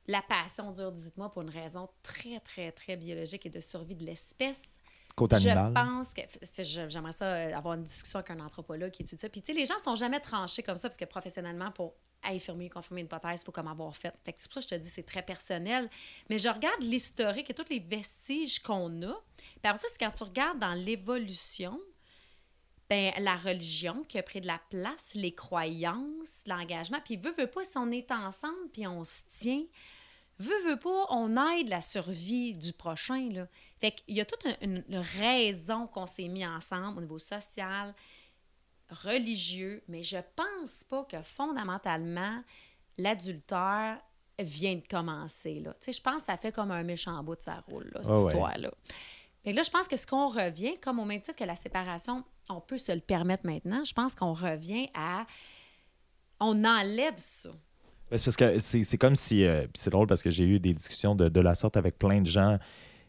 la 0.06 0.22
passion 0.22 0.70
dure, 0.72 0.92
dites-moi, 0.92 1.32
pour 1.32 1.42
une 1.42 1.50
raison 1.50 1.88
très, 2.02 2.40
très, 2.40 2.72
très 2.72 2.96
biologique 2.96 3.46
et 3.46 3.50
de 3.50 3.60
survie 3.60 3.94
de 3.94 4.04
l'espèce. 4.04 4.78
Je 5.68 5.72
pense 5.72 6.12
que 6.12 6.62
j'aimerais 6.88 7.12
ça 7.12 7.24
euh, 7.24 7.56
avoir 7.56 7.74
une 7.74 7.84
discussion 7.84 8.18
avec 8.18 8.30
un 8.30 8.40
anthropologue 8.40 8.90
qui 8.90 9.02
étudie 9.02 9.20
ça. 9.20 9.28
Puis 9.28 9.42
tu 9.42 9.52
sais, 9.52 9.58
les 9.58 9.64
gens 9.64 9.78
sont 9.82 9.94
jamais 9.94 10.20
tranchés 10.20 10.62
comme 10.62 10.76
ça 10.76 10.88
parce 10.88 10.96
que 10.96 11.04
professionnellement, 11.04 11.70
pour 11.70 11.94
affirmer, 12.22 12.68
confirmer 12.68 13.02
une 13.02 13.06
hypothèse, 13.06 13.42
il 13.42 13.44
faut 13.44 13.52
comme 13.52 13.68
avoir 13.68 13.94
fait. 13.94 14.12
Fait 14.24 14.32
que 14.32 14.38
c'est 14.40 14.50
pour 14.50 14.60
ça 14.62 14.68
que 14.68 14.74
je 14.74 14.80
te 14.80 14.82
dis 14.82 14.90
c'est 14.90 15.04
très 15.04 15.22
personnel. 15.22 15.88
Mais 16.28 16.38
je 16.38 16.48
regarde 16.48 16.82
l'historique 16.82 17.48
et 17.48 17.54
tous 17.54 17.68
les 17.70 17.80
vestiges 17.80 18.60
qu'on 18.60 19.02
a. 19.02 19.14
Puis 19.64 19.70
après 19.70 19.80
ça, 19.80 19.88
c'est 19.90 19.98
quand 19.98 20.10
tu 20.10 20.24
regardes 20.24 20.58
dans 20.58 20.74
l'évolution, 20.74 21.80
ben, 22.90 23.14
la 23.18 23.34
religion 23.34 24.04
qui 24.06 24.18
a 24.18 24.22
pris 24.22 24.42
de 24.42 24.46
la 24.46 24.60
place, 24.68 25.12
les 25.14 25.34
croyances, 25.34 26.42
l'engagement. 26.46 26.98
Puis 27.02 27.16
veut, 27.16 27.32
veut 27.32 27.46
pas, 27.46 27.64
si 27.64 27.78
on 27.78 27.90
est 27.90 28.10
ensemble 28.10 28.68
puis 28.74 28.86
on 28.86 29.04
se 29.04 29.22
tient, 29.38 29.64
veut, 30.38 30.68
veut 30.68 30.78
pas, 30.78 31.06
on 31.08 31.34
aide 31.50 31.70
la 31.70 31.80
survie 31.80 32.52
du 32.52 32.74
prochain. 32.74 33.30
Là. 33.32 33.48
Fait 33.80 33.92
qu'il 33.92 34.14
y 34.14 34.20
a 34.20 34.26
toute 34.26 34.44
une, 34.60 34.84
une 34.86 34.98
raison 34.98 35.86
qu'on 35.86 36.04
s'est 36.04 36.28
mis 36.28 36.46
ensemble 36.46 36.98
au 36.98 37.00
niveau 37.00 37.18
social, 37.18 37.94
religieux, 38.90 39.82
mais 39.88 40.02
je 40.02 40.18
pense 40.36 40.84
pas 40.84 41.04
que 41.04 41.22
fondamentalement, 41.22 42.44
l'adultère 42.98 43.98
vient 44.38 44.74
de 44.74 44.86
commencer. 44.86 45.60
Là. 45.60 45.74
Je 45.86 46.00
pense 46.02 46.16
que 46.16 46.22
ça 46.24 46.36
fait 46.36 46.52
comme 46.52 46.70
un 46.70 46.82
méchant 46.82 47.24
bout 47.24 47.36
de 47.36 47.40
sa 47.40 47.60
roule, 47.60 47.90
là, 47.94 48.02
cette 48.02 48.12
Ah 48.12 48.20
ouais. 48.20 48.32
histoire-là. 48.32 48.70
Mais 49.44 49.52
là, 49.52 49.62
je 49.62 49.70
pense 49.70 49.88
que 49.88 49.96
ce 49.96 50.06
qu'on 50.06 50.28
revient, 50.28 50.78
comme 50.80 50.98
au 50.98 51.04
même 51.04 51.20
titre 51.20 51.36
que 51.36 51.44
la 51.44 51.54
séparation, 51.54 52.24
on 52.48 52.60
peut 52.60 52.78
se 52.78 52.92
le 52.92 53.00
permettre 53.00 53.46
maintenant, 53.46 53.84
je 53.84 53.92
pense 53.92 54.14
qu'on 54.14 54.32
revient 54.32 54.88
à... 54.94 55.26
On 56.40 56.64
enlève 56.64 57.14
ça. 57.16 57.50
Ben, 58.10 58.18
c'est 58.18 58.24
parce 58.24 58.36
que 58.36 58.58
c'est, 58.58 58.98
comme 58.98 59.16
si. 59.16 59.44
euh, 59.44 59.66
c'est 59.74 59.90
drôle 59.90 60.06
parce 60.06 60.22
que 60.22 60.30
j'ai 60.30 60.44
eu 60.44 60.58
des 60.58 60.74
discussions 60.74 61.14
de 61.14 61.40
la 61.40 61.54
sorte 61.54 61.76
avec 61.76 61.98
plein 61.98 62.20
de 62.20 62.26
gens. 62.26 62.58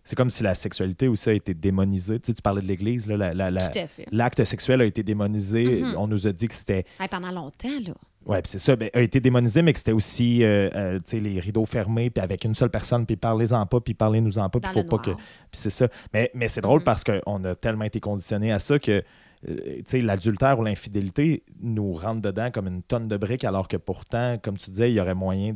C'est 0.08 0.16
comme 0.16 0.30
si 0.30 0.44
la 0.44 0.54
sexualité 0.56 1.08
aussi 1.08 1.30
a 1.30 1.34
été 1.34 1.54
démonisée. 1.54 2.20
Tu 2.20 2.28
sais, 2.28 2.34
tu 2.36 2.42
parlais 2.42 2.62
de 2.62 2.68
l'Église, 2.68 3.08
là, 3.08 3.34
la- 3.34 3.52
Tout 3.70 3.80
à 3.80 3.88
fait. 3.88 4.06
l'acte 4.12 4.44
sexuel 4.46 4.80
a 4.82 4.86
été 4.86 5.02
démonisé. 5.04 5.82
Mhm. 5.82 5.96
On 5.98 6.08
nous 6.08 6.28
a 6.28 6.32
dit 6.32 6.48
que 6.48 6.54
c'était. 6.54 6.86
Hey, 7.00 7.08
pendant 7.10 7.32
longtemps, 7.32 7.68
là. 7.88 7.94
Ouais, 8.26 8.42
puis 8.42 8.50
c'est 8.52 8.60
ça, 8.60 8.76
ben, 8.76 8.90
a 8.94 9.02
été 9.02 9.20
démonisé, 9.20 9.62
mais 9.62 9.74
que 9.74 9.78
c'était 9.80 9.92
aussi 9.92 10.44
euh, 10.44 10.70
euh, 10.76 11.00
les 11.14 11.40
rideaux 11.40 11.66
fermés, 11.66 12.10
puis 12.10 12.24
avec 12.24 12.44
une 12.44 12.56
seule 12.56 12.70
personne, 12.72 13.06
puis 13.06 13.16
parlez-en 13.16 13.66
pas, 13.66 13.80
puis 13.82 13.94
parlez-nous-en 13.94 14.50
pas, 14.50 14.60
puis 14.60 14.72
faut 14.72 14.84
pas 14.84 14.98
que. 15.00 15.12
Puis 15.12 15.20
c'est 15.52 15.70
ça. 15.70 15.88
Mais, 16.14 16.32
mais 16.34 16.48
c'est 16.48 16.62
drôle 16.62 16.80
Mhm. 16.80 16.86
parce 16.86 17.04
qu'on 17.04 17.44
a 17.44 17.56
tellement 17.56 17.86
été 17.86 18.00
conditionné 18.00 18.52
à 18.52 18.60
ça 18.60 18.80
que 18.80 19.04
euh, 19.48 19.56
tu 19.78 19.84
sais, 19.86 20.02
l'adultère 20.02 20.58
ou 20.60 20.64
l'infidélité 20.64 21.44
nous 21.62 21.94
rentre 21.94 22.22
dedans 22.22 22.50
comme 22.52 22.68
une 22.68 22.82
tonne 22.82 23.08
de 23.08 23.18
briques, 23.18 23.44
alors 23.44 23.68
que 23.68 23.78
pourtant, 23.78 24.38
comme 24.42 24.58
tu 24.58 24.72
disais, 24.72 24.90
il 24.92 24.96
y 24.96 25.00
aurait 25.00 25.14
moyen 25.14 25.56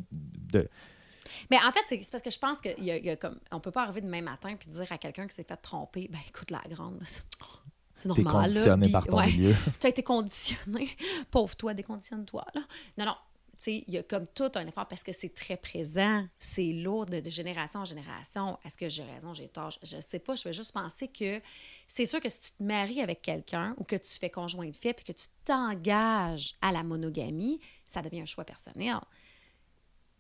de. 0.54 0.68
Mais 1.50 1.58
en 1.58 1.72
fait, 1.72 1.82
c'est 1.88 2.12
parce 2.12 2.24
que 2.24 2.30
je 2.30 2.40
pense 2.40 2.62
qu'on 2.62 2.82
y 2.82 2.92
a, 2.92 2.98
y 2.98 3.10
a 3.10 3.16
comme, 3.16 3.40
on 3.52 3.60
peut 3.60 3.72
pas 3.72 3.84
arriver 3.84 4.02
demain 4.02 4.22
matin 4.22 4.56
puis 4.56 4.70
dire 4.70 4.92
à 4.92 4.98
quelqu'un 4.98 5.28
qui 5.28 5.36
s'est 5.36 5.44
fait 5.44 5.58
tromper, 5.58 6.08
ben 6.10 6.20
écoute, 6.28 6.52
la 6.52 6.62
grande, 6.70 7.02
c'est 7.06 7.24
T'es 8.02 8.08
normal. 8.08 8.34
là, 8.34 8.42
conditionné 8.42 8.90
par 8.90 9.06
ton 9.06 9.18
ouais. 9.18 9.28
milieu. 9.28 9.56
tu 9.80 9.88
as 9.88 9.90
été 9.90 10.04
conditionné. 10.04 10.90
Pauvre 11.32 11.56
toi, 11.56 11.74
déconditionne-toi. 11.74 12.46
Non, 12.98 13.06
non. 13.06 13.16
Tu 13.58 13.64
sais, 13.66 13.84
il 13.88 13.94
y 13.94 13.98
a 13.98 14.04
comme 14.04 14.26
tout 14.28 14.50
un 14.56 14.66
effort 14.68 14.88
parce 14.88 15.04
que 15.04 15.12
c'est 15.12 15.34
très 15.34 15.58
présent, 15.58 16.26
c'est 16.40 16.72
lourd 16.72 17.06
de, 17.06 17.20
de 17.20 17.30
génération 17.30 17.82
en 17.82 17.86
génération. 17.86 18.58
Est-ce 18.64 18.78
que 18.78 18.88
j'ai 18.88 19.04
raison, 19.04 19.34
j'ai 19.34 19.50
tort? 19.50 19.78
Je 19.84 19.98
ne 19.98 20.02
sais 20.02 20.20
pas. 20.20 20.36
Je 20.36 20.46
vais 20.46 20.54
juste 20.54 20.72
penser 20.72 21.10
que 21.10 21.42
c'est 21.86 22.06
sûr 22.06 22.22
que 22.22 22.30
si 22.30 22.40
tu 22.40 22.52
te 22.52 22.64
maries 22.64 23.02
avec 23.02 23.22
quelqu'un 23.22 23.76
ou 23.78 23.84
que 23.84 23.98
tu 23.98 24.12
fais 24.18 24.30
conjoint 24.30 24.70
de 24.70 24.76
fait 24.78 24.94
puis 24.94 25.04
que 25.04 25.12
tu 25.12 25.28
t'engages 25.44 26.56
à 26.62 26.72
la 26.72 26.84
monogamie, 26.84 27.60
ça 27.86 28.02
devient 28.02 28.22
un 28.22 28.26
choix 28.26 28.46
personnel. 28.46 28.96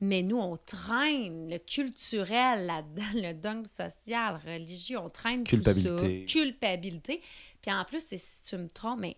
Mais 0.01 0.23
nous, 0.23 0.37
on 0.37 0.57
traîne 0.57 1.49
le 1.49 1.57
culturel 1.57 2.65
là-dedans, 2.65 3.03
le 3.15 3.33
dogme 3.33 3.65
social, 3.65 4.39
religieux, 4.45 4.97
on 4.97 5.09
traîne 5.09 5.43
Culpabilité. 5.43 5.89
tout 5.89 5.99
ça. 5.99 6.39
Culpabilité. 6.39 7.21
Puis 7.61 7.71
en 7.71 7.83
plus, 7.83 8.01
c'est 8.01 8.17
si 8.17 8.41
tu 8.41 8.57
me 8.57 8.69
trompes, 8.69 8.99
mais 8.99 9.17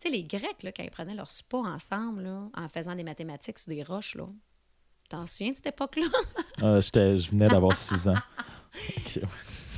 tu 0.00 0.08
sais, 0.08 0.10
les 0.10 0.24
Grecs, 0.24 0.62
là, 0.62 0.72
quand 0.72 0.82
ils 0.82 0.90
prenaient 0.90 1.14
leur 1.14 1.30
spa 1.30 1.58
ensemble, 1.58 2.22
là, 2.22 2.48
en 2.54 2.68
faisant 2.68 2.94
des 2.96 3.04
mathématiques 3.04 3.58
sur 3.58 3.70
des 3.70 3.82
roches, 3.84 4.16
là, 4.16 4.26
t'en 5.08 5.26
souviens 5.26 5.50
de 5.50 5.56
cette 5.56 5.68
époque-là? 5.68 6.06
Ah, 6.62 6.80
je 6.80 7.30
venais 7.30 7.48
d'avoir 7.48 7.76
six 7.76 8.08
ans. 8.08 8.14
Tu 9.04 9.20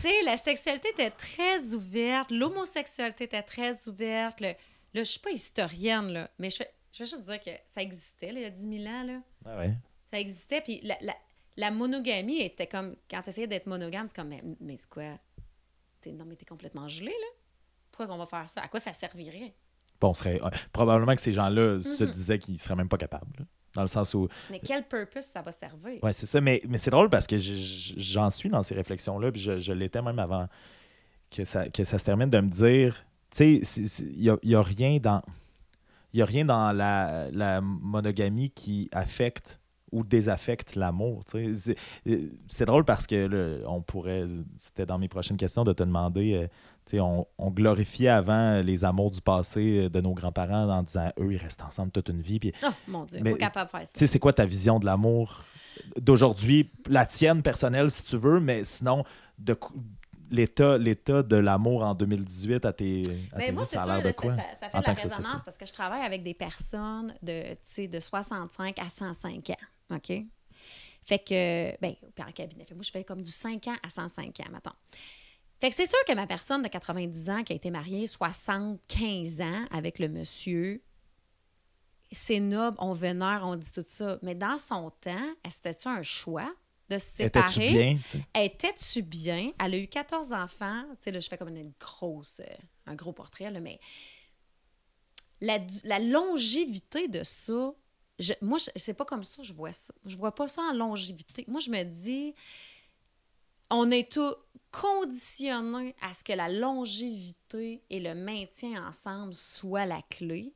sais, 0.01 0.23
la 0.25 0.37
sexualité 0.39 0.89
était 0.91 1.11
très 1.11 1.75
ouverte, 1.75 2.31
l'homosexualité 2.31 3.25
était 3.25 3.43
très 3.43 3.87
ouverte, 3.89 4.41
le, 4.41 4.55
Là, 4.95 5.03
je 5.03 5.11
suis 5.11 5.21
pas 5.21 5.31
historienne, 5.31 6.09
là, 6.11 6.31
mais 6.39 6.49
je, 6.49 6.63
je 6.93 7.01
vais 7.01 7.05
juste 7.05 7.25
dire 7.25 7.39
que 7.43 7.51
ça 7.67 7.83
existait, 7.83 8.33
là, 8.33 8.41
il 8.41 8.43
y 8.45 8.47
a 8.47 8.51
10 8.51 8.83
000 8.83 8.87
ans, 8.87 9.03
là. 9.05 9.21
Ah 9.45 9.59
ouais. 9.59 9.75
Ça 10.13 10.21
existait, 10.21 10.61
puis 10.61 10.81
la, 10.83 10.97
la, 11.01 11.15
la 11.57 11.71
monogamie, 11.71 12.41
c'était 12.43 12.67
comme, 12.67 12.97
quand 13.11 13.23
tu 13.23 13.29
essayais 13.31 13.47
d'être 13.47 13.67
monogame, 13.67 14.07
c'est 14.09 14.17
comme, 14.17 14.29
mais, 14.29 14.43
mais 14.61 14.77
c'est 14.77 14.89
quoi? 14.89 15.19
T'es, 16.01 16.13
non, 16.13 16.25
mais 16.25 16.37
t'es 16.37 16.45
complètement 16.45 16.89
gelé, 16.89 17.11
là. 17.11 17.27
Pourquoi 17.91 18.07
qu'on 18.07 18.19
va 18.19 18.27
faire 18.27 18.49
ça? 18.49 18.61
À 18.63 18.69
quoi 18.69 18.79
ça 18.81 18.93
servirait? 18.93 19.55
Bon, 20.01 20.11
on 20.11 20.15
serait, 20.15 20.41
euh, 20.43 20.51
probablement 20.73 21.15
que 21.15 21.21
ces 21.21 21.33
gens-là 21.33 21.81
se 21.81 22.05
Mhm. 22.05 22.11
disaient 22.11 22.39
qu'ils 22.39 22.59
seraient 22.59 22.77
même 22.77 22.89
pas 22.89 22.99
capables. 22.99 23.33
là. 23.39 23.45
Dans 23.75 23.83
le 23.83 23.89
sens 23.89 24.15
où. 24.15 24.27
Mais 24.51 24.61
quel 24.61 24.87
purpose 24.89 25.25
ça 25.27 25.43
va 25.43 25.53
servir? 25.53 26.03
Ouais, 26.03 26.13
c'est 26.13 26.25
ça. 26.27 26.41
Mais, 26.41 26.63
mais 26.69 26.79
c'est 26.79 26.91
drôle 26.91 27.11
parce 27.11 27.27
que 27.27 27.37
je- 27.37 27.55
je- 27.57 27.95
j'en 27.99 28.31
suis 28.31 28.49
dans 28.49 28.63
ces 28.63 28.75
réflexions-là. 28.75 29.31
Puis 29.33 29.41
je, 29.41 29.59
je 29.59 29.73
l'étais 29.75 30.01
même 30.01 30.19
avant 30.19 30.49
que 31.31 31.45
ça, 31.45 31.69
que 31.69 31.85
ça 31.85 31.99
se 31.99 32.05
termine 32.05 32.31
de 32.31 32.41
me 32.41 32.49
dire. 32.49 33.05
Tu 33.35 33.63
sais, 33.65 34.03
il 34.03 34.21
n'y 34.23 34.31
a, 34.31 34.37
y 34.43 34.55
a 34.55 34.63
rien 34.63 34.97
dans. 34.99 35.23
Il 36.15 36.23
a 36.23 36.25
rien 36.25 36.47
dans 36.47 36.73
la, 36.73 37.31
la 37.33 37.61
monogamie 37.61 38.51
qui 38.51 38.89
affecte 38.93 39.61
ou 39.97 40.05
désaffecte 40.05 40.75
l'amour. 40.77 41.23
C'est 41.27 41.75
euh, 42.07 42.29
c'est 42.49 42.65
drôle 42.67 42.85
parce 42.85 43.07
que 43.07 43.15
là, 43.27 43.67
on 43.69 43.81
pourrait, 43.83 44.25
c'était 44.59 44.87
dans 44.87 44.99
mes 44.99 45.09
prochaines 45.09 45.37
questions 45.37 45.65
de 45.65 45.73
te 45.73 45.83
demander, 45.83 46.49
euh, 46.93 47.01
on, 47.01 47.27
on 47.39 47.51
glorifiait 47.51 48.09
avant 48.11 48.61
les 48.61 48.85
amours 48.85 49.11
du 49.11 49.21
passé 49.21 49.89
de 49.89 50.01
nos 50.01 50.13
grands-parents 50.15 50.69
en 50.69 50.83
disant 50.83 51.09
eux, 51.19 51.33
ils 51.33 51.37
restent 51.39 51.63
ensemble 51.63 51.91
toute 51.91 52.09
une 52.11 52.21
vie. 52.21 52.39
Puis 52.39 52.53
Oh, 52.63 52.69
mon 52.89 53.05
Dieu, 53.05 53.21
Mais- 53.23 53.33
pas 53.33 53.39
capable 53.39 53.67
de 53.73 53.79
faire 53.79 53.89
ça. 53.93 54.07
c'est 54.07 54.19
quoi 54.19 54.33
ta 54.33 54.47
vision 54.47 54.79
de 54.79 54.85
l'amour 54.87 55.45
d'aujourd'hui, 56.01 56.71
la 56.89 57.05
tienne 57.07 57.43
personnelle 57.43 57.91
si 57.91 58.03
tu 58.05 58.17
veux, 58.17 58.41
mais 58.41 58.65
sinon, 58.65 59.05
de 59.39 59.57
l'état, 60.31 60.79
l'état 60.79 61.23
de 61.23 61.37
l'amour 61.37 61.85
en 61.85 61.95
2018 61.95 62.65
à 62.65 62.73
tes, 62.73 63.03
à 63.33 63.39
Mais 63.39 63.47
tes 63.47 63.53
moi, 63.53 63.65
c'est 63.65 63.77
ça 63.77 63.83
a 63.83 63.85
sûr, 63.85 63.95
l'air 63.95 64.03
là, 64.05 64.11
de 64.11 64.15
ça, 64.17 64.23
quoi? 64.23 64.31
ça- 64.37 64.43
ça 64.61 64.69
fait 64.71 64.79
de 64.81 64.87
la 64.87 64.93
résonance 64.95 65.43
parce 65.45 65.57
que 65.57 65.67
je 65.67 65.73
travaille 65.73 66.03
avec 66.03 66.23
des 66.23 66.35
personnes 66.35 67.15
de 67.23 68.01
65 68.01 68.79
à 68.79 68.89
105 68.89 69.51
ans. 69.51 69.55
OK? 69.91 70.13
Fait 71.05 71.19
que, 71.21 71.81
ben, 71.81 71.95
puis 72.15 72.25
en 72.25 72.33
cabinet. 72.33 72.65
Fait 72.65 72.71
que 72.71 72.75
moi, 72.75 72.83
je 72.83 72.91
fais 72.91 73.05
comme 73.05 73.23
du 73.23 73.31
5 73.31 73.69
ans 73.69 73.77
à 73.83 73.89
105 73.89 74.41
ans, 74.41 74.51
mettons. 74.53 74.73
Fait 75.61 75.71
que 75.71 75.77
c'est 75.77 75.87
sûr 75.87 75.99
que 76.07 76.13
ma 76.13 76.27
personne 76.27 76.63
de 76.63 76.69
90 76.69 77.31
ans 77.31 77.43
qui 77.45 77.53
a 77.53 77.57
été 77.57 77.71
mariée 77.71 78.07
75 78.07 79.41
ans 79.41 79.65
avec 79.71 79.99
le 79.99 80.09
monsieur, 80.09 80.83
c'est 82.13 82.41
noble, 82.41 82.77
on 82.81 82.93
vénère, 82.93 83.43
on 83.45 83.57
dit 83.57 83.71
tout 83.71 83.85
ça. 83.87 84.19
Mais 84.23 84.35
dans 84.35 84.59
son 84.59 84.91
temps, 85.01 85.35
c'était-tu 85.49 85.89
un 85.89 86.03
choix 86.03 86.53
de 86.91 86.99
se 86.99 87.07
séparer? 87.07 87.67
Étais-tu 87.67 87.73
bien? 87.73 87.99
Étais-tu 88.35 89.03
bien? 89.03 89.53
Elle 89.65 89.75
a 89.75 89.79
eu 89.79 89.89
14 89.89 90.33
enfants. 90.33 90.85
Tu 90.91 90.97
sais, 91.01 91.11
là, 91.13 91.21
je 91.21 91.29
fais 91.29 91.39
comme 91.39 91.49
une 91.49 91.73
grosse, 91.81 92.41
euh, 92.41 92.57
un 92.87 92.95
gros 92.95 93.13
portrait, 93.13 93.51
là, 93.51 93.61
mais 93.61 93.81
la 95.41 95.99
longévité 95.99 97.09
de 97.09 97.23
ça, 97.23 97.75
je, 98.19 98.33
moi, 98.41 98.59
c'est 98.77 98.95
pas 98.95 99.05
comme 99.05 99.25
ça 99.25 99.43
je 99.43 99.53
vois 99.53 99.73
ça. 99.73 99.95
Je 100.05 100.17
vois 100.17 100.35
pas 100.35 100.49
ça 100.49 100.63
en 100.63 100.73
longévité. 100.73 101.45
Moi, 101.49 101.61
je 101.61 101.71
me 101.71 101.83
dis, 101.83 102.35
on 103.71 103.91
est 103.91 104.11
tout 104.11 104.35
conditionné 104.71 105.95
à 106.01 106.15
ce 106.15 106.23
que 106.23 106.33
la 106.33 106.49
longévité 106.49 107.83
et 107.91 108.01
le 108.01 108.15
maintien 108.15 108.87
ensemble 108.87 109.35
soient 109.35 109.87
la 109.87 110.03
clé. 110.03 110.53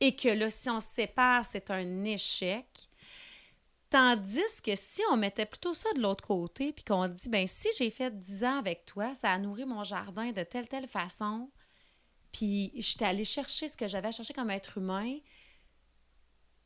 Et 0.00 0.16
que 0.16 0.28
là, 0.28 0.50
si 0.50 0.68
on 0.68 0.80
se 0.80 0.88
sépare, 0.88 1.44
c'est 1.44 1.70
un 1.70 2.04
échec. 2.04 2.66
Tandis 3.88 4.60
que 4.62 4.74
si 4.74 5.02
on 5.10 5.16
mettait 5.16 5.46
plutôt 5.46 5.72
ça 5.72 5.92
de 5.94 6.00
l'autre 6.00 6.26
côté, 6.26 6.72
puis 6.72 6.84
qu'on 6.84 7.06
dit, 7.06 7.28
ben 7.28 7.46
si 7.46 7.68
j'ai 7.78 7.90
fait 7.90 8.10
10 8.10 8.44
ans 8.44 8.58
avec 8.58 8.84
toi, 8.86 9.14
ça 9.14 9.30
a 9.30 9.38
nourri 9.38 9.64
mon 9.64 9.84
jardin 9.84 10.32
de 10.32 10.42
telle, 10.42 10.66
telle 10.66 10.88
façon, 10.88 11.48
puis 12.32 12.72
j'étais 12.74 13.04
allée 13.04 13.24
chercher 13.24 13.68
ce 13.68 13.76
que 13.76 13.86
j'avais 13.86 14.08
à 14.08 14.12
chercher 14.12 14.34
comme 14.34 14.50
être 14.50 14.78
humain, 14.78 15.16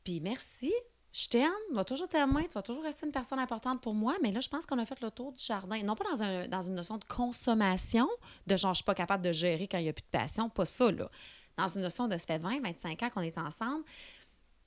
puis 0.09 0.21
merci, 0.21 0.73
je 1.13 1.29
t'aime, 1.29 1.53
tu 1.69 1.75
vas 1.75 1.85
toujours 1.85 2.09
t'aimer, 2.09 2.49
tu 2.49 2.55
vas 2.55 2.63
toujours 2.63 2.83
rester 2.83 3.05
une 3.05 3.13
personne 3.13 3.39
importante 3.39 3.83
pour 3.83 3.93
moi, 3.93 4.17
mais 4.23 4.33
là, 4.33 4.41
je 4.41 4.49
pense 4.49 4.65
qu'on 4.65 4.79
a 4.79 4.87
fait 4.87 4.99
le 5.03 5.11
tour 5.11 5.35
du 5.35 5.45
jardin. 5.45 5.83
Non 5.83 5.95
pas 5.97 6.05
dans, 6.05 6.23
un, 6.23 6.49
dans 6.49 6.63
une 6.63 6.75
notion 6.75 6.97
de 6.97 7.05
consommation, 7.05 8.09
de 8.47 8.57
genre, 8.57 8.73
je 8.73 8.79
suis 8.79 8.85
pas 8.85 8.95
capable 8.95 9.23
de 9.23 9.33
gérer 9.33 9.69
quand 9.69 9.77
il 9.77 9.83
n'y 9.83 9.91
a 9.91 9.93
plus 9.93 10.01
de 10.01 10.11
passion, 10.11 10.49
pas 10.49 10.65
ça, 10.65 10.91
là. 10.91 11.11
Dans 11.59 11.69
une 11.69 11.83
notion 11.83 12.09
de 12.09 12.17
ça 12.17 12.25
fait 12.25 12.39
20, 12.39 12.63
25 12.63 13.03
ans 13.03 13.11
qu'on 13.11 13.21
est 13.21 13.37
ensemble, 13.37 13.85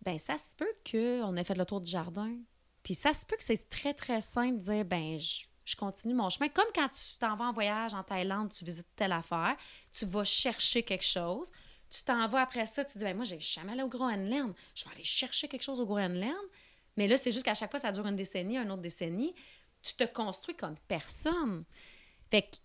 ben 0.03 0.19
ça 0.19 0.37
se 0.37 0.55
peut 0.55 0.71
qu'on 0.85 1.35
ait 1.35 1.43
fait 1.43 1.57
le 1.57 1.65
tour 1.65 1.81
du 1.81 1.89
jardin. 1.89 2.35
Puis 2.83 2.93
ça 2.93 3.11
se 3.11 3.25
peut 3.25 3.35
que 3.35 3.43
c'est 3.43 3.67
très, 3.67 3.95
très 3.95 4.21
simple 4.21 4.59
de 4.59 4.63
dire, 4.63 4.85
ben 4.85 5.17
je, 5.17 5.45
je 5.65 5.75
continue 5.75 6.13
mon 6.13 6.29
chemin. 6.29 6.49
Comme 6.49 6.69
quand 6.75 6.89
tu 6.89 7.17
t'en 7.17 7.35
vas 7.35 7.45
en 7.45 7.51
voyage 7.51 7.95
en 7.95 8.03
Thaïlande, 8.03 8.53
tu 8.53 8.63
visites 8.63 8.95
telle 8.95 9.11
affaire, 9.11 9.55
tu 9.91 10.05
vas 10.05 10.23
chercher 10.23 10.83
quelque 10.83 11.03
chose, 11.03 11.51
tu 11.91 12.03
t'en 12.03 12.27
vas 12.27 12.41
après 12.41 12.65
ça, 12.65 12.85
tu 12.85 12.97
dis, 12.97 13.03
ben 13.03 13.15
moi, 13.15 13.25
j'ai 13.25 13.39
jamais 13.39 13.73
allé 13.73 13.83
au 13.83 13.89
Groenland, 13.89 14.53
je 14.73 14.85
vais 14.85 14.91
aller 14.91 15.03
chercher 15.03 15.47
quelque 15.47 15.63
chose 15.63 15.79
au 15.79 15.85
Groenland. 15.85 16.33
Mais 16.97 17.07
là, 17.07 17.17
c'est 17.17 17.31
juste 17.31 17.45
qu'à 17.45 17.55
chaque 17.55 17.71
fois, 17.71 17.79
ça 17.79 17.91
dure 17.91 18.07
une 18.07 18.15
décennie, 18.15 18.57
une 18.57 18.71
autre 18.71 18.81
décennie. 18.81 19.33
Tu 19.83 19.93
te 19.95 20.03
construis 20.05 20.55
comme 20.55 20.75
personne. 20.87 21.65
Fait 22.29 22.43
que 22.43 22.57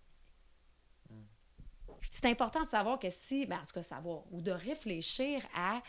c'est 2.11 2.25
important 2.25 2.63
de 2.63 2.69
savoir 2.69 2.99
que 2.99 3.09
si, 3.09 3.45
ben, 3.45 3.57
en 3.57 3.65
tout 3.65 3.73
cas, 3.73 3.83
savoir, 3.83 4.23
ou 4.31 4.41
de 4.41 4.51
réfléchir 4.51 5.45
à 5.53 5.81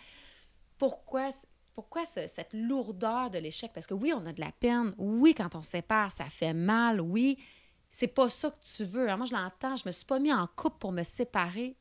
pourquoi, 0.78 1.30
pourquoi 1.74 2.04
ce- 2.06 2.26
cette 2.26 2.52
lourdeur 2.52 3.30
de 3.30 3.38
l'échec. 3.38 3.72
Parce 3.72 3.86
que 3.86 3.94
oui, 3.94 4.12
on 4.14 4.26
a 4.26 4.32
de 4.32 4.40
la 4.40 4.52
peine. 4.52 4.94
Oui, 4.98 5.34
quand 5.34 5.54
on 5.54 5.62
se 5.62 5.70
sépare, 5.70 6.10
ça 6.10 6.26
fait 6.26 6.54
mal. 6.54 7.00
Oui, 7.00 7.38
c'est 7.88 8.08
pas 8.08 8.30
ça 8.30 8.50
que 8.50 8.62
tu 8.76 8.84
veux. 8.84 9.04
Alors, 9.04 9.18
moi, 9.18 9.26
je 9.26 9.34
l'entends. 9.34 9.76
Je 9.76 9.84
me 9.86 9.92
suis 9.92 10.04
pas 10.04 10.18
mis 10.18 10.32
en 10.32 10.46
couple 10.48 10.78
pour 10.78 10.92
me 10.92 11.02
séparer. 11.02 11.76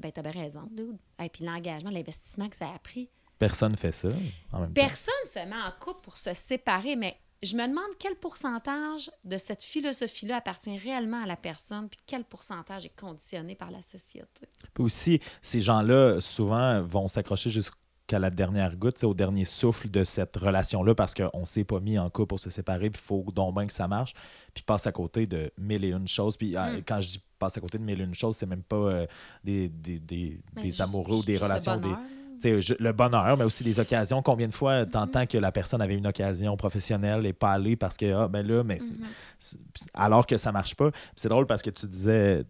Ben, 0.00 0.10
t'as 0.12 0.22
bien 0.22 0.32
raison, 0.32 0.68
dude. 0.70 0.98
Et 1.22 1.28
puis 1.28 1.44
l'engagement, 1.44 1.90
l'investissement 1.90 2.48
que 2.48 2.56
ça 2.56 2.68
a 2.74 2.78
pris. 2.78 3.10
Personne 3.38 3.76
fait 3.76 3.92
ça 3.92 4.08
en 4.52 4.60
même 4.60 4.72
temps. 4.72 4.80
Personne 4.80 5.14
se 5.26 5.38
met 5.40 5.56
en 5.56 5.72
couple 5.80 6.00
pour 6.02 6.16
se 6.16 6.32
séparer, 6.32 6.96
mais 6.96 7.16
je 7.42 7.56
me 7.56 7.66
demande 7.66 7.98
quel 7.98 8.14
pourcentage 8.14 9.10
de 9.24 9.36
cette 9.36 9.62
philosophie-là 9.62 10.36
appartient 10.36 10.78
réellement 10.78 11.24
à 11.24 11.26
la 11.26 11.36
personne, 11.36 11.88
puis 11.88 11.98
quel 12.06 12.24
pourcentage 12.24 12.86
est 12.86 12.96
conditionné 12.96 13.56
par 13.56 13.72
la 13.72 13.82
société. 13.82 14.48
Puis 14.72 14.84
aussi, 14.84 15.20
ces 15.40 15.58
gens-là, 15.58 16.20
souvent, 16.20 16.80
vont 16.82 17.08
s'accrocher 17.08 17.50
jusqu'à 18.02 18.18
la 18.18 18.30
dernière 18.30 18.76
goutte, 18.76 19.02
au 19.04 19.14
dernier 19.14 19.44
souffle 19.44 19.88
de 19.90 20.04
cette 20.04 20.36
relation-là 20.36 20.94
parce 20.94 21.14
qu'on 21.14 21.44
s'est 21.44 21.64
pas 21.64 21.80
mis 21.80 21.98
en 21.98 22.10
couple 22.10 22.28
pour 22.28 22.40
se 22.40 22.50
séparer, 22.50 22.90
puis 22.90 23.00
il 23.02 23.06
faut 23.06 23.24
donc 23.34 23.54
bien 23.54 23.66
que 23.66 23.72
ça 23.72 23.86
marche, 23.88 24.12
puis 24.52 24.62
passe 24.64 24.86
à 24.86 24.92
côté 24.92 25.26
de 25.26 25.50
mille 25.58 25.84
et 25.84 25.90
une 25.90 26.08
choses. 26.08 26.36
Puis 26.36 26.56
euh, 26.56 26.60
Mm. 26.78 26.82
quand 26.86 27.00
je 27.00 27.08
dis 27.10 27.22
passe 27.38 27.56
à 27.56 27.60
côté 27.60 27.78
de 27.78 27.82
mille 27.84 28.00
et 28.00 28.04
une 28.04 28.14
choses, 28.14 28.36
c'est 28.36 28.46
même 28.46 28.62
pas 28.62 28.76
euh, 28.76 29.06
des, 29.44 29.68
des, 29.68 29.98
des, 29.98 30.40
Ben, 30.54 30.62
des 30.62 30.68
juste- 30.68 30.80
amoureux 30.80 31.16
ou 31.18 31.22
des 31.24 31.38
le 31.38 31.44
relations, 31.44 31.76
des, 31.76 31.88
bonheur, 31.88 32.60
je- 32.60 32.74
le 32.78 32.92
bonheur, 32.92 33.36
mais 33.36 33.44
aussi 33.44 33.64
des 33.64 33.78
occasions. 33.80 34.20
Combien 34.22 34.48
de 34.48 34.54
fois 34.54 34.82
Mm-hmm. 34.82 34.90
t'entends 34.90 35.26
que 35.26 35.38
la 35.38 35.52
personne 35.52 35.80
avait 35.80 35.94
une 35.96 36.06
occasion 36.06 36.56
professionnelle 36.56 37.24
et 37.26 37.32
pas 37.32 37.52
allée 37.52 37.76
parce 37.76 37.96
que, 37.96 38.12
ah, 38.12 38.28
ben 38.28 38.46
là, 38.46 38.62
mais 38.64 38.78
Mhm. 38.80 39.06
c'est- 39.38 39.58
alors 39.94 40.26
que 40.26 40.36
ça 40.38 40.50
marche 40.52 40.74
pas. 40.74 40.90
C'est 41.16 41.28
drôle 41.28 41.46
parce 41.46 41.62
que 41.62 41.70
tu 41.70 41.86
disais, 41.86 42.44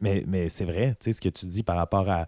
mais, 0.00 0.24
mais 0.26 0.48
c'est 0.48 0.64
vrai, 0.64 0.96
tu 1.00 1.06
sais, 1.06 1.12
ce 1.12 1.20
que 1.20 1.28
tu 1.28 1.46
dis 1.46 1.62
par 1.64 1.76
rapport 1.76 2.08
à. 2.08 2.26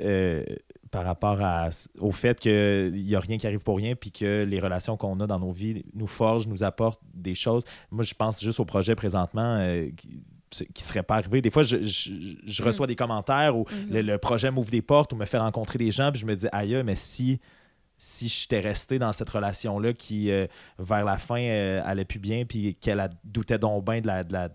euh, 0.00 0.44
par 0.90 1.04
rapport 1.04 1.40
à, 1.40 1.68
au 1.98 2.10
fait 2.12 2.38
qu'il 2.40 2.90
n'y 2.92 3.14
a 3.14 3.20
rien 3.20 3.38
qui 3.38 3.46
arrive 3.46 3.60
pour 3.62 3.76
rien, 3.76 3.94
puis 3.94 4.10
que 4.10 4.44
les 4.44 4.58
relations 4.60 4.96
qu'on 4.96 5.20
a 5.20 5.26
dans 5.26 5.38
nos 5.38 5.52
vies 5.52 5.84
nous 5.94 6.06
forgent, 6.08 6.48
nous 6.48 6.62
apportent 6.64 7.00
des 7.14 7.34
choses. 7.34 7.64
Moi, 7.90 8.02
je 8.04 8.14
pense 8.14 8.40
juste 8.42 8.58
au 8.60 8.64
projet 8.64 8.94
présentement 8.96 9.56
euh, 9.60 9.88
qui 10.50 10.64
ne 10.64 10.64
serait 10.84 11.04
pas 11.04 11.14
arrivé. 11.16 11.40
Des 11.40 11.50
fois, 11.50 11.62
je, 11.62 11.80
je- 11.84 12.10
je 12.44 12.62
reçois 12.64 12.88
des 12.88 12.96
commentaires 12.96 13.56
où 13.56 13.66
Mhm. 13.70 13.92
le, 13.92 14.02
le 14.02 14.18
projet 14.18 14.50
m'ouvre 14.50 14.70
des 14.70 14.82
portes 14.82 15.12
ou 15.12 15.16
me 15.16 15.24
fait 15.26 15.38
rencontrer 15.38 15.78
des 15.78 15.92
gens, 15.92 16.10
puis 16.10 16.20
je 16.20 16.26
me 16.26 16.34
dis, 16.34 16.48
aïe, 16.50 16.82
mais 16.84 16.96
si, 16.96 17.38
si 17.96 18.26
j'étais 18.28 18.58
resté 18.58 18.98
dans 18.98 19.12
cette 19.12 19.28
relation-là 19.28 19.92
qui, 19.92 20.32
euh, 20.32 20.46
vers 20.80 21.04
la 21.04 21.18
fin, 21.18 21.40
euh, 21.40 21.80
allait 21.84 22.04
plus 22.04 22.18
bien, 22.18 22.44
puis 22.46 22.74
qu'elle 22.74 22.98
a- 22.98 23.10
doutait 23.22 23.58
donc 23.60 23.84
bien 23.84 24.00
de 24.00 24.08
la. 24.08 24.24
De 24.24 24.32
la 24.32 24.48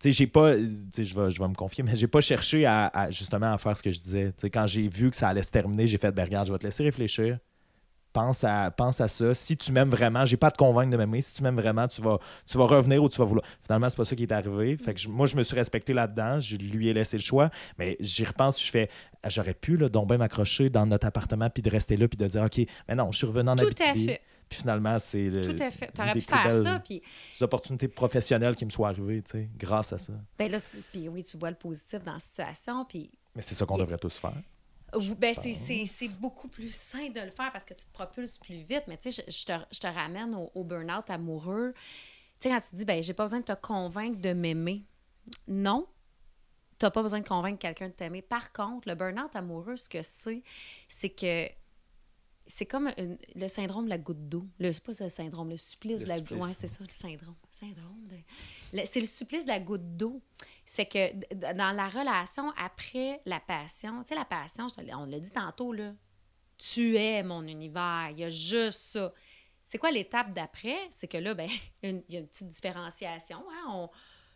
sais, 0.00 0.12
j'ai 0.12 0.26
pas. 0.26 0.54
Sais, 0.94 1.04
je 1.04 1.18
vais, 1.18 1.30
je 1.30 1.40
vais 1.40 1.48
me 1.48 1.54
confier, 1.54 1.82
mais 1.84 1.96
j'ai 1.96 2.08
pas 2.08 2.20
cherché 2.20 2.66
à, 2.66 2.86
à, 2.86 3.10
justement 3.10 3.52
à 3.52 3.58
faire 3.58 3.76
ce 3.76 3.82
que 3.82 3.90
je 3.90 4.00
disais. 4.00 4.26
Tu 4.28 4.42
sais, 4.42 4.50
quand 4.50 4.66
j'ai 4.66 4.86
vu 4.88 5.10
que 5.10 5.16
ça 5.16 5.28
allait 5.28 5.42
se 5.42 5.50
terminer, 5.50 5.86
j'ai 5.86 5.98
fait, 5.98 6.12
ben 6.12 6.24
regarde, 6.24 6.46
je 6.46 6.52
vais 6.52 6.58
te 6.58 6.64
laisser 6.66 6.84
réfléchir. 6.84 7.38
Pense 8.14 8.42
à, 8.42 8.70
pense 8.70 9.00
à 9.02 9.06
ça. 9.06 9.34
Si 9.34 9.56
tu 9.56 9.70
m'aimes 9.70 9.90
vraiment, 9.90 10.24
j'ai 10.24 10.38
pas 10.38 10.46
à 10.46 10.50
te 10.50 10.56
convaincre 10.56 10.90
de 10.90 10.96
m'aimer. 10.96 11.20
Si 11.20 11.34
tu 11.34 11.42
m'aimes 11.42 11.60
vraiment, 11.60 11.86
tu 11.86 12.00
vas, 12.00 12.18
tu 12.46 12.56
vas 12.56 12.64
revenir 12.64 13.02
ou 13.02 13.08
tu 13.08 13.18
vas 13.18 13.26
vouloir. 13.26 13.44
Finalement, 13.62 13.88
c'est 13.90 13.96
pas 13.98 14.04
ça 14.06 14.16
qui 14.16 14.22
est 14.22 14.32
arrivé. 14.32 14.76
Fait 14.78 14.94
que 14.94 15.00
je- 15.00 15.08
moi, 15.10 15.26
je 15.26 15.36
me 15.36 15.42
suis 15.42 15.54
respecté 15.54 15.92
là-dedans. 15.92 16.40
Je 16.40 16.56
lui 16.56 16.88
ai 16.88 16.94
laissé 16.94 17.18
le 17.18 17.22
choix. 17.22 17.50
Mais 17.78 17.96
j'y 18.00 18.24
repense, 18.24 18.64
je 18.64 18.70
fais, 18.70 18.88
j'aurais 19.28 19.52
pu, 19.54 19.76
là, 19.76 19.90
donc 19.90 20.10
m'accrocher 20.10 20.70
dans 20.70 20.86
notre 20.86 21.06
appartement, 21.06 21.50
puis 21.50 21.62
de 21.62 21.70
rester 21.70 21.96
là, 21.98 22.08
puis 22.08 22.16
de 22.16 22.26
dire, 22.26 22.42
OK, 22.42 22.66
mais 22.88 22.94
non, 22.94 23.12
je 23.12 23.18
suis 23.18 23.26
revenu 23.26 23.50
en 23.50 23.56
Tout 23.56 23.66
à 23.78 23.94
fait. 23.94 24.20
Puis 24.48 24.60
finalement, 24.60 24.98
c'est 24.98 25.28
le- 25.28 25.42
Tout 25.42 25.62
à 25.62 25.70
fait. 25.70 25.90
Tu 25.92 26.00
une 26.00 26.04
aurais 26.04 26.14
des 26.14 26.20
pu 26.20 26.26
faire 26.26 26.62
ça, 26.62 26.80
puis 26.80 27.02
opportunités 27.40 27.88
professionnelles 27.88 28.56
qui 28.56 28.64
me 28.64 28.70
sont 28.70 28.84
arrivées, 28.84 29.22
tu 29.22 29.32
sais, 29.32 29.48
grâce 29.56 29.92
à 29.92 29.98
ça. 29.98 30.14
ben 30.38 30.50
là, 30.50 30.58
puis 30.92 31.08
oui, 31.08 31.22
tu 31.24 31.36
vois 31.36 31.50
le 31.50 31.56
positif 31.56 32.02
dans 32.02 32.14
la 32.14 32.18
situation, 32.18 32.84
puis 32.86 33.10
Mais 33.34 33.42
c'est 33.42 33.54
ça 33.54 33.66
qu'on 33.66 33.76
devrait 33.78 33.98
tous 33.98 34.18
faire. 34.18 34.32
Ben, 35.18 35.34
c'est- 35.34 36.18
beaucoup 36.18 36.48
plus 36.48 36.74
sain 36.74 37.10
de 37.10 37.20
le 37.20 37.30
faire 37.30 37.52
parce 37.52 37.64
que 37.66 37.74
tu 37.74 37.84
te 37.84 37.92
propulses 37.92 38.38
plus 38.38 38.62
vite. 38.62 38.84
Mais 38.88 38.96
tu 38.96 39.12
sais, 39.12 39.22
je, 39.26 39.30
je 39.30 39.44
te, 39.44 39.52
je 39.70 39.80
te 39.80 39.86
ramène 39.86 40.34
au, 40.34 40.50
au 40.54 40.64
burn-out 40.64 41.10
amoureux. 41.10 41.74
Tu 42.40 42.48
sais, 42.48 42.54
quand 42.54 42.60
tu 42.70 42.74
dis, 42.74 42.84
ben, 42.86 43.02
j'ai 43.02 43.12
pas 43.12 43.24
besoin 43.24 43.40
de 43.40 43.44
te 43.44 43.52
convaincre 43.60 44.18
de 44.22 44.32
m'aimer. 44.32 44.84
Non. 45.46 45.86
Tu 46.78 46.86
n'as 46.86 46.90
pas 46.90 47.02
besoin 47.02 47.20
de 47.20 47.28
convaincre 47.28 47.58
quelqu'un 47.58 47.88
de 47.88 47.92
t'aimer. 47.92 48.22
Par 48.22 48.50
contre, 48.52 48.88
le 48.88 48.94
burn-out 48.94 49.34
amoureux, 49.34 49.76
ce 49.76 49.90
que 49.90 50.00
c'est, 50.02 50.42
c'est 50.88 51.10
que 51.10 51.48
c'est 52.48 52.66
comme 52.66 52.90
une- 52.98 53.18
le 53.34 53.46
syndrome 53.48 53.84
de 53.84 53.90
la 53.90 53.98
goutte 53.98 54.28
d'eau. 54.28 54.46
Le, 54.58 54.72
c'est 54.72 54.82
pas 54.82 54.92
le 54.98 55.08
syndrome, 55.08 55.50
le 55.50 55.56
supplice 55.56 56.00
Le 56.00 56.04
de 56.04 56.08
la 56.08 56.16
supplice, 56.16 56.42
Ouais, 56.42 56.52
c'est 56.58 56.66
ça, 56.66 56.82
le 56.82 56.90
syndrome. 56.90 57.36
Syndrome 57.50 58.08
de- 58.08 58.82
c'est 58.86 59.00
le 59.00 59.06
supplice 59.06 59.44
de 59.44 59.50
la 59.50 59.60
goutte 59.60 59.96
d'eau. 59.96 60.20
C'est 60.66 60.86
que 60.86 61.14
dans 61.34 61.74
la 61.76 61.88
relation 61.88 62.50
après 62.56 63.20
la 63.24 63.40
passion, 63.40 64.02
tu 64.02 64.08
sais, 64.08 64.14
la 64.14 64.24
passion, 64.24 64.66
on 64.96 65.04
l'a 65.06 65.20
dit 65.20 65.30
tantôt, 65.30 65.72
là, 65.72 65.94
tu 66.58 66.96
es 66.96 67.22
mon 67.22 67.46
univers, 67.46 68.08
il 68.10 68.18
y 68.20 68.24
a 68.24 68.28
juste 68.30 68.92
ça. 68.92 69.12
C'est 69.64 69.78
quoi 69.78 69.90
l'étape 69.90 70.32
d'après? 70.34 70.76
C'est 70.90 71.08
que 71.08 71.18
là, 71.18 71.34
ben, 71.34 71.48
il 71.82 72.02
y 72.08 72.16
a 72.16 72.20
une 72.20 72.26
petite 72.28 72.48
différenciation. 72.48 73.38
Hein? 73.50 73.64
On- 73.68 73.90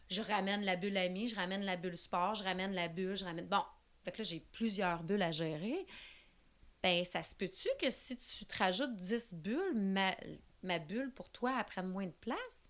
je 0.08 0.20
ramène 0.20 0.62
la 0.62 0.76
bulle 0.76 0.96
amie, 0.98 1.26
je 1.28 1.34
ramène 1.36 1.62
la 1.64 1.76
bulle 1.76 1.96
sport, 1.96 2.34
je 2.34 2.44
ramène 2.44 2.72
la 2.74 2.88
bulle, 2.88 3.14
je 3.16 3.24
ramène. 3.24 3.46
Bon, 3.46 3.62
fait 4.04 4.12
que 4.12 4.18
là, 4.18 4.24
j'ai 4.24 4.40
plusieurs 4.40 5.02
bulles 5.02 5.22
à 5.22 5.30
gérer. 5.32 5.86
Ben, 6.82 7.04
ça 7.04 7.22
se 7.22 7.34
peut-tu 7.34 7.68
que 7.80 7.90
si 7.90 8.16
tu 8.16 8.44
te 8.44 8.58
rajoutes 8.58 8.96
10 8.96 9.34
bulles, 9.34 9.74
ma, 9.74 10.14
ma 10.62 10.78
bulle 10.78 11.12
pour 11.12 11.28
toi, 11.30 11.54
elle 11.56 11.64
prenne 11.64 11.88
moins 11.88 12.06
de 12.06 12.14
place? 12.20 12.68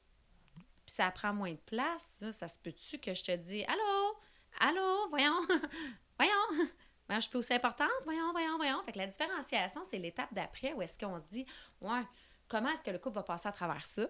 Puis 0.84 0.94
ça 0.94 1.10
prend 1.10 1.32
moins 1.32 1.52
de 1.52 1.60
place, 1.64 2.22
ça 2.30 2.48
se 2.48 2.58
peut-tu 2.58 2.98
que 2.98 3.14
je 3.14 3.24
te 3.24 3.36
dis 3.36 3.64
Allô? 3.64 4.16
Allô? 4.60 5.08
Voyons? 5.08 5.40
voyons? 6.18 6.68
Voyons, 7.08 7.20
je 7.20 7.28
suis 7.28 7.36
aussi 7.36 7.54
importante? 7.54 7.88
Voyons, 8.04 8.32
voyons, 8.32 8.56
voyons. 8.56 8.82
Fait 8.84 8.92
que 8.92 8.98
la 8.98 9.06
différenciation, 9.06 9.82
c'est 9.88 9.98
l'étape 9.98 10.32
d'après 10.32 10.72
où 10.74 10.82
est-ce 10.82 10.98
qu'on 10.98 11.18
se 11.18 11.24
dit 11.24 11.46
Ouais, 11.80 12.02
comment 12.48 12.70
est-ce 12.70 12.84
que 12.84 12.90
le 12.90 12.98
couple 12.98 13.16
va 13.16 13.22
passer 13.22 13.48
à 13.48 13.52
travers 13.52 13.84
ça? 13.84 14.08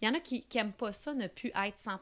Il 0.00 0.08
y 0.08 0.10
en 0.10 0.14
a 0.14 0.20
qui 0.20 0.46
n'aiment 0.54 0.72
pas 0.72 0.92
ça, 0.92 1.14
ne 1.14 1.28
plus 1.28 1.52
être 1.54 1.78
100 1.78 2.00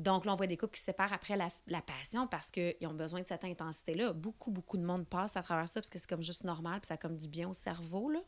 donc, 0.00 0.24
là, 0.24 0.32
on 0.32 0.36
voit 0.36 0.46
des 0.46 0.56
couples 0.56 0.72
qui 0.74 0.80
se 0.80 0.86
séparent 0.86 1.12
après 1.12 1.36
la, 1.36 1.48
la 1.66 1.82
passion 1.82 2.26
parce 2.26 2.50
qu'ils 2.50 2.86
ont 2.86 2.94
besoin 2.94 3.20
de 3.20 3.26
cette 3.26 3.44
intensité-là. 3.44 4.12
Beaucoup, 4.12 4.50
beaucoup 4.50 4.76
de 4.76 4.84
monde 4.84 5.06
passe 5.06 5.36
à 5.36 5.42
travers 5.42 5.68
ça 5.68 5.80
parce 5.80 5.90
que 5.90 5.98
c'est 5.98 6.08
comme 6.08 6.22
juste 6.22 6.44
normal, 6.44 6.80
puis 6.80 6.88
ça 6.88 6.94
a 6.94 6.96
comme 6.96 7.16
du 7.16 7.28
bien 7.28 7.48
au 7.48 7.52
cerveau, 7.52 8.10
là. 8.10 8.18
Euh, 8.18 8.22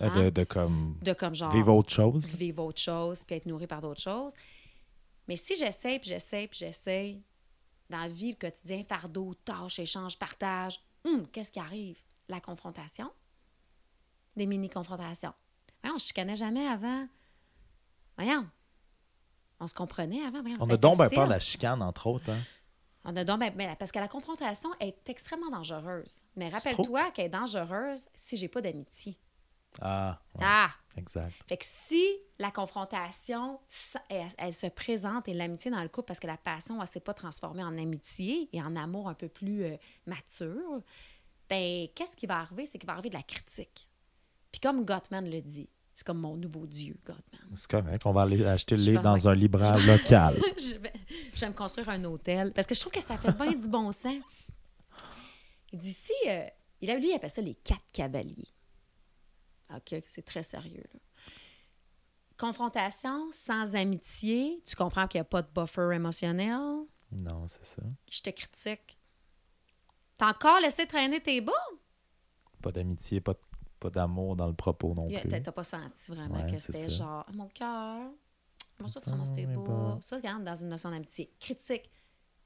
Hein? 0.00 0.24
De, 0.24 0.30
de 0.30 0.44
comme 0.44 0.96
De 1.02 1.12
comme 1.12 1.34
genre 1.34 1.50
vivre 1.50 1.74
autre 1.74 1.90
chose. 1.90 2.26
vivre 2.28 2.62
autre 2.64 2.80
chose, 2.80 3.24
puis 3.24 3.36
être 3.36 3.46
nourri 3.46 3.66
par 3.66 3.80
d'autres 3.80 4.00
choses. 4.02 4.32
Mais 5.26 5.36
si 5.36 5.56
j'essaie, 5.56 5.98
puis 5.98 6.08
j'essaie, 6.10 6.46
puis 6.46 6.58
j'essaie, 6.60 7.18
dans 7.90 7.98
la 7.98 8.08
vie, 8.08 8.30
le 8.30 8.36
quotidien, 8.36 8.84
fardeau, 8.84 9.34
tâches, 9.44 9.78
échanges, 9.78 10.18
partage, 10.18 10.80
hum, 11.04 11.26
qu'est-ce 11.28 11.50
qui 11.50 11.58
arrive? 11.58 11.98
La 12.28 12.40
confrontation. 12.40 13.10
Des 14.36 14.46
mini-confrontations. 14.46 15.32
Voyons, 15.82 15.96
on 15.96 15.98
se 15.98 16.06
chicanait 16.08 16.36
jamais 16.36 16.66
avant. 16.66 17.08
Voyons. 18.16 18.46
On 19.60 19.66
se 19.66 19.74
comprenait 19.74 20.22
avant. 20.24 20.40
Voyons, 20.40 20.58
On 20.60 20.70
a 20.70 20.76
donc 20.76 20.96
facile. 20.98 21.16
peur 21.16 21.26
de 21.26 21.32
la 21.32 21.40
chicane, 21.40 21.82
entre 21.82 22.06
autres. 22.06 22.30
Hein? 22.30 22.38
On 23.04 23.16
a 23.16 23.24
donc 23.24 23.40
ben- 23.40 23.54
ben, 23.56 23.74
parce 23.76 23.90
que 23.92 23.98
la 23.98 24.08
confrontation 24.08 24.68
est 24.80 25.08
extrêmement 25.08 25.50
dangereuse. 25.50 26.22
Mais 26.36 26.48
rappelle-toi 26.48 27.10
qu'elle 27.12 27.26
est 27.26 27.30
dangereuse 27.30 28.06
si 28.14 28.36
j'ai 28.36 28.48
pas 28.48 28.60
d'amitié. 28.60 29.18
Ah, 29.80 30.20
ouais, 30.34 30.44
Ah! 30.44 30.70
exact. 30.96 31.32
Fait 31.48 31.56
que 31.56 31.64
si 31.66 32.04
la 32.38 32.50
confrontation, 32.50 33.60
elle 34.38 34.52
se 34.54 34.66
présente 34.66 35.28
et 35.28 35.34
l'amitié 35.34 35.70
dans 35.70 35.82
le 35.82 35.88
couple 35.88 36.06
parce 36.08 36.20
que 36.20 36.26
la 36.26 36.36
passion, 36.36 36.80
elle 36.80 36.88
s'est 36.88 37.00
pas 37.00 37.14
transformée 37.14 37.62
en 37.62 37.76
amitié 37.78 38.48
et 38.52 38.62
en 38.62 38.74
amour 38.76 39.08
un 39.08 39.14
peu 39.14 39.28
plus 39.28 39.64
euh, 39.64 39.76
mature, 40.06 40.82
ben 41.48 41.86
qu'est-ce 41.94 42.16
qui 42.16 42.26
va 42.26 42.38
arriver? 42.38 42.66
C'est 42.66 42.78
qu'il 42.78 42.86
va 42.86 42.94
arriver 42.94 43.10
de 43.10 43.14
la 43.14 43.22
critique. 43.22 43.88
Puis 44.52 44.60
comme 44.60 44.84
Gottman 44.84 45.28
le 45.30 45.40
dit, 45.40 45.68
c'est 45.98 46.06
comme 46.06 46.20
mon 46.20 46.36
nouveau 46.36 46.64
dieu, 46.64 46.96
Gottman. 47.04 47.56
C'est 47.56 47.68
correct. 47.68 48.06
On 48.06 48.12
va 48.12 48.22
aller 48.22 48.44
acheter 48.44 48.76
le 48.76 48.82
livre 48.84 49.02
dans 49.02 49.28
un 49.28 49.34
libraire 49.34 49.84
local. 49.84 50.36
je, 50.56 50.76
vais, 50.76 50.92
je 51.34 51.40
vais 51.40 51.48
me 51.48 51.54
construire 51.54 51.88
un 51.88 52.04
hôtel 52.04 52.52
parce 52.52 52.68
que 52.68 52.74
je 52.76 52.78
trouve 52.78 52.92
que 52.92 53.02
ça 53.02 53.18
fait 53.18 53.32
bien 53.32 53.52
du 53.52 53.66
bon 53.66 53.90
sens. 53.90 54.22
Si, 55.82 56.12
euh, 56.28 56.46
il 56.80 56.88
a, 56.88 56.94
lui, 56.96 57.08
il 57.10 57.14
appelle 57.14 57.30
ça 57.30 57.42
les 57.42 57.56
quatre 57.56 57.90
cavaliers. 57.92 58.46
OK, 59.74 60.00
c'est 60.06 60.24
très 60.24 60.44
sérieux. 60.44 60.84
là. 60.94 61.00
Confrontation 62.36 63.32
sans 63.32 63.74
amitié, 63.74 64.62
tu 64.64 64.76
comprends 64.76 65.08
qu'il 65.08 65.18
n'y 65.18 65.22
a 65.22 65.24
pas 65.24 65.42
de 65.42 65.48
buffer 65.52 65.90
émotionnel? 65.96 66.60
non, 67.10 67.48
c'est 67.48 67.64
ça. 67.64 67.82
Je 68.08 68.20
te 68.22 68.30
critique. 68.30 68.96
T'as 70.16 70.30
encore 70.30 70.60
laissé 70.60 70.86
traîner 70.86 71.20
tes 71.20 71.40
bas? 71.40 71.52
Pas 72.62 72.70
d'amitié, 72.70 73.20
pas, 73.20 73.32
de- 73.32 73.40
pas 73.78 73.90
d'amour 73.90 74.36
dans 74.36 74.46
le 74.46 74.54
propos 74.54 74.94
non 74.94 75.08
plus. 75.08 75.28
T'as 75.42 75.52
pas 75.52 75.64
senti 75.64 76.10
vraiment 76.12 76.42
Ouais, 76.44 76.50
que 76.52 76.58
c'était 76.58 76.88
genre 76.88 77.24
Ah, 77.28 77.32
mon 77.32 77.48
cœur. 77.48 78.10
Comment 78.76 78.88
ça, 78.88 79.00
tu 79.00 79.10
bas? 79.10 79.64
pas. 79.66 79.98
Ça, 80.02 80.16
regarde, 80.16 80.44
dans 80.44 80.56
une 80.56 80.68
notion 80.68 80.90
d'amitié. 80.90 81.32
Critique. 81.40 81.90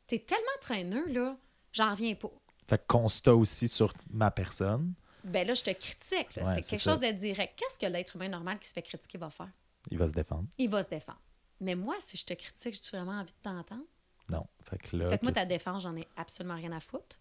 T'es 0.07 0.19
tellement 0.21 0.45
traîneux, 0.61 1.07
là, 1.13 1.37
j'en 1.73 1.91
reviens 1.91 2.15
pas. 2.15 2.31
Fait 2.69 2.79
que 2.79 2.87
constat 2.87 3.35
aussi 3.35 3.69
sur 3.69 3.93
ma 4.11 4.31
personne. 4.31 4.95
Ben 5.25 5.47
là, 5.47 5.55
je 5.55 5.63
te 5.63 5.71
critique. 5.71 6.29
Ouais, 6.37 6.43
c'est 6.45 6.63
quelque 6.63 6.81
ça. 6.83 6.93
chose 6.93 7.01
de 7.01 7.11
direct. 7.13 7.59
Qu'est-ce 7.59 7.79
que 7.79 7.87
l'être 7.91 8.17
humain 8.17 8.29
normal 8.29 8.59
qui 8.59 8.69
se 8.69 8.73
fait 8.73 8.83
critiquer 8.83 9.19
va 9.19 9.31
faire? 9.31 9.51
Il 9.91 9.99
va 9.99 10.09
se 10.09 10.13
défendre. 10.15 10.47
Il 10.59 10.71
va 10.71 10.83
se 10.83 10.89
défendre. 10.89 11.21
Mais 11.61 11.75
moi, 11.75 11.97
si 12.01 12.17
je 12.17 12.25
te 12.25 12.35
critique, 12.35 12.81
j'ai 12.83 12.97
vraiment 12.97 13.13
envie 13.21 13.33
de 13.33 13.43
t'entendre? 13.43 13.85
Non. 14.29 14.47
Fait 14.65 14.79
que 14.79 14.97
là. 14.97 15.11
Fait 15.11 15.19
que 15.19 15.25
moi, 15.25 15.33
ta 15.33 15.45
défense, 15.45 15.83
j'en 15.83 15.97
ai 15.97 16.07
absolument 16.17 16.57
rien 16.57 16.73
à 16.73 16.81
foutre. 16.81 17.17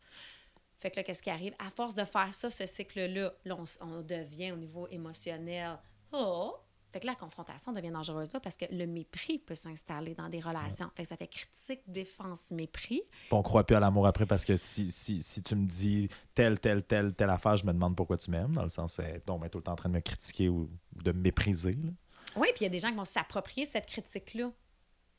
Fait 0.81 0.91
que 0.91 0.97
là, 0.97 1.03
qu'est-ce 1.03 1.21
qui 1.21 1.29
arrive? 1.29 1.53
À 1.59 1.69
force 1.69 1.93
de 1.93 2.03
faire 2.03 2.33
ça, 2.33 2.49
ce 2.49 2.65
cycle-là, 2.65 3.33
là, 3.45 3.57
on, 3.81 4.01
devient 4.01 4.51
au 4.51 4.57
niveau 4.57 4.87
émotionnel. 4.89 5.77
Oh! 6.11 6.55
Fait 6.91 6.99
que 6.99 7.05
là, 7.05 7.13
la 7.13 7.17
confrontation 7.17 7.71
devient 7.71 7.91
dangereuse 7.91 8.33
là 8.33 8.41
parce 8.41 8.57
que 8.57 8.65
le 8.69 8.85
mépris 8.85 9.39
peut 9.39 9.55
s'installer 9.55 10.13
dans 10.13 10.27
des 10.27 10.41
relations. 10.41 10.89
Fait 10.93 11.03
que 11.03 11.07
ça 11.07 11.15
fait 11.15 11.27
critique, 11.27 11.79
défense, 11.87 12.51
mépris. 12.51 13.03
Puis 13.09 13.29
on 13.31 13.41
croit 13.41 13.65
plus 13.65 13.77
à 13.77 13.79
l'amour 13.79 14.07
après 14.07 14.25
parce 14.25 14.43
que 14.43 14.57
si, 14.57 14.91
si, 14.91 15.21
si 15.21 15.41
tu 15.41 15.55
me 15.55 15.65
dis 15.65 16.09
telle, 16.35 16.59
telle, 16.59 16.83
telle, 16.83 17.13
telle 17.13 17.29
affaire, 17.29 17.55
je 17.55 17.65
me 17.65 17.71
demande 17.71 17.95
pourquoi 17.95 18.17
tu 18.17 18.29
m'aimes, 18.29 18.51
dans 18.53 18.63
le 18.63 18.69
sens, 18.69 18.99
donc, 19.25 19.41
ben, 19.41 19.49
tout 19.49 19.59
le 19.59 19.63
temps 19.63 19.71
en 19.71 19.77
train 19.77 19.87
de 19.87 19.93
me 19.93 20.01
critiquer 20.01 20.49
ou 20.49 20.69
ou 20.97 21.01
de 21.01 21.13
me 21.13 21.21
mépriser. 21.21 21.73
là. 21.73 21.91
Oui, 22.35 22.47
puis 22.53 22.61
il 22.61 22.63
y 22.63 22.67
a 22.67 22.69
des 22.69 22.79
gens 22.79 22.89
qui 22.89 22.95
vont 22.95 23.05
s'approprier 23.05 23.65
cette 23.65 23.85
critique-là. 23.85 24.51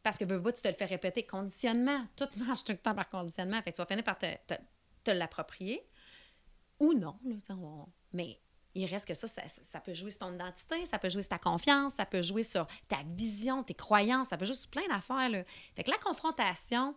Parce 0.02 0.18
que 0.18 0.24
veux, 0.24 0.38
veux, 0.38 0.52
tu 0.52 0.62
te 0.62 0.68
le 0.68 0.74
fais 0.74 0.84
répéter. 0.84 1.24
Conditionnement. 1.24 2.06
Tout 2.16 2.26
marche 2.36 2.64
tout 2.64 2.72
le 2.72 2.78
temps 2.78 2.94
par 2.94 3.08
conditionnement. 3.08 3.62
Fait 3.62 3.70
que 3.70 3.76
tu 3.76 3.82
vas 3.82 3.86
finir 3.86 4.04
par 4.04 4.18
te, 4.18 4.26
te- 4.46 4.60
te 5.04 5.10
l'approprier. 5.10 5.82
Ou 6.80 6.94
non. 6.94 7.16
là, 7.24 7.56
Mais 8.12 8.40
il 8.74 8.86
reste 8.86 9.06
que 9.06 9.14
ça, 9.14 9.26
ça, 9.28 9.80
peut 9.80 9.94
jouer 9.94 10.10
sur 10.10 10.20
ton 10.20 10.34
identité, 10.34 10.84
ça 10.86 10.98
peut 10.98 11.10
jouer 11.10 11.22
sur 11.22 11.28
ta 11.28 11.38
confiance, 11.38 11.94
ça 11.94 12.06
peut 12.06 12.22
jouer 12.22 12.42
sur 12.42 12.66
ta 12.88 12.98
vision, 13.06 13.62
tes 13.62 13.74
croyances, 13.74 14.28
ça 14.28 14.36
peut 14.36 14.46
jouer 14.46 14.54
sur 14.54 14.70
plein 14.70 14.86
d'affaires. 14.88 15.44
Fait 15.76 15.84
que 15.84 15.90
la 15.90 15.98
confrontation, 15.98 16.94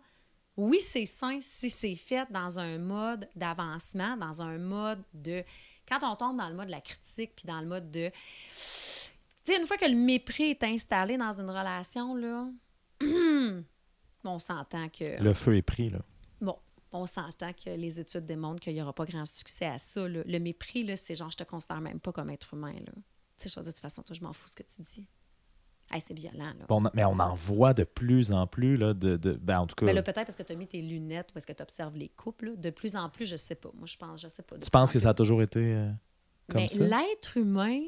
oui, 0.56 0.80
c'est 0.80 1.06
sain 1.06 1.38
si 1.40 1.68
c'est 1.68 1.94
fait 1.94 2.30
dans 2.32 2.58
un 2.58 2.78
mode 2.78 3.28
d'avancement, 3.36 4.16
dans 4.16 4.40
un 4.40 4.58
mode 4.58 5.02
de... 5.12 5.44
Quand 5.86 5.98
on 6.02 6.16
tombe 6.16 6.38
dans 6.38 6.48
le 6.48 6.54
mode 6.54 6.66
de 6.66 6.72
la 6.72 6.80
critique, 6.80 7.32
puis 7.36 7.46
dans 7.46 7.60
le 7.60 7.66
mode 7.66 7.90
de... 7.90 8.08
Tu 8.08 9.52
sais, 9.52 9.60
une 9.60 9.66
fois 9.66 9.76
que 9.76 9.84
le 9.84 9.94
mépris 9.94 10.50
est 10.50 10.64
installé 10.64 11.16
dans 11.16 11.34
une 11.38 11.50
relation, 11.50 12.16
là, 12.16 12.48
on 14.24 14.38
s'entend 14.38 14.88
que... 14.88 15.22
Le 15.22 15.34
feu 15.34 15.56
est 15.56 15.62
pris, 15.62 15.90
là. 15.90 16.00
On 16.92 17.06
s'entend 17.06 17.52
que 17.52 17.70
les 17.70 18.00
études 18.00 18.26
démontrent 18.26 18.60
qu'il 18.60 18.72
n'y 18.74 18.80
aura 18.82 18.92
pas 18.94 19.04
grand 19.04 19.26
succès 19.26 19.66
à 19.66 19.78
ça. 19.78 20.08
là. 20.08 20.20
Le 20.24 20.38
mépris, 20.38 20.84
là, 20.84 20.96
c'est 20.96 21.16
genre, 21.16 21.30
je 21.30 21.36
te 21.36 21.44
considère 21.44 21.80
même 21.80 22.00
pas 22.00 22.12
comme 22.12 22.30
être 22.30 22.54
humain. 22.54 22.72
Là. 22.74 22.92
Tu 23.38 23.48
sais, 23.48 23.48
je 23.48 23.56
veux 23.60 23.64
dire, 23.64 23.72
de 23.72 23.76
toute 23.76 23.82
façon, 23.82 24.02
toi, 24.02 24.14
je 24.14 24.22
m'en 24.22 24.32
fous 24.32 24.48
ce 24.48 24.54
que 24.56 24.62
tu 24.62 24.80
dis. 24.82 25.06
Hey, 25.90 26.00
c'est 26.00 26.14
violent, 26.14 26.52
là. 26.58 26.90
Mais 26.94 27.04
on 27.04 27.18
en 27.20 27.34
voit 27.36 27.72
de 27.74 27.84
plus 27.84 28.32
en 28.32 28.46
plus, 28.46 28.76
là, 28.76 28.92
de, 28.94 29.16
de- 29.16 29.34
ben, 29.34 29.60
en 29.60 29.66
tout 29.66 29.74
cas, 29.76 29.86
Mais 29.86 29.92
là, 29.92 30.02
peut-être 30.02 30.24
parce 30.26 30.36
que 30.36 30.42
tu 30.42 30.52
as 30.52 30.56
mis 30.56 30.66
tes 30.66 30.80
lunettes 30.82 31.30
ou 31.30 31.34
parce 31.34 31.44
que 31.46 31.52
tu 31.52 31.62
observes 31.62 31.96
les 31.96 32.08
couples. 32.08 32.46
là. 32.50 32.56
De 32.56 32.70
plus 32.70 32.96
en 32.96 33.08
plus, 33.08 33.26
je 33.26 33.36
sais 33.36 33.54
pas. 33.54 33.70
Moi, 33.74 33.86
je 33.86 33.96
pense, 33.96 34.20
je 34.20 34.28
sais 34.28 34.42
pas. 34.42 34.56
Tu 34.58 34.70
penses 34.70 34.92
que 34.92 34.98
ça 34.98 35.10
a 35.10 35.14
toujours 35.14 35.42
été 35.42 35.60
euh, 35.60 35.90
comme 36.48 36.62
Mais 36.62 36.68
ça? 36.68 36.82
l'être 36.84 37.36
humain 37.36 37.80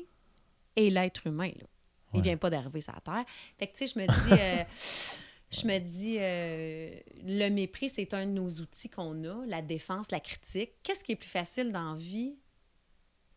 est 0.76 0.90
l'être 0.90 1.26
humain, 1.26 1.51
là. 1.59 1.66
Il 2.14 2.18
Ouais. 2.18 2.22
vient 2.22 2.36
pas 2.36 2.51
d'arriver 2.51 2.80
sur 2.80 2.92
la 2.94 3.01
Terre. 3.01 3.24
Fait 3.59 3.66
que, 3.66 3.76
tu 3.76 3.86
sais, 3.86 3.94
je 3.94 3.99
me 4.01 4.07
dis... 4.07 4.32
euh, 4.40 4.64
Je 5.51 5.66
me 5.66 5.78
dis, 5.78 6.16
euh, 6.18 6.90
le 7.24 7.49
mépris, 7.49 7.88
c'est 7.88 8.12
un 8.12 8.26
de 8.26 8.32
nos 8.32 8.49
outils 8.49 8.90
qu'on 8.90 9.24
a, 9.24 9.46
la 9.46 9.62
défense, 9.62 10.11
la 10.11 10.20
critique. 10.20 10.72
Qu'est-ce 10.82 11.03
qui 11.03 11.12
est 11.12 11.16
plus 11.16 11.28
facile 11.28 11.72
dans 11.72 11.92
la 11.92 11.99
vie? 11.99 12.34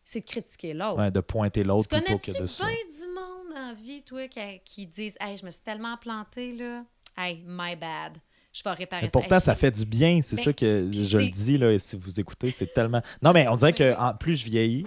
C'est 0.04 0.20
de 0.20 0.26
critiquer 0.26 0.74
l'autre. 0.74 0.98
Ouais, 0.98 1.10
de 1.10 1.20
pointer 1.20 1.64
l'autre 1.64 1.88
plutôt 1.88 2.18
que 2.18 2.38
de 2.42 2.46
ça. 2.46 2.66
bien 2.66 2.74
du 2.74 3.14
monde 3.14 3.54
la 3.54 3.72
vie, 3.74 4.02
toi, 4.02 4.26
qui, 4.28 4.40
qui 4.64 4.86
disent 4.86 5.14
Hey, 5.20 5.36
je 5.36 5.44
me 5.46 5.50
suis 5.50 5.60
tellement 5.62 5.96
planté, 5.96 6.52
là. 6.54 6.84
Hey, 7.16 7.42
my 7.46 7.76
bad. 7.76 8.18
Je 8.52 8.62
vais 8.62 8.72
réparer 8.72 9.02
Mais 9.02 9.08
ça. 9.08 9.12
pourtant, 9.12 9.40
ça 9.40 9.54
fait 9.56 9.70
du 9.70 9.86
bien. 9.86 10.20
C'est 10.22 10.36
Mais- 10.36 10.42
ça 10.42 10.52
que 10.52 10.90
je 10.92 11.16
le 11.18 11.28
dis, 11.30 11.56
là, 11.56 11.72
et 11.72 11.78
si 11.78 11.96
vous 11.96 12.20
écoutez, 12.20 12.50
c'est 12.50 12.74
tellement... 12.74 13.00
Non, 13.22 13.32
mais 13.32 13.48
on 13.48 13.56
dirait 13.56 13.72
que 13.72 13.96
en- 13.98 14.14
plus 14.14 14.36
je 14.36 14.44
vieillis, 14.44 14.86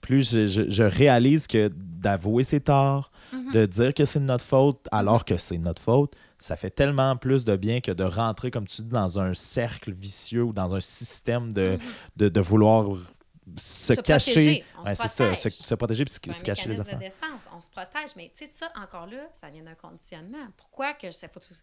plus 0.00 0.30
je, 0.30 0.46
je- 0.46 0.70
je 0.70 0.82
réalise 0.84 1.48
que 1.48 1.68
d'avouer 1.74 2.44
ses 2.44 2.60
torts, 2.60 3.10
Mhm. 3.32 3.52
de 3.52 3.66
dire 3.66 3.94
que 3.94 4.04
c'est 4.04 4.20
de 4.20 4.24
notre 4.24 4.44
faute 4.44 4.86
alors 4.92 5.24
que 5.24 5.36
c'est 5.36 5.58
notre 5.58 5.82
faute, 5.82 6.14
ça 6.40 6.56
fait 6.56 6.70
tellement 6.70 7.16
plus 7.16 7.44
de 7.44 7.54
bien 7.54 7.80
que 7.80 7.92
de 7.92 8.02
rentrer, 8.02 8.50
comme 8.50 8.66
tu 8.66 8.82
dis, 8.82 8.88
dans 8.88 9.20
un 9.20 9.34
cercle 9.34 9.92
vicieux 9.92 10.42
ou 10.42 10.52
dans 10.52 10.74
un 10.74 10.80
système 10.80 11.52
de, 11.52 11.78
de, 12.16 12.28
de 12.28 12.40
vouloir 12.40 12.86
se, 13.56 13.92
Mhm. 13.92 13.96
Se 13.96 14.00
cacher. 14.00 14.64
Ouais, 14.84 14.94
se 14.94 15.02
c'est 15.02 15.08
ça, 15.08 15.34
se, 15.34 15.48
protège. 15.48 15.52
se 15.52 15.74
protéger 15.74 16.04
puis 16.04 16.14
se, 16.14 16.38
se 16.38 16.44
cacher 16.44 16.68
les 16.68 16.76
de 16.76 16.82
défense. 16.82 17.42
On 17.56 17.60
se 17.60 17.70
protège. 17.70 18.10
Mais 18.16 18.30
tu 18.36 18.44
sais, 18.44 18.50
ça, 18.52 18.70
encore 18.76 19.06
là, 19.06 19.28
ça 19.40 19.50
vient 19.50 19.62
d'un 19.62 19.74
conditionnement. 19.74 20.48
Pourquoi 20.56 20.94
que 20.94 21.10
ça 21.10 21.28
faut 21.28 21.40
tout... 21.40 21.54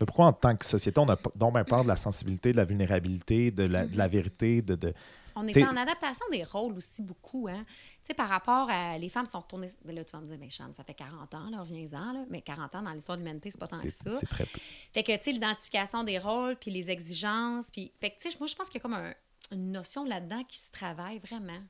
Mais 0.00 0.06
pourquoi, 0.06 0.26
en 0.26 0.32
tant 0.32 0.54
que 0.56 0.64
société, 0.64 1.00
on 1.00 1.08
a 1.08 1.16
donc 1.34 1.54
bien 1.54 1.64
peur 1.64 1.82
de 1.82 1.88
la 1.88 1.96
sensibilité, 1.96 2.52
de 2.52 2.56
la 2.56 2.64
vulnérabilité, 2.64 3.50
de 3.50 3.64
la, 3.64 3.86
de 3.86 3.96
la 3.96 4.08
vérité, 4.08 4.62
de... 4.62 4.74
de... 4.74 4.94
On 5.40 5.46
est 5.46 5.50
T'sais- 5.52 5.64
en 5.66 5.76
adaptation 5.76 6.24
des 6.32 6.42
rôles 6.44 6.72
aussi 6.74 7.00
beaucoup, 7.02 7.46
hein. 7.48 7.64
Tu 8.02 8.08
sais, 8.08 8.14
par 8.14 8.28
rapport 8.28 8.68
à... 8.70 8.98
Les 8.98 9.08
femmes 9.08 9.26
sont 9.26 9.40
retournées... 9.40 9.68
Ben 9.84 9.94
là, 9.94 10.04
tu 10.04 10.12
vas 10.12 10.20
me 10.20 10.26
dire, 10.26 10.36
mais 10.40 10.50
Chane, 10.50 10.74
ça 10.74 10.82
fait 10.82 10.94
40 10.94 11.32
ans, 11.34 11.50
là, 11.50 11.60
reviens-en, 11.60 12.12
là. 12.12 12.24
Mais 12.28 12.42
40 12.42 12.74
ans 12.74 12.82
dans 12.82 12.92
l'histoire 12.92 13.16
de 13.18 13.22
l'humanité, 13.22 13.50
c'est 13.50 13.58
pas 13.58 13.68
tant 13.68 13.80
que 13.80 13.88
ça. 13.90 14.16
c'est 14.16 14.26
très 14.26 14.46
peu. 14.46 14.58
Fait 14.92 15.02
que, 15.04 15.16
tu 15.16 15.22
sais, 15.24 15.32
l'identification 15.32 16.02
des 16.04 16.18
rôles, 16.18 16.56
puis 16.56 16.70
les 16.70 16.90
exigences, 16.90 17.70
puis... 17.70 17.92
Fait 18.00 18.10
que, 18.10 18.18
tu 18.20 18.30
sais, 18.30 18.36
moi, 18.38 18.46
je 18.48 18.54
pense 18.54 18.68
qu'il 18.68 18.78
y 18.78 18.80
a 18.80 18.82
comme 18.82 18.94
un- 18.94 19.14
une 19.52 19.70
notion 19.72 20.04
là-dedans 20.04 20.42
qui 20.44 20.58
se 20.58 20.70
travaille 20.70 21.18
vraiment. 21.20 21.60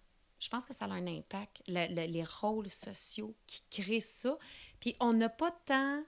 Je 0.40 0.48
pense 0.48 0.64
que 0.64 0.74
ça 0.74 0.84
a 0.84 0.88
un 0.88 1.06
impact, 1.06 1.62
le- 1.66 1.88
le- 1.94 2.10
les 2.10 2.24
rôles 2.24 2.70
sociaux 2.70 3.34
qui 3.46 3.62
créent 3.70 4.00
ça. 4.00 4.38
Puis 4.80 4.96
on 5.00 5.12
n'a 5.12 5.28
pas 5.28 5.50
tant... 5.66 6.02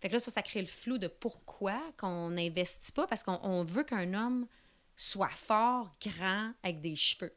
Fait 0.00 0.08
que 0.08 0.12
là, 0.14 0.20
ça, 0.20 0.30
ça 0.30 0.42
crée 0.42 0.60
le 0.60 0.66
flou 0.68 0.98
de 0.98 1.08
pourquoi 1.08 1.80
qu'on 1.98 2.30
n'investit 2.30 2.92
pas, 2.92 3.06
parce 3.06 3.22
qu'on 3.24 3.38
on 3.42 3.64
veut 3.64 3.82
qu'un 3.84 4.14
homme 4.14 4.46
soit 4.98 5.30
fort, 5.30 5.96
grand, 6.02 6.52
avec 6.62 6.82
des 6.82 6.96
cheveux. 6.96 7.34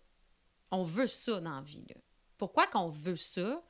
On 0.71 0.83
veut 0.83 1.07
ça 1.07 1.39
dans 1.39 1.55
la 1.55 1.61
vie, 1.61 1.85
là. 1.87 1.95
Pourquoi 2.37 2.65
qu'on 2.65 2.89
veut 2.89 3.15
ça? 3.15 3.63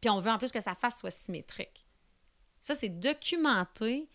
Puis 0.00 0.08
on 0.08 0.18
veut 0.18 0.30
en 0.30 0.38
plus 0.38 0.50
que 0.50 0.62
sa 0.62 0.74
face 0.74 0.98
soit 0.98 1.10
symétrique. 1.10 1.86
Ça, 2.62 2.74
c'est 2.74 2.88
documenté 2.88 4.08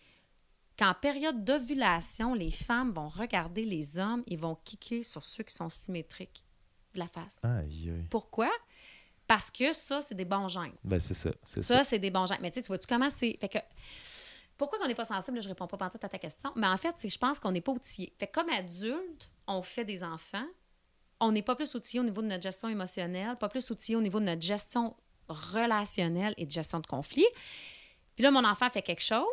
qu'en 0.76 0.94
période 0.94 1.44
d'ovulation, 1.44 2.34
les 2.34 2.50
femmes 2.50 2.90
vont 2.90 3.08
regarder 3.08 3.64
les 3.64 3.98
hommes, 3.98 4.24
ils 4.26 4.38
vont 4.38 4.56
kicker 4.64 5.04
sur 5.04 5.22
ceux 5.22 5.44
qui 5.44 5.54
sont 5.54 5.68
symétriques 5.68 6.42
de 6.94 6.98
la 6.98 7.06
face. 7.06 7.38
Aïe, 7.44 7.90
aïe. 7.90 8.06
Pourquoi? 8.10 8.50
Parce 9.28 9.48
que 9.48 9.72
ça, 9.72 10.02
c'est 10.02 10.16
des 10.16 10.24
bons 10.24 10.48
gènes. 10.48 10.74
Ben, 10.82 10.98
c'est 10.98 11.14
ça. 11.14 11.30
Ça. 11.44 11.62
Ça, 11.62 11.84
c'est 11.84 12.00
des 12.00 12.10
bons 12.10 12.26
gènes. 12.26 12.40
Mais 12.42 12.50
tu 12.50 12.60
vois-tu 12.62 12.88
comment 12.88 13.10
c'est? 13.10 13.38
Fait 13.40 13.48
que. 13.48 13.58
Pourquoi 14.60 14.78
qu'on 14.78 14.88
n'est 14.88 14.94
pas 14.94 15.06
sensible? 15.06 15.40
Je 15.40 15.48
réponds 15.48 15.66
pas 15.66 15.78
pantoute 15.78 16.04
à 16.04 16.08
ta 16.10 16.18
question. 16.18 16.52
Mais 16.54 16.66
en 16.66 16.76
fait, 16.76 16.94
c'est 16.98 17.08
je 17.08 17.16
pense 17.16 17.40
qu'on 17.40 17.50
n'est 17.50 17.62
pas 17.62 17.72
outillé. 17.72 18.12
Fait 18.18 18.26
comme 18.26 18.50
adulte, 18.50 19.30
on 19.46 19.62
fait 19.62 19.86
des 19.86 20.04
enfants. 20.04 20.44
On 21.18 21.32
n'est 21.32 21.40
pas 21.40 21.56
plus 21.56 21.74
outillé 21.74 21.98
au 21.98 22.02
niveau 22.02 22.20
de 22.20 22.26
notre 22.26 22.42
gestion 22.42 22.68
émotionnelle, 22.68 23.36
pas 23.36 23.48
plus 23.48 23.70
outillé 23.70 23.96
au 23.96 24.02
niveau 24.02 24.20
de 24.20 24.26
notre 24.26 24.42
gestion 24.42 24.94
relationnelle 25.28 26.34
et 26.36 26.44
de 26.44 26.50
gestion 26.50 26.78
de 26.78 26.86
conflit. 26.86 27.24
Puis 28.16 28.22
là, 28.22 28.30
mon 28.30 28.44
enfant 28.44 28.68
fait 28.68 28.82
quelque 28.82 29.02
chose. 29.02 29.24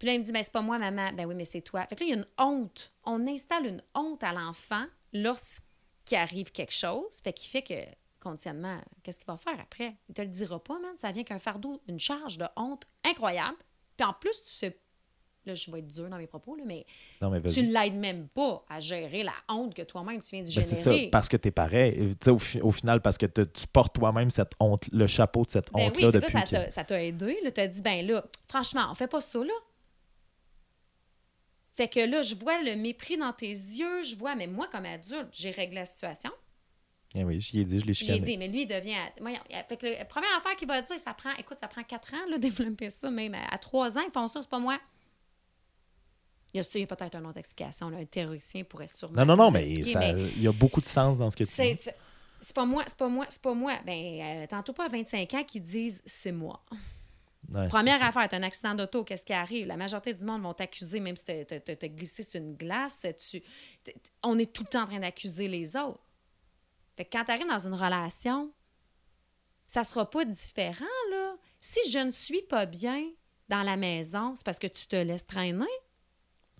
Puis 0.00 0.08
là, 0.08 0.14
il 0.14 0.18
me 0.18 0.24
dit, 0.24 0.32
ben, 0.32 0.42
c'est 0.42 0.52
pas 0.52 0.62
moi, 0.62 0.80
maman. 0.80 1.12
Ben 1.12 1.26
oui, 1.26 1.36
mais 1.36 1.44
c'est 1.44 1.62
toi. 1.62 1.86
Fait 1.86 1.94
que 1.94 2.00
là, 2.00 2.06
il 2.06 2.10
y 2.10 2.14
a 2.14 2.16
une 2.16 2.26
honte. 2.36 2.92
On 3.04 3.28
installe 3.28 3.66
une 3.66 3.82
honte 3.94 4.24
à 4.24 4.32
l'enfant 4.32 4.86
lorsqu'il 5.12 6.18
arrive 6.18 6.50
quelque 6.50 6.74
chose. 6.74 7.20
Fait 7.22 7.32
qu'il 7.32 7.48
fait 7.48 7.62
que, 7.62 7.88
conditionnement, 8.18 8.80
qu'est-ce 9.04 9.18
qu'il 9.20 9.28
va 9.28 9.36
faire 9.36 9.60
après? 9.60 9.94
Il 10.08 10.14
te 10.16 10.22
le 10.22 10.28
dira 10.28 10.58
pas, 10.58 10.80
man. 10.80 10.96
Ça 10.98 11.12
vient 11.12 11.22
qu'un 11.22 11.38
fardeau, 11.38 11.80
une 11.86 12.00
charge 12.00 12.36
de 12.36 12.46
honte 12.56 12.82
incroyable. 13.04 13.56
Puis 14.00 14.08
en 14.08 14.14
plus, 14.14 14.42
tu 14.42 14.48
sais. 14.50 14.78
Là, 15.46 15.54
je 15.54 15.70
vais 15.70 15.78
être 15.80 15.86
dur 15.88 16.08
dans 16.08 16.16
mes 16.18 16.26
propos, 16.26 16.54
là, 16.54 16.62
mais 16.66 16.84
Non, 17.22 17.28
mais 17.30 17.40
tu 17.42 17.62
ne 17.62 17.72
l'aides 17.72 17.94
même 17.94 18.28
pas 18.28 18.62
à 18.68 18.78
gérer 18.80 19.22
la 19.22 19.32
honte 19.48 19.74
que 19.74 19.80
toi-même 19.82 20.20
tu 20.22 20.36
viens 20.36 20.42
de 20.44 20.54
Ben, 20.54 20.62
c'est 20.62 20.74
ça, 20.74 20.90
générer. 20.92 21.10
parce 21.10 21.28
que 21.30 21.36
t'es 21.38 21.50
pareil. 21.50 21.92
Et, 21.96 22.08
tu 22.10 22.16
sais, 22.24 22.30
Au, 22.30 22.38
fi- 22.38 22.60
au 22.60 22.70
final, 22.72 23.00
parce 23.00 23.16
que 23.18 23.24
te- 23.26 23.40
tu 23.42 23.66
portes 23.66 23.94
toi-même 23.94 24.30
cette 24.30 24.52
honte, 24.60 24.88
le 24.92 25.06
chapeau 25.06 25.44
de 25.46 25.50
cette 25.50 25.70
Ben 25.72 25.80
oui, 25.80 25.86
honte-là 25.86 26.06
là, 26.06 26.12
depuis 26.12 26.32
ça 26.32 26.42
que- 26.42 26.50
t'a- 26.50 26.70
ça 26.70 26.84
t'a 26.84 27.02
aidé. 27.02 27.38
Tu 27.54 27.60
as 27.60 27.68
dit, 27.68 27.80
ben 27.82 28.06
là, 28.06 28.22
franchement, 28.48 28.86
on 28.90 28.94
fait 28.94 29.08
pas 29.08 29.20
ça, 29.22 29.38
là. 29.38 29.52
Fait 31.76 31.88
que 31.88 32.00
là, 32.00 32.22
je 32.22 32.34
vois 32.34 32.62
le 32.62 32.76
mépris 32.76 33.16
dans 33.16 33.32
tes 33.32 33.48
yeux, 33.50 34.04
je 34.04 34.16
vois, 34.16 34.34
mais 34.34 34.46
moi, 34.46 34.68
comme 34.70 34.84
adulte, 34.84 35.28
j'ai 35.32 35.50
réglé 35.50 35.76
la 35.76 35.86
situation. 35.86 36.30
Eh 37.14 37.24
oui, 37.24 37.40
j'y 37.40 37.60
ai 37.60 37.64
dit, 37.64 37.80
je 37.80 37.86
l'ai 37.86 37.92
Je 37.92 38.04
lui 38.04 38.10
ai 38.10 38.14
chicané. 38.14 38.20
dit, 38.20 38.38
mais 38.38 38.46
lui, 38.48 38.62
il 38.62 38.66
devient. 38.68 38.94
Voyons, 39.20 39.40
fait 39.68 39.76
que 39.76 39.86
la 39.86 40.04
première 40.04 40.36
affaire 40.38 40.54
qu'il 40.56 40.68
va 40.68 40.80
dire, 40.80 40.96
ça 40.98 41.12
prend, 41.12 41.30
écoute, 41.38 41.58
ça 41.60 41.66
prend 41.66 41.82
quatre 41.82 42.14
ans, 42.14 42.28
là, 42.30 42.38
développer 42.78 42.88
ça, 42.90 43.10
même 43.10 43.34
à, 43.34 43.52
à 43.52 43.58
trois 43.58 43.96
ans, 43.98 44.02
ils 44.06 44.12
font 44.12 44.28
ça, 44.28 44.40
c'est 44.42 44.50
pas 44.50 44.60
moi. 44.60 44.78
Il 46.52 46.58
y 46.58 46.60
a, 46.82 46.86
peut-être 46.86 47.14
une 47.16 47.26
autre 47.26 47.38
explication, 47.38 47.90
là, 47.90 47.98
un 47.98 48.04
théoricien 48.04 48.64
pourrait 48.64 48.88
sûrement. 48.88 49.14
Non, 49.16 49.24
non, 49.24 49.36
non, 49.36 49.50
mais 49.52 49.82
ça- 49.84 50.10
il 50.10 50.42
y 50.42 50.48
a 50.48 50.52
beaucoup 50.52 50.80
de 50.80 50.86
sens 50.86 51.16
dans 51.16 51.30
ce 51.30 51.36
que 51.36 51.44
tu 51.44 51.50
dis. 51.74 51.78
c'est, 52.42 52.54
pas 52.54 52.64
moi, 52.64 52.82
c'est 52.88 52.96
pas 52.96 53.08
moi, 53.08 53.26
c'est 53.28 53.42
pas 53.42 53.54
moi. 53.54 53.78
Ben, 53.86 54.20
euh, 54.20 54.46
tantôt 54.48 54.72
pas 54.72 54.86
à 54.86 54.88
25 54.88 55.32
ans 55.34 55.44
qui 55.44 55.60
disent 55.60 56.02
c'est 56.06 56.32
moi. 56.32 56.60
Ouais, 57.52 57.68
Première 57.68 58.02
affaire, 58.02 58.28
t'as 58.28 58.36
un 58.36 58.42
accident 58.42 58.74
d'auto, 58.74 59.04
qu'est-ce 59.04 59.24
qui 59.24 59.32
arrive? 59.32 59.66
La 59.66 59.76
majorité 59.76 60.12
du 60.14 60.24
monde 60.24 60.42
vont 60.42 60.54
t'accuser, 60.54 61.00
même 61.00 61.16
si 61.16 61.24
t'as- 61.24 61.88
glissé 61.88 62.22
sur 62.22 62.40
une 62.40 62.54
glace. 62.54 63.04
Tu, 63.30 63.42
on 64.22 64.38
est 64.38 64.52
tout 64.52 64.62
le 64.62 64.68
temps 64.68 64.82
en 64.82 64.86
train 64.86 65.00
d'accuser 65.00 65.48
les 65.48 65.74
autres. 65.76 66.00
Fait 67.00 67.06
que 67.06 67.16
quand 67.16 67.24
tu 67.24 67.30
arrives 67.30 67.48
dans 67.48 67.66
une 67.66 67.72
relation, 67.72 68.52
ça 69.66 69.84
sera 69.84 70.10
pas 70.10 70.26
différent, 70.26 70.84
là. 71.10 71.34
Si 71.58 71.80
je 71.90 71.98
ne 71.98 72.10
suis 72.10 72.42
pas 72.42 72.66
bien 72.66 73.02
dans 73.48 73.62
la 73.62 73.78
maison, 73.78 74.34
c'est 74.34 74.44
parce 74.44 74.58
que 74.58 74.66
tu 74.66 74.86
te 74.86 74.96
laisses 74.96 75.24
traîner. 75.24 75.64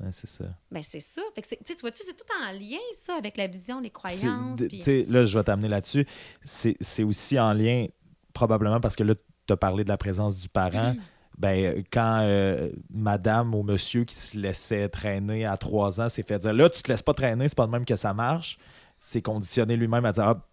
Ouais, 0.00 0.08
c'est 0.12 0.26
ça. 0.26 0.46
Ben 0.70 0.82
c'est 0.82 1.00
ça. 1.00 1.20
Fait 1.34 1.42
que 1.42 1.62
tu 1.62 1.74
vois-tu, 1.82 2.04
c'est 2.06 2.16
tout 2.16 2.24
en 2.42 2.52
lien, 2.52 2.78
ça, 3.04 3.16
avec 3.16 3.36
la 3.36 3.48
vision, 3.48 3.80
les 3.80 3.90
croyances. 3.90 4.58
Là, 4.58 5.24
je 5.26 5.38
vais 5.38 5.44
t'amener 5.44 5.68
là-dessus. 5.68 6.06
C'est 6.42 7.04
aussi 7.04 7.38
en 7.38 7.52
lien, 7.52 7.88
probablement 8.32 8.80
parce 8.80 8.96
que 8.96 9.02
là, 9.02 9.14
tu 9.46 9.52
as 9.52 9.58
parlé 9.58 9.84
de 9.84 9.90
la 9.90 9.98
présence 9.98 10.38
du 10.38 10.48
parent. 10.48 10.94
Ben, 11.38 11.82
quand 11.90 12.20
euh, 12.22 12.70
madame 12.90 13.54
ou 13.54 13.62
monsieur 13.62 14.04
qui 14.04 14.14
se 14.14 14.36
laissait 14.36 14.90
traîner 14.90 15.46
à 15.46 15.56
trois 15.56 15.98
ans 15.98 16.10
s'est 16.10 16.22
fait 16.22 16.38
dire 16.38 16.52
là, 16.52 16.68
tu 16.68 16.82
te 16.82 16.92
laisses 16.92 17.00
pas 17.00 17.14
traîner, 17.14 17.48
c'est 17.48 17.56
pas 17.56 17.64
de 17.64 17.70
même 17.70 17.86
que 17.86 17.96
ça 17.96 18.12
marche, 18.12 18.58
c'est 19.00 19.22
conditionné 19.22 19.76
lui-même 19.76 20.04
à 20.04 20.12
dire 20.12 20.24
ah, 20.24 20.46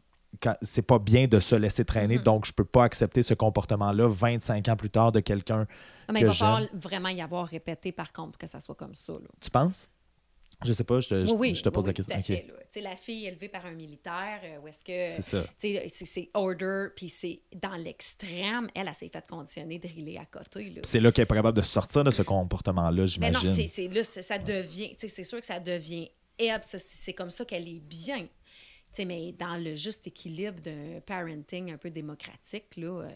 c'est 0.61 0.81
pas 0.81 0.99
bien 0.99 1.27
de 1.27 1.39
se 1.39 1.55
laisser 1.55 1.85
traîner, 1.85 2.17
Mhm. 2.17 2.23
donc 2.23 2.45
je 2.45 2.53
peux 2.53 2.65
pas 2.65 2.83
accepter 2.83 3.23
ce 3.23 3.33
comportement-là 3.33 4.07
25 4.09 4.67
ans 4.67 4.75
plus 4.75 4.89
tard 4.89 5.11
de 5.11 5.19
quelqu'un. 5.19 5.67
Mais 6.11 6.19
il 6.19 6.23
que 6.23 6.27
va 6.27 6.33
falloir 6.33 6.61
vraiment 6.73 7.09
y 7.09 7.21
avoir 7.21 7.47
répété, 7.47 7.91
par 7.91 8.11
contre, 8.13 8.31
pour 8.31 8.37
que 8.39 8.47
ça 8.47 8.59
soit 8.59 8.75
comme 8.75 8.95
ça, 8.95 9.13
là. 9.13 9.27
Tu 9.41 9.49
penses? 9.49 9.89
Je 10.65 10.73
sais 10.73 10.83
pas, 10.83 10.99
je 11.01 11.09
te, 11.09 11.25
je- 11.25 11.31
oui, 11.33 11.37
oui, 11.51 11.55
je 11.55 11.61
te 11.61 11.69
pose 11.69 11.83
oui, 11.83 11.89
la 11.89 11.93
question. 11.93 12.15
tout 12.15 12.17
à 12.17 12.21
Ok. 12.21 12.25
fait, 12.25 12.47
là. 12.47 12.81
La 12.89 12.95
fille 12.95 13.27
élevée 13.27 13.47
par 13.47 13.65
un 13.67 13.73
militaire, 13.73 14.39
euh, 14.43 14.59
où 14.63 14.67
est-ce 14.67 14.83
que. 14.83 15.13
C'est 15.13 15.21
ça. 15.21 15.43
C'est- 15.57 16.29
order, 16.33 16.87
puis 16.95 17.09
c'est 17.09 17.41
dans 17.61 17.75
l'extrême. 17.75 18.67
Elle, 18.73 18.87
elle 18.87 18.93
s'est 18.95 19.09
fait 19.09 19.25
conditionner, 19.27 19.77
driller 19.77 20.17
à 20.17 20.25
côté. 20.25 20.69
Là. 20.71 20.81
C'est 20.83 20.99
là 20.99 21.11
qu'elle 21.11 21.23
est 21.23 21.27
capable 21.27 21.57
de 21.57 21.63
sortir 21.63 22.03
de 22.03 22.09
ce 22.11 22.23
comportement-là, 22.23 22.89
Mais 23.19 23.29
non, 23.31 23.39
j'imagine. 23.39 23.93
là, 23.93 24.03
ça 24.03 24.39
devient. 24.39 24.89
tu 24.91 25.01
sais, 25.01 25.07
C'est 25.07 25.23
sûr 25.23 25.39
que 25.39 25.45
ça 25.45 25.59
devient. 25.59 26.09
Ça, 26.39 26.77
c'est 26.77 27.13
comme 27.13 27.29
ça 27.31 27.45
qu'elle 27.45 27.67
est 27.67 27.79
bien. 27.79 28.27
Mais 28.99 29.31
dans 29.31 29.61
le 29.63 29.75
juste 29.75 30.07
équilibre 30.07 30.59
d'un 30.61 30.99
parenting 31.01 31.71
un 31.71 31.77
peu 31.77 31.91
démocratique, 31.91 32.75
là. 32.77 33.03
euh, 33.03 33.11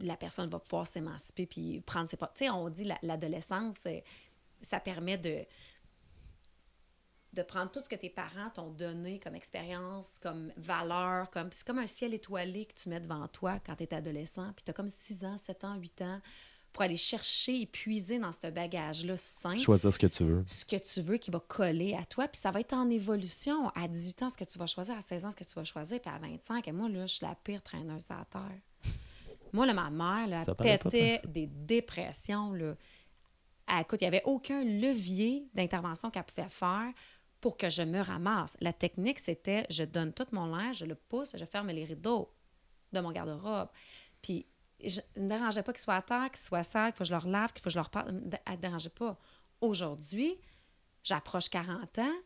la 0.00 0.16
personne 0.16 0.50
va 0.50 0.58
pouvoir 0.58 0.86
s'émanciper 0.86 1.46
puis 1.46 1.80
prendre 1.80 2.10
ses... 2.10 2.18
Tu 2.34 2.48
on 2.50 2.68
dit 2.68 2.84
la- 2.84 2.98
l'adolescence, 3.02 3.86
euh, 3.86 4.00
ça 4.60 4.80
permet 4.80 5.16
de 5.18 5.44
de 7.32 7.42
prendre 7.42 7.68
tout 7.72 7.80
ce 7.82 7.88
que 7.88 7.96
tes 7.96 8.10
parents 8.10 8.48
t'ont 8.50 8.70
donné 8.70 9.18
comme 9.18 9.34
expérience, 9.34 10.20
comme 10.20 10.52
valeur, 10.56 11.28
comme 11.30 11.50
c'est 11.50 11.66
comme 11.66 11.80
un 11.80 11.86
ciel 11.88 12.14
étoilé 12.14 12.64
que 12.66 12.74
tu 12.74 12.88
mets 12.88 13.00
devant 13.00 13.26
toi 13.26 13.58
quand 13.58 13.74
tu 13.74 13.82
es 13.82 13.92
adolescent, 13.92 14.52
puis 14.52 14.62
tu 14.64 14.70
as 14.70 14.72
comme 14.74 14.88
6 14.88 15.24
ans, 15.24 15.36
7 15.36 15.64
ans, 15.64 15.74
8 15.74 16.02
ans 16.02 16.20
pour 16.74 16.82
aller 16.82 16.96
chercher 16.98 17.62
et 17.62 17.66
puiser 17.66 18.18
dans 18.18 18.32
ce 18.32 18.50
bagage-là 18.50 19.16
sain 19.16 19.56
Choisir 19.56 19.92
ce 19.92 19.98
que 19.98 20.08
tu 20.08 20.24
veux. 20.24 20.44
ce 20.46 20.64
que 20.64 20.76
tu 20.76 21.00
veux 21.00 21.16
qui 21.16 21.30
va 21.30 21.38
coller 21.40 21.94
à 21.94 22.04
toi, 22.04 22.26
puis 22.28 22.38
ça 22.40 22.50
va 22.50 22.60
être 22.60 22.74
en 22.74 22.90
évolution. 22.90 23.68
À 23.70 23.88
18 23.88 24.22
ans, 24.24 24.28
ce 24.28 24.36
que 24.36 24.44
tu 24.44 24.58
vas 24.58 24.66
choisir, 24.66 24.96
à 24.96 25.00
16 25.00 25.24
ans, 25.24 25.30
ce 25.30 25.36
que 25.36 25.44
tu 25.44 25.54
vas 25.54 25.64
choisir, 25.64 26.00
puis 26.00 26.10
à 26.12 26.18
25, 26.18 26.66
et 26.68 26.72
moi, 26.72 26.88
là, 26.88 27.06
je 27.06 27.14
suis 27.14 27.24
la 27.26 27.34
pire 27.36 27.62
traîneuse 27.62 28.04
à 28.10 28.24
terre. 28.30 28.92
Moi, 29.52 29.66
là, 29.66 29.72
ma 29.72 29.88
mère, 29.88 30.26
là, 30.26 30.40
elle 30.40 30.54
pas 30.56 30.64
pétait 30.90 31.20
des 31.28 31.46
dépressions, 31.46 32.52
là. 32.52 32.74
Elle- 33.68 33.80
écoute, 33.82 34.00
il 34.00 34.04
n'y 34.04 34.08
avait 34.08 34.22
aucun 34.24 34.64
levier 34.64 35.46
d'intervention 35.54 36.10
qu'elle 36.10 36.24
pouvait 36.24 36.48
faire 36.48 36.92
pour 37.40 37.56
que 37.56 37.70
je 37.70 37.82
me 37.82 38.00
ramasse. 38.00 38.56
La 38.60 38.72
technique, 38.72 39.20
c'était 39.20 39.64
je 39.70 39.84
donne 39.84 40.12
tout 40.12 40.26
mon 40.32 40.46
linge, 40.46 40.78
je 40.78 40.86
le 40.86 40.96
pousse, 40.96 41.36
je 41.38 41.44
ferme 41.44 41.68
les 41.68 41.84
rideaux 41.84 42.30
de 42.92 43.00
mon 43.00 43.12
garde-robe. 43.12 43.68
Puis, 44.20 44.44
je 44.88 45.00
ne 45.16 45.22
me 45.22 45.28
dérangeait 45.28 45.62
pas 45.62 45.72
qu'il 45.72 45.82
soit 45.82 45.96
à 45.96 46.02
terre, 46.02 46.30
qu'il 46.30 46.44
soit 46.44 46.62
sale, 46.62 46.92
qu'il 46.92 46.98
faut 46.98 47.04
que 47.04 47.08
je 47.08 47.14
le 47.14 47.18
relave, 47.18 47.52
qu'il 47.52 47.62
faut 47.62 47.68
que 47.68 47.70
je 47.70 47.78
le 47.78 47.82
reparte. 47.82 48.08
Elle 48.08 48.54
ne 48.54 48.60
dérangeait 48.60 48.90
pas. 48.90 49.18
Aujourd'hui, 49.60 50.36
j'approche 51.02 51.48
40 51.48 51.98
ans. 51.98 52.16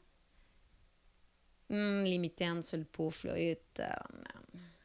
Hum, 1.70 2.04
les 2.04 2.18
mitaines 2.18 2.62
sur 2.62 2.78
le 2.78 2.84
pouf, 2.84 3.24
là, 3.24 3.38
et, 3.38 3.60
euh, 3.80 3.86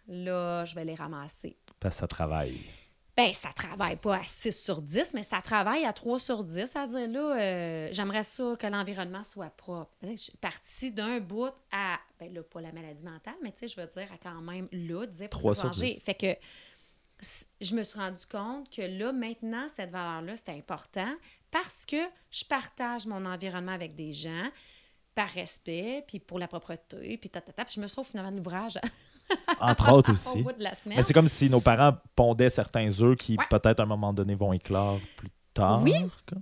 là, 0.08 0.66
je 0.66 0.76
vais 0.76 0.84
les 0.84 0.96
ramasser. 0.96 1.58
Parce 1.80 1.96
que 1.96 2.00
ça 2.02 2.08
travaille. 2.08 2.60
Ben, 3.16 3.32
ça 3.34 3.50
travaille 3.56 3.96
pas 3.98 4.16
à 4.16 4.24
6 4.26 4.52
sur 4.60 4.82
10, 4.82 5.12
mais 5.14 5.22
ça 5.22 5.40
travaille 5.42 5.86
à 5.86 5.94
3 5.94 6.18
sur 6.18 6.44
10. 6.44 6.66
C'est-à-dire, 6.66 7.08
là, 7.10 7.38
euh, 7.40 7.88
j'aimerais 7.92 8.24
ça 8.24 8.56
que 8.60 8.66
l'environnement 8.66 9.24
soit 9.24 9.52
propre. 9.52 9.92
Je 10.02 10.16
suis 10.16 10.38
partie 10.38 10.92
d'un 10.92 11.20
bout 11.20 11.52
à, 11.72 12.00
ben 12.20 12.34
là, 12.34 12.42
pas 12.42 12.60
la 12.60 12.72
maladie 12.72 13.04
mentale, 13.04 13.36
mais 13.44 13.52
tu 13.52 13.60
sais, 13.60 13.68
je 13.68 13.80
veux 13.80 13.88
dire, 13.88 14.12
à 14.12 14.18
quand 14.18 14.42
même, 14.42 14.68
là, 14.72 15.06
dire 15.06 15.30
pour 15.30 15.42
3 15.42 15.54
se 15.54 15.60
sur 15.60 15.70
venger. 15.70 15.94
10. 15.94 16.04
Fait 16.04 16.16
que 16.16 16.36
je 17.62 17.76
me 17.76 17.84
suis 17.84 18.00
rendu 18.00 18.26
compte 18.32 18.70
que 18.70 18.82
là, 18.82 19.12
maintenant, 19.12 19.66
cette 19.76 19.92
valeur-là, 19.92 20.34
c'est 20.36 20.50
important 20.52 21.12
parce 21.52 21.86
que 21.86 21.98
je 22.32 22.44
partage 22.46 23.06
mon 23.06 23.26
environnement 23.26 23.72
avec 23.72 23.96
des 23.96 24.14
gens 24.14 24.50
par 25.16 25.30
respect, 25.30 26.04
puis 26.08 26.20
pour 26.20 26.40
la 26.40 26.48
propreté, 26.48 27.18
puis 27.18 27.30
tatata. 27.30 27.66
Puis 27.66 27.76
je 27.76 27.82
me 27.82 27.88
sauve 27.88 28.08
finalement 28.08 28.32
de 28.32 28.38
l'ouvrage 28.38 28.80
Entre 29.60 29.92
autres 29.92 30.10
au 30.10 30.14
aussi. 30.14 30.42
bout 30.44 30.52
de 30.54 30.64
la 30.64 30.76
semaine. 30.76 30.98
Mais 30.98 31.04
c'est 31.04 31.14
comme 31.14 31.28
si 31.28 31.50
nos 31.50 31.62
parents 31.62 31.96
pondaient 32.16 32.50
certains 32.50 32.90
œufs 33.02 33.16
qui, 33.16 33.38
Ouais. 33.38 33.46
peut-être 33.50 33.80
à 33.80 33.84
un 33.84 33.88
moment 33.88 34.12
donné, 34.14 34.36
vont 34.36 34.54
éclore 34.54 35.00
plus 35.18 35.30
tard. 35.54 35.82
Oui. 35.84 35.94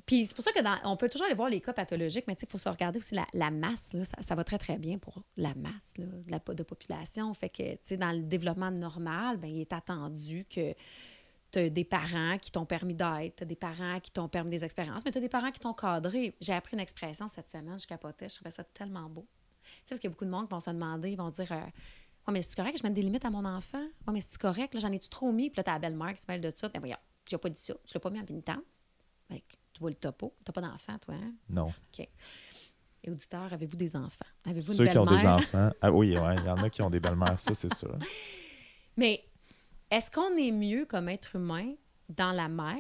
Puis 0.05 0.25
c'est 0.25 0.35
pour 0.35 0.43
ça 0.43 0.51
que 0.51 0.61
dans- 0.61 0.77
on 0.85 0.97
peut 0.97 1.09
toujours 1.09 1.25
aller 1.27 1.35
voir 1.35 1.49
les 1.49 1.61
cas 1.61 1.73
pathologiques, 1.73 2.25
mais 2.27 2.35
il 2.41 2.47
faut 2.47 2.57
se 2.57 2.69
regarder 2.69 2.99
aussi 2.99 3.15
la, 3.15 3.25
la 3.33 3.51
masse. 3.51 3.91
Là, 3.93 4.03
ça, 4.03 4.21
ça 4.21 4.35
va 4.35 4.43
très, 4.43 4.57
très 4.57 4.77
bien 4.77 4.97
pour 4.97 5.21
la 5.37 5.53
masse 5.55 5.93
là, 5.97 6.05
de, 6.05 6.31
la, 6.31 6.39
de 6.39 6.63
population. 6.63 7.33
Fait 7.33 7.49
que, 7.49 7.95
dans 7.95 8.11
le 8.11 8.23
développement 8.23 8.71
normal, 8.71 9.37
ben, 9.37 9.49
il 9.49 9.61
est 9.61 9.73
attendu 9.73 10.45
que 10.49 10.73
tu 11.51 11.59
as 11.59 11.69
des 11.69 11.83
parents 11.83 12.37
qui 12.37 12.51
t'ont 12.51 12.65
permis 12.65 12.93
d'être, 12.95 13.35
tu 13.37 13.43
as 13.43 13.45
des 13.45 13.55
parents 13.55 13.99
qui 13.99 14.11
t'ont 14.11 14.29
permis 14.29 14.51
des 14.51 14.63
expériences, 14.63 15.03
mais 15.03 15.11
tu 15.11 15.17
as 15.17 15.21
des 15.21 15.29
parents 15.29 15.51
qui 15.51 15.59
t'ont 15.59 15.73
cadré. 15.73 16.35
J'ai 16.39 16.53
appris 16.53 16.75
une 16.75 16.79
expression 16.81 17.27
cette 17.27 17.49
semaine, 17.49 17.77
je 17.79 17.85
capotais, 17.87 18.29
je 18.29 18.35
trouvais 18.35 18.51
ça 18.51 18.63
tellement 18.63 19.09
beau. 19.09 19.27
Tu 19.63 19.69
sais, 19.69 19.81
parce 19.89 19.99
qu'il 19.99 20.07
y 20.07 20.11
a 20.11 20.11
beaucoup 20.11 20.25
de 20.25 20.29
monde 20.29 20.47
qui 20.47 20.53
vont 20.53 20.59
se 20.59 20.69
demander, 20.69 21.11
ils 21.11 21.17
vont 21.17 21.29
dire 21.29 21.51
euh, 21.51 21.65
Ouais, 22.27 22.33
mais 22.33 22.41
c'est 22.41 22.55
correct 22.55 22.73
que 22.73 22.77
je 22.79 22.83
mette 22.83 22.93
des 22.93 23.01
limites 23.01 23.25
à 23.25 23.29
mon 23.31 23.43
enfant? 23.45 23.81
Ouais, 24.07 24.13
mais 24.13 24.21
c'est 24.21 24.37
correct, 24.39 24.73
là, 24.75 24.79
j'en 24.79 24.91
ai-tu 24.91 25.09
trop 25.09 25.31
mis? 25.31 25.49
Puis 25.49 25.57
là, 25.57 25.63
t'as 25.63 25.73
la 25.73 25.79
belle-mère 25.79 26.13
qui 26.13 26.21
se 26.21 26.27
mêle 26.29 26.39
de 26.41 26.51
ça. 26.55 26.69
Ben 26.69 26.79
voyons, 26.79 26.97
tu 27.25 27.35
n'as 27.35 27.39
pas 27.39 27.49
dit 27.49 27.61
ça, 27.61 27.73
tu 27.85 27.93
l'as 27.95 27.99
pas 27.99 28.09
mis 28.11 28.19
en 28.19 28.25
pénitence. 28.25 28.87
Fait 29.31 29.39
que 29.41 29.55
tu 29.73 29.79
vois 29.79 29.89
le 29.91 29.95
topo. 29.95 30.35
T'as 30.43 30.51
pas 30.51 30.61
d'enfant, 30.61 30.97
toi, 30.99 31.15
hein? 31.15 31.33
Non. 31.49 31.67
OK. 31.67 32.07
Et 33.03 33.09
auditeurs, 33.09 33.51
avez-vous 33.53 33.77
des 33.77 33.95
enfants? 33.95 34.25
Avez-vous 34.45 34.73
Ceux 34.73 34.85
une 34.85 34.91
qui 34.91 34.97
ont 34.97 35.05
des 35.05 35.25
enfants? 35.25 35.71
Ah 35.81 35.91
oui, 35.91 36.17
ouais, 36.17 36.35
il 36.37 36.45
y 36.45 36.49
en 36.49 36.57
a 36.57 36.69
qui 36.69 36.81
ont 36.81 36.89
des 36.89 36.99
belles-mères, 36.99 37.39
ça, 37.39 37.53
c'est 37.53 37.73
sûr. 37.73 37.97
Mais 38.97 39.23
est-ce 39.89 40.11
qu'on 40.11 40.35
est 40.37 40.51
mieux 40.51 40.85
comme 40.85 41.09
être 41.09 41.35
humain 41.35 41.73
dans 42.09 42.31
la 42.31 42.47
mer 42.47 42.77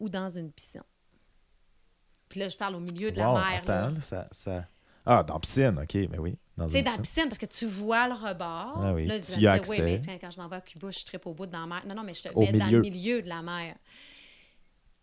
ou 0.00 0.08
dans 0.08 0.28
une 0.28 0.50
piscine? 0.50 0.82
Puis 2.28 2.40
là, 2.40 2.48
je 2.48 2.56
parle 2.56 2.74
au 2.74 2.80
milieu 2.80 3.12
de 3.12 3.18
la 3.18 3.32
mer. 3.32 3.36
là. 3.36 3.56
attends, 3.84 3.94
là, 3.94 4.00
ça, 4.00 4.26
ça- 4.32 4.64
Ah, 5.04 5.22
dans 5.22 5.34
la 5.34 5.40
piscine, 5.40 5.78
OK, 5.80 5.94
mais 5.94 6.18
oui. 6.18 6.32
Tu 6.58 6.62
une 6.78 6.84
dans 6.84 6.90
la 6.92 6.98
piscine. 6.98 7.24
parce 7.28 7.38
que 7.38 7.46
tu 7.46 7.66
vois 7.66 8.08
le 8.08 8.14
rebord. 8.14 8.72
Ah 8.82 8.92
oui, 8.94 9.06
Là, 9.06 9.20
tu 9.20 9.32
vas 9.40 9.54
me 9.54 9.58
dire, 9.60 9.70
oui, 9.70 9.82
mais 9.82 10.00
tiens, 10.00 10.18
quand 10.18 10.30
je 10.30 10.40
m'en 10.40 10.48
vais 10.48 10.56
à 10.56 10.60
Cuba, 10.62 10.90
je 10.90 11.04
tripe 11.04 11.26
au 11.26 11.34
bout 11.34 11.46
dans 11.46 11.60
la 11.60 11.66
mer. 11.66 11.86
Non, 11.86 11.94
non, 11.94 12.02
mais 12.02 12.14
je 12.14 12.22
te 12.24 12.28
Au 12.34 12.40
mets 12.40 12.52
dans 12.52 12.66
le 12.66 12.80
milieu 12.80 13.22
de 13.22 13.28
la 13.28 13.42
mer. 13.42 13.76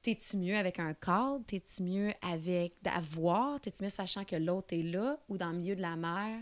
T'es-tu 0.04 0.38
mieux 0.38 0.56
avec 0.58 0.80
un 0.80 0.94
cadre? 0.94 1.44
T'es-tu 1.48 1.82
mieux 1.82 2.12
avec 2.22 2.76
d'avoir? 2.82 3.60
T'es-tu 3.62 3.84
mieux 3.84 3.90
sachant 3.90 4.26
que 4.26 4.36
l'autre 4.36 4.74
est 4.74 4.84
là? 4.84 5.18
Ou 5.30 5.38
dans 5.38 5.52
le 5.52 5.58
milieu 5.58 5.76
de 5.76 5.82
la 5.82 5.96
mer? 5.96 6.40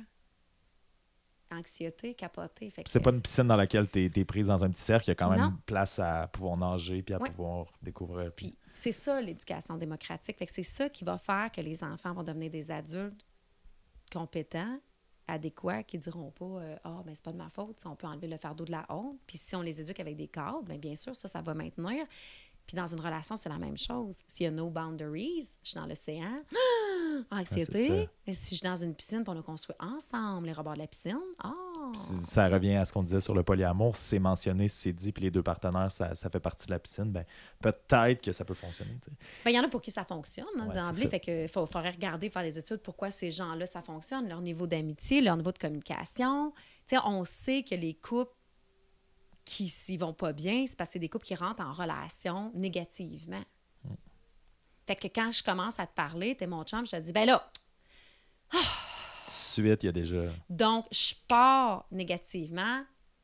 Anxiété, 1.52 2.14
capoté. 2.16 2.72
Que- 2.72 2.82
C'est 2.86 3.02
pas 3.02 3.12
une 3.12 3.22
piscine 3.22 3.44
dans 3.48 3.58
laquelle 3.58 3.88
tu 3.90 4.06
es, 4.06 4.26
prise 4.26 4.48
dans 4.48 4.64
un 4.64 4.70
petit 4.70 4.82
cercle, 4.82 5.06
il 5.06 5.10
y 5.10 5.12
a 5.12 5.16
quand 5.16 5.30
même 5.30 5.58
place 5.66 6.00
à 6.00 6.28
pouvoir 6.28 6.56
nager 6.58 7.04
puis 7.04 7.14
à 7.14 7.20
Ouais. 7.22 7.30
pouvoir 7.30 7.68
découvrir. 7.82 8.32
Puis... 8.34 8.52
Puis 8.52 8.58
c'est 8.74 8.94
ça 8.94 9.22
l'éducation 9.22 9.76
démocratique. 9.78 10.38
Fait 10.38 10.46
que 10.46 10.52
c'est 10.54 10.64
ça 10.64 10.90
qui 10.90 11.04
va 11.04 11.18
faire 11.18 11.52
que 11.52 11.60
les 11.60 11.84
enfants 11.84 12.14
vont 12.14 12.24
devenir 12.24 12.50
des 12.50 12.72
adultes 12.72 13.26
compétents, 14.14 14.80
adéquats, 15.28 15.84
qui 15.84 15.98
diront 15.98 16.32
pas 16.32 16.46
euh, 16.46 16.76
Ah, 16.86 17.02
ben 17.06 17.14
c'est 17.14 17.24
pas 17.24 17.34
de 17.34 17.38
ma 17.38 17.50
faute, 17.50 17.80
si 17.82 17.86
on 17.88 17.98
peut 17.98 18.08
enlever 18.08 18.28
le 18.28 18.38
fardeau 18.38 18.64
de 18.64 18.72
la 18.72 18.86
honte. 18.90 19.20
Puis 19.28 19.38
si 19.38 19.54
on 19.56 19.62
les 19.62 19.82
éduque 19.82 20.00
avec 20.00 20.16
des 20.16 20.30
cadres, 20.30 20.64
bien, 20.64 20.78
bien 20.78 20.96
sûr, 20.96 21.14
ça, 21.18 21.28
ça 21.28 21.42
va 21.42 21.54
maintenir. 21.54 22.06
Puis 22.72 22.78
dans 22.78 22.88
une 22.88 23.02
relation, 23.02 23.36
c'est 23.36 23.50
la 23.50 23.58
même 23.58 23.78
chose. 23.78 24.16
S'il 24.30 24.46
y 24.46 24.48
a 24.48 24.52
no 24.52 24.70
boundaries, 24.70 25.50
je 25.62 25.72
suis 25.72 25.78
dans 25.78 25.86
l'océan, 25.86 26.42
ah, 27.30 27.42
anxiété. 27.42 28.08
si 28.32 28.56
je 28.56 28.60
suis 28.60 28.66
dans 28.66 28.78
une 28.78 28.96
piscine, 28.96 29.26
puis 29.26 29.34
on 29.36 29.38
a 29.38 29.44
construit 29.44 29.76
ensemble 29.78 30.48
les 30.48 30.54
rebords 30.54 30.76
de 30.76 30.80
la 30.80 30.88
piscine, 30.88 31.20
ah! 31.44 31.52
Ça 31.94 32.48
revient 32.48 32.76
à 32.76 32.86
ce 32.86 32.94
qu'on 32.94 33.04
disait 33.04 33.20
sur 33.20 33.36
le 33.36 33.44
polyamour. 33.44 33.98
Si 33.98 34.04
c'est 34.04 34.20
mentionné, 34.20 34.70
si 34.70 34.78
c'est 34.84 34.94
dit, 34.94 35.12
puis 35.12 35.24
les 35.24 35.32
deux 35.32 35.44
partenaires, 35.44 35.92
ça, 35.92 36.16
ça 36.16 36.30
fait 36.30 36.40
partie 36.40 36.68
de 36.68 36.72
la 36.72 36.80
piscine, 36.80 37.12
ben, 37.12 37.26
peut-être 37.60 38.22
que 38.22 38.32
ça 38.32 38.46
peut 38.46 38.54
fonctionner. 38.54 38.98
Ben, 39.44 39.52
il 39.52 39.56
y 39.58 39.60
en 39.60 39.64
a 39.64 39.68
pour 39.68 39.82
qui 39.82 39.92
ça 39.92 40.06
fonctionne 40.06 40.46
hein, 40.58 40.70
Ouais, 40.70 40.74
d'emblée. 40.74 41.10
Fait 41.10 41.20
que 41.20 41.48
faut, 41.50 41.66
faudrait 41.66 41.92
regarder, 41.92 42.30
faire 42.30 42.44
des 42.44 42.58
études 42.58 42.78
pourquoi 42.78 43.12
ces 43.12 43.32
gens-là, 43.32 43.66
ça 43.66 43.82
fonctionne, 43.82 44.30
leur 44.30 44.40
niveau 44.40 44.66
d'amitié, 44.66 45.20
leur 45.20 45.36
niveau 45.36 45.52
de 45.52 45.58
communication. 45.58 46.54
Tu 46.88 46.96
sais, 46.96 47.02
on 47.04 47.26
sait 47.26 47.64
que 47.64 47.76
les 47.76 47.96
couples 47.96 48.32
qui 49.46 49.68
s'y 49.68 49.98
vont 49.98 50.14
pas 50.14 50.34
bien, 50.34 50.66
c'est 50.68 50.76
parce 50.76 50.90
que 50.90 50.94
c'est 50.94 51.00
des 51.00 51.10
couples 51.10 51.26
qui 51.26 51.36
rentrent 51.36 51.64
en 51.64 51.74
relation 51.74 52.52
négativement. 52.56 53.44
Mm. 53.84 53.94
Fait 54.88 54.96
que 54.96 55.08
quand 55.08 55.32
je 55.32 55.44
commence 55.44 55.80
à 55.80 55.88
te 55.88 55.94
parler, 55.96 56.36
t'es 56.36 56.48
mon 56.48 56.64
chum, 56.64 56.86
je 56.86 56.92
te 56.92 56.98
dis, 57.02 57.12
ben 57.14 57.26
là, 57.26 57.50
Tout 58.52 58.58
de 58.58 59.32
suite, 59.32 59.84
il 59.84 59.86
y 59.86 59.90
a 59.90 59.92
déjà. 59.92 60.22
donc, 60.50 60.86
je 60.92 61.14
pars 61.28 61.86
négativement, 61.92 62.84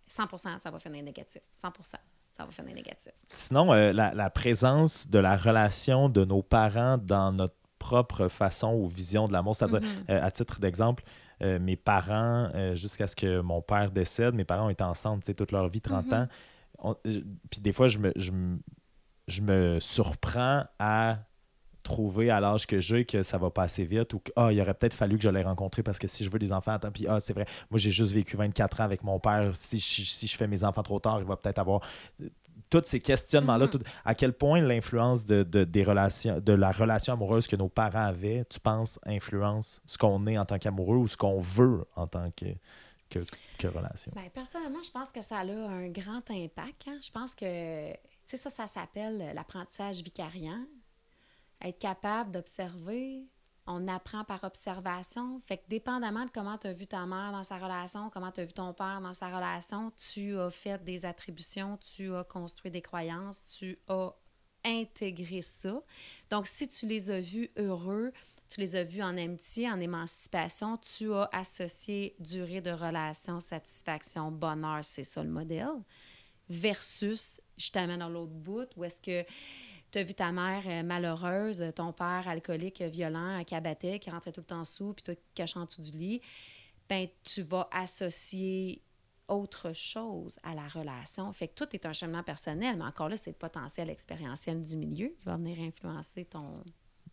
100% 0.09 0.59
ça 0.59 0.72
va 0.72 0.80
finir 0.80 1.03
négatif. 1.03 1.41
100% 1.61 1.72
ça 2.32 2.45
va 2.45 2.51
finir 2.51 2.74
négatif. 2.76 3.11
Sinon, 3.28 3.74
euh, 3.74 3.91
la, 3.93 4.13
la 4.13 4.30
présence 4.30 5.07
de 5.09 5.20
la 5.20 5.36
relation 5.36 6.07
de 6.07 6.24
nos 6.24 6.43
parents 6.43 6.97
dans 6.97 7.32
notre 7.34 7.55
propre 7.80 8.28
façon 8.28 8.74
ou 8.76 8.88
vision 8.88 9.28
de 9.28 9.34
l'amour, 9.34 9.55
c'est-à-dire, 9.55 9.82
Mm-hmm. 9.82 10.11
euh, 10.11 10.24
à 10.24 10.32
titre 10.32 10.59
d'exemple, 10.59 11.03
euh, 11.43 11.59
mes 11.59 11.75
parents, 11.75 12.49
euh, 12.55 12.75
jusqu'à 12.75 13.07
ce 13.07 13.15
que 13.15 13.41
mon 13.41 13.61
père 13.61 13.91
décède, 13.91 14.33
mes 14.35 14.45
parents 14.45 14.67
ont 14.67 14.69
été 14.69 14.83
ensemble 14.83 15.23
toute 15.23 15.51
leur 15.51 15.69
vie, 15.69 15.81
30 15.81 16.11
Mm-hmm. 16.11 16.13
ans. 16.13 16.27
Euh, 16.85 16.93
Puis 17.49 17.61
des 17.61 17.73
fois, 17.73 17.88
je 17.88 17.97
me, 17.99 18.11
je, 18.15 18.31
me- 18.31 18.59
je 19.27 19.41
me 19.41 19.79
surprends 19.81 20.65
à 20.79 21.19
trouver 21.83 22.31
à 22.31 22.41
l'âge 22.41 22.67
que 22.67 22.81
j'ai 22.81 23.05
que 23.05 23.23
ça 23.23 23.38
va 23.38 23.49
pas 23.51 23.63
assez 23.63 23.85
vite 23.85 24.13
ou 24.13 24.19
que 24.19 24.31
ah, 24.35 24.51
il 24.51 24.61
aurait 24.61 24.73
peut-être 24.73 24.93
fallu 24.93 25.17
que 25.17 25.23
je 25.23 25.29
l'ai 25.29 25.43
rencontré 25.43 25.83
parce 25.83 25.99
que 25.99 26.07
si 26.07 26.25
je 26.25 26.29
veux 26.29 26.39
des 26.39 26.51
enfants, 26.51 26.73
attends, 26.73 26.91
puis 26.91 27.07
ah, 27.07 27.19
c'est 27.21 27.33
vrai, 27.33 27.45
moi 27.71 27.79
j'ai 27.79 27.91
juste 27.91 28.11
vécu 28.13 28.38
24 28.38 28.81
ans 28.81 28.83
avec 28.85 29.03
mon 29.03 29.19
père, 29.19 29.55
si 29.55 29.79
je, 29.79 30.03
si 30.03 30.27
je 30.27 30.38
fais 30.38 30.47
mes 30.47 30.63
enfants 30.65 30.83
trop 30.83 30.99
tard, 30.99 31.19
il 31.21 31.25
va 31.25 31.38
peut-être 31.38 31.59
avoir 31.59 31.81
tous 32.70 32.84
ces 32.86 32.99
questionnements-là, 32.99 33.65
Mhm. 33.65 33.72
tout- 33.72 33.82
à 34.05 34.13
quel 34.15 34.34
point 34.34 34.59
l'influence 34.61 35.26
de, 35.26 35.43
de- 35.43 35.63
des 35.63 35.84
relations, 35.84 36.39
de 36.39 36.53
la 36.53 36.72
relation 36.72 37.13
amoureuse 37.13 37.47
que 37.47 37.55
nos 37.55 37.70
parents 37.70 38.05
avaient, 38.07 38.43
tu 38.49 38.59
penses, 38.59 38.99
influence 39.05 39.82
ce 39.86 39.97
qu'on 39.97 40.26
est 40.28 40.38
en 40.38 40.45
tant 40.45 40.57
qu'amoureux 40.59 40.97
ou 40.97 41.07
ce 41.07 41.15
qu'on 41.18 41.39
veut 41.39 41.86
en 41.95 42.07
tant 42.07 42.30
que, 42.32 42.45
que, 43.09 43.20
que 43.57 43.68
relation? 43.68 44.11
Bien, 44.15 44.30
personnellement, 44.34 44.84
je 44.84 44.91
pense 44.91 45.11
que 45.11 45.22
ça 45.22 45.38
a 45.38 45.43
un 45.45 45.88
grand 45.89 46.30
impact. 46.30 46.88
hein. 46.88 46.99
Je 47.01 47.11
pense 47.11 47.34
que, 47.36 47.91
tu 47.93 47.97
sais, 48.26 48.38
ça, 48.38 48.49
ça 48.49 48.68
s'appelle 48.68 49.32
l'apprentissage 49.34 50.01
vicariant. 50.01 50.65
Être 51.63 51.80
capable 51.80 52.32
d'observer, 52.32 53.24
on 53.68 53.88
apprend 53.88 54.24
par 54.24 54.43
observation. 54.43 55.39
Fait 55.45 55.57
que 55.57 55.63
dépendamment 55.68 56.26
de 56.26 56.32
comment 56.32 56.57
tu 56.57 56.68
as 56.68 56.74
vu 56.74 56.88
ta 56.88 57.05
mère 57.05 57.32
dans 57.32 57.43
sa 57.43 57.57
relation, 57.57 58.09
comment 58.09 58.32
tu 58.32 58.39
as 58.39 58.45
vu 58.45 58.53
ton 58.53 58.74
père 58.74 59.01
dans 59.01 59.13
sa 59.13 59.28
relation, 59.28 59.91
tu 59.91 60.38
as 60.38 60.49
fait 60.49 60.84
des 60.84 61.05
attributions, 61.05 61.78
tu 61.95 62.13
as 62.15 62.24
construit 62.24 62.72
des 62.72 62.82
croyances, 62.82 63.43
tu 63.57 63.78
as 63.88 64.11
intégré 64.63 65.41
ça. 65.41 65.82
Donc, 66.30 66.47
si 66.47 66.68
tu 66.68 66.88
les 66.88 67.11
as 67.11 67.22
vus 67.22 67.49
heureux, 67.57 68.11
tu 68.49 68.61
les 68.61 68.76
as 68.76 68.84
vus 68.84 69.03
en 69.03 69.18
amitié, 69.18 69.70
en 69.70 69.80
émancipation, 69.80 70.78
tu 70.78 71.13
as 71.13 71.30
associé 71.34 72.15
durée 72.20 72.61
de 72.61 72.72
relation, 72.72 73.39
satisfaction, 73.39 74.32
bonheur, 74.32 74.84
c'est 74.84 75.03
ça 75.03 75.24
le 75.24 75.30
modèle, 75.30 75.84
versus 76.49 77.41
je 77.57 77.72
t'amène 77.72 78.01
à 78.01 78.09
l'autre 78.09 78.34
bout 78.34 78.70
où 78.78 78.84
est-ce 78.84 79.01
que 79.01 79.28
tu 79.91 79.99
as 79.99 80.03
vu 80.03 80.13
ta 80.13 80.31
mère 80.31 80.63
euh, 80.67 80.83
malheureuse, 80.83 81.63
ton 81.75 81.93
père 81.93 82.27
alcoolique, 82.27 82.81
violent, 82.81 83.43
qui 83.45 83.55
abattait, 83.55 83.99
qui 83.99 84.09
rentrait 84.09 84.31
tout 84.31 84.41
le 84.41 84.45
temps 84.45 84.65
sous, 84.65 84.93
puis 84.93 85.03
toi 85.03 85.15
qui 85.15 85.21
cachais 85.35 85.59
en 85.59 85.65
dessous 85.65 85.81
du 85.81 85.91
lit, 85.91 86.21
ben 86.89 87.07
tu 87.23 87.41
vas 87.41 87.67
associer 87.71 88.81
autre 89.27 89.73
chose 89.73 90.39
à 90.43 90.55
la 90.55 90.67
relation. 90.67 91.31
Fait 91.33 91.49
que 91.49 91.53
tout 91.53 91.67
est 91.73 91.85
un 91.85 91.93
cheminement 91.93 92.23
personnel, 92.23 92.77
mais 92.77 92.85
encore 92.85 93.09
là, 93.09 93.17
c'est 93.17 93.31
le 93.31 93.35
potentiel 93.35 93.89
expérientiel 93.89 94.63
du 94.63 94.77
milieu 94.77 95.13
qui 95.19 95.25
va 95.25 95.35
venir 95.35 95.59
influencer 95.59 96.25
ton... 96.25 96.63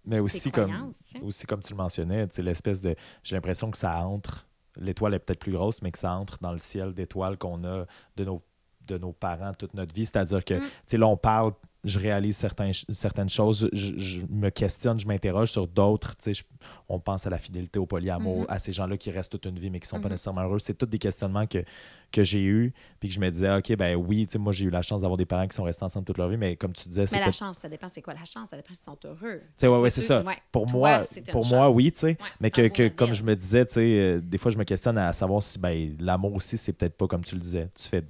Mais 0.04 0.20
aussi 0.20 0.52
comme, 0.52 0.92
aussi 1.22 1.46
comme 1.46 1.60
tu 1.62 1.72
le 1.72 1.78
mentionnais, 1.78 2.28
l'espèce 2.38 2.82
de. 2.82 2.94
J'ai 3.22 3.36
l'impression 3.36 3.70
que 3.70 3.78
ça 3.78 4.06
entre. 4.06 4.46
L'étoile 4.76 5.14
est 5.14 5.18
peut-être 5.18 5.38
plus 5.38 5.52
grosse, 5.52 5.80
mais 5.80 5.90
que 5.90 5.98
ça 5.98 6.14
entre 6.14 6.38
dans 6.40 6.52
le 6.52 6.58
ciel 6.58 6.92
d'étoiles 6.92 7.38
qu'on 7.38 7.64
a 7.64 7.86
de 8.16 8.24
nos, 8.24 8.42
de 8.82 8.98
nos 8.98 9.12
parents 9.14 9.54
toute 9.54 9.72
notre 9.72 9.94
vie. 9.94 10.04
C'est-à-dire 10.04 10.44
que, 10.44 10.54
Mm. 10.54 10.60
tu 10.60 10.70
sais, 10.86 10.98
là, 10.98 11.06
on 11.06 11.16
parle, 11.16 11.54
je 11.84 11.98
réalise 11.98 12.36
certains, 12.36 12.70
certaines 12.90 13.28
choses, 13.28 13.68
je, 13.72 13.98
je 13.98 14.20
me 14.30 14.48
questionne, 14.50 14.98
je 14.98 15.06
m'interroge 15.06 15.50
sur 15.50 15.66
d'autres. 15.68 16.16
Tu 16.16 16.24
sais, 16.24 16.34
je- 16.34 16.42
on 16.88 16.98
pense 16.98 17.26
à 17.26 17.30
la 17.30 17.38
fidélité 17.38 17.78
au 17.78 17.86
polyamour, 17.86 18.40
Mhm. 18.40 18.46
à 18.48 18.58
ces 18.58 18.72
gens-là 18.72 18.96
qui 18.96 19.10
restent 19.10 19.32
toute 19.32 19.44
une 19.46 19.58
vie, 19.58 19.70
mais 19.70 19.80
qui 19.80 19.88
sont 19.88 20.00
pas 20.00 20.08
Mhm. 20.08 20.14
nécessairement 20.14 20.42
heureux. 20.42 20.58
C'est 20.58 20.74
tous 20.74 20.86
des 20.86 20.98
questionnements 20.98 21.46
que, 21.46 21.62
que 22.10 22.22
j'ai 22.24 22.42
eus, 22.42 22.72
puis 23.00 23.08
que 23.08 23.14
je 23.14 23.20
me 23.20 23.30
disais, 23.30 23.54
OK, 23.54 23.74
ben 23.76 23.94
oui, 23.96 24.26
tu 24.26 24.32
sais, 24.32 24.38
moi, 24.38 24.52
j'ai 24.52 24.64
eu 24.64 24.70
la 24.70 24.82
chance 24.82 25.02
d'avoir 25.02 25.16
des 25.18 25.26
parents 25.26 25.46
qui 25.46 25.54
sont 25.54 25.64
restés 25.64 25.84
ensemble 25.84 26.06
toute 26.06 26.18
leur 26.18 26.28
vie, 26.28 26.36
mais 26.36 26.56
comme 26.56 26.72
tu 26.72 26.88
disais, 26.88 27.04
Mais 27.12 27.20
la 27.20 27.32
chance, 27.32 27.58
ça 27.58 27.68
dépend 27.68 27.88
c'est 27.88 28.02
quoi 28.02 28.14
la 28.14 28.24
chance, 28.24 28.48
ça 28.50 28.56
dépend 28.56 28.72
s'ils 28.74 28.84
sont 28.84 28.98
heureux. 29.04 29.40
Tu 29.40 29.52
sais, 29.58 29.68
ouais, 29.68 29.78
ouais, 29.78 29.90
c'est 29.90 30.00
ça. 30.02 30.22
Ouais. 30.22 30.38
Pour 30.52 30.66
Toi, 30.66 30.78
moi, 30.78 31.00
pour 31.32 31.44
moi, 31.46 31.66
chance. 31.66 31.74
oui, 31.76 31.92
tu 31.92 31.98
sais. 32.00 32.06
Ouais, 32.06 32.16
mais 32.40 32.50
que, 32.50 32.68
que 32.68 32.88
comme 32.88 33.12
je 33.12 33.22
me 33.22 33.34
disais, 33.36 33.66
tu 33.66 33.74
sais, 33.74 33.80
euh, 33.98 34.20
des 34.22 34.38
fois, 34.38 34.50
je 34.50 34.56
me 34.58 34.64
questionne 34.64 34.96
à 34.98 35.12
savoir 35.12 35.42
si 35.42 35.58
ben, 35.58 35.96
l'amour 36.00 36.34
aussi, 36.34 36.56
c'est 36.56 36.72
peut-être 36.72 36.96
pas 36.96 37.06
comme 37.06 37.24
tu 37.24 37.34
le 37.34 37.40
disais. 37.40 37.68
Tu 37.74 37.88
fais, 37.88 38.02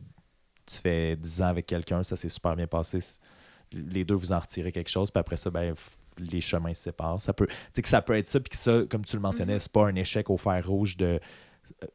tu 0.66 0.76
fais 0.78 1.16
10 1.16 1.42
ans 1.42 1.46
avec 1.48 1.66
quelqu'un, 1.66 2.02
ça 2.02 2.16
s'est 2.16 2.28
super 2.28 2.54
bien 2.56 2.66
passé. 2.66 2.98
Les 3.90 4.04
deux, 4.04 4.14
vous 4.14 4.32
en 4.32 4.38
retirez 4.40 4.72
quelque 4.72 4.90
chose, 4.90 5.10
puis 5.10 5.20
après 5.20 5.36
ça, 5.36 5.50
ben, 5.50 5.74
les 6.18 6.40
chemins 6.40 6.74
se 6.74 6.82
séparent. 6.84 7.20
Ça 7.20 7.32
peut, 7.32 7.46
tu 7.46 7.54
sais, 7.72 7.82
que 7.82 7.88
ça 7.88 8.00
peut 8.02 8.16
être 8.16 8.28
ça, 8.28 8.38
puis 8.40 8.50
que 8.50 8.56
ça, 8.56 8.82
comme 8.88 9.04
tu 9.04 9.16
le 9.16 9.22
mentionnais, 9.22 9.58
c'est 9.58 9.72
pas 9.72 9.86
un 9.86 9.94
échec 9.96 10.30
au 10.30 10.36
fer 10.36 10.62
rouge 10.66 10.96
de 10.96 11.18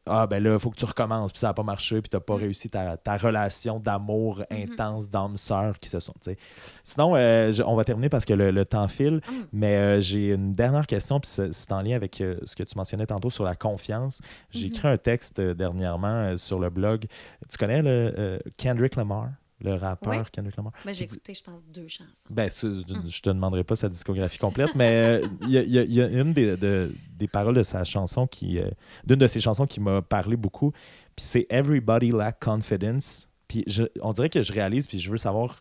ah 0.04 0.26
ben 0.26 0.42
là, 0.42 0.54
il 0.54 0.58
faut 0.58 0.68
que 0.70 0.76
tu 0.76 0.84
recommences, 0.84 1.30
puis 1.30 1.38
ça 1.38 1.46
n'a 1.46 1.54
pas 1.54 1.62
marché, 1.62 2.00
puis 2.02 2.08
tu 2.10 2.16
n'as 2.16 2.20
pas 2.20 2.34
Mm. 2.34 2.40
réussi 2.40 2.68
ta, 2.70 2.96
ta 2.96 3.16
relation 3.16 3.78
d'amour 3.78 4.42
Mhm. 4.50 4.72
intense 4.72 5.08
d'âmes 5.08 5.36
sœurs 5.36 5.78
qui 5.78 5.88
se 5.88 6.00
sont. 6.00 6.12
tu 6.20 6.32
sais. 6.32 6.36
Sinon, 6.82 7.14
euh, 7.14 7.52
je- 7.52 7.62
on 7.62 7.76
va 7.76 7.84
terminer 7.84 8.08
parce 8.08 8.24
que 8.24 8.32
le, 8.32 8.50
le 8.50 8.64
temps 8.64 8.88
file, 8.88 9.20
Mm. 9.28 9.32
mais 9.52 9.76
euh, 9.76 10.00
j'ai 10.00 10.30
une 10.30 10.52
dernière 10.54 10.88
question, 10.88 11.20
puis 11.20 11.30
c'est 11.52 11.70
en 11.72 11.82
lien 11.82 11.94
avec 11.94 12.20
euh, 12.20 12.38
ce 12.42 12.56
que 12.56 12.64
tu 12.64 12.76
mentionnais 12.76 13.06
tantôt 13.06 13.30
sur 13.30 13.44
la 13.44 13.54
confiance. 13.54 14.20
J'ai 14.50 14.66
Mhm. 14.66 14.74
écrit 14.74 14.88
un 14.88 14.98
texte 14.98 15.38
euh, 15.38 15.54
dernièrement 15.54 16.08
euh, 16.32 16.36
sur 16.36 16.58
le 16.58 16.68
blog. 16.68 17.04
Tu 17.48 17.56
connais 17.56 17.80
le 17.80 18.12
euh, 18.18 18.38
Kendrick 18.56 18.96
Lamar, 18.96 19.28
le 19.62 19.74
rappeur 19.74 20.12
Oui. 20.12 20.30
Kendrick 20.32 20.56
Lamar? 20.56 20.72
Ben, 20.84 20.94
j'ai 20.94 21.04
écouté, 21.04 21.34
je 21.34 21.42
pense, 21.42 21.60
deux 21.72 21.88
chansons. 21.88 22.10
Ben, 22.30 22.48
ça, 22.50 22.68
je, 22.68 22.94
Mm. 22.94 23.08
je 23.08 23.20
te 23.22 23.30
demanderai 23.30 23.64
pas 23.64 23.76
sa 23.76 23.88
discographie 23.88 24.38
complète, 24.38 24.74
mais 24.74 25.20
euh, 25.22 25.26
il 25.42 25.50
y, 25.50 25.58
a- 25.58 25.62
y 25.84 25.94
y 25.94 26.00
une 26.20 26.32
des, 26.32 26.56
de- 26.56 26.94
des 27.18 27.28
paroles 27.28 27.54
de 27.56 27.62
sa 27.62 27.84
chanson 27.84 28.26
qui, 28.26 28.58
euh, 28.58 28.68
d'une 29.04 29.18
de 29.18 29.26
ses 29.26 29.40
chansons 29.40 29.66
qui 29.66 29.80
m'a 29.80 30.00
parlé 30.02 30.36
beaucoup, 30.36 30.70
puis 31.16 31.24
c'est 31.24 31.46
Everybody 31.50 32.10
Lack 32.12 32.40
Confidence. 32.40 33.28
Puis 33.48 33.64
on 34.00 34.12
dirait 34.12 34.30
que 34.30 34.42
je 34.42 34.52
réalise, 34.52 34.86
puis 34.86 34.98
je 35.00 35.10
veux 35.10 35.18
savoir, 35.18 35.60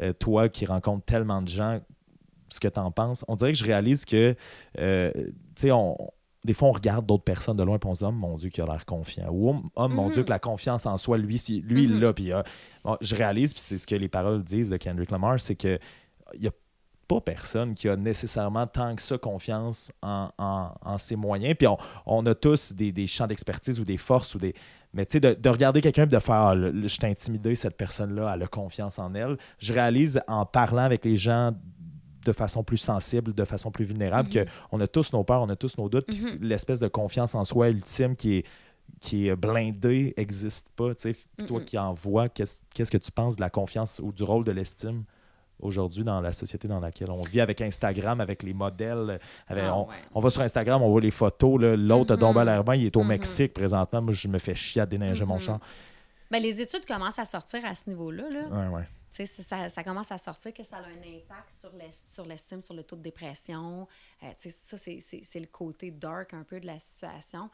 euh, 0.00 0.12
toi 0.12 0.48
qui 0.48 0.64
rencontres 0.66 1.04
tellement 1.04 1.42
de 1.42 1.48
gens, 1.48 1.80
ce 2.48 2.60
que 2.60 2.68
tu 2.68 2.78
en 2.78 2.90
penses. 2.90 3.24
On 3.28 3.36
dirait 3.36 3.52
que 3.52 3.58
je 3.58 3.64
réalise 3.64 4.04
que, 4.04 4.34
tu 4.76 5.32
sais, 5.56 5.70
on. 5.72 5.96
Des 6.44 6.54
fois, 6.54 6.68
on 6.68 6.72
regarde 6.72 7.06
d'autres 7.06 7.22
personnes 7.24 7.56
de 7.56 7.62
loin 7.62 7.76
et 7.78 7.86
on 7.86 7.94
se 7.94 8.00
dit, 8.00 8.04
oh 8.08 8.12
mon 8.12 8.36
Dieu, 8.36 8.50
qui 8.50 8.60
a 8.60 8.66
l'air 8.66 8.84
confiant. 8.84 9.28
Ou, 9.30 9.50
oh, 9.50 9.62
oh, 9.76 9.88
mon 9.88 10.06
Mhm. 10.08 10.12
Dieu, 10.12 10.24
que 10.24 10.30
la 10.30 10.38
confiance 10.40 10.86
en 10.86 10.96
soi, 10.98 11.16
lui, 11.18 11.38
si- 11.38 11.60
lui 11.62 11.84
il 11.84 12.00
l'a. 12.00 12.12
Puis 12.12 12.32
euh, 12.32 12.42
bon, 12.84 12.96
je 13.00 13.14
réalise, 13.14 13.52
puis 13.52 13.62
c'est 13.62 13.78
ce 13.78 13.86
que 13.86 13.94
les 13.94 14.08
paroles 14.08 14.42
disent 14.42 14.68
de 14.70 14.76
Kendrick 14.76 15.10
Lamar, 15.10 15.38
c'est 15.40 15.54
que 15.54 15.78
il 16.34 16.40
n'y 16.40 16.48
a 16.48 16.52
pas 17.06 17.20
personne 17.20 17.74
qui 17.74 17.88
a 17.88 17.94
nécessairement 17.96 18.66
tant 18.66 18.94
que 18.96 19.02
ça 19.02 19.18
confiance 19.18 19.92
en, 20.02 20.30
en- 20.38 20.70
en 20.82 20.98
ses 20.98 21.14
moyens. 21.16 21.54
Puis 21.58 21.66
on, 21.68 21.76
on 22.06 22.24
a 22.26 22.34
tous 22.34 22.72
des, 22.72 22.90
des 22.90 23.06
champs 23.06 23.26
d'expertise 23.26 23.78
ou 23.78 23.84
des 23.84 23.98
forces 23.98 24.34
ou 24.34 24.38
des. 24.38 24.54
Mais 24.94 25.06
tu 25.06 25.12
sais, 25.14 25.20
de, 25.20 25.34
de 25.34 25.48
regarder 25.48 25.80
quelqu'un 25.80 26.04
et 26.04 26.06
de 26.06 26.18
faire 26.18 26.34
ah, 26.34 26.54
le- 26.54 26.70
le- 26.70 26.88
je 26.88 26.98
intimidé, 27.06 27.54
cette 27.54 27.76
personne-là, 27.76 28.32
elle 28.34 28.42
a 28.42 28.46
confiance 28.46 28.98
en 28.98 29.14
elle. 29.14 29.36
Je 29.58 29.72
réalise 29.72 30.20
en 30.26 30.44
parlant 30.44 30.82
avec 30.82 31.04
les 31.04 31.16
gens 31.16 31.52
de 32.24 32.32
façon 32.32 32.62
plus 32.64 32.76
sensible, 32.78 33.34
de 33.34 33.44
façon 33.44 33.70
plus 33.70 33.84
vulnérable, 33.84 34.28
Mhm. 34.34 34.46
qu'on 34.70 34.80
a 34.80 34.86
tous 34.86 35.12
nos 35.12 35.24
peurs, 35.24 35.42
on 35.42 35.48
a 35.48 35.56
tous 35.56 35.76
nos 35.78 35.88
doutes, 35.88 36.06
puis 36.06 36.20
Mhm. 36.22 36.38
l'espèce 36.42 36.80
de 36.80 36.88
confiance 36.88 37.34
en 37.34 37.44
soi 37.44 37.68
ultime 37.70 38.16
qui 38.16 38.38
est 38.38 38.44
qui 39.00 39.28
est 39.28 39.34
blindée 39.36 40.12
n'existe 40.16 40.68
pas. 40.76 40.94
tu 40.94 41.14
sais. 41.14 41.46
Toi 41.46 41.60
qui 41.62 41.78
en 41.78 41.94
vois, 41.94 42.28
qu'est-ce 42.28 42.90
que 42.90 42.98
tu 42.98 43.10
penses 43.10 43.36
de 43.36 43.40
la 43.40 43.48
confiance 43.50 44.00
ou 44.02 44.12
du 44.12 44.22
rôle 44.22 44.44
de 44.44 44.52
l'estime 44.52 45.04
aujourd'hui 45.60 46.04
dans 46.04 46.20
la 46.20 46.32
société 46.32 46.68
dans 46.68 46.78
laquelle 46.80 47.10
on 47.10 47.20
vit, 47.22 47.40
avec 47.40 47.60
Instagram, 47.62 48.20
avec 48.20 48.42
les 48.42 48.52
modèles. 48.52 49.18
avec- 49.48 49.64
Ah, 49.66 49.76
on, 49.76 49.88
ouais. 49.88 49.94
on 50.14 50.20
va 50.20 50.30
sur 50.30 50.42
Instagram, 50.42 50.82
on 50.82 50.90
voit 50.90 51.00
les 51.00 51.10
photos. 51.10 51.60
L'autre 51.60 52.14
a 52.14 52.16
tombé 52.16 52.40
à 52.40 52.62
Mhm. 52.62 52.74
il 52.74 52.86
est 52.86 52.96
au 52.96 53.02
Mhm. 53.02 53.08
Mexique 53.08 53.54
présentement. 53.54 54.02
Moi, 54.02 54.12
je 54.12 54.28
me 54.28 54.38
fais 54.38 54.54
chier 54.54 54.82
à 54.82 54.86
déneiger 54.86 55.24
mon 55.24 55.38
champ. 55.38 55.58
Ben, 56.30 56.42
les 56.42 56.60
études 56.60 56.84
commencent 56.86 57.18
à 57.18 57.24
sortir 57.24 57.60
à 57.64 57.74
ce 57.74 57.88
niveau-là. 57.88 58.24
Là. 58.30 58.40
Ouais, 58.68 58.74
ouais. 58.76 58.88
Tu 59.12 59.16
sais, 59.16 59.26
c'est- 59.26 59.42
ça, 59.42 59.68
ça 59.68 59.84
commence 59.84 60.10
à 60.10 60.16
sortir 60.16 60.54
que 60.54 60.64
ça 60.64 60.78
a 60.78 60.84
un 60.84 60.96
impact 61.02 61.50
sur 61.60 61.70
l'es- 61.74 61.92
sur 62.10 62.24
l'estime, 62.24 62.62
sur 62.62 62.72
le 62.74 62.82
taux 62.82 62.96
de 62.96 63.02
dépression. 63.02 63.86
Euh, 64.22 64.30
tu 64.40 64.48
sais, 64.48 64.56
ça, 64.58 64.76
c'est- 64.78 65.00
le 65.40 65.46
côté 65.46 65.90
dark 65.90 66.32
un 66.32 66.44
peu 66.44 66.58
de 66.60 66.66
la 66.66 66.78
situation. 66.78 67.50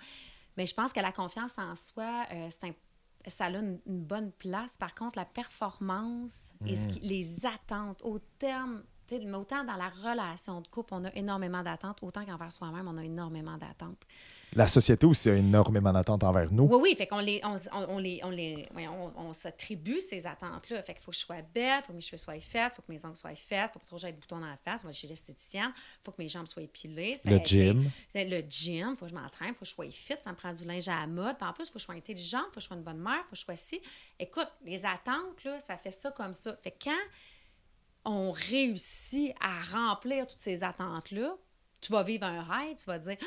Mais 0.56 0.66
je 0.66 0.74
pense 0.74 0.92
que 0.92 1.00
la 1.00 1.10
confiance 1.12 1.58
en 1.58 1.74
soi, 1.74 2.26
euh, 2.32 2.48
c'est 2.50 2.76
ça 3.28 3.46
a 3.46 3.50
une, 3.50 3.80
une 3.86 4.04
bonne 4.04 4.30
place. 4.30 4.76
Par 4.76 4.94
contre, 4.94 5.18
la 5.18 5.24
performance 5.24 6.38
et 6.64 6.76
ce 6.76 6.86
qui- 6.88 7.00
les 7.00 7.44
attentes, 7.44 8.00
au 8.04 8.20
terme, 8.20 8.84
mais 9.10 9.34
autant 9.34 9.64
dans 9.64 9.74
la 9.76 9.88
relation 9.88 10.60
de 10.60 10.68
couple, 10.68 10.94
on 10.94 11.04
a 11.04 11.12
énormément 11.14 11.62
d'attentes, 11.64 11.98
autant 12.02 12.24
qu'envers 12.24 12.52
soi-même, 12.52 12.86
on 12.86 12.96
a 12.96 13.04
énormément 13.04 13.58
d'attentes. 13.58 14.06
La 14.54 14.66
société 14.66 15.06
aussi 15.06 15.28
a 15.30 15.34
énormément 15.34 15.92
d'attentes 15.92 16.24
envers 16.24 16.50
nous. 16.52 16.64
Oui, 16.64 16.78
oui, 16.82 16.94
fait 16.96 17.06
qu'on 17.06 17.18
les, 17.20 17.40
on, 17.44 17.98
les, 17.98 18.20
on 18.24 18.30
les, 18.30 18.66
voyons, 18.72 19.12
on, 19.16 19.28
on 19.28 19.32
s'attribue 19.32 20.00
ces 20.00 20.26
attentes-là. 20.26 20.82
Fait 20.82 20.94
qu'il 20.94 21.02
faut 21.02 21.10
que 21.10 21.16
je 21.16 21.22
sois 21.22 21.42
belle, 21.42 21.82
faut 21.82 21.88
que 21.92 21.96
mes 21.96 22.00
cheveux 22.00 22.16
soient 22.16 22.40
faits, 22.40 22.72
faut 22.74 22.82
que 22.82 22.90
mes 22.90 23.04
ongles 23.04 23.14
soient 23.16 23.34
faits, 23.34 23.70
faut 23.72 23.78
pas 23.78 23.84
trop 23.86 23.98
j'aie 23.98 24.12
de 24.12 24.18
boutons 24.18 24.38
dans 24.38 24.46
la 24.46 24.56
face, 24.56 24.82
on 24.84 24.86
va 24.86 24.92
chez 24.92 25.06
l'esthéticienne, 25.06 25.70
faut 26.04 26.12
que 26.12 26.22
mes 26.22 26.28
jambes 26.28 26.46
soient 26.46 26.62
épilées. 26.62 27.16
ça- 27.16 27.28
Le 27.30 27.38
gym. 27.38 27.90
Le 28.14 28.40
gym, 28.48 28.96
faut 28.96 29.04
que 29.04 29.10
je 29.10 29.14
m'entraîne, 29.16 29.54
faut 29.54 29.60
que 29.60 29.66
je 29.66 29.72
sois 29.74 29.90
fit, 29.90 30.14
ça 30.20 30.30
me 30.30 30.36
prend 30.36 30.52
du 30.52 30.64
linge 30.64 30.88
à 30.88 31.00
la 31.00 31.06
mode. 31.06 31.36
Puis 31.38 31.46
en 31.48 31.52
plus, 31.52 31.66
faut 31.66 31.74
que 31.74 31.78
je 31.78 31.84
sois 31.84 31.94
intelligente, 31.94 32.44
faut 32.48 32.54
que 32.56 32.60
je 32.60 32.66
sois 32.66 32.76
une 32.76 32.82
bonne 32.82 33.00
mère, 33.00 33.22
faut 33.24 33.32
que 33.32 33.36
je 33.36 33.44
sois 33.44 33.56
ci. 33.56 33.80
Écoute, 34.18 34.48
les 34.64 34.84
attentes, 34.84 35.44
là, 35.44 35.60
ça 35.60 35.76
fait 35.76 35.90
ça 35.92 36.10
comme 36.10 36.34
ça. 36.34 36.56
Fait 36.62 36.70
que 36.72 36.84
quand 36.84 38.10
on 38.10 38.30
réussit 38.30 39.34
à 39.40 39.60
remplir 39.76 40.26
toutes 40.26 40.40
ces 40.40 40.62
attentes-là, 40.64 41.36
tu 41.80 41.92
vas 41.92 42.02
vivre 42.02 42.24
un 42.24 42.42
rêve, 42.42 42.76
tu 42.76 42.86
vas 42.86 42.98
dire, 42.98 43.16
ah, 43.20 43.26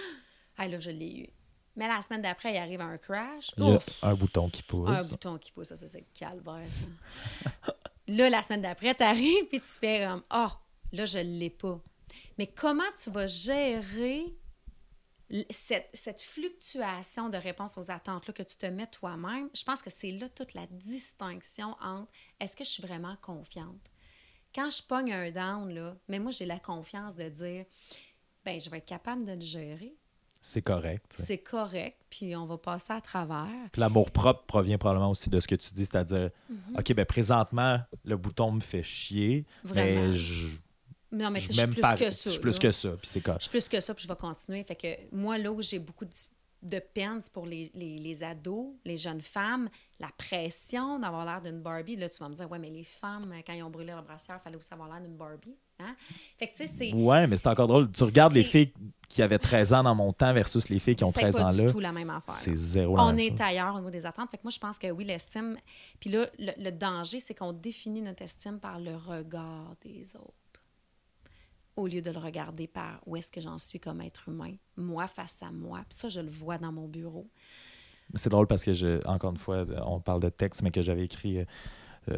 là, 0.70 0.80
je 0.80 0.92
l'ai 0.92 1.22
eu. 1.22 1.30
Mais 1.76 1.88
la 1.88 2.02
semaine 2.02 2.22
d'après, 2.22 2.54
il 2.54 2.58
arrive 2.58 2.82
un 2.82 2.98
crash. 2.98 3.52
Il 3.58 3.64
y 3.64 3.68
a 3.68 3.76
Ouf! 3.76 3.86
un 4.02 4.14
bouton 4.14 4.50
qui 4.50 4.62
pousse. 4.64 4.90
Un 4.90 5.04
bouton 5.04 5.38
qui 5.38 5.52
pousse, 5.52 5.68
ça, 5.68 5.76
ça, 5.76 5.88
c'est 5.88 6.00
le 6.00 6.06
calvaire, 6.14 6.66
ça. 6.66 7.74
là, 8.08 8.30
la 8.30 8.44
semaine 8.44 8.62
d'après, 8.62 8.94
tu 8.94 9.04
arrives 9.04 9.46
puis 9.46 9.62
tu 9.62 9.68
fais 9.68 10.06
comme 10.06 10.24
Ah, 10.30 10.60
là, 10.92 11.06
je 11.06 11.20
ne 11.20 11.40
l'ai 11.40 11.50
pas. 11.50 11.80
Mais 12.38 12.48
comment 12.48 12.84
tu 13.02 13.10
vas 13.10 13.28
gérer 13.28 14.36
cette, 15.50 15.90
cette 15.94 16.22
fluctuation 16.22 17.30
de 17.30 17.38
réponse 17.38 17.78
aux 17.78 17.90
attentes-là 17.90 18.34
que 18.34 18.44
tu 18.44 18.58
te 18.58 18.66
mets 18.66 18.88
toi-même? 18.88 19.50
Je 19.54 19.64
pense 19.64 19.82
que 19.82 19.90
c'est 19.90 20.12
là 20.12 20.28
toute 20.28 20.54
la 20.54 20.68
distinction 20.68 21.76
entre 21.82 22.12
est-ce 22.42 22.58
que 22.58 22.66
je 22.66 22.70
suis 22.70 22.84
vraiment 22.84 23.16
confiante? 23.22 23.90
Quand 24.54 24.70
je 24.70 24.84
pogne 24.84 25.14
un 25.14 25.32
down, 25.32 25.74
là, 25.74 25.96
mais 26.10 26.20
moi, 26.20 26.32
j'ai 26.32 26.46
la 26.46 26.60
confiance 26.60 27.16
de 27.16 27.30
dire 27.30 27.66
ben 28.44 28.60
je 28.60 28.70
vais 28.70 28.80
être 28.80 28.86
capable 28.86 29.26
de 29.26 29.34
le 29.34 29.42
gérer. 29.42 29.96
C'est 30.42 30.62
correct. 30.64 31.16
C'est 31.18 31.38
correct, 31.38 31.98
puis 32.10 32.36
on 32.36 32.46
va 32.48 32.58
passer 32.58 32.94
à 32.94 33.00
travers. 33.02 33.46
Puis 33.72 33.80
l'amour 33.80 34.10
propre 34.10 34.44
provient 34.46 34.78
probablement 34.78 35.12
aussi 35.12 35.30
de 35.30 35.40
ce 35.40 35.48
que 35.48 35.56
tu 35.56 35.72
dis, 35.74 35.86
c'est-à-dire, 35.86 36.32
OK, 36.78 36.94
ben 36.94 37.06
présentement, 37.06 37.80
le 38.04 38.18
bouton 38.18 38.52
me 38.52 38.60
fait 38.62 38.82
chier, 38.84 39.46
Vraiment. 39.64 40.08
mais 40.12 40.18
je, 40.18 40.48
Non, 41.12 41.30
mais 41.30 41.42
je 41.42 41.48
tu 41.50 41.54
sais, 41.54 41.62
je 41.62 41.68
suis 41.68 41.76
plus 41.76 41.82
que 41.98 42.06
Je 42.06 42.10
ça. 42.12 42.30
suis 42.32 42.40
plus 42.40 42.54
là. 42.56 42.60
que 42.60 42.72
ça, 42.72 42.90
puis 42.90 43.00
c'est 43.08 43.20
Je 43.20 43.24
correct. 43.26 43.42
suis 43.42 43.50
plus 43.52 43.70
que 43.70 43.80
ça, 43.80 43.94
puis 43.94 44.04
je 44.04 44.08
vais 44.08 44.16
continuer. 44.16 44.64
Fait 44.64 44.76
que 44.76 45.16
moi, 45.16 45.38
là 45.38 45.52
où 45.52 45.62
j'ai 45.62 45.78
beaucoup 45.80 46.06
de, 46.06 46.12
de 46.64 46.80
peine, 46.80 47.20
c'est 47.22 47.34
pour 47.34 47.46
les, 47.46 47.72
les, 47.74 47.98
les 47.98 48.24
ados, 48.24 48.68
les 48.86 48.98
jeunes 48.98 49.22
femmes, 49.22 49.70
la 50.00 50.10
pression 50.18 51.00
d'avoir 51.00 51.26
l'air 51.26 51.42
d'une 51.42 51.62
Barbie. 51.62 51.96
Là, 51.96 52.08
tu 52.10 52.18
vas 52.20 52.30
me 52.30 52.36
dire, 52.36 52.50
ouais, 52.52 52.60
mais 52.60 52.70
les 52.70 52.84
femmes, 52.84 53.34
quand 53.46 53.54
ils 53.54 53.64
ont 53.64 53.70
brûlé 53.70 53.88
leur 53.92 54.04
brassière, 54.04 54.38
il 54.40 54.44
fallait 54.44 54.58
aussi 54.58 54.72
avoir 54.74 54.88
l'air 54.90 55.02
d'une 55.02 55.18
Barbie. 55.18 55.56
Hein? 55.80 55.96
Fait 56.38 56.48
que, 56.48 56.52
tu 56.58 56.68
sais, 56.68 56.68
c'est. 56.68 56.94
Ouais, 56.94 57.26
mais 57.28 57.38
c'est 57.38 57.48
encore 57.48 57.68
drôle. 57.68 57.92
Tu 57.92 58.04
regardes 58.04 58.34
les 58.34 58.44
C'est- 58.44 58.50
filles 58.50 58.74
qui 59.10 59.22
avaient 59.24 59.40
13 59.40 59.74
ans 59.74 59.84
dans 59.84 59.96
mon 59.96 60.14
temps 60.14 60.32
versus 60.34 60.70
les 60.70 60.80
filles 60.80 60.96
qui 60.96 61.04
ont 61.04 61.12
c'est 61.12 61.22
13 61.22 61.36
pas 61.36 61.46
ans 61.46 61.50
du 61.52 61.64
là. 61.66 61.72
tout 61.72 61.80
la 61.80 61.92
même 61.92 62.10
affaire. 62.12 62.34
C'est 62.36 62.54
zéro 62.54 62.96
la 62.96 63.04
On 63.04 63.08
même 63.08 63.20
est 63.20 63.30
chose. 63.32 63.42
ailleurs 63.42 63.74
au 63.76 63.80
niveau 63.80 63.90
des 63.90 64.06
attentes. 64.06 64.30
Fait 64.30 64.38
que 64.38 64.44
moi, 64.44 64.52
je 64.52 64.60
pense 64.60 64.78
que 64.78 64.90
oui, 64.92 65.04
l'estime. 65.04 65.58
Puis 66.00 66.10
là, 66.12 66.28
le, 66.40 66.52
le 66.64 66.72
danger, 66.72 67.20
c'est 67.20 67.34
qu'on 67.34 67.52
définit 67.54 68.02
notre 68.02 68.22
estime 68.22 68.60
par 68.60 68.80
le 68.80 68.96
regard 68.96 69.76
des 69.84 70.16
autres. 70.16 70.34
Au 71.78 71.88
lieu 71.88 72.02
de 72.02 72.12
le 72.12 72.20
regarder 72.20 72.68
par 72.68 73.02
où 73.06 73.16
est-ce 73.16 73.32
que 73.32 73.40
j'en 73.42 73.58
suis 73.58 73.80
comme 73.80 74.02
être 74.02 74.28
humain, 74.30 74.54
moi 74.76 75.08
face 75.08 75.38
à 75.42 75.52
moi. 75.52 75.80
Puis 75.90 75.98
ça, 76.00 76.10
je 76.10 76.20
le 76.20 76.30
vois 76.30 76.58
dans 76.58 76.72
mon 76.72 76.88
bureau. 76.88 77.28
C'est 78.16 78.30
drôle 78.30 78.46
parce 78.48 78.64
que, 78.66 78.74
je, 78.74 79.00
encore 79.08 79.32
une 79.32 79.38
fois, 79.38 79.66
on 79.86 80.02
parle 80.02 80.20
de 80.22 80.30
texte, 80.30 80.64
mais 80.64 80.72
que 80.72 80.82
j'avais 80.82 81.06
écrit. 81.06 81.40
euh, 81.40 81.46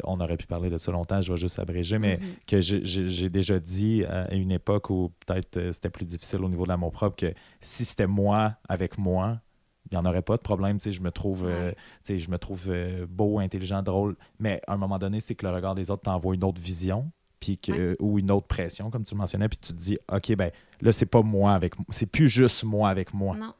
on 0.04 0.18
aurait 0.18 0.38
pu 0.38 0.46
parler 0.46 0.70
de 0.70 0.78
ça 0.78 0.90
longtemps, 0.92 1.20
je 1.20 1.30
vais 1.30 1.38
juste 1.38 1.58
abréger, 1.58 1.98
mais 1.98 2.16
Mhm. 2.16 2.36
que 2.46 2.60
j'ai- 2.62 3.28
déjà 3.28 3.60
dit 3.60 4.02
à 4.06 4.32
une 4.32 4.50
époque 4.50 4.88
où 4.88 5.12
peut-être 5.26 5.58
euh, 5.58 5.72
c'était 5.72 5.90
plus 5.90 6.06
difficile 6.06 6.42
au 6.42 6.48
niveau 6.48 6.62
de 6.64 6.70
l'amour 6.70 6.90
propre 6.90 7.16
que 7.16 7.34
si 7.60 7.84
c'était 7.84 8.06
moi 8.06 8.56
avec 8.66 8.96
moi, 8.96 9.42
il 9.84 9.94
n'y 9.94 9.98
en 9.98 10.06
aurait 10.06 10.22
pas 10.22 10.38
de 10.38 10.42
problème. 10.42 10.78
Je 10.80 11.00
me 11.00 11.10
trouve, 11.10 11.44
euh, 11.44 11.70
je 12.08 12.30
me 12.30 12.38
trouve 12.38 12.64
euh, 12.70 13.06
beau, 13.06 13.38
intelligent, 13.40 13.82
drôle. 13.82 14.16
Mais 14.38 14.62
à 14.66 14.72
un 14.72 14.78
moment 14.78 14.98
donné, 14.98 15.20
c'est 15.20 15.34
que 15.34 15.44
le 15.46 15.52
regard 15.52 15.74
des 15.74 15.90
autres 15.90 16.04
t'envoie 16.04 16.34
une 16.34 16.44
autre 16.44 16.62
vision 16.62 17.12
puis 17.44 17.58
que, 17.58 17.94
ou 18.00 18.18
une 18.18 18.30
autre 18.30 18.46
pression, 18.46 18.90
comme 18.90 19.04
tu 19.04 19.14
le 19.14 19.18
mentionnais, 19.18 19.50
puis 19.50 19.58
tu 19.58 19.72
te 19.72 19.78
dis, 19.78 19.98
OK, 20.10 20.34
ben 20.34 20.50
là, 20.80 20.92
c'est 20.92 21.04
pas 21.04 21.20
moi 21.20 21.52
avec 21.52 21.78
moi. 21.78 21.84
C'est 21.90 22.06
plus 22.06 22.30
juste 22.30 22.64
moi 22.64 22.88
avec 22.88 23.12
moi. 23.12 23.36
Non. 23.36 23.52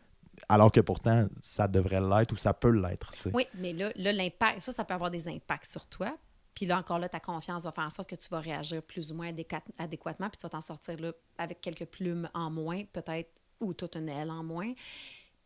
Alors 0.49 0.73
que 0.73 0.81
pourtant, 0.81 1.27
ça 1.43 1.69
devrait 1.69 2.01
l'être 2.01 2.33
ou 2.33 2.37
ça 2.37 2.55
peut 2.55 2.71
l'être. 2.71 3.13
Oui, 3.35 3.47
mais 3.55 3.75
là, 3.75 3.91
là, 3.97 4.13
l'impact, 4.13 4.63
ça, 4.63 4.73
ça 4.73 4.85
peut 4.85 4.95
avoir 4.95 5.11
des 5.11 5.29
impacts 5.29 5.71
sur 5.71 5.85
toi. 5.85 6.17
Puis 6.55 6.65
là, 6.65 6.79
encore 6.79 6.99
là, 6.99 7.11
ta 7.11 7.21
confiance 7.21 7.65
va 7.65 7.73
faire 7.73 7.85
en 7.85 7.91
sorte 7.91 8.09
que 8.09 8.15
tu 8.15 8.29
vas 8.31 8.41
réagir 8.41 8.83
plus 8.83 9.13
ou 9.13 9.17
moins 9.17 9.31
adéquat- 9.31 9.61
adéquatement, 9.77 10.31
puis 10.31 10.39
tu 10.39 10.47
vas 10.47 10.51
t'en 10.51 10.63
sortir 10.63 10.99
là 10.99 11.13
avec 11.37 11.61
quelques 11.61 11.87
plumes 11.87 12.31
en 12.33 12.51
moins, 12.51 12.85
peut-être, 12.91 13.29
ou 13.61 13.75
toute 13.75 13.97
une 13.97 14.09
aile 14.09 14.31
en 14.31 14.43
moins. 14.43 14.73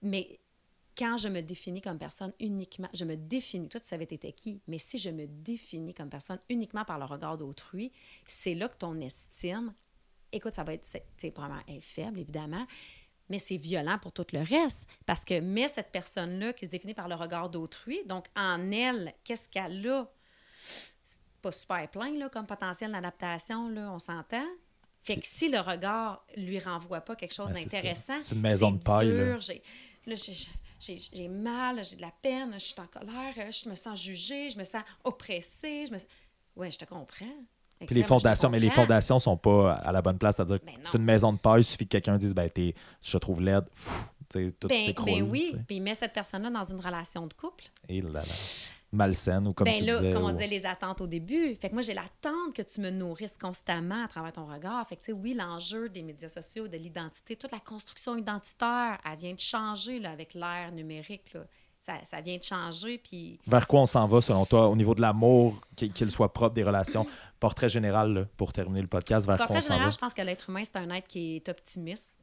Mais 0.01 0.39
quand 0.99 1.17
je 1.17 1.29
me 1.29 1.41
définis 1.41 1.81
comme 1.81 1.99
personne 1.99 2.33
uniquement, 2.41 2.89
je 2.93 3.05
me 3.05 3.17
définis, 3.17 3.69
toi 3.69 3.81
tu 3.81 3.87
savais 3.87 4.07
t'étais 4.07 4.33
qui, 4.33 4.61
mais 4.67 4.79
si 4.79 4.99
je 4.99 5.11
me 5.11 5.27
définis 5.27 5.95
comme 5.95 6.11
personne 6.11 6.41
uniquement 6.49 6.85
par 6.85 6.99
le 6.99 7.05
regard 7.05 7.37
d'autrui, 7.37 7.93
c'est 8.27 8.55
là 8.55 8.69
que 8.69 8.77
ton 8.77 9.01
estime, 9.01 9.73
écoute, 10.33 10.55
ça 10.55 10.65
va 10.65 10.75
être, 10.75 10.85
c'est 10.85 11.05
elle 11.23 11.77
est 11.77 11.81
faible, 11.81 12.19
évidemment, 12.19 12.67
mais 13.29 13.39
c'est 13.39 13.57
violent 13.57 13.99
pour 13.99 14.13
tout 14.13 14.27
le 14.33 14.41
reste. 14.41 14.89
Parce 15.07 15.25
que, 15.25 15.41
mais 15.41 15.69
cette 15.69 15.93
personne-là 15.93 16.53
qui 16.53 16.65
se 16.65 16.71
définit 16.71 16.95
par 16.95 17.09
le 17.09 17.15
regard 17.15 17.51
d'autrui, 17.51 18.05
donc 18.07 18.27
en 18.37 18.71
elle, 18.73 19.15
qu'est-ce 19.25 19.49
qu'elle 19.49 19.87
a? 19.87 20.11
C'est 20.59 20.93
pas 21.43 21.53
super 21.53 21.89
plein, 21.91 22.11
là, 22.19 22.29
comme 22.29 22.47
potentiel 22.47 22.93
d'adaptation, 22.93 23.69
là, 23.69 23.93
on 23.93 23.99
s'entend? 23.99 24.47
Fait 25.03 25.17
que 25.17 25.27
si 25.27 25.49
le 25.49 25.61
regard 25.61 26.25
lui 26.37 26.59
renvoie 26.59 27.01
pas 27.01 27.15
quelque 27.17 27.35
chose 27.35 27.53
d'intéressant, 27.53 28.19
C'est 28.21 28.35
une 28.35 28.41
maison 28.41 28.73
de 28.73 28.83
paille, 28.83 29.11
là. 29.11 29.37
dur, 29.37 29.55
là, 30.07 30.15
j'ai 30.81 31.29
mal, 31.29 31.85
j'ai 31.85 31.97
de 31.97 32.01
la 32.01 32.13
peine, 32.23 32.53
je 32.55 32.59
suis 32.59 32.81
en 32.81 32.87
colère, 32.87 33.35
euh, 33.39 33.51
je 33.51 33.69
me 33.69 33.75
sens 33.75 34.01
jugée, 34.01 34.51
je 34.51 34.59
me 34.59 34.65
sens 34.65 34.83
oppressée. 35.05 35.87
Je 35.87 35.93
me... 35.93 35.99
Ouais, 36.57 36.71
je 36.71 36.79
te 36.79 36.85
comprends. 36.85 37.27
Puis 37.87 37.95
les 37.95 38.05
fondations, 38.05 38.51
mais 38.51 38.59
les 38.59 38.71
fondations 38.71 39.19
sont 39.21 39.37
pas 39.37 39.75
à 39.75 39.93
la 39.93 40.03
bonne 40.03 40.19
place. 40.19 40.37
C'est-à-dire 40.37 40.61
que 40.61 40.67
c'est 40.83 40.99
une 40.99 41.05
maison 41.05 41.33
de 41.33 41.39
paille, 41.39 41.61
il 41.61 41.65
suffit 41.65 41.87
que 41.87 41.93
quelqu'un 41.93 42.19
dise 42.19 42.35
ben, 42.35 42.49
t'es, 42.51 42.75
je 43.01 43.13
te 43.13 43.19
trouve 43.19 43.41
laide, 43.41 43.65
sais, 44.33 44.53
tout 44.59 44.69
Ben, 44.69 44.81
s'écroule. 44.81 45.07
ben 45.07 45.23
oui, 45.23 45.55
puis 45.67 45.77
il 45.77 45.83
met 45.83 45.95
cette 45.95 46.13
personne-là 46.13 46.51
dans 46.51 46.65
une 46.65 46.81
relation 46.81 47.27
de 47.27 47.35
couple. 47.35 47.65
Et 47.89 48.03
là, 48.03 48.11
là. 48.21 48.23
Malsaine, 48.91 49.47
ou 49.47 49.53
comme 49.53 49.67
ben 49.67 49.75
tu 49.77 49.85
là, 49.85 49.99
disais. 49.99 50.13
comme 50.13 50.25
on 50.25 50.29
ou- 50.29 50.33
disait, 50.33 50.47
les 50.47 50.65
attentes 50.65 51.01
au 51.01 51.07
début. 51.07 51.55
Fait 51.57 51.69
que 51.69 51.75
moi, 51.75 51.83
j'ai 51.83 51.95
l'attente 51.95 52.55
que 52.55 52.63
tu 52.63 52.81
me 52.81 52.91
nourrisses 52.91 53.37
constamment 53.39 54.05
à 54.05 54.09
travers 54.09 54.33
ton 54.33 54.47
regard. 54.47 54.87
Fait 54.89 54.97
que, 54.97 55.01
tu 55.03 55.07
sais, 55.07 55.13
oui, 55.13 55.35
l'enjeu 55.35 55.89
des 55.89 56.03
médias 56.03 56.29
sociaux, 56.29 56.69
de 56.69 56.77
l'identité, 56.77 57.37
toute 57.37 57.53
la 57.53 57.61
construction 57.61 58.17
identitaire, 58.17 58.99
elle 59.05 59.19
vient 59.19 59.35
de 59.35 59.41
changer 59.41 59.99
là, 60.01 60.11
avec 60.11 60.35
l'ère 60.35 60.73
numérique. 60.73 61.35
Là. 61.35 61.41
Ça, 61.81 61.95
ça 62.05 62.21
vient 62.21 62.37
de 62.37 62.43
changer, 62.43 62.99
puis... 62.99 63.39
Vers 63.47 63.67
quoi 63.67 63.81
on 63.83 63.87
s'en 63.87 64.07
va, 64.07 64.21
selon 64.21 64.45
toi, 64.47 64.69
au 64.69 64.77
niveau 64.77 64.95
de 64.95 65.01
l'amour, 65.01 65.61
qu'il 65.77 66.11
soit 66.11 66.33
propre 66.33 66.55
des 66.55 66.65
relations? 66.65 67.07
Portrait 67.41 67.69
général, 67.69 68.13
là, 68.13 68.25
pour 68.37 68.53
terminer 68.53 68.81
le 68.81 68.89
podcast, 68.89 69.27
vers 69.27 69.37
quoi 69.37 69.47
Portrait 69.47 69.59
on 69.59 69.61
s'en 69.61 69.69
va? 69.69 69.75
général, 69.75 69.93
je 69.93 69.99
pense 69.99 70.15
que 70.15 70.23
l'être 70.23 70.51
humain, 70.51 70.63
c'est 70.65 70.77
un 70.77 70.91
être 70.91 71.07
qui 71.07 71.37
est 71.37 71.49
optimiste. 71.49 72.15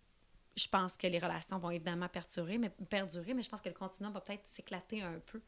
Je 0.55 0.67
pense 0.67 0.95
que 0.95 1.07
les 1.07 1.19
relations 1.19 1.57
vont 1.57 1.69
évidemment 1.71 2.07
perdurer, 2.07 2.57
mais, 2.57 2.69
perdurer, 2.89 3.33
mais 3.33 3.41
je 3.41 3.49
pense 3.49 3.59
que 3.59 3.67
le 3.69 3.75
continuum 3.75 4.13
va 4.13 4.21
peut-être 4.21 4.45
s'éclater 4.45 5.01
un 5.01 5.19
peu. 5.25 5.41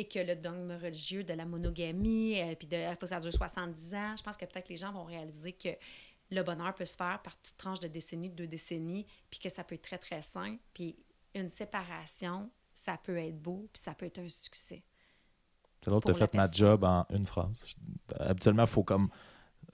Et 0.00 0.06
que 0.06 0.20
le 0.20 0.36
dogme 0.36 0.70
religieux 0.80 1.24
de 1.24 1.32
la 1.34 1.44
monogamie, 1.44 2.40
euh, 2.40 2.54
puis 2.54 2.68
de 2.68 2.76
il 2.76 2.92
faut 2.92 3.00
que 3.00 3.06
ça 3.08 3.18
dure 3.20 3.32
70 3.32 3.94
ans, 3.94 4.14
je 4.16 4.22
pense 4.22 4.36
que 4.36 4.44
peut-être 4.44 4.68
les 4.68 4.76
gens 4.76 4.92
vont 4.92 5.02
réaliser 5.04 5.52
que 5.52 5.70
le 6.30 6.42
bonheur 6.42 6.72
peut 6.74 6.84
se 6.84 6.94
faire 6.96 7.20
par 7.22 7.36
petites 7.36 7.56
tranches 7.56 7.80
de 7.80 7.88
décennies, 7.88 8.30
de 8.30 8.34
deux 8.36 8.46
décennies, 8.46 9.06
puis 9.28 9.40
que 9.40 9.48
ça 9.48 9.64
peut 9.64 9.74
être 9.74 9.82
très, 9.82 9.98
très 9.98 10.22
sain. 10.22 10.56
Puis 10.72 10.96
une 11.34 11.48
séparation, 11.48 12.48
ça 12.74 12.96
peut 13.02 13.16
être 13.18 13.40
beau, 13.42 13.68
puis 13.72 13.82
ça 13.82 13.92
peut 13.94 14.06
être 14.06 14.18
un 14.20 14.28
succès. 14.28 14.84
C'est 15.82 15.90
l'autre, 15.90 16.10
pour 16.10 16.18
la 16.18 16.26
fait 16.26 16.34
ma 16.36 16.50
job 16.50 16.84
en 16.84 17.04
une 17.10 17.26
phrase. 17.26 17.74
Habituellement, 18.20 18.64
il 18.64 18.68
faut 18.68 18.84
comme 18.84 19.08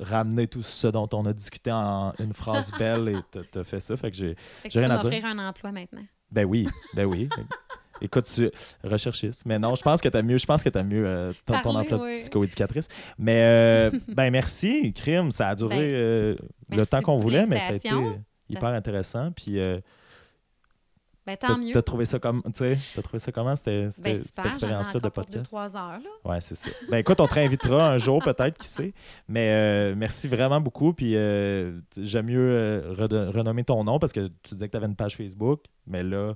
ramener 0.00 0.46
tout 0.48 0.62
ce 0.62 0.86
dont 0.86 1.08
on 1.12 1.24
a 1.26 1.32
discuté 1.32 1.70
en 1.70 2.12
une 2.18 2.32
phrase 2.32 2.72
belle 2.78 3.08
et 3.08 3.16
t'as- 3.30 3.44
t'as 3.44 3.64
fait 3.64 3.80
ça. 3.80 3.96
Fait 3.96 4.10
que 4.10 4.16
j'ai. 4.16 4.34
Tu 4.70 4.78
rien 4.78 4.90
à 4.90 4.96
dire. 4.98 5.04
m'offrir 5.04 5.24
un 5.26 5.48
emploi 5.48 5.70
maintenant. 5.72 6.04
Ben 6.30 6.44
oui, 6.44 6.66
ben 6.94 7.04
oui. 7.04 7.28
Écoute, 8.00 8.24
tu 8.24 8.50
recherchiste. 8.82 9.46
Mais 9.46 9.58
non, 9.58 9.74
je 9.74 9.82
pense 9.82 10.00
que 10.00 10.08
t'as 10.08 10.22
mieux, 10.22 10.38
je 10.38 10.46
pense 10.46 10.62
que 10.62 10.68
t'as 10.68 10.82
mieux 10.82 11.06
euh, 11.06 11.32
ton, 11.46 11.76
emploi 11.76 11.98
de 11.98 12.02
oui. 12.02 12.14
psychoéducatrice. 12.14 12.88
Mais 13.18 13.40
euh, 13.42 13.90
ben 14.08 14.30
merci, 14.30 14.92
crime. 14.92 15.30
Ça 15.30 15.48
a 15.48 15.54
duré 15.54 15.76
Ben, 15.76 15.82
euh, 15.82 16.36
le 16.70 16.86
temps 16.86 17.02
qu'on 17.02 17.18
voulait, 17.18 17.46
mais 17.46 17.60
ça 17.60 17.68
a 17.68 17.74
été 17.74 17.90
hyper 18.48 18.70
intéressant. 18.70 19.30
Puis 19.32 19.58
euh, 19.58 19.80
Ben, 21.26 21.36
tant 21.36 21.56
mieux. 21.56 21.72
t'as 21.72 21.82
trouvé 21.82 22.04
ça 22.04 22.18
comme, 22.18 22.42
tu 22.42 22.52
sais, 22.54 22.76
t'as 22.94 23.02
trouvé 23.02 23.18
ça 23.18 23.32
comment 23.32 23.56
c'était 23.56 23.88
Ben, 24.02 24.22
cette 24.22 24.44
expérience-là 24.44 25.00
de 25.00 25.06
encore 25.06 25.12
pour 25.12 25.24
deux, 25.24 25.30
podcast? 25.30 25.44
trois 25.46 25.76
heures, 25.76 26.00
là. 26.00 26.30
Ouais, 26.30 26.40
c'est 26.40 26.54
ça. 26.54 26.70
Ben 26.90 26.98
écoute, 26.98 27.20
on 27.20 27.26
te 27.26 27.34
réinvitera 27.34 27.90
un 27.90 27.98
jour 27.98 28.22
peut-être, 28.22 28.58
qui 28.58 28.68
sait. 28.68 28.92
Mais 29.28 29.48
euh, 29.50 29.94
merci 29.96 30.28
vraiment 30.28 30.60
beaucoup. 30.60 30.92
Puis 30.92 31.16
euh, 31.16 31.80
j'aime 31.96 32.26
mieux 32.26 32.50
euh, 32.50 33.30
renommer 33.32 33.64
ton 33.64 33.84
nom 33.84 33.98
parce 33.98 34.12
que 34.12 34.28
tu 34.42 34.54
disais 34.54 34.66
que 34.66 34.72
tu 34.72 34.76
avais 34.76 34.86
une 34.86 34.96
page 34.96 35.16
Facebook, 35.16 35.62
mais 35.86 36.02
là, 36.02 36.34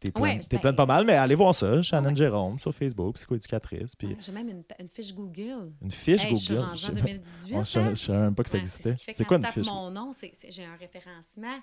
t'es 0.00 0.10
plein, 0.10 0.22
Ouais, 0.22 0.40
t'es 0.40 0.56
ben- 0.56 0.60
plein 0.60 0.70
de 0.72 0.76
pas 0.76 0.86
mal. 0.86 1.04
Mais 1.04 1.12
allez 1.14 1.34
voir 1.34 1.54
ça, 1.54 1.80
Shannon 1.82 2.08
Ouais. 2.08 2.16
Jérôme 2.16 2.58
sur 2.58 2.74
Facebook, 2.74 3.14
psychoéducatrice. 3.16 3.94
Puis 3.94 4.16
J'ai 4.20 4.32
même 4.32 4.48
une, 4.48 4.62
une 4.78 4.88
fiche 4.88 5.14
Google. 5.14 5.72
une 5.82 5.90
fiche 5.90 6.24
Hey, 6.24 6.30
Je 6.30 6.36
suis 6.36 6.54
Google. 6.54 6.66
rendue 6.66 6.80
Je 6.80 6.84
en 6.84 6.88
sais 6.88 6.92
pas- 6.94 7.00
2018. 7.06 7.54
on- 7.54 7.64
je 7.64 7.78
hein? 7.78 7.90
je 7.90 8.00
savais 8.00 8.18
même 8.20 8.34
pas 8.34 8.42
que 8.42 8.50
ça 8.50 8.58
existait. 8.58 8.96
C'est 9.12 9.24
quoi 9.24 9.36
une 9.36 9.44
fiche? 9.46 9.66
mon 9.66 9.90
nom, 9.90 10.10
j'ai 10.48 10.64
un 10.64 10.76
référencement. 10.76 11.58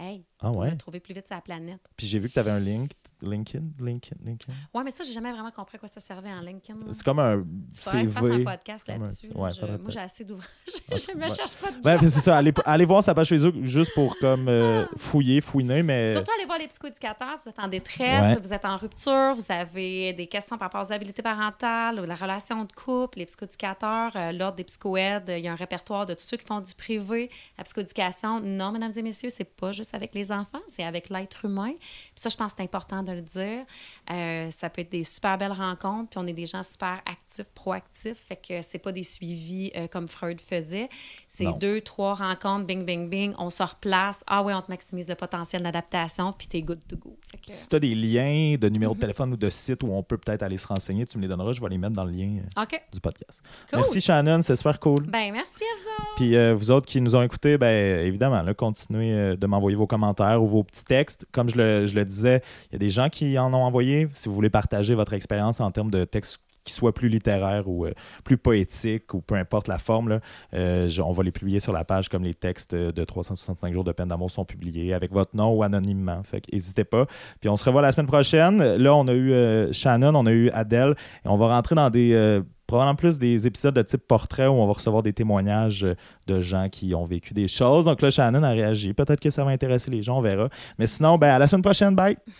Hey, 0.00 0.24
Ah 0.40 0.52
me 0.52 0.76
trouver 0.76 1.00
plus 1.00 1.12
vite 1.12 1.26
la 1.28 1.40
planète. 1.40 1.80
Puis 1.96 2.06
j'ai 2.06 2.20
vu 2.20 2.28
que 2.28 2.34
tu 2.34 2.38
avais 2.38 2.52
un 2.52 2.60
link, 2.60 2.92
LinkedIn, 3.20 3.64
LinkedIn, 3.80 4.16
LinkedIn. 4.24 4.52
Ouais, 4.72 4.84
mais 4.84 4.92
ça, 4.92 5.02
j'ai 5.02 5.12
jamais 5.12 5.32
vraiment 5.32 5.50
compris 5.50 5.74
à 5.74 5.78
quoi 5.80 5.88
ça 5.88 5.98
servait 5.98 6.32
en 6.32 6.40
LinkedIn. 6.40 6.78
C'est 6.92 7.02
comme 7.02 7.18
un 7.18 7.38
Tu 7.38 7.80
tu 7.80 7.82
fasses 7.82 7.94
un 8.16 8.22
CV. 8.22 8.44
podcast 8.44 8.88
un- 8.88 8.98
là-dessus. 8.98 9.26
ouais, 9.28 9.34
moi, 9.34 9.50
j'ai 9.88 9.98
assez 9.98 10.24
d'ouvrages. 10.24 10.48
Ah, 10.90 10.94
je 10.96 11.14
me 11.16 11.22
ouais. 11.22 11.28
cherche 11.28 11.54
pas 11.56 11.70
de 11.70 11.82
job. 11.82 12.08
c'est 12.10 12.20
ça. 12.20 12.36
Allez, 12.38 12.54
allez 12.64 12.84
voir 12.86 13.02
sa 13.02 13.12
page 13.14 13.28
Facebook 13.28 13.56
juste 13.64 13.92
pour 13.94 14.16
comme 14.18 14.48
euh, 14.48 14.86
fouiller, 14.96 15.40
fouiner, 15.42 15.82
mais. 15.82 16.12
Surtout, 16.14 16.30
allez 16.36 16.46
voir 16.46 16.58
les 16.58 16.68
psychoéducateurs 16.68 17.36
si 17.38 17.44
vous 17.44 17.50
êtes 17.50 17.58
en 17.58 17.68
détresse, 17.68 18.22
Ouais. 18.36 18.40
vous 18.40 18.52
êtes 18.54 18.64
en 18.64 18.76
rupture, 18.76 19.34
vous 19.34 19.44
avez 19.52 20.12
des 20.14 20.26
questions 20.28 20.56
par 20.56 20.70
rapport 20.70 20.88
aux 20.88 20.92
habilités 20.92 21.20
parentales 21.22 22.00
ou 22.00 22.04
la 22.04 22.14
relation 22.14 22.64
de 22.64 22.72
couple, 22.72 23.18
les 23.18 23.26
psychoéducateurs, 23.26 24.12
euh, 24.16 24.32
l'ordre 24.32 24.56
des 24.56 24.64
psychoèdes, 24.64 25.24
il 25.36 25.40
y 25.44 25.48
a 25.48 25.52
un 25.52 25.56
répertoire 25.56 26.06
de 26.06 26.14
tous 26.14 26.26
ceux 26.26 26.36
qui 26.38 26.46
font 26.46 26.60
du 26.60 26.74
privé, 26.74 27.30
la 27.58 27.64
psychoéducation. 27.64 28.40
Non, 28.40 28.72
mesdames 28.72 28.92
et 28.96 29.02
messieurs, 29.02 29.30
c'est 29.34 29.44
pas 29.44 29.72
juste 29.72 29.87
avec 29.94 30.14
les 30.14 30.30
enfants, 30.32 30.60
c'est 30.68 30.84
avec 30.84 31.08
l'être 31.10 31.44
humain. 31.44 31.72
Puis 31.78 32.12
ça, 32.16 32.28
je 32.28 32.36
pense 32.36 32.52
que 32.52 32.58
c'est 32.58 32.64
important 32.64 33.02
de 33.02 33.12
le 33.12 33.22
dire. 33.22 33.64
Euh, 34.10 34.50
ça 34.50 34.70
peut 34.70 34.82
être 34.82 34.90
des 34.92 35.04
super 35.04 35.38
belles 35.38 35.52
rencontres, 35.52 36.10
puis 36.10 36.18
on 36.18 36.26
est 36.26 36.32
des 36.32 36.46
gens 36.46 36.62
super 36.62 37.00
actifs, 37.06 37.46
proactifs, 37.54 38.18
fait 38.28 38.36
que 38.36 38.62
c'est 38.62 38.78
pas 38.78 38.92
des 38.92 39.02
suivis 39.02 39.70
euh, 39.76 39.86
comme 39.86 40.08
Freud 40.08 40.40
faisait. 40.40 40.88
C'est 41.26 41.44
deux, 41.58 41.80
trois 41.80 42.14
rencontres, 42.14 42.66
bing, 42.66 42.84
bing, 42.84 43.08
bing, 43.08 43.34
on 43.38 43.50
se 43.50 43.62
replace. 43.62 44.20
Ah 44.26 44.42
ouais, 44.42 44.54
on 44.54 44.62
te 44.62 44.70
maximise 44.70 45.08
le 45.08 45.14
potentiel 45.14 45.62
d'adaptation, 45.62 46.32
puis 46.32 46.46
t'es 46.48 46.62
good 46.62 46.80
to 46.88 46.96
go. 46.96 47.16
Fait 47.30 47.38
que- 47.38 47.42
Si 47.50 47.68
tu 47.68 47.76
as 47.76 47.80
des 47.80 47.94
liens 47.94 48.56
de 48.58 48.68
numéro 48.68 48.94
de 48.94 49.00
téléphone 49.00 49.32
ou 49.32 49.36
de 49.36 49.50
sites 49.50 49.82
où 49.82 49.92
on 49.92 50.02
peut 50.02 50.18
peut-être 50.18 50.42
aller 50.42 50.56
se 50.58 50.66
renseigner, 50.66 51.06
tu 51.06 51.16
me 51.18 51.22
les 51.22 51.28
donneras, 51.28 51.52
je 51.52 51.60
vais 51.60 51.68
les 51.68 51.78
mettre 51.78 51.94
dans 51.94 52.04
le 52.04 52.12
lien 52.12 52.38
euh, 52.58 52.64
du 52.92 53.00
podcast. 53.00 53.42
cool. 53.70 53.80
Merci 53.80 54.00
Shannon, 54.00 54.40
c'est 54.42 54.56
super 54.56 54.78
cool. 54.80 55.04
Ben, 55.06 55.32
merci 55.32 55.62
à 55.62 55.76
vous. 55.82 56.04
Puis 56.16 56.36
euh, 56.36 56.54
vous 56.54 56.70
autres 56.70 56.86
qui 56.86 57.00
nous 57.00 57.14
ont 57.14 57.22
écoutés, 57.22 57.58
ben 57.58 58.00
évidemment, 58.06 58.42
là, 58.42 58.54
continuez 58.54 59.36
de 59.36 59.46
m'envoyer 59.46 59.76
vos 59.78 59.86
commentaires 59.86 60.42
ou 60.42 60.46
vos 60.46 60.64
petits 60.64 60.84
textes. 60.84 61.26
Comme 61.32 61.48
je 61.48 61.56
le, 61.56 62.04
disais, 62.04 62.42
il 62.66 62.72
y 62.72 62.76
a 62.76 62.78
des 62.78 62.90
gens 62.90 63.08
qui 63.08 63.38
en 63.38 63.52
ont 63.54 63.64
envoyé. 63.64 64.08
Si 64.12 64.28
vous 64.28 64.34
voulez 64.34 64.50
partager 64.50 64.94
votre 64.94 65.14
expérience 65.14 65.60
en 65.60 65.70
termes 65.70 65.90
de 65.90 66.04
textes 66.04 66.40
qui 66.68 66.74
soient 66.74 66.94
plus 66.94 67.08
littéraires 67.08 67.68
ou 67.68 67.86
euh, 67.86 67.92
plus 68.24 68.38
poétiques 68.38 69.12
ou 69.14 69.20
peu 69.20 69.34
importe 69.34 69.68
la 69.68 69.78
forme, 69.78 70.08
là, 70.08 70.20
euh, 70.54 70.88
on 71.04 71.12
va 71.12 71.22
les 71.22 71.32
publier 71.32 71.60
sur 71.60 71.72
la 71.72 71.84
page 71.84 72.08
comme 72.08 72.22
les 72.22 72.34
textes 72.34 72.74
de 72.74 73.04
365 73.04 73.72
jours 73.72 73.84
de 73.84 73.92
peine 73.92 74.08
d'amour 74.08 74.30
sont 74.30 74.44
publiés 74.44 74.94
avec 74.94 75.12
votre 75.12 75.36
nom 75.36 75.52
ou 75.52 75.62
anonymement. 75.62 76.22
Fait 76.22 76.42
n'hésitez 76.52 76.84
pas. 76.84 77.06
Puis 77.40 77.48
on 77.48 77.56
se 77.56 77.64
revoit 77.64 77.82
la 77.82 77.92
semaine 77.92 78.06
prochaine. 78.06 78.76
Là, 78.76 78.94
on 78.94 79.08
a 79.08 79.12
eu 79.12 79.32
euh, 79.32 79.72
Shannon, 79.72 80.14
on 80.14 80.26
a 80.26 80.32
eu 80.32 80.50
Adèle 80.50 80.94
et 81.24 81.28
on 81.28 81.36
va 81.36 81.48
rentrer 81.48 81.74
dans 81.74 81.90
des 81.90 82.12
euh, 82.12 82.42
probablement 82.66 82.94
plus 82.94 83.18
des 83.18 83.46
épisodes 83.46 83.74
de 83.74 83.82
type 83.82 84.06
portrait 84.06 84.46
où 84.46 84.52
on 84.52 84.66
va 84.66 84.72
recevoir 84.74 85.02
des 85.02 85.12
témoignages 85.12 85.84
euh, 85.84 85.94
de 86.26 86.40
gens 86.40 86.68
qui 86.68 86.94
ont 86.94 87.04
vécu 87.04 87.34
des 87.34 87.48
choses. 87.48 87.86
Donc 87.86 88.02
là, 88.02 88.10
Shannon 88.10 88.42
a 88.42 88.50
réagi. 88.50 88.92
Peut-être 88.92 89.20
que 89.20 89.30
ça 89.30 89.44
va 89.44 89.50
intéresser 89.50 89.90
les 89.90 90.02
gens, 90.02 90.18
on 90.18 90.22
verra. 90.22 90.48
Mais 90.78 90.86
sinon, 90.86 91.18
ben, 91.18 91.30
à 91.30 91.38
la 91.38 91.46
semaine 91.46 91.62
prochaine. 91.62 91.94
Bye! 91.94 92.16